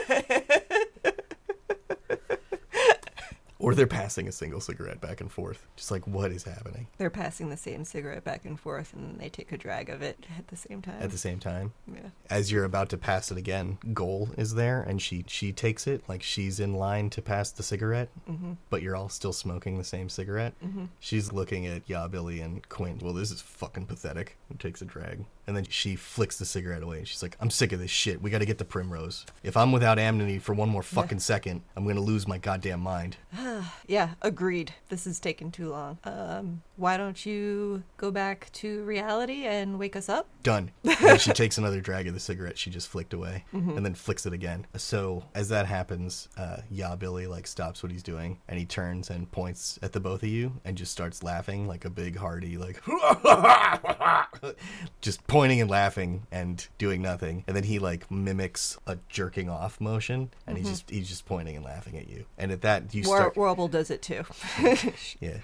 or 3.63 3.75
they're 3.75 3.87
passing 3.87 4.27
a 4.27 4.31
single 4.31 4.59
cigarette 4.61 4.99
back 5.01 5.21
and 5.21 5.31
forth. 5.31 5.65
Just 5.75 5.91
like 5.91 6.05
what 6.07 6.31
is 6.31 6.43
happening 6.43 6.87
They're 6.97 7.09
passing 7.09 7.49
the 7.49 7.57
same 7.57 7.85
cigarette 7.85 8.23
back 8.23 8.45
and 8.45 8.59
forth, 8.59 8.93
and 8.93 9.19
they 9.19 9.29
take 9.29 9.51
a 9.51 9.57
drag 9.57 9.89
of 9.89 10.01
it 10.01 10.25
at 10.37 10.47
the 10.49 10.55
same 10.55 10.81
time. 10.81 11.01
at 11.01 11.11
the 11.11 11.17
same 11.17 11.39
time. 11.39 11.73
yeah. 11.91 12.09
As 12.29 12.51
you're 12.51 12.65
about 12.65 12.89
to 12.89 12.97
pass 12.97 13.31
it 13.31 13.37
again, 13.37 13.77
Goal 13.93 14.29
is 14.37 14.55
there, 14.55 14.81
and 14.81 15.01
she 15.01 15.23
she 15.27 15.51
takes 15.51 15.87
it 15.87 16.03
like 16.07 16.21
she's 16.23 16.59
in 16.59 16.73
line 16.73 17.09
to 17.11 17.21
pass 17.21 17.51
the 17.51 17.63
cigarette, 17.63 18.09
Mm-hmm. 18.29 18.53
but 18.69 18.81
you're 18.81 18.95
all 18.95 19.09
still 19.09 19.33
smoking 19.33 19.77
the 19.77 19.83
same 19.83 20.09
cigarette. 20.09 20.53
She's 20.99 21.31
looking 21.31 21.65
at 21.67 21.87
Yabilly 21.87 22.43
and 22.43 22.67
Quint. 22.69 23.01
Well, 23.01 23.13
this 23.13 23.31
is 23.31 23.41
fucking 23.41 23.85
pathetic. 23.85 24.37
And 24.49 24.59
takes 24.59 24.81
a 24.81 24.85
drag, 24.85 25.25
and 25.47 25.55
then 25.57 25.65
she 25.69 25.95
flicks 25.95 26.37
the 26.37 26.45
cigarette 26.45 26.83
away. 26.83 26.99
And 26.99 27.07
she's 27.07 27.21
like, 27.23 27.35
"I'm 27.39 27.49
sick 27.49 27.71
of 27.71 27.79
this 27.79 27.89
shit. 27.91 28.21
We 28.21 28.29
got 28.29 28.39
to 28.39 28.45
get 28.45 28.57
the 28.59 28.65
Primrose. 28.65 29.25
If 29.43 29.55
I'm 29.57 29.71
without 29.71 29.97
Amity 29.99 30.39
for 30.39 30.53
one 30.53 30.69
more 30.69 30.83
fucking 30.83 31.19
second, 31.19 31.61
I'm 31.75 31.87
gonna 31.87 31.99
lose 32.01 32.27
my 32.27 32.37
goddamn 32.37 32.79
mind." 32.81 33.17
Yeah, 33.87 34.11
agreed. 34.21 34.73
This 34.89 35.05
is 35.05 35.19
taking 35.19 35.51
too 35.51 35.69
long. 35.69 35.97
Um, 36.03 36.61
why 36.77 36.97
don't 36.97 37.25
you 37.25 37.83
go 37.97 38.11
back 38.11 38.49
to 38.53 38.83
reality 38.83 39.45
and 39.45 39.77
wake 39.77 39.95
us 39.95 40.09
up? 40.09 40.27
Done. 40.41 40.71
And 41.03 41.19
she 41.19 41.33
takes 41.33 41.57
another 41.57 41.81
drag 41.81 42.07
of 42.07 42.13
the 42.13 42.19
cigarette 42.19 42.57
she 42.57 42.69
just 42.69 42.87
flicked 42.87 43.13
away, 43.13 43.43
and 43.51 43.85
then 43.85 43.93
flicks 43.93 44.25
it 44.25 44.31
again. 44.33 44.65
So 44.77 45.25
as 45.35 45.49
that 45.49 45.65
happens, 45.65 46.29
uh, 46.37 46.57
Yabilly 46.73 47.27
like 47.27 47.45
stops 47.45 47.83
what 47.83 47.91
he's 47.91 48.01
doing, 48.03 48.39
and 48.47 48.57
he 48.57 48.65
turns 48.65 49.09
and 49.09 49.29
points 49.29 49.77
at 49.83 49.91
the 49.91 49.99
both 49.99 50.23
of 50.23 50.29
you, 50.29 50.53
and 50.63 50.77
just 50.77 50.91
starts 50.93 51.21
laughing 51.23 51.67
like 51.67 51.83
a 51.83 51.89
big 51.89 52.15
hearty 52.15 52.57
like, 52.57 52.81
just 55.01 55.25
pointing 55.27 55.61
and 55.61 55.69
laughing 55.69 56.25
and 56.31 56.67
doing 56.77 57.01
nothing. 57.01 57.43
And 57.47 57.55
then 57.55 57.63
he 57.63 57.79
like 57.79 58.09
mimics 58.09 58.77
a 58.87 58.97
jerking 59.09 59.49
off 59.49 59.81
motion, 59.81 60.31
and 60.47 60.57
he's 60.57 60.69
just 60.69 60.89
he's 60.89 61.09
just 61.09 61.25
pointing 61.25 61.55
and 61.57 61.65
laughing 61.65 61.97
at 61.97 62.07
you. 62.09 62.25
And 62.37 62.51
at 62.51 62.61
that 62.61 62.93
you 62.95 63.03
start 63.03 63.35
Warble 63.43 63.67
does 63.67 63.91
it 63.91 64.01
too. 64.01 64.23
yeah. 65.19 65.39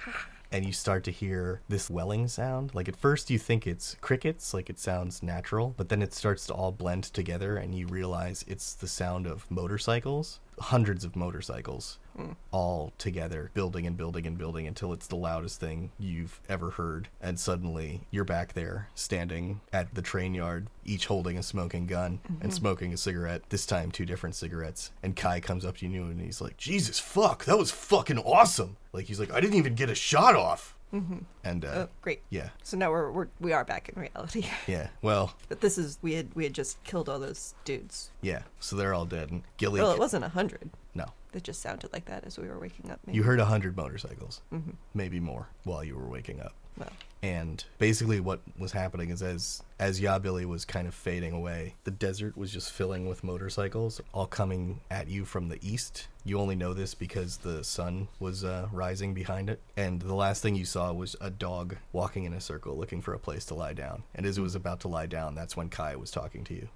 And 0.51 0.65
you 0.65 0.71
start 0.71 1.03
to 1.03 1.11
hear 1.11 1.61
this 1.67 1.89
welling 1.89 2.29
sound. 2.29 2.73
Like 2.73 2.87
at 2.87 2.95
first 2.95 3.29
you 3.29 3.37
think 3.37 3.67
it's 3.67 3.97
crickets, 3.99 4.53
like 4.53 4.69
it 4.69 4.79
sounds 4.79 5.21
natural, 5.21 5.73
but 5.75 5.89
then 5.89 6.01
it 6.01 6.13
starts 6.13 6.47
to 6.47 6.53
all 6.53 6.71
blend 6.71 7.03
together 7.03 7.57
and 7.57 7.75
you 7.75 7.87
realize 7.87 8.45
it's 8.47 8.73
the 8.73 8.87
sound 8.87 9.27
of 9.27 9.49
motorcycles 9.51 10.39
hundreds 10.59 11.05
of 11.05 11.15
motorcycles 11.15 11.99
all 12.51 12.93
together, 12.97 13.51
building 13.53 13.85
and 13.87 13.95
building 13.97 14.25
and 14.27 14.37
building 14.37 14.67
until 14.67 14.93
it's 14.93 15.07
the 15.07 15.15
loudest 15.15 15.59
thing 15.59 15.91
you've 15.99 16.39
ever 16.49 16.71
heard. 16.71 17.07
And 17.21 17.39
suddenly 17.39 18.01
you're 18.11 18.23
back 18.25 18.53
there 18.53 18.89
standing 18.95 19.61
at 19.71 19.93
the 19.95 20.01
train 20.01 20.33
yard, 20.33 20.67
each 20.85 21.05
holding 21.07 21.37
a 21.37 21.43
smoking 21.43 21.85
gun 21.85 22.19
and 22.41 22.53
smoking 22.53 22.93
a 22.93 22.97
cigarette, 22.97 23.43
this 23.49 23.65
time 23.65 23.91
two 23.91 24.05
different 24.05 24.35
cigarettes. 24.35 24.91
And 25.03 25.15
Kai 25.15 25.39
comes 25.39 25.63
up 25.65 25.77
to 25.77 25.87
you 25.87 26.03
and 26.03 26.19
he's 26.21 26.41
like, 26.41 26.57
Jesus 26.57 26.99
fuck, 26.99 27.45
that 27.45 27.57
was 27.57 27.71
fucking 27.71 28.19
awesome. 28.19 28.77
Like, 28.93 29.05
he's 29.05 29.19
like, 29.19 29.31
I 29.31 29.39
didn't 29.39 29.55
even 29.57 29.75
get 29.75 29.89
a 29.89 29.95
shot 29.95 30.35
off. 30.35 30.75
And, 31.43 31.65
uh, 31.65 31.67
Oh, 31.75 31.87
great. 32.01 32.23
yeah, 32.31 32.49
So 32.63 32.75
now 32.75 32.89
we're, 32.89 33.11
we're 33.11 33.27
we 33.39 33.53
are 33.53 33.63
back 33.63 33.89
in 33.89 34.01
reality. 34.01 34.45
yeah. 34.67 34.87
Well, 35.03 35.35
but 35.47 35.61
this 35.61 35.77
is 35.77 35.99
we 36.01 36.15
had 36.15 36.33
we 36.33 36.43
had 36.45 36.53
just 36.53 36.83
killed 36.83 37.07
all 37.07 37.19
those 37.19 37.53
dudes. 37.63 38.09
yeah. 38.23 38.41
So 38.59 38.75
they're 38.75 38.95
all 38.95 39.05
dead. 39.05 39.29
And 39.29 39.43
Gilly, 39.57 39.81
Well, 39.81 39.91
it 39.91 39.99
wasn't 39.99 40.25
a 40.25 40.29
hundred. 40.29 40.71
no. 40.95 41.05
It 41.33 41.43
just 41.43 41.61
sounded 41.61 41.93
like 41.93 42.05
that 42.05 42.23
as 42.25 42.37
we 42.39 42.47
were 42.47 42.59
waking 42.59 42.89
up. 42.91 42.99
Maybe. 43.05 43.17
You 43.17 43.23
heard 43.23 43.39
a 43.39 43.45
hundred 43.45 43.77
motorcycles, 43.77 44.41
maybe 44.93 45.19
more, 45.19 45.47
while 45.63 45.83
you 45.83 45.95
were 45.95 46.07
waking 46.07 46.41
up. 46.41 46.53
And 47.21 47.61
basically, 47.77 48.21
what 48.21 48.41
was 48.57 48.71
happening 48.71 49.09
is 49.09 49.21
as 49.21 49.61
as 49.77 49.99
Yabilly 49.99 50.45
was 50.45 50.63
kind 50.63 50.87
of 50.87 50.93
fading 50.93 51.33
away, 51.33 51.75
the 51.83 51.91
desert 51.91 52.37
was 52.37 52.51
just 52.51 52.71
filling 52.71 53.09
with 53.09 53.25
motorcycles, 53.25 53.99
all 54.13 54.25
coming 54.25 54.79
at 54.89 55.09
you 55.09 55.25
from 55.25 55.49
the 55.49 55.59
east. 55.61 56.07
You 56.23 56.39
only 56.39 56.55
know 56.55 56.73
this 56.73 56.93
because 56.93 57.37
the 57.37 57.63
sun 57.65 58.07
was 58.21 58.45
uh, 58.45 58.69
rising 58.71 59.13
behind 59.13 59.49
it, 59.49 59.61
and 59.75 60.01
the 60.01 60.15
last 60.15 60.41
thing 60.41 60.55
you 60.55 60.63
saw 60.63 60.93
was 60.93 61.17
a 61.19 61.29
dog 61.29 61.75
walking 61.91 62.23
in 62.23 62.33
a 62.33 62.39
circle, 62.41 62.77
looking 62.77 63.01
for 63.01 63.13
a 63.13 63.19
place 63.19 63.43
to 63.45 63.53
lie 63.53 63.73
down. 63.73 64.03
And 64.15 64.25
as 64.25 64.37
it 64.37 64.41
was 64.41 64.55
about 64.55 64.79
to 64.81 64.87
lie 64.87 65.07
down, 65.07 65.35
that's 65.35 65.57
when 65.57 65.67
Kai 65.67 65.97
was 65.97 66.11
talking 66.11 66.45
to 66.45 66.53
you. 66.53 66.69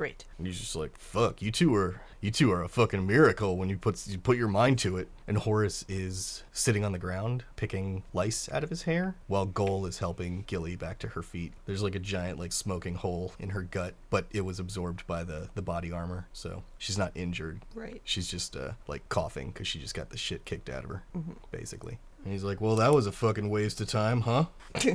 Great. 0.00 0.24
And 0.38 0.46
he's 0.46 0.58
just 0.58 0.74
like, 0.74 0.96
"Fuck, 0.96 1.42
you 1.42 1.50
two 1.50 1.74
are 1.74 2.00
you 2.22 2.30
two 2.30 2.50
are 2.50 2.62
a 2.62 2.70
fucking 2.70 3.06
miracle 3.06 3.58
when 3.58 3.68
you 3.68 3.76
put 3.76 4.06
you 4.06 4.16
put 4.16 4.38
your 4.38 4.48
mind 4.48 4.78
to 4.78 4.96
it." 4.96 5.08
And 5.28 5.36
Horace 5.36 5.84
is 5.90 6.42
sitting 6.52 6.86
on 6.86 6.92
the 6.92 6.98
ground 6.98 7.44
picking 7.56 8.02
lice 8.14 8.48
out 8.50 8.64
of 8.64 8.70
his 8.70 8.84
hair, 8.84 9.16
while 9.26 9.44
Goal 9.44 9.84
is 9.84 9.98
helping 9.98 10.44
Gilly 10.46 10.74
back 10.74 11.00
to 11.00 11.08
her 11.08 11.20
feet. 11.20 11.52
There's 11.66 11.82
like 11.82 11.94
a 11.94 11.98
giant 11.98 12.38
like 12.38 12.52
smoking 12.52 12.94
hole 12.94 13.34
in 13.38 13.50
her 13.50 13.60
gut, 13.60 13.92
but 14.08 14.24
it 14.30 14.40
was 14.40 14.58
absorbed 14.58 15.06
by 15.06 15.22
the 15.22 15.50
the 15.54 15.60
body 15.60 15.92
armor, 15.92 16.28
so 16.32 16.62
she's 16.78 16.96
not 16.96 17.12
injured. 17.14 17.60
Right. 17.74 18.00
She's 18.02 18.28
just 18.28 18.56
uh, 18.56 18.72
like 18.88 19.06
coughing 19.10 19.50
because 19.50 19.68
she 19.68 19.78
just 19.78 19.94
got 19.94 20.08
the 20.08 20.16
shit 20.16 20.46
kicked 20.46 20.70
out 20.70 20.84
of 20.84 20.88
her, 20.88 21.02
basically. 21.50 21.98
And 22.24 22.32
he's 22.32 22.42
like, 22.42 22.62
"Well, 22.62 22.76
that 22.76 22.94
was 22.94 23.06
a 23.06 23.12
fucking 23.12 23.50
waste 23.50 23.82
of 23.82 23.88
time, 23.88 24.22
huh?" 24.22 24.46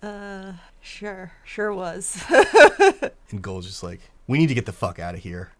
Uh, 0.00 0.52
sure, 0.80 1.32
sure 1.44 1.72
was. 1.72 2.22
And 3.30 3.42
Goal's 3.42 3.66
just 3.66 3.82
like, 3.82 4.00
we 4.26 4.38
need 4.38 4.46
to 4.46 4.54
get 4.54 4.64
the 4.64 4.72
fuck 4.72 4.98
out 4.98 5.14
of 5.14 5.20
here. 5.20 5.50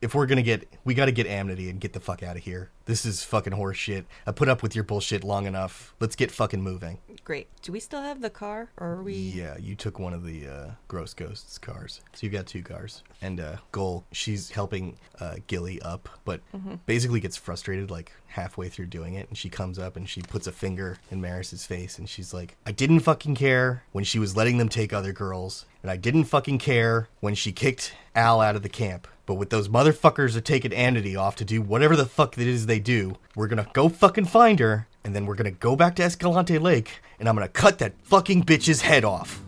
If 0.00 0.14
we're 0.14 0.24
gonna 0.24 0.40
get, 0.42 0.66
we 0.84 0.94
gotta 0.94 1.12
get 1.12 1.26
Amity 1.26 1.68
and 1.68 1.78
get 1.78 1.92
the 1.92 2.00
fuck 2.00 2.22
out 2.22 2.36
of 2.36 2.42
here. 2.42 2.70
This 2.86 3.04
is 3.04 3.22
fucking 3.22 3.52
horse 3.52 3.76
shit. 3.76 4.06
I 4.26 4.32
put 4.32 4.48
up 4.48 4.62
with 4.62 4.74
your 4.74 4.84
bullshit 4.84 5.22
long 5.22 5.46
enough. 5.46 5.94
Let's 6.00 6.16
get 6.16 6.30
fucking 6.30 6.62
moving. 6.62 6.98
great. 7.24 7.48
Do 7.62 7.72
we 7.72 7.78
still 7.80 8.00
have 8.00 8.22
the 8.22 8.30
car, 8.30 8.70
or 8.78 8.94
are 8.94 9.02
we? 9.02 9.14
Yeah, 9.14 9.58
you 9.58 9.74
took 9.76 9.98
one 9.98 10.14
of 10.14 10.24
the 10.24 10.48
uh, 10.48 10.70
Gross 10.88 11.12
Ghosts 11.12 11.58
cars. 11.58 12.00
So 12.14 12.20
you've 12.22 12.32
got 12.32 12.46
two 12.46 12.62
cars. 12.62 13.02
And 13.20 13.38
uh, 13.38 13.56
Goal, 13.70 14.06
she's 14.12 14.50
helping 14.50 14.96
uh, 15.20 15.36
Gilly 15.46 15.80
up, 15.82 16.08
but 16.24 16.40
basically 16.86 17.20
gets 17.20 17.36
frustrated 17.36 17.90
like 17.90 18.12
halfway 18.28 18.70
through 18.70 18.86
doing 18.86 19.14
it. 19.14 19.28
And 19.28 19.36
she 19.36 19.50
comes 19.50 19.78
up 19.78 19.94
and 19.96 20.08
she 20.08 20.22
puts 20.22 20.46
a 20.46 20.52
finger 20.52 20.96
in 21.10 21.20
Maris's 21.20 21.66
face 21.66 21.98
and 21.98 22.08
she's 22.08 22.32
like, 22.32 22.56
I 22.66 22.72
didn't 22.72 23.00
fucking 23.00 23.34
care 23.34 23.84
when 23.92 24.04
she 24.04 24.18
was 24.18 24.36
letting 24.36 24.56
them 24.56 24.69
take 24.70 24.92
other 24.92 25.12
girls. 25.12 25.66
And 25.82 25.90
I 25.90 25.96
didn't 25.96 26.24
fucking 26.24 26.58
care 26.58 27.08
when 27.20 27.34
she 27.34 27.52
kicked 27.52 27.94
Al 28.14 28.40
out 28.40 28.56
of 28.56 28.62
the 28.62 28.68
camp. 28.68 29.08
But 29.26 29.34
with 29.34 29.50
those 29.50 29.68
motherfuckers 29.68 30.36
are 30.36 30.40
taking 30.40 30.72
Amity 30.72 31.16
off 31.16 31.36
to 31.36 31.44
do 31.44 31.62
whatever 31.62 31.96
the 31.96 32.06
fuck 32.06 32.36
it 32.36 32.46
is 32.46 32.66
they 32.66 32.80
do, 32.80 33.16
we're 33.36 33.46
gonna 33.46 33.68
go 33.72 33.88
fucking 33.88 34.24
find 34.24 34.58
her, 34.58 34.88
and 35.04 35.14
then 35.14 35.26
we're 35.26 35.36
gonna 35.36 35.50
go 35.50 35.76
back 35.76 35.96
to 35.96 36.02
Escalante 36.02 36.58
Lake, 36.58 37.00
and 37.18 37.28
I'm 37.28 37.36
gonna 37.36 37.48
cut 37.48 37.78
that 37.78 37.94
fucking 38.02 38.44
bitch's 38.44 38.80
head 38.82 39.04
off. 39.04 39.40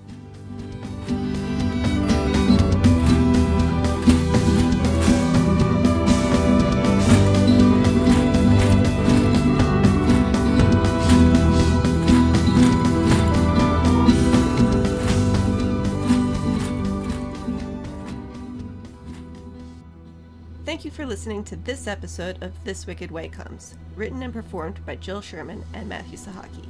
Thank 20.82 20.98
you 20.98 21.04
for 21.04 21.06
listening 21.06 21.44
to 21.44 21.54
this 21.54 21.86
episode 21.86 22.42
of 22.42 22.64
This 22.64 22.88
Wicked 22.88 23.12
Way 23.12 23.28
Comes, 23.28 23.76
written 23.94 24.20
and 24.20 24.32
performed 24.32 24.84
by 24.84 24.96
Jill 24.96 25.20
Sherman 25.20 25.64
and 25.72 25.88
Matthew 25.88 26.18
Sahaki. 26.18 26.66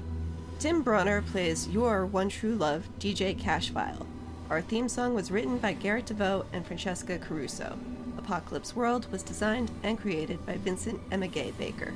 Tim 0.59 0.83
Bronner 0.83 1.23
plays 1.23 1.67
your 1.69 2.05
one 2.05 2.29
true 2.29 2.55
love, 2.55 2.87
DJ 2.99 3.35
Cashfile. 3.35 4.07
Our 4.51 4.61
theme 4.61 4.91
song 4.91 5.15
was 5.15 5.31
written 5.31 5.57
by 5.57 5.73
Garrett 5.73 6.05
DeVoe 6.05 6.45
and 6.53 6.67
Francesca 6.67 7.19
Caruso. 7.21 7.79
Apocalypse 8.19 8.77
World 8.77 9.11
was 9.11 9.23
designed 9.23 9.71
and 9.83 9.99
created 9.99 10.45
by 10.45 10.59
Vincent 10.59 11.01
and 11.11 11.23
Meguey 11.23 11.57
Baker. 11.57 11.95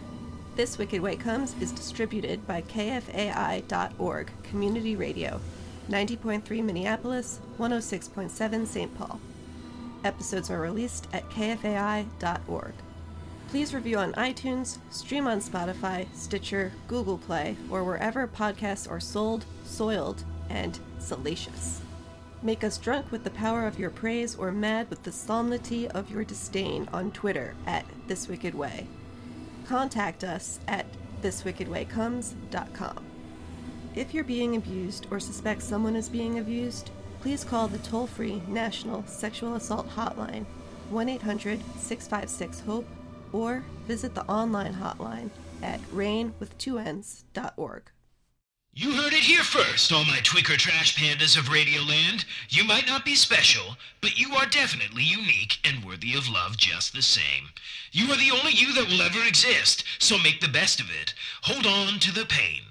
This 0.55 0.79
Wicked 0.79 1.03
Way 1.03 1.17
Comes 1.17 1.55
is 1.61 1.71
distributed 1.71 2.47
by 2.47 2.63
KFAI.org 2.63 4.31
Community 4.43 4.97
Radio, 4.97 5.39
90.3 5.91 6.65
Minneapolis, 6.65 7.41
106.7 7.59 8.67
St. 8.67 8.97
Paul. 8.97 9.21
Episodes 10.07 10.51
are 10.51 10.61
released 10.61 11.09
at 11.13 11.29
kfai.org. 11.31 12.73
Please 13.49 13.75
review 13.75 13.99
on 13.99 14.13
iTunes, 14.15 14.79
stream 14.91 15.27
on 15.27 15.41
Spotify, 15.41 16.07
Stitcher, 16.15 16.73
Google 16.89 17.19
Play, 17.19 17.57
or 17.71 17.85
wherever 17.85 18.27
podcasts 18.27 18.91
are 18.91 19.01
sold, 19.01 19.45
soiled, 19.65 20.25
and 20.49 20.79
salacious. 20.99 21.81
Make 22.43 22.65
us 22.65 22.79
drunk 22.79 23.11
with 23.11 23.25
the 23.25 23.31
power 23.31 23.67
of 23.67 23.79
your 23.79 23.91
praise 23.91 24.35
or 24.35 24.53
mad 24.53 24.91
with 24.91 25.03
the 25.03 25.13
solemnity 25.13 25.89
of 25.89 26.11
your 26.11 26.25
disdain 26.25 26.89
on 26.93 27.11
Twitter 27.11 27.55
at 27.67 27.85
This 28.07 28.29
Wicked 28.29 28.55
Way. 28.55 28.87
Contact 29.67 30.23
us 30.23 30.61
at 30.69 30.87
thiswickedwaycomes.com. 31.23 33.05
If 33.95 34.13
you're 34.13 34.25
being 34.25 34.57
abused 34.57 35.07
or 35.11 35.19
suspect 35.19 35.63
someone 35.63 35.97
is 35.97 36.09
being 36.09 36.39
abused, 36.39 36.91
please 37.27 37.43
call 37.43 37.67
the 37.67 37.79
toll 37.79 38.07
free 38.07 38.41
National 38.47 39.05
Sexual 39.09 39.57
Assault 39.57 39.89
Hotline, 39.89 40.45
1 40.91 41.09
800 41.09 41.59
656 41.77 42.61
HOPE, 42.61 42.87
or 43.33 43.65
visit 43.89 44.15
the 44.15 44.23
online 44.27 44.75
hotline 44.75 45.31
at 45.61 45.81
rainwith2ns.org. 45.91 47.83
You 48.73 48.93
heard 48.93 49.13
it 49.13 49.25
here 49.25 49.43
first, 49.43 49.93
all 49.93 50.05
my 50.05 50.19
Twicker 50.19 50.57
trash 50.57 50.97
pandas 50.97 51.37
of 51.37 51.47
Radioland. 51.47 52.27
You 52.49 52.63
might 52.63 52.87
not 52.87 53.05
be 53.05 53.17
special, 53.17 53.77
but 54.01 54.17
you 54.17 54.37
are 54.37 54.47
definitely 54.47 55.03
unique 55.03 55.59
and 55.65 55.85
worthy 55.85 56.15
of 56.15 56.29
love 56.29 56.57
just 56.57 56.93
the 56.93 57.03
same. 57.03 57.49
You 57.91 58.05
are 58.13 58.17
the 58.17 58.31
only 58.31 58.53
you 58.53 58.73
that 58.75 58.87
will 58.87 59.03
ever 59.03 59.27
exist, 59.27 59.83
so 59.99 60.17
make 60.17 60.41
the 60.41 60.47
best 60.47 60.79
of 60.79 60.87
it. 61.03 61.13
Hold 61.43 61.67
on 61.67 61.99
to 61.99 62.15
the 62.15 62.27
pain. 62.27 62.63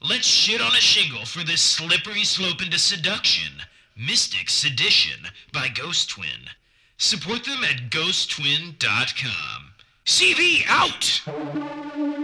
Let's 0.00 0.28
shit 0.28 0.60
on 0.60 0.76
a 0.76 0.80
shingle 0.80 1.24
for 1.24 1.42
this 1.42 1.62
slippery 1.62 2.22
slope 2.22 2.62
into 2.62 2.78
seduction. 2.78 3.54
Mystic 3.96 4.50
Sedition 4.50 5.28
by 5.52 5.68
Ghost 5.68 6.10
Twin. 6.10 6.50
Support 6.98 7.44
them 7.44 7.62
at 7.62 7.90
ghosttwin.com. 7.90 9.74
CV 10.04 10.64
out! 10.66 12.23